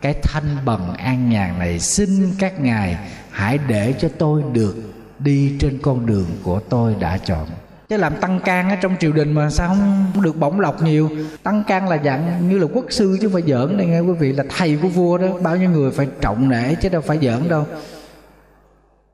cái 0.00 0.14
thanh 0.22 0.56
bần 0.64 0.94
an 0.94 1.30
nhàn 1.30 1.58
này, 1.58 1.78
xin 1.78 2.34
các 2.38 2.60
ngài 2.60 2.98
hãy 3.30 3.58
để 3.68 3.94
cho 3.98 4.08
tôi 4.18 4.42
được 4.52 4.76
đi 5.18 5.56
trên 5.60 5.78
con 5.82 6.06
đường 6.06 6.26
của 6.42 6.60
tôi 6.60 6.94
đã 7.00 7.18
chọn. 7.18 7.46
Chứ 7.88 7.96
làm 7.96 8.16
tăng 8.20 8.40
can 8.40 8.70
ở 8.70 8.76
trong 8.76 8.96
triều 9.00 9.12
đình 9.12 9.32
mà 9.32 9.50
sao 9.50 9.68
không 9.68 10.22
được 10.22 10.36
bổng 10.36 10.60
lộc 10.60 10.82
nhiều? 10.82 11.10
Tăng 11.42 11.64
can 11.64 11.88
là 11.88 11.98
dạng 12.04 12.48
như 12.48 12.58
là 12.58 12.66
quốc 12.74 12.84
sư 12.90 13.18
chứ 13.20 13.28
không 13.28 13.32
phải 13.32 13.42
giỡn 13.52 13.76
đây, 13.76 13.86
nghe 13.86 14.00
quý 14.00 14.12
vị 14.12 14.32
là 14.32 14.44
thầy 14.56 14.78
của 14.82 14.88
vua 14.88 15.18
đó. 15.18 15.26
Bao 15.42 15.56
nhiêu 15.56 15.70
người 15.70 15.90
phải 15.90 16.08
trọng 16.20 16.48
nể 16.48 16.74
chứ 16.74 16.88
đâu 16.88 17.00
phải 17.00 17.18
giỡn 17.22 17.48
đâu. 17.48 17.66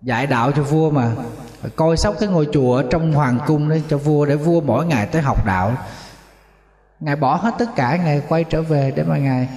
Dạy 0.02 0.26
đạo 0.26 0.52
cho 0.52 0.62
vua 0.62 0.90
mà. 0.90 1.10
Coi 1.76 1.96
sóc 1.96 2.16
cái 2.20 2.28
ngôi 2.28 2.48
chùa 2.52 2.76
ở 2.76 2.84
trong 2.90 3.12
hoàng 3.12 3.38
cung 3.46 3.68
đấy 3.68 3.82
cho 3.88 3.98
vua 3.98 4.26
để 4.26 4.36
vua 4.36 4.60
mỗi 4.60 4.86
ngày 4.86 5.06
tới 5.06 5.22
học 5.22 5.46
đạo. 5.46 5.76
Ngài 7.00 7.16
bỏ 7.16 7.36
hết 7.36 7.54
tất 7.58 7.76
cả, 7.76 7.98
ngài 8.04 8.22
quay 8.28 8.44
trở 8.44 8.62
về 8.62 8.92
để 8.96 9.02
mà 9.02 9.18
ngài 9.18 9.48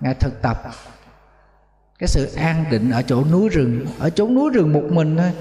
ngài 0.00 0.14
thực 0.14 0.42
tập. 0.42 0.62
Cái 1.98 2.08
sự 2.08 2.34
an 2.34 2.64
định 2.70 2.90
ở 2.90 3.02
chỗ 3.02 3.24
núi 3.24 3.48
rừng, 3.48 3.86
ở 3.98 4.10
chỗ 4.10 4.28
núi 4.28 4.50
rừng 4.50 4.72
một 4.72 4.84
mình 4.90 5.16
thôi. 5.16 5.32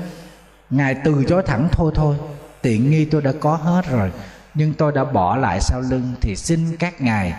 Ngài 0.69 0.95
từ 1.03 1.23
chối 1.27 1.43
thẳng, 1.45 1.67
thôi 1.71 1.91
thôi, 1.95 2.15
tiện 2.61 2.91
nghi 2.91 3.05
tôi 3.05 3.21
đã 3.21 3.34
có 3.39 3.55
hết 3.55 3.85
rồi, 3.89 4.11
nhưng 4.53 4.73
tôi 4.73 4.91
đã 4.91 5.03
bỏ 5.03 5.35
lại 5.35 5.61
sau 5.61 5.81
lưng 5.81 6.13
thì 6.21 6.35
xin 6.35 6.77
các 6.79 7.01
ngài 7.01 7.34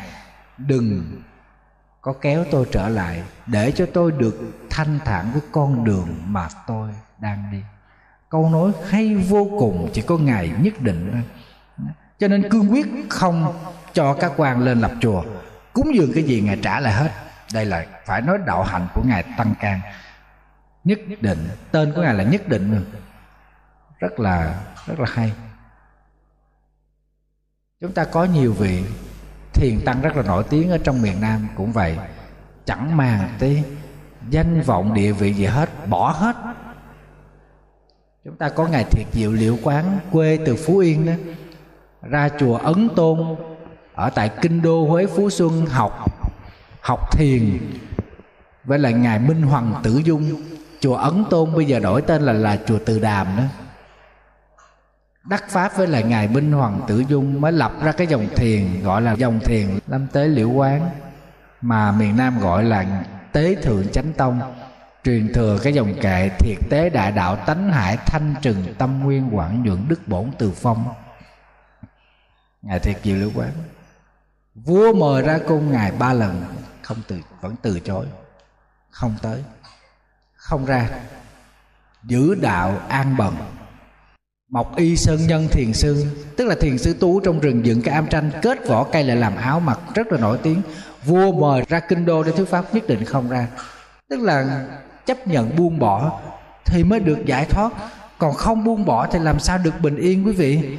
đừng 0.58 1.22
có 2.00 2.12
kéo 2.12 2.44
tôi 2.50 2.66
trở 2.72 2.88
lại, 2.88 3.22
để 3.46 3.72
cho 3.72 3.86
tôi 3.94 4.12
được 4.12 4.40
thanh 4.70 4.98
thản 5.04 5.30
với 5.32 5.42
con 5.52 5.84
đường 5.84 6.08
mà 6.26 6.48
tôi 6.66 6.90
đang 7.18 7.44
đi. 7.52 7.58
Câu 8.28 8.50
nói 8.50 8.72
hay 8.88 9.14
vô 9.14 9.48
cùng, 9.58 9.90
chỉ 9.92 10.02
có 10.02 10.18
ngài 10.18 10.50
nhất 10.60 10.80
định. 10.80 11.10
Thôi 11.12 11.22
cho 12.18 12.28
nên 12.28 12.48
cương 12.48 12.72
quyết 12.72 12.86
không 13.08 13.54
cho 13.92 14.14
các 14.14 14.32
quan 14.36 14.60
lên 14.60 14.80
lập 14.80 14.90
chùa 15.00 15.24
cúng 15.78 15.94
dường 15.94 16.12
cái 16.14 16.22
gì 16.22 16.40
ngài 16.40 16.58
trả 16.62 16.80
lại 16.80 16.92
hết. 16.92 17.10
Đây 17.54 17.66
là 17.66 17.86
phải 18.06 18.22
nói 18.22 18.38
đạo 18.46 18.62
hạnh 18.62 18.88
của 18.94 19.02
ngài 19.06 19.22
tăng 19.36 19.54
can. 19.60 19.80
Nhất 20.84 20.98
định, 21.20 21.48
tên 21.70 21.92
của 21.92 22.02
ngài 22.02 22.14
là 22.14 22.24
nhất 22.24 22.48
định. 22.48 22.84
Rất 23.98 24.20
là 24.20 24.60
rất 24.86 25.00
là 25.00 25.06
hay. 25.08 25.32
Chúng 27.80 27.92
ta 27.92 28.04
có 28.04 28.24
nhiều 28.24 28.52
vị 28.52 28.84
thiền 29.52 29.80
tăng 29.84 30.02
rất 30.02 30.16
là 30.16 30.22
nổi 30.22 30.44
tiếng 30.50 30.70
ở 30.70 30.78
trong 30.78 31.02
miền 31.02 31.20
nam 31.20 31.48
cũng 31.56 31.72
vậy. 31.72 31.98
Chẳng 32.64 32.96
màng 32.96 33.36
tới 33.38 33.64
danh 34.30 34.60
vọng 34.60 34.94
địa 34.94 35.12
vị 35.12 35.34
gì 35.34 35.44
hết, 35.44 35.70
bỏ 35.88 36.10
hết. 36.10 36.36
Chúng 38.24 38.36
ta 38.36 38.48
có 38.48 38.66
ngài 38.66 38.84
thiệt 38.84 39.06
diệu 39.12 39.32
liệu 39.32 39.58
quán, 39.62 39.98
quê 40.12 40.38
từ 40.46 40.56
phú 40.56 40.78
yên 40.78 41.06
đó. 41.06 41.12
Ra 42.02 42.28
chùa 42.38 42.56
ấn 42.56 42.88
tôn 42.96 43.36
ở 43.98 44.10
tại 44.10 44.30
kinh 44.42 44.62
đô 44.62 44.86
huế 44.86 45.06
phú 45.06 45.30
xuân 45.30 45.66
học 45.66 46.06
học 46.80 47.12
thiền. 47.12 47.58
Với 48.64 48.78
lại 48.78 48.92
ngài 48.92 49.18
minh 49.18 49.42
hoàng 49.42 49.74
tử 49.82 50.02
dung, 50.04 50.42
chùa 50.80 50.96
ấn 50.96 51.24
tôn 51.30 51.54
bây 51.54 51.64
giờ 51.64 51.80
đổi 51.80 52.02
tên 52.02 52.22
là 52.22 52.32
là 52.32 52.58
chùa 52.66 52.78
từ 52.86 52.98
đàm 52.98 53.26
đó. 53.36 53.42
Đắc 55.24 55.44
pháp 55.48 55.76
với 55.76 55.86
lại 55.86 56.02
ngài 56.02 56.28
minh 56.28 56.52
hoàng 56.52 56.80
tử 56.88 57.04
dung 57.08 57.40
mới 57.40 57.52
lập 57.52 57.72
ra 57.82 57.92
cái 57.92 58.06
dòng 58.06 58.28
thiền, 58.36 58.82
gọi 58.82 59.02
là 59.02 59.12
dòng 59.12 59.40
thiền 59.40 59.66
lâm 59.86 60.06
tế 60.06 60.28
liễu 60.28 60.50
quán, 60.50 60.90
mà 61.60 61.92
miền 61.92 62.16
nam 62.16 62.40
gọi 62.40 62.64
là 62.64 63.04
tế 63.32 63.54
thượng 63.54 63.88
chánh 63.88 64.12
tông, 64.12 64.40
truyền 65.04 65.32
thừa 65.34 65.58
cái 65.62 65.72
dòng 65.72 65.94
kệ 66.00 66.30
thiệt 66.38 66.58
tế 66.70 66.90
đại 66.90 67.12
đạo 67.12 67.36
tánh 67.36 67.72
hải 67.72 67.96
thanh 67.96 68.34
trừng 68.42 68.74
tâm 68.78 69.00
nguyên 69.04 69.36
quảng 69.36 69.62
nhuận 69.62 69.88
đức 69.88 70.08
bổn 70.08 70.30
từ 70.38 70.50
phong. 70.50 70.84
Ngài 72.62 72.78
thiệt 72.78 72.96
diệu 73.02 73.16
liễu 73.16 73.30
quán 73.34 73.50
vua 74.64 74.92
mời 74.92 75.22
ra 75.22 75.38
cung 75.48 75.72
ngài 75.72 75.92
ba 75.92 76.12
lần. 76.12 76.44
Không 76.82 76.98
từ, 77.08 77.16
vẫn 77.40 77.54
từ 77.62 77.80
chối. 77.80 78.06
Không 78.90 79.14
tới. 79.22 79.44
Không 80.34 80.66
ra. 80.66 80.90
Giữ 82.04 82.34
đạo 82.34 82.80
an 82.88 83.16
bần. 83.16 83.34
Mọc 84.50 84.76
y 84.76 84.96
sơn 84.96 85.26
nhân 85.26 85.48
thiền 85.50 85.72
sư, 85.72 86.06
tức 86.36 86.44
là 86.44 86.54
thiền 86.60 86.78
sư 86.78 86.94
tú 87.00 87.20
trong 87.20 87.40
rừng 87.40 87.66
dựng 87.66 87.82
cái 87.82 87.94
am 87.94 88.06
tranh, 88.06 88.30
kết 88.42 88.68
vỏ 88.68 88.84
cây 88.84 89.04
lại 89.04 89.16
làm 89.16 89.36
áo 89.36 89.60
mặc 89.60 89.80
rất 89.94 90.12
là 90.12 90.18
nổi 90.18 90.38
tiếng. 90.42 90.62
Vua 91.04 91.32
mời 91.32 91.64
ra 91.68 91.80
kinh 91.80 92.06
đô 92.06 92.22
để 92.22 92.32
thuyết 92.32 92.48
pháp, 92.48 92.74
nhất 92.74 92.86
định 92.86 93.04
không 93.04 93.28
ra. 93.28 93.48
Tức 94.08 94.20
là 94.20 94.66
chấp 95.06 95.26
nhận 95.26 95.56
buông 95.56 95.78
bỏ 95.78 96.20
thì 96.64 96.84
mới 96.84 97.00
được 97.00 97.18
giải 97.26 97.44
thoát. 97.44 97.72
Còn 98.18 98.34
không 98.34 98.64
buông 98.64 98.84
bỏ 98.84 99.06
thì 99.06 99.18
làm 99.18 99.40
sao 99.40 99.58
được 99.58 99.80
bình 99.80 99.96
yên, 99.96 100.26
quý 100.26 100.32
vị? 100.32 100.78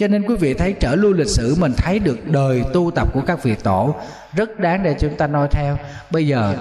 Cho 0.00 0.08
nên 0.08 0.22
quý 0.22 0.36
vị 0.36 0.54
thấy 0.54 0.72
trở 0.72 0.94
lui 0.94 1.14
lịch 1.14 1.28
sử 1.28 1.56
mình 1.58 1.72
thấy 1.76 1.98
được 1.98 2.18
đời 2.26 2.64
tu 2.72 2.90
tập 2.90 3.08
của 3.12 3.20
các 3.26 3.42
vị 3.42 3.54
tổ 3.54 3.94
rất 4.32 4.58
đáng 4.58 4.82
để 4.82 4.96
chúng 5.00 5.16
ta 5.16 5.26
noi 5.26 5.48
theo. 5.50 5.78
Bây 6.10 6.26
giờ, 6.26 6.56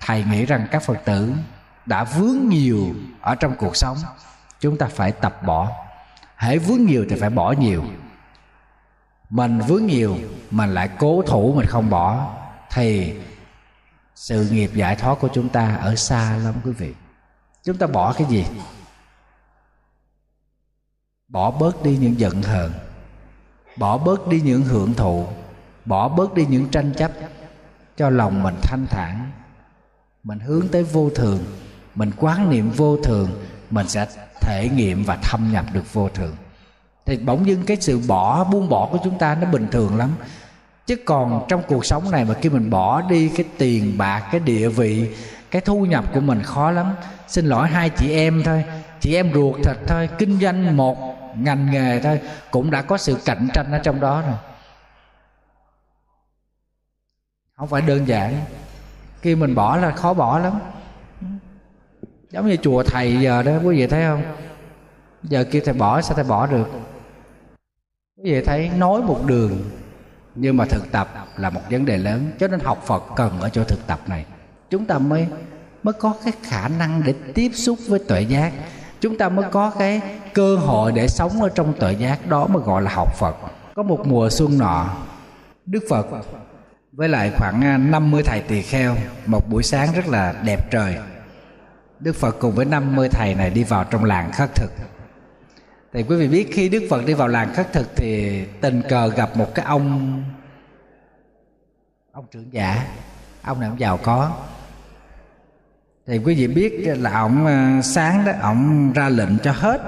thầy 0.00 0.24
nghĩ 0.30 0.46
rằng 0.46 0.66
các 0.70 0.82
phật 0.82 0.98
tử 1.04 1.32
đã 1.86 2.04
vướng 2.04 2.48
nhiều 2.48 2.94
ở 3.20 3.34
trong 3.34 3.54
cuộc 3.58 3.76
sống, 3.76 3.96
chúng 4.60 4.76
ta 4.76 4.86
phải 4.86 5.12
tập 5.12 5.42
bỏ. 5.46 5.68
Hãy 6.34 6.58
vướng 6.58 6.84
nhiều 6.84 7.06
thì 7.10 7.16
phải 7.16 7.30
bỏ 7.30 7.52
nhiều. 7.52 7.84
Mình 9.30 9.58
vướng 9.58 9.86
nhiều, 9.86 10.16
mình 10.50 10.74
lại 10.74 10.88
cố 10.98 11.22
thủ 11.26 11.52
mình 11.56 11.66
không 11.66 11.90
bỏ. 11.90 12.34
Thì 12.70 13.14
sự 14.14 14.48
nghiệp 14.50 14.70
giải 14.74 14.96
thoát 14.96 15.18
của 15.20 15.28
chúng 15.32 15.48
ta 15.48 15.76
ở 15.76 15.94
xa 15.94 16.36
lắm 16.36 16.54
quý 16.64 16.72
vị. 16.72 16.94
Chúng 17.64 17.76
ta 17.76 17.86
bỏ 17.86 18.12
cái 18.12 18.26
gì? 18.30 18.44
Bỏ 21.30 21.50
bớt 21.50 21.82
đi 21.82 21.96
những 21.96 22.20
giận 22.20 22.42
hờn, 22.42 22.72
bỏ 23.76 23.98
bớt 23.98 24.28
đi 24.28 24.40
những 24.40 24.62
hưởng 24.62 24.94
thụ, 24.94 25.26
bỏ 25.84 26.08
bớt 26.08 26.34
đi 26.34 26.46
những 26.46 26.68
tranh 26.68 26.92
chấp. 26.96 27.10
Cho 27.96 28.10
lòng 28.10 28.42
mình 28.42 28.54
thanh 28.62 28.86
thản, 28.86 29.30
mình 30.24 30.40
hướng 30.40 30.68
tới 30.68 30.82
vô 30.82 31.10
thường, 31.14 31.38
mình 31.94 32.10
quán 32.16 32.50
niệm 32.50 32.70
vô 32.70 32.96
thường, 32.96 33.30
mình 33.70 33.88
sẽ 33.88 34.06
thể 34.40 34.68
nghiệm 34.74 35.04
và 35.04 35.18
thâm 35.22 35.52
nhập 35.52 35.64
được 35.72 35.92
vô 35.92 36.08
thường. 36.08 36.36
Thì 37.06 37.16
bỗng 37.16 37.46
dưng 37.46 37.62
cái 37.66 37.76
sự 37.80 38.00
bỏ, 38.08 38.44
buông 38.44 38.68
bỏ 38.68 38.88
của 38.92 38.98
chúng 39.04 39.18
ta 39.18 39.34
nó 39.34 39.50
bình 39.50 39.68
thường 39.70 39.96
lắm. 39.96 40.10
Chứ 40.86 40.96
còn 41.04 41.44
trong 41.48 41.62
cuộc 41.68 41.86
sống 41.86 42.10
này 42.10 42.24
mà 42.24 42.34
khi 42.34 42.48
mình 42.48 42.70
bỏ 42.70 43.02
đi 43.02 43.28
cái 43.28 43.46
tiền 43.58 43.98
bạc, 43.98 44.28
cái 44.32 44.40
địa 44.40 44.68
vị, 44.68 45.14
cái 45.50 45.62
thu 45.62 45.86
nhập 45.86 46.04
của 46.14 46.20
mình 46.20 46.42
khó 46.42 46.70
lắm. 46.70 46.94
Xin 47.28 47.46
lỗi 47.46 47.68
hai 47.68 47.90
chị 47.90 48.12
em 48.12 48.42
thôi, 48.44 48.64
chị 49.00 49.14
em 49.14 49.32
ruột 49.34 49.56
thịt 49.56 49.76
thôi, 49.86 50.08
kinh 50.18 50.40
doanh 50.40 50.76
một 50.76 51.19
ngành 51.36 51.70
nghề 51.70 52.00
thôi, 52.00 52.20
cũng 52.50 52.70
đã 52.70 52.82
có 52.82 52.96
sự 52.98 53.18
cạnh 53.24 53.48
tranh 53.54 53.72
ở 53.72 53.78
trong 53.78 54.00
đó 54.00 54.22
rồi. 54.22 54.36
Không 57.56 57.68
phải 57.68 57.82
đơn 57.82 58.08
giản. 58.08 58.44
Khi 59.20 59.34
mình 59.34 59.54
bỏ 59.54 59.76
là 59.76 59.90
khó 59.90 60.14
bỏ 60.14 60.38
lắm. 60.38 60.60
Giống 62.30 62.48
như 62.48 62.56
chùa 62.56 62.82
thầy 62.82 63.20
giờ 63.20 63.42
đó, 63.42 63.52
quý 63.64 63.76
vị 63.76 63.86
thấy 63.86 64.04
không? 64.04 64.22
Giờ 65.22 65.44
kia 65.50 65.60
thầy 65.64 65.74
bỏ, 65.74 66.00
sao 66.00 66.14
thầy 66.14 66.24
bỏ 66.24 66.46
được? 66.46 66.68
Quý 68.16 68.32
vị 68.32 68.44
thấy 68.44 68.70
nói 68.76 69.02
một 69.02 69.20
đường, 69.26 69.70
nhưng 70.34 70.56
mà 70.56 70.64
thực 70.64 70.92
tập 70.92 71.08
là 71.36 71.50
một 71.50 71.60
vấn 71.70 71.84
đề 71.84 71.96
lớn, 71.96 72.30
cho 72.38 72.48
nên 72.48 72.60
học 72.60 72.82
phật 72.86 73.02
cần 73.16 73.40
ở 73.40 73.48
chỗ 73.48 73.64
thực 73.64 73.86
tập 73.86 74.00
này. 74.06 74.26
Chúng 74.70 74.86
ta 74.86 74.98
mới 74.98 75.26
mới 75.82 75.92
có 75.92 76.14
cái 76.24 76.32
khả 76.42 76.68
năng 76.68 77.02
để 77.06 77.14
tiếp 77.34 77.50
xúc 77.54 77.78
với 77.88 77.98
tuệ 78.08 78.20
giác 78.20 78.52
chúng 79.00 79.18
ta 79.18 79.28
mới 79.28 79.44
có 79.50 79.72
cái 79.78 80.00
cơ 80.34 80.56
hội 80.56 80.92
để 80.92 81.08
sống 81.08 81.42
ở 81.42 81.48
trong 81.54 81.72
tội 81.80 81.96
giác 81.96 82.26
đó 82.26 82.46
mà 82.46 82.60
gọi 82.60 82.82
là 82.82 82.90
học 82.94 83.16
phật. 83.18 83.36
Có 83.74 83.82
một 83.82 84.06
mùa 84.06 84.30
xuân 84.30 84.58
nọ, 84.58 84.96
đức 85.66 85.80
phật 85.90 86.06
với 86.92 87.08
lại 87.08 87.32
khoảng 87.36 87.64
à, 87.64 87.78
50 87.78 88.22
thầy 88.26 88.40
tỳ 88.40 88.62
kheo, 88.62 88.96
một 89.26 89.48
buổi 89.50 89.62
sáng 89.62 89.88
rất 89.94 90.08
là 90.08 90.34
đẹp 90.44 90.70
trời. 90.70 90.96
Đức 92.00 92.16
Phật 92.16 92.36
cùng 92.38 92.52
với 92.52 92.64
50 92.64 93.08
thầy 93.08 93.34
này 93.34 93.50
đi 93.50 93.64
vào 93.64 93.84
trong 93.84 94.04
làng 94.04 94.32
khất 94.32 94.54
thực. 94.54 94.70
Thì 95.92 96.02
quý 96.02 96.16
vị 96.16 96.28
biết 96.28 96.48
khi 96.52 96.68
Đức 96.68 96.82
Phật 96.90 97.06
đi 97.06 97.14
vào 97.14 97.28
làng 97.28 97.54
khất 97.54 97.72
thực 97.72 97.96
thì 97.96 98.44
tình 98.60 98.82
cờ 98.88 99.08
gặp 99.08 99.36
một 99.36 99.54
cái 99.54 99.64
ông 99.64 100.22
ông 102.12 102.26
trưởng 102.30 102.52
giả. 102.52 102.86
Ông 103.42 103.60
này 103.60 103.68
ông 103.68 103.80
giàu 103.80 103.98
có 104.02 104.36
thì 106.06 106.18
quý 106.18 106.34
vị 106.34 106.46
biết 106.46 106.96
là 106.98 107.18
ông 107.18 107.46
ờ, 107.46 107.82
sáng 107.82 108.24
đó, 108.24 108.32
ông 108.40 108.92
ra 108.92 109.08
lệnh 109.08 109.38
cho 109.38 109.52
hết 109.52 109.80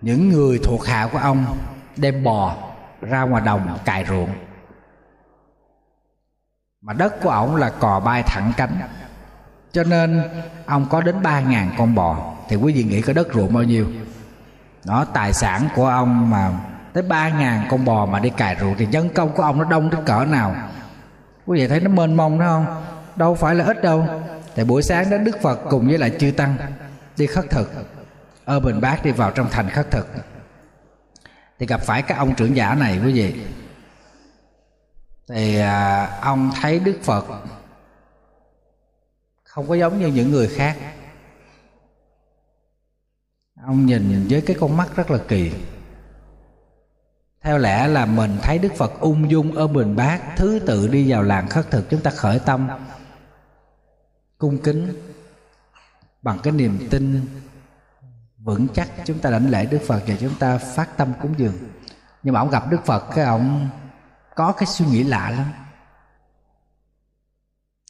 những 0.00 0.28
người 0.28 0.58
thuộc 0.64 0.86
hạ 0.86 1.08
của 1.12 1.18
ông 1.18 1.44
đem 1.96 2.24
bò 2.24 2.56
ra 3.00 3.22
ngoài 3.22 3.42
đồng 3.46 3.78
cài 3.84 4.04
ruộng. 4.04 4.30
Mà 6.82 6.92
đất 6.92 7.20
của 7.22 7.30
ông 7.30 7.56
là 7.56 7.70
cò 7.70 8.00
bay 8.00 8.22
thẳng 8.22 8.52
cánh. 8.56 8.78
Cho 9.72 9.84
nên 9.84 10.22
ông 10.66 10.86
có 10.90 11.00
đến 11.00 11.22
ba 11.22 11.40
ngàn 11.40 11.70
con 11.78 11.94
bò. 11.94 12.34
Thì 12.48 12.56
quý 12.56 12.72
vị 12.72 12.84
nghĩ 12.84 13.02
có 13.02 13.12
đất 13.12 13.28
ruộng 13.34 13.54
bao 13.54 13.62
nhiêu? 13.62 13.86
Đó, 14.84 15.04
tài 15.12 15.32
sản 15.32 15.68
của 15.74 15.86
ông 15.86 16.30
mà 16.30 16.50
tới 16.92 17.02
ba 17.02 17.28
ngàn 17.28 17.66
con 17.70 17.84
bò 17.84 18.06
mà 18.06 18.18
đi 18.18 18.30
cài 18.30 18.56
ruộng 18.60 18.74
thì 18.78 18.86
nhân 18.86 19.08
công 19.14 19.32
của 19.32 19.42
ông 19.42 19.58
nó 19.58 19.64
đông 19.64 19.90
đến 19.90 20.00
cỡ 20.04 20.24
nào? 20.24 20.54
Quý 21.46 21.60
vị 21.60 21.68
thấy 21.68 21.80
nó 21.80 21.90
mênh 21.90 22.14
mông 22.14 22.38
đó 22.38 22.46
không? 22.46 22.82
Đâu 23.16 23.34
phải 23.34 23.54
là 23.54 23.64
ít 23.64 23.82
đâu 23.82 24.06
tại 24.58 24.64
buổi 24.64 24.82
sáng 24.82 25.10
đó 25.10 25.16
đức 25.18 25.36
phật 25.42 25.60
cùng 25.70 25.88
với 25.88 25.98
lại 25.98 26.12
chư 26.18 26.30
tăng 26.36 26.56
đi 27.16 27.26
khất 27.26 27.50
thực. 27.50 27.70
Ở 28.44 28.60
bình 28.60 28.80
bát 28.80 29.04
đi 29.04 29.10
vào 29.10 29.30
trong 29.30 29.48
thành 29.50 29.70
khất 29.70 29.90
thực. 29.90 30.08
Thì 31.58 31.66
gặp 31.66 31.80
phải 31.80 32.02
các 32.02 32.18
ông 32.18 32.34
trưởng 32.34 32.56
giả 32.56 32.74
này 32.74 33.00
quý 33.04 33.12
vị. 33.12 33.34
Thì 35.28 35.58
à, 35.58 36.06
ông 36.20 36.50
thấy 36.60 36.78
đức 36.78 36.98
phật 37.02 37.24
không 39.42 39.68
có 39.68 39.74
giống 39.74 39.98
như 40.00 40.06
những 40.06 40.30
người 40.30 40.48
khác. 40.48 40.76
Ông 43.62 43.86
nhìn 43.86 44.26
với 44.30 44.40
cái 44.40 44.56
con 44.60 44.76
mắt 44.76 44.96
rất 44.96 45.10
là 45.10 45.18
kỳ. 45.28 45.52
Theo 47.42 47.58
lẽ 47.58 47.88
là 47.88 48.06
mình 48.06 48.38
thấy 48.42 48.58
đức 48.58 48.72
phật 48.76 49.00
ung 49.00 49.30
dung 49.30 49.54
ở 49.54 49.66
bình 49.66 49.96
bát 49.96 50.20
thứ 50.36 50.60
tự 50.66 50.88
đi 50.88 51.10
vào 51.10 51.22
làng 51.22 51.48
khất 51.48 51.70
thực 51.70 51.90
chúng 51.90 52.00
ta 52.00 52.10
khởi 52.10 52.38
tâm 52.38 52.68
cung 54.38 54.58
kính 54.62 54.92
bằng 56.22 56.38
cái 56.42 56.52
niềm 56.52 56.88
tin 56.90 57.26
vững 58.38 58.66
chắc 58.74 58.88
chúng 59.04 59.18
ta 59.18 59.30
đảnh 59.30 59.50
lễ 59.50 59.66
đức 59.66 59.80
phật 59.86 60.02
và 60.06 60.14
chúng 60.20 60.34
ta 60.38 60.58
phát 60.58 60.96
tâm 60.96 61.12
cúng 61.22 61.34
dường. 61.36 61.54
Nhưng 62.22 62.34
mà 62.34 62.40
ông 62.40 62.50
gặp 62.50 62.70
đức 62.70 62.84
phật 62.84 63.04
cái 63.14 63.24
ông 63.24 63.68
có 64.36 64.52
cái 64.52 64.66
suy 64.66 64.86
nghĩ 64.86 65.04
lạ 65.04 65.30
lắm. 65.30 65.52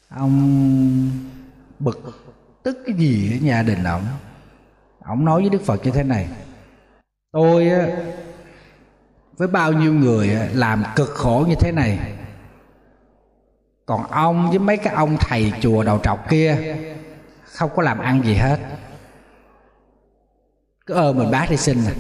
Ông 0.09 1.11
bực 1.79 2.01
tức 2.63 2.79
cái 2.87 2.97
gì 2.97 3.39
ở 3.39 3.45
nhà 3.45 3.63
đình 3.63 3.85
ông? 3.85 4.07
Ông 5.05 5.25
nói 5.25 5.41
với 5.41 5.51
đức 5.51 5.63
phật 5.65 5.85
như 5.85 5.91
thế 5.91 6.03
này, 6.03 6.29
tôi 7.33 7.71
với 9.37 9.49
bao 9.49 9.73
nhiêu 9.73 9.93
người 9.93 10.29
làm 10.53 10.85
cực 10.97 11.09
khổ 11.09 11.47
như 11.49 11.55
thế 11.61 11.73
này 11.73 12.18
còn 13.89 14.07
ông 14.11 14.51
với 14.51 14.59
mấy 14.59 14.77
cái 14.77 14.95
ông 14.95 15.17
thầy 15.21 15.53
chùa 15.61 15.85
đầu 15.85 16.01
trọc 16.03 16.31
kia, 16.31 16.77
không 17.45 17.71
có 17.77 17.83
làm 17.83 17.99
ăn 17.99 18.23
gì 18.25 18.35
hết. 18.35 18.59
Cứ 20.87 20.95
ơ 20.95 21.13
mình 21.13 21.31
bác 21.31 21.51
đi 21.51 21.57
xin 21.57 21.79
à. 21.87 21.95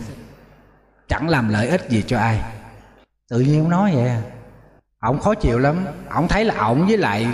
chẳng 1.08 1.28
làm 1.28 1.48
lợi 1.48 1.68
ích 1.68 1.90
gì 1.90 2.04
cho 2.06 2.18
ai. 2.18 2.40
Tự 3.28 3.40
nhiên 3.40 3.60
ông 3.60 3.70
nói 3.70 3.92
vậy 3.94 4.08
à. 4.08 4.22
Ổng 5.00 5.20
khó 5.20 5.34
chịu 5.34 5.58
lắm. 5.58 5.86
Ổng 6.10 6.28
thấy 6.28 6.44
là 6.44 6.54
ổng 6.54 6.86
với 6.86 6.96
lại 6.96 7.26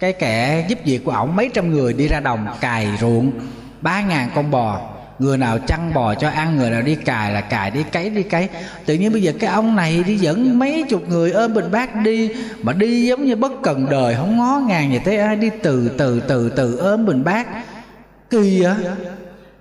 cái 0.00 0.12
kẻ 0.12 0.66
giúp 0.68 0.78
việc 0.84 1.04
của 1.04 1.12
ổng 1.12 1.36
mấy 1.36 1.50
trăm 1.54 1.70
người 1.70 1.92
đi 1.92 2.08
ra 2.08 2.20
đồng 2.20 2.46
cài 2.60 2.96
ruộng, 3.00 3.32
ba 3.80 4.00
ngàn 4.00 4.30
con 4.34 4.50
bò 4.50 4.93
người 5.18 5.38
nào 5.38 5.58
chăn 5.58 5.94
bò 5.94 6.14
cho 6.14 6.28
ăn, 6.28 6.56
người 6.56 6.70
nào 6.70 6.82
đi 6.82 6.94
cài 6.94 7.32
là 7.32 7.40
cài, 7.40 7.70
đi 7.70 7.82
cấy 7.82 8.10
đi 8.10 8.22
cấy. 8.22 8.48
Tự 8.86 8.94
nhiên 8.94 9.12
bây 9.12 9.22
giờ 9.22 9.32
cái 9.40 9.50
ông 9.50 9.76
này 9.76 10.04
đi 10.06 10.16
dẫn 10.16 10.58
mấy 10.58 10.84
chục 10.88 11.08
người 11.08 11.32
ôm 11.32 11.54
bình 11.54 11.70
bát 11.70 11.96
đi, 11.96 12.30
mà 12.62 12.72
đi 12.72 13.06
giống 13.06 13.24
như 13.24 13.36
bất 13.36 13.52
cần 13.62 13.86
đời, 13.90 14.14
không 14.14 14.36
ngó 14.36 14.60
ngàng 14.66 14.92
gì 14.92 15.00
tới 15.04 15.18
ai, 15.18 15.36
đi 15.36 15.50
từ 15.62 15.88
từ 15.98 16.20
từ 16.20 16.50
từ 16.50 16.76
ôm 16.76 17.06
bình 17.06 17.24
bát 17.24 17.46
kỳ 18.30 18.62
á 18.62 18.76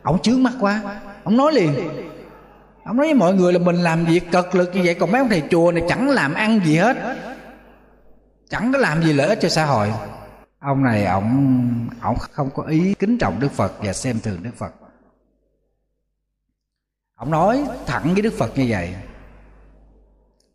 ông 0.02 0.22
chướng 0.22 0.44
mắt 0.44 0.54
quá. 0.60 0.82
Ông 1.24 1.38
nói 1.38 1.54
liền. 1.54 1.74
Ông 2.86 2.98
nói 2.98 3.06
với 3.06 3.14
mọi 3.14 3.34
người 3.34 3.54
là 3.54 3.60
mình 3.60 3.76
làm 3.76 4.06
việc 4.06 4.32
cật 4.32 4.56
lực 4.56 4.72
như 4.74 4.82
vậy, 4.86 4.94
còn 4.94 5.12
mấy 5.12 5.22
ông 5.22 5.30
thầy 5.30 5.44
chùa 5.52 5.72
này 5.72 5.84
chẳng 5.90 6.10
làm 6.10 6.34
ăn 6.34 6.60
gì 6.66 6.78
hết. 6.78 6.98
Chẳng 8.50 8.72
có 8.74 8.80
làm 8.80 9.04
gì 9.04 9.14
lợi 9.14 9.28
ích 9.28 9.40
cho 9.42 9.50
xã 9.50 9.66
hội. 9.66 9.94
Ông 10.60 10.84
này, 10.84 11.06
ông 11.06 11.90
ông 12.02 12.18
không 12.32 12.50
có 12.56 12.64
ý 12.64 12.94
kính 13.00 13.18
trọng 13.18 13.40
đức 13.40 13.52
phật 13.52 13.74
và 13.80 13.94
xem 13.94 14.20
thường 14.24 14.38
đức 14.44 14.52
phật 14.58 14.74
ông 17.24 17.32
nói 17.32 17.66
thẳng 17.86 18.14
với 18.14 18.22
đức 18.22 18.34
phật 18.38 18.58
như 18.58 18.66
vậy. 18.70 18.96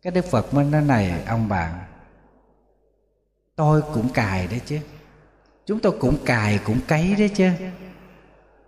Cái 0.01 0.11
đức 0.11 0.25
phật 0.25 0.53
mới 0.53 0.65
nói, 0.65 0.81
này, 0.81 1.23
ông 1.27 1.49
bạn, 1.49 1.73
tôi 3.55 3.81
cũng 3.93 4.09
cài 4.09 4.47
đấy 4.47 4.61
chứ. 4.65 4.79
Chúng 5.65 5.79
tôi 5.79 5.93
cũng 5.99 6.17
cài 6.25 6.59
cũng 6.65 6.79
cấy 6.87 7.15
đấy 7.17 7.29
chứ. 7.35 7.49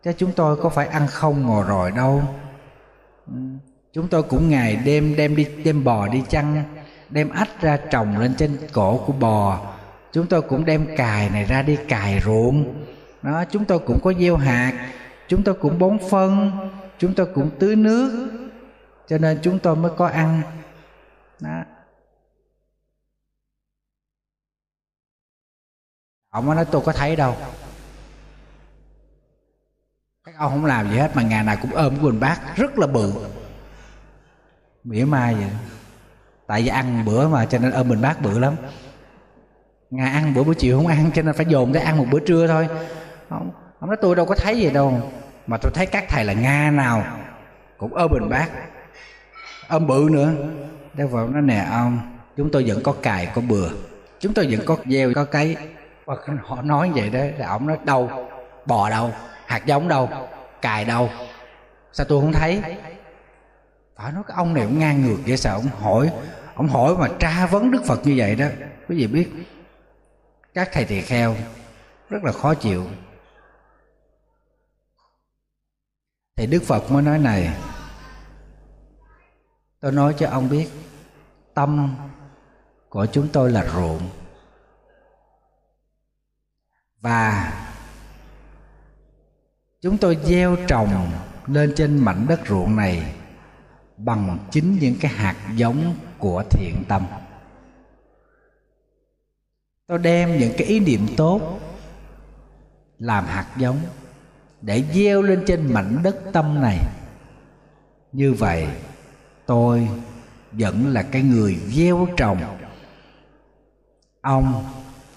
Chứ 0.03 0.11
chúng 0.17 0.31
tôi 0.31 0.57
có 0.57 0.69
phải 0.69 0.87
ăn 0.87 1.07
không 1.07 1.41
ngồi 1.41 1.65
rồi 1.67 1.91
đâu. 1.91 2.23
Chúng 3.93 4.07
tôi 4.07 4.23
cũng 4.23 4.49
ngày 4.49 4.75
đêm 4.75 5.15
đem 5.15 5.35
đi, 5.35 5.47
đem 5.63 5.83
bò 5.83 6.07
đi 6.07 6.23
chăn 6.29 6.63
đem 7.09 7.29
ách 7.29 7.61
ra 7.61 7.77
trồng 7.77 8.17
lên 8.17 8.35
trên 8.35 8.57
cổ 8.73 8.97
của 9.07 9.13
bò. 9.13 9.73
Chúng 10.11 10.27
tôi 10.27 10.41
cũng 10.41 10.65
đem 10.65 10.87
cài 10.97 11.29
này 11.29 11.45
ra 11.45 11.61
đi 11.61 11.77
cài 11.87 12.21
ruộng. 12.25 12.85
Đó, 13.21 13.43
chúng 13.51 13.65
tôi 13.65 13.79
cũng 13.79 13.99
có 14.03 14.13
gieo 14.13 14.37
hạt, 14.37 14.91
chúng 15.27 15.43
tôi 15.43 15.55
cũng 15.55 15.79
bón 15.79 15.97
phân 16.09 16.51
chúng 17.01 17.13
tôi 17.13 17.27
cũng 17.35 17.51
tưới 17.59 17.75
nước, 17.75 18.31
cho 19.07 19.17
nên 19.17 19.39
chúng 19.43 19.59
tôi 19.59 19.75
mới 19.75 19.91
có 19.97 20.07
ăn. 20.07 20.41
Đó. 21.39 21.63
Ông 26.29 26.45
nói 26.45 26.65
tôi 26.71 26.81
có 26.85 26.91
thấy 26.91 27.15
đâu. 27.15 27.35
Các 30.23 30.35
ông 30.37 30.51
không 30.51 30.65
làm 30.65 30.89
gì 30.89 30.97
hết 30.97 31.11
mà 31.15 31.21
ngày 31.21 31.43
nào 31.43 31.57
cũng 31.61 31.71
ôm 31.71 31.97
quần 32.01 32.19
bác 32.19 32.39
bát, 32.39 32.55
rất 32.55 32.77
là 32.77 32.87
bự. 32.87 33.13
Mỉa 34.83 35.05
mai 35.05 35.35
vậy. 35.35 35.51
Tại 36.47 36.61
vì 36.61 36.67
ăn 36.67 37.05
bữa 37.05 37.27
mà, 37.27 37.45
cho 37.45 37.59
nên 37.59 37.71
ôm 37.71 37.89
mình 37.89 38.01
bát 38.01 38.21
bự 38.21 38.39
lắm. 38.39 38.55
Ngày 39.89 40.11
ăn 40.11 40.33
bữa 40.33 40.43
buổi 40.43 40.55
chiều 40.55 40.77
không 40.77 40.87
ăn, 40.87 41.11
cho 41.13 41.21
nên 41.21 41.35
phải 41.35 41.45
dồn 41.45 41.73
để 41.73 41.79
ăn 41.79 41.97
một 41.97 42.05
bữa 42.11 42.19
trưa 42.19 42.47
thôi. 42.47 42.67
Ông 43.29 43.51
ông 43.79 43.89
nói, 43.89 43.97
tôi 44.01 44.15
đâu 44.15 44.25
có 44.25 44.35
thấy 44.35 44.59
gì 44.59 44.69
đâu 44.69 45.11
mà 45.51 45.57
tôi 45.57 45.71
thấy 45.75 45.85
các 45.85 46.05
thầy 46.09 46.25
là 46.25 46.33
nga 46.33 46.71
nào, 46.71 47.03
cũng 47.77 47.93
ôm 47.93 48.11
bình 48.11 48.29
bát 48.29 48.49
ôm 49.67 49.87
bự 49.87 50.07
nữa. 50.11 50.31
Đeo 50.93 51.07
vào 51.07 51.27
nó 51.27 51.41
nè, 51.41 51.65
ông. 51.71 52.17
Chúng 52.37 52.51
tôi 52.51 52.63
vẫn 52.67 52.83
có 52.83 52.93
cài, 53.01 53.27
có 53.35 53.41
bừa. 53.41 53.69
Chúng 54.19 54.33
tôi 54.33 54.47
vẫn 54.51 54.65
có 54.65 54.77
gieo, 54.85 55.11
có 55.15 55.25
cấy. 55.25 55.57
Và 56.05 56.15
họ 56.43 56.61
nói 56.61 56.91
vậy 56.95 57.09
đó, 57.09 57.19
là 57.37 57.47
ông 57.47 57.67
nói, 57.67 57.77
đâu, 57.83 58.27
bò 58.65 58.89
đâu, 58.89 59.11
hạt 59.45 59.65
giống 59.65 59.87
đâu, 59.87 60.09
cài 60.61 60.85
đâu. 60.85 61.09
Sao 61.93 62.05
tôi 62.09 62.21
không 62.21 62.33
thấy? 62.33 62.61
Phải 63.95 64.11
nói 64.11 64.23
cái 64.27 64.35
ông 64.37 64.53
này 64.53 64.65
cũng 64.65 64.79
ngang 64.79 65.05
ngược 65.05 65.17
vậy, 65.27 65.37
sao 65.37 65.55
ông 65.55 65.67
hỏi? 65.81 66.11
Ông 66.55 66.67
hỏi 66.67 66.95
mà 66.97 67.07
tra 67.19 67.45
vấn 67.45 67.71
đức 67.71 67.85
phật 67.85 67.99
như 68.03 68.13
vậy 68.17 68.35
đó. 68.35 68.45
Quý 68.89 68.95
vị 68.95 69.07
biết, 69.07 69.29
các 70.53 70.69
thầy 70.71 70.85
tỳ 70.85 71.01
kheo 71.01 71.35
rất 72.09 72.23
là 72.23 72.31
khó 72.31 72.53
chịu. 72.53 72.85
Thì 76.35 76.47
đức 76.47 76.63
phật 76.63 76.91
mới 76.91 77.03
nói 77.03 77.19
này, 77.19 77.57
tôi 79.79 79.91
nói 79.91 80.15
cho 80.17 80.29
ông 80.29 80.49
biết, 80.49 80.67
tâm 81.53 81.95
của 82.89 83.05
chúng 83.05 83.27
tôi 83.33 83.51
là 83.51 83.65
ruộng. 83.73 84.09
Và 87.01 87.53
chúng 89.81 89.97
tôi 89.97 90.17
gieo 90.23 90.57
trồng 90.67 91.11
lên 91.47 91.73
trên 91.75 91.97
mảnh 91.97 92.25
đất 92.29 92.39
ruộng 92.47 92.75
này 92.75 93.15
bằng 93.97 94.37
chính 94.51 94.77
những 94.81 94.95
cái 95.01 95.11
hạt 95.11 95.35
giống 95.55 95.95
của 96.17 96.43
thiện 96.49 96.83
tâm. 96.87 97.05
Tôi 99.87 99.97
đem 99.97 100.37
những 100.37 100.53
cái 100.57 100.67
ý 100.67 100.79
niệm 100.79 101.07
tốt 101.17 101.59
làm 102.97 103.25
hạt 103.25 103.47
giống 103.57 103.77
để 104.61 104.83
gieo 104.93 105.21
lên 105.21 105.43
trên 105.47 105.73
mảnh 105.73 106.03
đất 106.03 106.15
tâm 106.33 106.61
này. 106.61 106.77
Như 108.11 108.33
vậy, 108.33 108.67
tôi 109.45 109.87
vẫn 110.51 110.87
là 110.87 111.03
cái 111.03 111.21
người 111.21 111.55
gieo 111.55 112.07
trồng. 112.17 112.37
Ông 114.21 114.63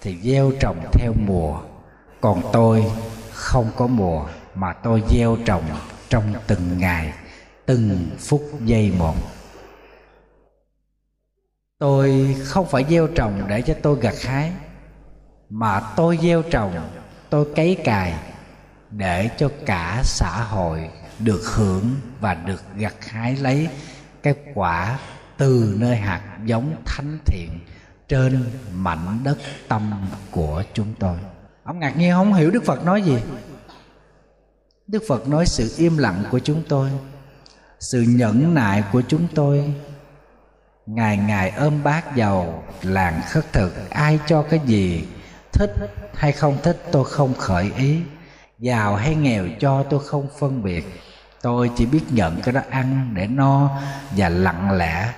thì 0.01 0.17
gieo 0.23 0.53
trồng 0.61 0.77
theo 0.93 1.13
mùa, 1.27 1.61
còn 2.21 2.43
tôi 2.53 2.85
không 3.33 3.71
có 3.77 3.87
mùa 3.87 4.27
mà 4.55 4.73
tôi 4.73 5.03
gieo 5.11 5.37
trồng 5.45 5.63
trong 6.09 6.35
từng 6.47 6.79
ngày, 6.79 7.13
từng 7.67 8.11
phút 8.19 8.43
giây 8.65 8.93
một. 8.99 9.15
Tôi 11.79 12.37
không 12.45 12.67
phải 12.67 12.85
gieo 12.89 13.07
trồng 13.07 13.43
để 13.49 13.63
cho 13.63 13.75
tôi 13.83 13.99
gặt 14.01 14.15
hái, 14.23 14.53
mà 15.51 15.81
tôi 15.97 16.19
gieo 16.23 16.43
trồng, 16.43 16.73
tôi 17.31 17.47
cấy 17.57 17.77
cài 17.85 18.15
để 18.97 19.31
cho 19.39 19.51
cả 19.67 20.01
xã 20.05 20.45
hội 20.51 20.91
được 21.19 21.43
hưởng 21.55 21.95
và 22.21 22.35
được 22.35 22.63
gặt 22.77 22.95
hái 23.01 23.37
lấy 23.37 23.69
cái 24.23 24.35
quả 24.55 24.99
từ 25.37 25.75
nơi 25.79 25.97
hạt 25.97 26.39
giống 26.45 26.83
thánh 26.85 27.19
thiện 27.27 27.61
trên 28.09 28.45
mảnh 28.73 29.21
đất 29.25 29.39
tâm 29.69 30.09
của 30.31 30.63
chúng 30.75 30.95
tôi. 30.99 31.17
Ông 31.65 31.79
ngạc 31.79 31.97
nhiên 31.97 32.13
không 32.13 32.35
hiểu 32.35 32.51
đức 32.51 32.65
phật 32.65 32.85
nói 32.85 33.03
gì? 33.03 33.19
Đức 34.87 35.03
phật 35.09 35.29
nói 35.29 35.47
sự 35.47 35.75
im 35.77 35.99
lặng 35.99 36.25
của 36.31 36.39
chúng 36.39 36.63
tôi, 36.69 36.91
sự 37.81 38.05
nhẫn 38.09 38.55
nại 38.55 38.85
của 38.93 39.03
chúng 39.09 39.29
tôi, 39.35 39.75
ngày 40.87 41.17
ngày 41.17 41.51
ôm 41.51 41.83
bát 41.83 42.17
dầu 42.17 42.63
làng 42.83 43.21
khất 43.31 43.53
thực, 43.53 43.91
ai 43.91 44.19
cho 44.27 44.43
cái 44.43 44.61
gì 44.67 45.07
thích 45.53 45.71
hay 46.15 46.33
không 46.33 46.59
thích 46.63 46.83
tôi 46.93 47.05
không 47.05 47.35
khởi 47.35 47.73
ý 47.77 48.01
giàu 48.65 48.97
hay 48.97 49.15
nghèo 49.15 49.47
cho 49.61 49.83
tôi 49.83 50.01
không 50.07 50.27
phân 50.39 50.63
biệt. 50.63 51.03
Tôi 51.43 51.71
chỉ 51.77 51.87
biết 51.87 52.03
nhận 52.11 52.41
cái 52.43 52.53
đó 52.53 52.61
ăn 52.71 53.11
để 53.15 53.27
no 53.27 53.71
và 54.17 54.29
lặng 54.29 54.71
lẽ. 54.71 55.13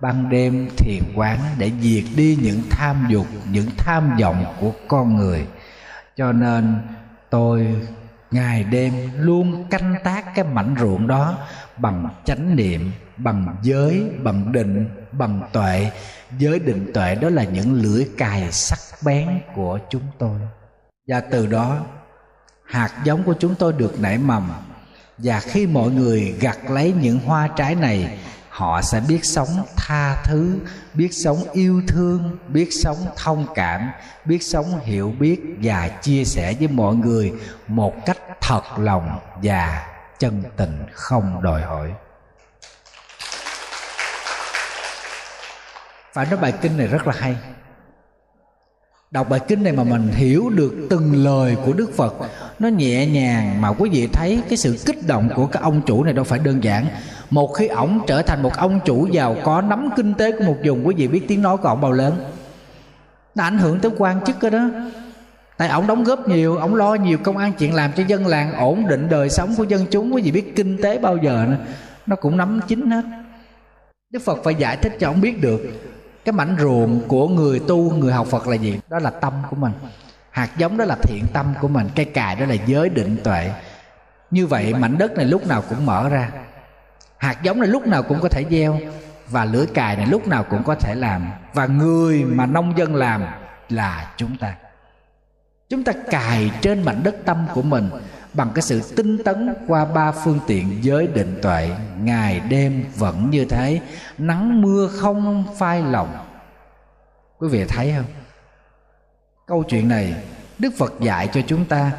Ban 0.00 0.30
đêm 0.30 0.68
thiền 0.76 1.02
quán 1.16 1.38
để 1.58 1.72
diệt 1.80 2.04
đi 2.16 2.38
những 2.42 2.62
tham 2.70 3.06
dục, 3.10 3.26
những 3.50 3.66
tham 3.76 4.16
vọng 4.20 4.44
của 4.60 4.72
con 4.88 5.16
người. 5.16 5.46
Cho 6.16 6.32
nên 6.32 6.78
tôi 7.30 7.76
ngày 8.30 8.64
đêm 8.64 8.92
luôn 9.16 9.64
canh 9.70 9.94
tác 10.04 10.34
cái 10.34 10.44
mảnh 10.44 10.74
ruộng 10.80 11.06
đó 11.06 11.38
bằng 11.76 12.08
chánh 12.24 12.56
niệm, 12.56 12.92
bằng 13.16 13.56
giới, 13.62 14.10
bằng 14.22 14.52
định, 14.52 14.88
bằng 15.12 15.40
tuệ. 15.52 15.90
Giới 16.38 16.58
định 16.58 16.90
tuệ 16.94 17.14
đó 17.14 17.28
là 17.28 17.44
những 17.44 17.74
lưỡi 17.74 18.06
cài 18.18 18.52
sắc 18.52 18.78
bén 19.04 19.28
của 19.54 19.78
chúng 19.90 20.02
tôi. 20.18 20.38
Và 21.08 21.20
từ 21.20 21.46
đó 21.46 21.80
hạt 22.74 22.90
giống 23.04 23.22
của 23.22 23.34
chúng 23.38 23.54
tôi 23.54 23.72
được 23.72 24.00
nảy 24.00 24.18
mầm. 24.18 24.52
Và 25.18 25.40
khi 25.40 25.66
mọi 25.66 25.90
người 25.90 26.34
gặt 26.40 26.70
lấy 26.70 26.94
những 27.00 27.18
hoa 27.18 27.48
trái 27.56 27.74
này, 27.74 28.18
họ 28.48 28.82
sẽ 28.82 29.00
biết 29.08 29.24
sống 29.24 29.48
tha 29.76 30.22
thứ, 30.24 30.58
biết 30.94 31.08
sống 31.12 31.44
yêu 31.52 31.82
thương, 31.88 32.38
biết 32.48 32.68
sống 32.82 32.96
thông 33.16 33.46
cảm, 33.54 33.90
biết 34.24 34.42
sống 34.42 34.80
hiểu 34.82 35.14
biết 35.18 35.40
và 35.62 35.88
chia 35.88 36.24
sẻ 36.24 36.54
với 36.58 36.68
mọi 36.68 36.94
người 36.94 37.32
một 37.68 37.94
cách 38.06 38.18
thật 38.40 38.62
lòng 38.78 39.18
và 39.42 39.86
chân 40.18 40.42
tình 40.56 40.86
không 40.92 41.42
đòi 41.42 41.62
hỏi. 41.62 41.92
Phải 46.12 46.26
nói 46.26 46.36
bài 46.36 46.52
kinh 46.62 46.76
này 46.76 46.86
rất 46.86 47.06
là 47.06 47.14
hay. 47.18 47.36
Đọc 49.10 49.28
bài 49.28 49.40
kinh 49.48 49.62
này 49.62 49.72
mà 49.72 49.84
mình 49.84 50.08
hiểu 50.08 50.50
được 50.50 50.86
từng 50.90 51.24
lời 51.24 51.56
của 51.64 51.72
đức 51.72 51.90
phật 51.96 52.14
nó 52.58 52.68
nhẹ 52.68 53.06
nhàng, 53.06 53.60
mà 53.60 53.68
quý 53.68 53.90
vị 53.90 54.06
thấy 54.06 54.42
cái 54.48 54.56
sự 54.56 54.78
kích 54.86 55.06
động 55.06 55.28
của 55.36 55.46
các 55.46 55.62
ông 55.62 55.82
chủ 55.86 56.04
này 56.04 56.12
đâu 56.12 56.24
phải 56.24 56.38
đơn 56.38 56.64
giản. 56.64 56.86
Một 57.30 57.54
khi 57.54 57.66
ổng 57.66 58.00
trở 58.06 58.22
thành 58.22 58.42
một 58.42 58.56
ông 58.56 58.80
chủ 58.84 59.06
giàu 59.06 59.36
có, 59.44 59.60
nắm 59.60 59.88
kinh 59.96 60.14
tế 60.14 60.32
của 60.32 60.44
một 60.44 60.56
vùng, 60.64 60.86
quý 60.86 60.94
vị 60.94 61.08
biết 61.08 61.28
tiếng 61.28 61.42
nói 61.42 61.56
của 61.56 61.68
ổng 61.68 61.80
bao 61.80 61.92
lớn. 61.92 62.14
Nó 63.34 63.44
ảnh 63.44 63.58
hưởng 63.58 63.80
tới 63.80 63.90
quan 63.98 64.24
chức 64.24 64.40
cơ 64.40 64.50
đó. 64.50 64.70
Tại 65.56 65.68
ổng 65.68 65.86
đóng 65.86 66.04
góp 66.04 66.28
nhiều, 66.28 66.56
ổng 66.56 66.74
lo 66.74 66.94
nhiều 66.94 67.18
công 67.18 67.36
an 67.36 67.52
chuyện 67.58 67.74
làm 67.74 67.92
cho 67.92 68.02
dân 68.06 68.26
làng 68.26 68.52
ổn 68.52 68.88
định 68.88 69.08
đời 69.10 69.30
sống 69.30 69.54
của 69.56 69.64
dân 69.64 69.86
chúng, 69.90 70.14
quý 70.14 70.22
vị 70.22 70.30
biết 70.30 70.56
kinh 70.56 70.82
tế 70.82 70.98
bao 70.98 71.16
giờ 71.16 71.46
nữa. 71.48 71.56
nó 72.06 72.16
cũng 72.16 72.36
nắm 72.36 72.60
chính 72.68 72.90
hết. 72.90 73.04
Đức 74.10 74.22
phật 74.24 74.38
phải 74.44 74.54
giải 74.54 74.76
thích 74.76 74.96
cho 75.00 75.08
ổng 75.08 75.20
biết 75.20 75.40
được, 75.42 75.60
cái 76.24 76.32
mảnh 76.32 76.56
ruộng 76.60 77.00
của 77.08 77.28
người 77.28 77.60
tu, 77.68 77.92
người 77.92 78.12
học 78.12 78.26
phật 78.26 78.48
là 78.48 78.56
gì? 78.56 78.80
Đó 78.90 78.98
là 78.98 79.10
tâm 79.10 79.32
của 79.50 79.56
mình 79.56 79.72
hạt 80.34 80.50
giống 80.56 80.76
đó 80.76 80.84
là 80.84 80.96
thiện 81.02 81.26
tâm 81.32 81.54
của 81.60 81.68
mình 81.68 81.88
cây 81.96 82.04
cài 82.04 82.36
đó 82.36 82.46
là 82.46 82.54
giới 82.66 82.88
định 82.88 83.16
tuệ. 83.24 83.50
Như 84.30 84.46
vậy, 84.46 84.74
mảnh 84.74 84.98
đất 84.98 85.12
này 85.16 85.24
lúc 85.24 85.46
nào 85.46 85.62
cũng 85.68 85.86
mở 85.86 86.08
ra. 86.08 86.30
Hạt 87.16 87.42
giống 87.42 87.60
này 87.60 87.68
lúc 87.68 87.86
nào 87.86 88.02
cũng 88.02 88.20
có 88.20 88.28
thể 88.28 88.44
gieo, 88.50 88.78
và 89.28 89.44
lưỡi 89.44 89.66
cài 89.66 89.96
này 89.96 90.06
lúc 90.06 90.26
nào 90.26 90.44
cũng 90.50 90.64
có 90.64 90.74
thể 90.74 90.94
làm. 90.94 91.26
Và 91.52 91.66
người 91.66 92.24
mà 92.24 92.46
nông 92.46 92.78
dân 92.78 92.94
làm 92.94 93.24
là 93.68 94.12
chúng 94.16 94.36
ta. 94.36 94.54
Chúng 95.68 95.84
ta 95.84 95.92
cài 96.10 96.50
trên 96.60 96.82
mảnh 96.82 97.02
đất 97.02 97.14
tâm 97.24 97.46
của 97.54 97.62
mình 97.62 97.90
bằng 98.32 98.50
cái 98.54 98.62
sự 98.62 98.92
tinh 98.96 99.24
tấn 99.24 99.54
qua 99.66 99.84
ba 99.84 100.12
phương 100.12 100.40
tiện 100.46 100.84
giới 100.84 101.06
định 101.06 101.38
tuệ. 101.42 101.70
Ngày 102.00 102.40
đêm 102.40 102.84
vẫn 102.96 103.30
như 103.30 103.44
thế, 103.44 103.80
nắng 104.18 104.62
mưa 104.62 104.88
không 104.88 105.44
phai 105.58 105.82
lòng. 105.82 106.26
Quý 107.38 107.48
vị 107.48 107.64
thấy 107.68 107.94
không? 107.96 108.06
Câu 109.46 109.62
chuyện 109.62 109.88
này 109.88 110.14
đức 110.58 110.70
phật 110.78 110.92
dạy 111.00 111.28
cho 111.32 111.40
chúng 111.46 111.64
ta 111.64 111.92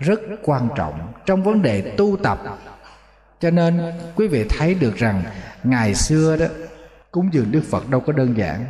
rất 0.00 0.20
quan 0.42 0.68
trọng 0.76 1.12
trong 1.26 1.42
vấn 1.42 1.62
đề 1.62 1.94
tu 1.96 2.16
tập. 2.22 2.38
Cho 3.40 3.50
nên, 3.50 3.92
quý 4.16 4.28
vị 4.28 4.44
thấy 4.48 4.74
được 4.74 4.96
rằng 4.96 5.22
ngày 5.64 5.94
xưa 5.94 6.36
đó, 6.36 6.46
cúng 7.10 7.28
dường 7.32 7.52
đức 7.52 7.62
phật 7.70 7.88
đâu 7.88 8.00
có 8.00 8.12
đơn 8.12 8.38
giản. 8.38 8.64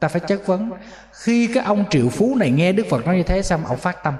Ta 0.00 0.08
phải 0.08 0.20
chất 0.20 0.46
vấn, 0.46 0.70
khi 1.12 1.50
cái 1.54 1.64
ông 1.64 1.84
triệu 1.90 2.08
phú 2.08 2.36
này 2.38 2.50
nghe 2.50 2.72
đức 2.72 2.86
phật 2.90 3.06
nói 3.06 3.16
như 3.16 3.22
thế 3.22 3.42
xong 3.42 3.66
ông 3.66 3.78
phát 3.78 4.04
tâm? 4.04 4.14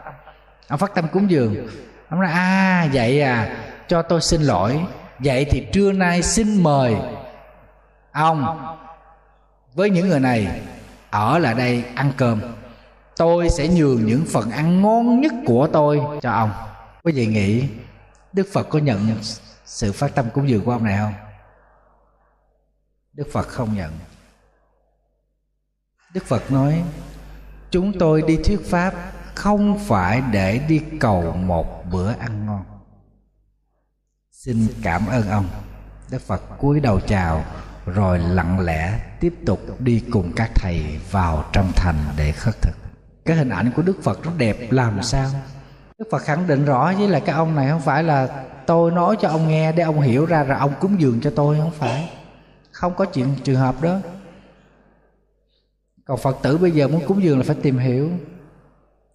Ông 0.68 0.78
phát 0.78 0.94
tâm 0.94 1.08
cúng 1.12 1.30
dường. 1.30 1.68
Ông 2.08 2.20
nói 2.20 2.30
à 2.30 2.88
vậy 2.92 3.20
à 3.20 3.56
cho 3.88 4.02
tôi 4.02 4.20
xin 4.20 4.42
lỗi. 4.42 4.80
Vậy 5.18 5.46
thì 5.50 5.66
trưa 5.72 5.92
nay 5.92 6.22
xin 6.22 6.62
mời 6.62 6.96
ông 8.12 8.58
với 9.74 9.90
những 9.90 10.08
người 10.08 10.20
này 10.20 10.60
ở 11.10 11.38
lại 11.38 11.54
đây 11.54 11.84
ăn 11.94 12.12
cơm 12.16 12.40
tôi 13.16 13.50
sẽ 13.50 13.68
nhường 13.68 14.06
những 14.06 14.24
phần 14.32 14.50
ăn 14.50 14.82
ngon 14.82 15.20
nhất 15.20 15.32
của 15.46 15.68
tôi 15.72 16.00
cho 16.22 16.30
ông. 16.30 16.50
Quý 17.02 17.12
vị 17.12 17.26
nghĩ 17.26 17.68
đức 18.32 18.46
phật 18.52 18.68
có 18.70 18.78
nhận 18.78 19.16
sự 19.64 19.92
phát 19.92 20.14
tâm 20.14 20.26
cúng 20.34 20.48
dường 20.48 20.64
của 20.64 20.72
ông 20.72 20.84
này 20.84 20.98
không? 20.98 21.14
Đức 23.12 23.28
phật 23.32 23.48
không 23.48 23.74
nhận. 23.74 23.92
Đức 26.14 26.24
phật 26.24 26.50
nói, 26.50 26.82
chúng 27.70 27.98
tôi 27.98 28.22
đi 28.22 28.36
thuyết 28.36 28.60
pháp 28.64 28.94
không 29.34 29.78
phải 29.78 30.22
để 30.32 30.58
đi 30.58 30.82
cầu 31.00 31.32
một 31.32 31.84
bữa 31.90 32.12
ăn 32.12 32.46
ngon. 32.46 32.64
Xin 34.30 34.66
cảm 34.82 35.06
ơn 35.06 35.28
ông. 35.28 35.48
Đức 36.10 36.22
phật 36.22 36.42
cúi 36.58 36.80
đầu 36.80 37.00
chào 37.00 37.44
rồi 37.86 38.18
lặng 38.18 38.60
lẽ 38.60 39.00
tiếp 39.20 39.34
tục 39.46 39.80
đi 39.80 40.04
cùng 40.12 40.32
các 40.36 40.50
thầy 40.54 41.00
vào 41.10 41.50
trong 41.52 41.72
thành 41.76 41.96
để 42.16 42.32
khất 42.32 42.62
thực 42.62 42.83
cái 43.24 43.36
hình 43.36 43.48
ảnh 43.48 43.70
của 43.76 43.82
đức 43.82 44.02
phật 44.02 44.24
rất 44.24 44.30
đẹp 44.38 44.56
làm 44.70 45.02
sao? 45.02 45.30
Đức 45.98 46.08
phật 46.10 46.18
khẳng 46.18 46.46
định 46.46 46.64
rõ 46.64 46.92
với 46.98 47.08
là 47.08 47.20
cái 47.20 47.34
ông 47.34 47.54
này 47.54 47.70
không 47.70 47.80
phải 47.80 48.02
là 48.02 48.44
tôi 48.66 48.90
nói 48.90 49.16
cho 49.20 49.28
ông 49.28 49.48
nghe 49.48 49.72
để 49.72 49.82
ông 49.82 50.00
hiểu 50.00 50.26
ra 50.26 50.44
rồi 50.44 50.58
ông 50.58 50.72
cúng 50.80 51.00
dường 51.00 51.20
cho 51.20 51.32
tôi, 51.36 51.58
không 51.58 51.72
phải. 51.78 52.10
Không 52.70 52.94
có 52.94 53.04
chuyện 53.04 53.28
trường 53.44 53.56
hợp 53.56 53.82
đó. 53.82 53.98
Còn 56.04 56.18
phật 56.18 56.36
tử 56.42 56.58
bây 56.58 56.70
giờ 56.70 56.88
muốn 56.88 57.02
cúng 57.06 57.22
dường 57.22 57.38
là 57.38 57.44
phải 57.46 57.56
tìm 57.62 57.78
hiểu. 57.78 58.10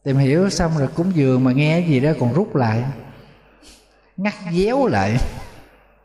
Tìm 0.03 0.17
hiểu 0.17 0.49
xong 0.49 0.71
rồi 0.77 0.87
cúng 0.95 1.11
dường 1.15 1.43
mà 1.43 1.51
nghe 1.51 1.79
gì 1.79 1.99
đó 1.99 2.11
còn 2.19 2.33
rút 2.33 2.55
lại. 2.55 2.83
Ngắt 4.17 4.33
déo 4.53 4.87
lại. 4.87 5.17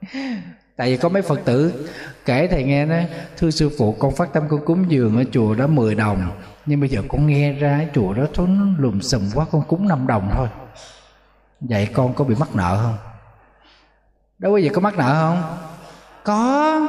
Tại 0.76 0.90
vì 0.90 0.96
có 0.96 1.08
mấy 1.08 1.22
phật 1.22 1.40
tử, 1.44 1.88
kể 2.24 2.48
thầy 2.50 2.64
nghe 2.64 2.86
nói, 2.86 3.06
thưa 3.36 3.50
sư 3.50 3.70
phụ, 3.78 3.92
con 3.98 4.14
phát 4.14 4.32
tâm 4.32 4.44
con 4.48 4.64
cúng 4.64 4.84
dường 4.88 5.16
ở 5.16 5.24
chùa 5.32 5.54
đó 5.54 5.66
10 5.66 5.94
đồng 5.94 6.30
nhưng 6.66 6.80
bây 6.80 6.88
giờ 6.88 7.02
con 7.08 7.26
nghe 7.26 7.52
ra 7.52 7.78
cái 7.78 7.88
chùa 7.94 8.14
đó 8.14 8.24
thốn 8.34 8.76
lùm 8.78 9.00
xùm 9.00 9.30
quá 9.34 9.46
con 9.50 9.62
cúng 9.68 9.88
5 9.88 10.06
đồng 10.06 10.30
thôi. 10.34 10.48
Vậy 11.60 11.88
con 11.94 12.14
có 12.14 12.24
bị 12.24 12.34
mắc 12.38 12.48
nợ 12.54 12.80
không? 12.82 12.96
Đâu 14.38 14.52
có 14.52 14.58
gì 14.58 14.68
có 14.68 14.80
mắc 14.80 14.98
nợ 14.98 15.14
không? 15.14 15.58
Có. 16.24 16.80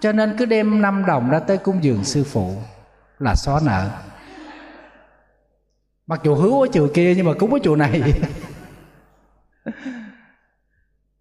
Cho 0.00 0.12
nên 0.12 0.36
cứ 0.38 0.44
đem 0.44 0.82
5 0.82 1.06
đồng 1.06 1.30
ra 1.30 1.38
tới 1.38 1.58
cúng 1.58 1.84
dường 1.84 2.04
sư 2.04 2.24
phụ 2.24 2.56
là 3.18 3.34
xóa 3.34 3.60
nợ. 3.64 3.90
Mặc 6.06 6.20
dù 6.24 6.34
hứa 6.34 6.50
ở 6.50 6.66
chùa 6.72 6.88
kia 6.94 7.14
nhưng 7.14 7.26
mà 7.26 7.32
cúng 7.38 7.52
ở 7.52 7.58
chùa 7.62 7.76
này. 7.76 8.02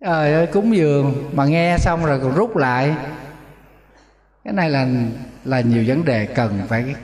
Trời 0.01 0.33
ơi 0.33 0.47
cúng 0.47 0.75
dường 0.75 1.29
mà 1.33 1.45
nghe 1.45 1.77
xong 1.77 2.05
rồi 2.05 2.19
còn 2.19 2.35
rút 2.35 2.57
lại. 2.57 2.95
Cái 4.43 4.53
này 4.53 4.69
là 4.69 4.87
là 5.45 5.61
nhiều 5.61 5.83
vấn 5.87 6.05
đề 6.05 6.25
cần 6.25 6.61
phải 6.67 6.95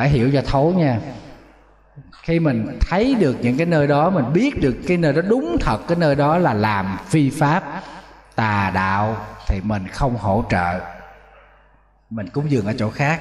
phải 0.00 0.08
hiểu 0.08 0.30
cho 0.32 0.42
thấu 0.46 0.72
nha. 0.72 0.98
Khi 2.22 2.40
mình 2.40 2.78
thấy 2.80 3.14
được 3.14 3.36
những 3.40 3.56
cái 3.56 3.66
nơi 3.66 3.86
đó, 3.86 4.10
mình 4.10 4.32
biết 4.32 4.60
được 4.60 4.76
cái 4.88 4.96
nơi 4.96 5.12
đó 5.12 5.22
đúng 5.28 5.56
thật, 5.60 5.78
cái 5.88 5.98
nơi 5.98 6.14
đó 6.14 6.38
là 6.38 6.54
làm 6.54 6.98
phi 7.06 7.30
pháp, 7.30 7.82
tà 8.34 8.70
đạo, 8.74 9.16
thì 9.46 9.60
mình 9.60 9.88
không 9.88 10.16
hỗ 10.16 10.44
trợ. 10.50 10.80
Mình 12.10 12.28
cúng 12.28 12.50
dường 12.50 12.66
ở 12.66 12.74
chỗ 12.78 12.90
khác. 12.90 13.20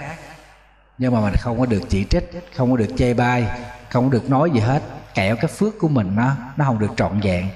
Nhưng 0.98 1.14
mà 1.14 1.22
mình 1.22 1.34
không 1.40 1.60
có 1.60 1.66
được 1.66 1.82
chỉ 1.90 2.06
trích, 2.10 2.50
không 2.56 2.72
có 2.72 2.78
được 2.78 2.90
chê 2.98 3.14
bai, 3.14 3.48
không 3.90 4.04
có 4.04 4.10
được 4.10 4.30
nói 4.30 4.52
gì 4.52 4.60
hết. 4.60 4.82
Kẹo 5.14 5.36
cái 5.36 5.48
phước 5.48 5.80
của 5.80 5.88
mình 5.88 6.16
nó 6.16 6.32
nó 6.58 6.66
không 6.66 6.80
được 6.80 6.92
trọn 6.96 7.20
vẹn. 7.20 7.50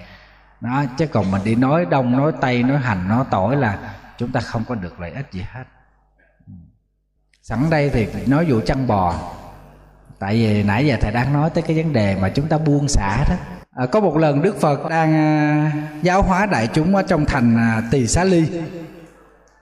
Nó 0.62 0.84
chứ 0.98 1.08
còn 1.08 1.32
mình 1.32 1.42
đi 1.44 1.56
nói 1.56 1.86
đông, 1.86 2.18
nói 2.18 2.32
tây, 2.42 2.64
nói 2.64 2.78
hành, 2.78 3.08
nói 3.08 3.26
tỏi 3.32 3.56
là 3.56 3.78
chúng 4.18 4.32
ta 4.32 4.40
không 4.40 4.64
có 4.68 4.76
được 4.76 5.00
lợi 5.00 5.12
ích 5.12 5.28
gì 5.32 5.46
hết 5.52 5.64
sẵn 7.44 7.70
đây 7.70 7.90
thì 7.94 8.08
nói 8.28 8.46
vụ 8.50 8.60
chăn 8.66 8.88
bò. 8.88 9.16
Tại 10.20 10.34
vì 10.34 10.64
nãy 10.64 10.86
giờ 10.86 10.98
thầy 11.02 11.12
đang 11.12 11.34
nói 11.34 11.50
tới 11.50 11.64
cái 11.68 11.78
vấn 11.78 11.94
đề 11.94 12.16
mà 12.22 12.30
chúng 12.30 12.48
ta 12.48 12.58
buông 12.58 12.88
xả 12.88 13.18
đó. 13.30 13.36
À, 13.76 13.86
có 13.86 14.00
một 14.00 14.18
lần 14.18 14.42
đức 14.42 14.62
phật 14.62 14.90
đang 14.90 15.16
à, 15.16 15.72
giáo 16.02 16.22
hóa 16.22 16.46
đại 16.46 16.68
chúng 16.74 16.96
ở 16.96 17.02
trong 17.02 17.26
thành 17.26 17.58
à, 17.58 17.82
tỳ 17.92 18.08
xá 18.08 18.24
ly. 18.24 18.48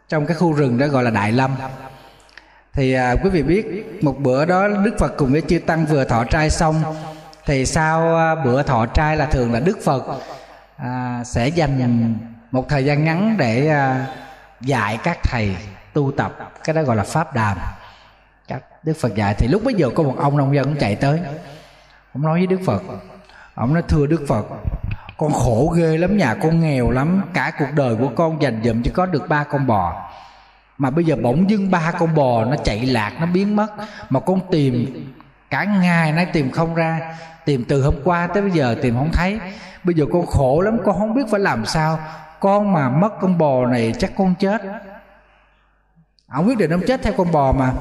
Trong 0.09 0.25
cái 0.25 0.37
khu 0.37 0.53
rừng 0.53 0.77
đó 0.77 0.87
gọi 0.87 1.03
là 1.03 1.09
đại 1.09 1.31
lâm. 1.31 1.55
Thì 2.73 2.93
à, 2.93 3.15
quý 3.23 3.29
vị 3.29 3.43
biết 3.43 3.85
một 4.01 4.15
bữa 4.19 4.45
đó 4.45 4.67
đức 4.67 4.95
phật 4.99 5.13
cùng 5.17 5.31
với 5.31 5.41
chư 5.41 5.59
tăng 5.59 5.85
vừa 5.85 6.03
thọ 6.03 6.23
trai 6.23 6.49
xong 6.49 6.83
thì 7.45 7.65
sau 7.65 8.17
à, 8.17 8.35
bữa 8.35 8.63
thọ 8.63 8.85
trai 8.85 9.17
là 9.17 9.25
thường 9.25 9.53
là 9.53 9.59
đức 9.59 9.77
phật 9.83 10.03
à, 10.77 11.23
sẽ 11.25 11.47
dành 11.47 12.15
một 12.51 12.69
thời 12.69 12.85
gian 12.85 13.03
ngắn 13.03 13.35
để 13.37 13.67
à, 13.67 14.05
dạy 14.61 14.99
các 15.03 15.17
thầy 15.23 15.55
tu 15.93 16.11
tập, 16.11 16.51
cái 16.63 16.73
đó 16.73 16.81
gọi 16.81 16.95
là 16.95 17.03
pháp 17.03 17.35
đàm. 17.35 17.57
Các 18.47 18.63
đức 18.83 18.93
phật 19.01 19.15
dạy 19.15 19.35
thì 19.37 19.47
lúc 19.47 19.61
bấy 19.63 19.73
giờ 19.73 19.89
có 19.95 20.03
một 20.03 20.15
ông 20.17 20.37
nông 20.37 20.55
dân 20.55 20.75
chạy 20.79 20.95
tới. 20.95 21.19
Ông 22.13 22.23
nói 22.23 22.39
với 22.39 22.47
đức 22.47 22.59
phật, 22.65 22.83
ông 23.55 23.73
nói, 23.73 23.83
thưa 23.87 24.05
đức 24.05 24.25
phật, 24.27 24.45
con 25.17 25.31
khổ 25.31 25.73
ghê 25.75 25.97
lắm 25.97 26.17
nhà, 26.17 26.33
con 26.33 26.59
nghèo 26.59 26.91
lắm. 26.91 27.21
Cả 27.33 27.51
cuộc 27.59 27.69
đời 27.75 27.95
của 27.95 28.09
con 28.15 28.41
dành 28.41 28.61
dụm 28.63 28.81
chỉ 28.81 28.91
có 28.93 29.05
được 29.05 29.29
ba 29.29 29.43
con 29.43 29.67
bò. 29.67 30.09
Mà 30.77 30.89
bây 30.89 31.05
giờ 31.05 31.15
bỗng 31.23 31.49
dưng 31.49 31.71
ba 31.71 31.91
con 31.91 32.15
bò 32.15 32.45
nó 32.45 32.55
chạy 32.63 32.85
lạc, 32.85 33.11
nó 33.19 33.25
biến 33.25 33.55
mất. 33.55 33.67
Mà 34.09 34.19
con 34.19 34.39
tìm, 34.51 35.05
cả 35.49 35.63
ngày 35.63 36.11
nay 36.11 36.25
tìm 36.25 36.51
không 36.51 36.75
ra. 36.75 37.17
Tìm 37.45 37.65
từ 37.69 37.83
hôm 37.83 37.95
qua 38.03 38.27
tới 38.27 38.41
bây 38.41 38.51
giờ 38.51 38.75
tìm 38.81 38.95
không 38.95 39.11
thấy. 39.13 39.39
Bây 39.83 39.95
giờ 39.95 40.05
con 40.13 40.25
khổ 40.25 40.61
lắm, 40.61 40.77
con 40.85 40.99
không 40.99 41.13
biết 41.13 41.23
phải 41.31 41.39
làm 41.39 41.65
sao. 41.65 41.99
Con 42.39 42.73
mà 42.73 42.89
mất 42.89 43.19
con 43.21 43.37
bò 43.37 43.65
này 43.65 43.93
chắc 43.99 44.11
con 44.17 44.35
chết 44.35 44.61
ông 46.31 46.47
quyết 46.47 46.57
định 46.57 46.71
ông 46.71 46.81
chết 46.87 47.01
theo 47.03 47.13
con 47.17 47.31
bò 47.31 47.51
mà. 47.51 47.73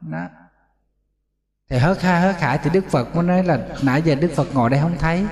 Đó. 0.00 0.26
Thì 1.70 1.78
hớt 1.78 2.02
ha, 2.02 2.20
hớt 2.20 2.40
hải 2.40 2.58
thì 2.58 2.70
đức 2.70 2.84
phật 2.90 3.16
mới 3.16 3.24
nói 3.24 3.44
là 3.44 3.58
nãy 3.82 4.02
giờ 4.02 4.14
đức 4.14 4.30
phật 4.36 4.54
ngồi 4.54 4.70
đây 4.70 4.80
không 4.80 4.98
thấy. 4.98 5.26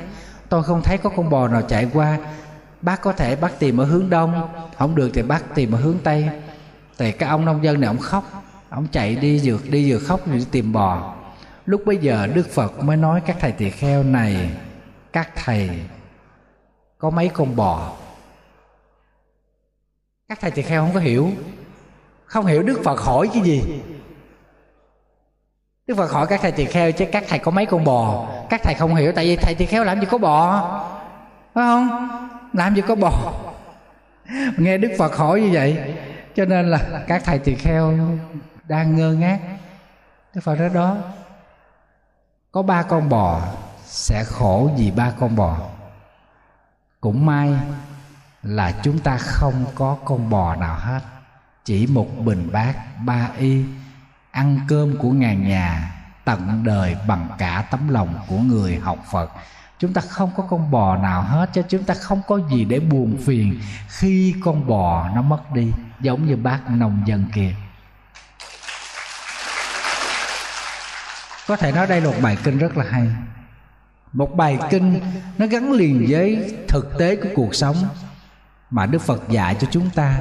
Tôi 0.49 0.63
không 0.63 0.83
thấy 0.83 0.99
có 0.99 1.11
con 1.17 1.31
bò 1.31 1.49
nào 1.49 1.63
chạy 1.63 1.91
qua. 1.93 2.19
Bác 2.81 3.01
có 3.01 3.13
thể 3.13 3.37
bác 3.37 3.59
tìm 3.59 3.81
ở 3.81 3.85
hướng 3.85 4.11
đông. 4.11 4.49
Không 4.79 4.95
được 4.95 5.11
thì 5.15 5.23
bác 5.23 5.55
tìm 5.55 5.73
ở 5.73 5.79
hướng 5.79 5.99
tây. 6.05 6.31
Thì 6.99 7.13
cái 7.13 7.29
ông 7.29 7.45
nông 7.45 7.65
dân 7.65 7.81
này 7.81 7.89
ông 7.89 7.99
khóc. 7.99 8.25
Ông 8.69 8.87
chạy 8.93 9.17
đi 9.17 9.39
dược 9.39 9.71
đi 9.71 9.93
dược 9.93 10.03
khóc 10.09 10.29
đi 10.29 10.47
tìm 10.51 10.73
bò. 10.73 11.15
Lúc 11.67 11.83
bây 11.87 11.97
giờ 11.97 12.27
đức 12.27 12.49
phật 12.51 12.85
mới 12.85 12.97
nói 12.97 13.23
các 13.27 13.37
thầy 13.41 13.53
tỳ 13.53 13.71
kheo 13.71 14.03
này, 14.03 14.51
các 15.13 15.31
thầy, 15.35 15.71
có 16.99 17.11
mấy 17.11 17.29
con 17.29 17.57
bò? 17.57 17.97
Các 20.29 20.39
thầy 20.41 20.51
tỳ 20.51 20.63
kheo 20.63 20.85
không 20.85 20.95
có 20.95 21.01
hiểu 21.01 21.31
không 22.31 22.47
hiểu 22.47 22.63
đức 22.63 22.81
phật 22.85 23.01
hỏi 23.01 23.31
cái 23.35 23.43
gì. 23.43 23.83
Đức 25.87 25.95
phật 25.97 26.13
hỏi 26.13 26.27
các 26.27 26.41
thầy 26.43 26.53
tỳ 26.53 26.65
kheo 26.65 26.93
chứ 26.93 27.05
các 27.13 27.25
thầy 27.29 27.39
có 27.39 27.51
mấy 27.51 27.67
con 27.67 27.85
bò? 27.85 28.29
Các 28.51 28.61
thầy 28.65 28.75
không 28.75 28.95
hiểu, 28.95 29.13
tại 29.13 29.25
vì 29.25 29.37
thầy 29.37 29.55
tỳ 29.55 29.67
kheo 29.67 29.85
làm 29.85 30.01
gì 30.01 30.07
có 30.11 30.19
bò? 30.19 30.61
Phải 31.55 31.65
không? 31.65 32.09
Làm 32.53 32.75
gì 32.75 32.83
có 32.89 32.95
bò? 32.95 33.33
Nghe 34.57 34.79
đức 34.79 34.91
phật 34.99 35.17
hỏi 35.17 35.41
như 35.41 35.51
vậy, 35.53 35.95
cho 36.35 36.45
nên 36.45 36.71
là 36.71 37.05
các 37.07 37.23
thầy 37.25 37.39
tỳ 37.39 37.55
kheo 37.55 37.95
đang 38.69 38.97
ngơ 38.97 39.13
ngác. 39.13 39.41
Đức 40.35 40.41
phật 40.45 40.55
nói 40.55 40.71
đó, 40.75 40.97
có 42.53 42.63
ba 42.63 42.83
con 42.83 43.09
bò, 43.09 43.43
sẽ 43.85 44.25
khổ 44.25 44.71
vì 44.79 44.91
ba 44.91 45.13
con 45.21 45.37
bò. 45.37 45.57
Cũng 47.01 47.27
may 47.27 47.53
là 48.43 48.73
chúng 48.83 48.99
ta 48.99 49.17
không 49.17 49.65
có 49.75 49.97
con 50.05 50.31
bò 50.31 50.57
nào 50.57 50.77
hết 50.79 51.01
chỉ 51.65 51.87
một 51.87 52.09
bình 52.25 52.49
bát, 52.53 52.75
ba 53.05 53.29
y. 53.39 53.65
Ăn 54.31 54.61
cơm 54.69 54.97
của 54.99 55.11
ngàn 55.11 55.49
nhà, 55.49 55.95
tận 56.25 56.65
đời 56.65 56.97
bằng 57.07 57.29
cả 57.39 57.65
tấm 57.71 57.89
lòng 57.89 58.15
của 58.29 58.39
người 58.39 58.79
học 58.79 58.99
phật. 59.11 59.33
Chúng 59.79 59.93
ta 59.93 60.01
không 60.01 60.31
có 60.37 60.43
con 60.51 60.71
bò 60.71 60.97
nào 60.97 61.23
hết 61.23 61.51
cho 61.53 61.63
chúng 61.69 61.85
ta 61.85 61.95
không 61.95 62.23
có 62.29 62.41
gì 62.51 62.65
để 62.65 62.81
buồn 62.81 63.17
phiền 63.27 63.61
khi 63.89 64.35
con 64.45 64.67
bò 64.67 65.09
nó 65.15 65.23
mất 65.23 65.53
đi, 65.53 65.73
giống 66.01 66.27
như 66.27 66.37
bác 66.37 66.71
nông 66.71 67.03
dân 67.07 67.25
kia. 67.35 67.55
Có 71.47 71.57
thể 71.57 71.73
nói 71.73 71.87
đây 71.87 72.01
là 72.01 72.11
một 72.11 72.17
bài 72.23 72.37
kinh 72.45 72.59
rất 72.59 72.77
là 72.77 72.85
hay. 72.91 73.07
Một 74.13 74.37
bài 74.37 74.59
kinh 74.71 75.01
nó 75.39 75.47
gắn 75.47 75.73
liền 75.73 76.07
với 76.09 76.55
thực 76.69 76.99
tế 76.99 77.17
của 77.17 77.29
cuộc 77.35 77.55
sống 77.55 77.77
mà 78.71 78.87
đức 78.87 79.03
phật 79.03 79.29
dạy 79.29 79.57
cho 79.61 79.69
chúng 79.71 79.91
ta 79.91 80.21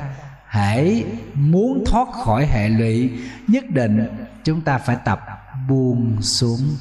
hãy 0.49 1.05
muốn 1.33 1.83
thoát 1.85 2.07
khỏi 2.11 2.45
hệ 2.45 2.69
lụy, 2.69 3.11
nhất 3.47 3.63
định 3.69 4.07
chúng 4.43 4.61
ta 4.61 4.77
phải 4.77 4.95
tập 5.05 5.19
buông 5.67 6.21
xuống. 6.21 6.75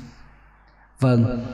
Vâng 1.00 1.46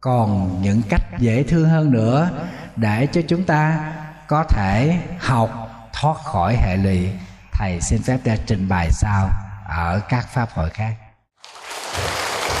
còn 0.00 0.62
những 0.62 0.82
cách 0.88 1.02
dễ 1.18 1.42
thương 1.42 1.68
hơn 1.68 1.90
nữa 1.90 2.30
để 2.76 3.06
cho 3.12 3.20
chúng 3.28 3.44
ta 3.44 3.92
có 4.26 4.44
thể 4.44 4.98
học 5.20 5.50
thoát 5.92 6.16
khỏi 6.16 6.56
hệ 6.56 6.76
lụy, 6.76 7.12
thầy 7.52 7.80
xin 7.80 8.02
phép 8.02 8.18
ra 8.24 8.36
trình 8.46 8.68
bày 8.68 8.88
sau 8.90 9.30
ở 9.68 10.00
các 10.08 10.26
pháp 10.28 10.50
hội 10.50 10.70
khác. 10.70 10.94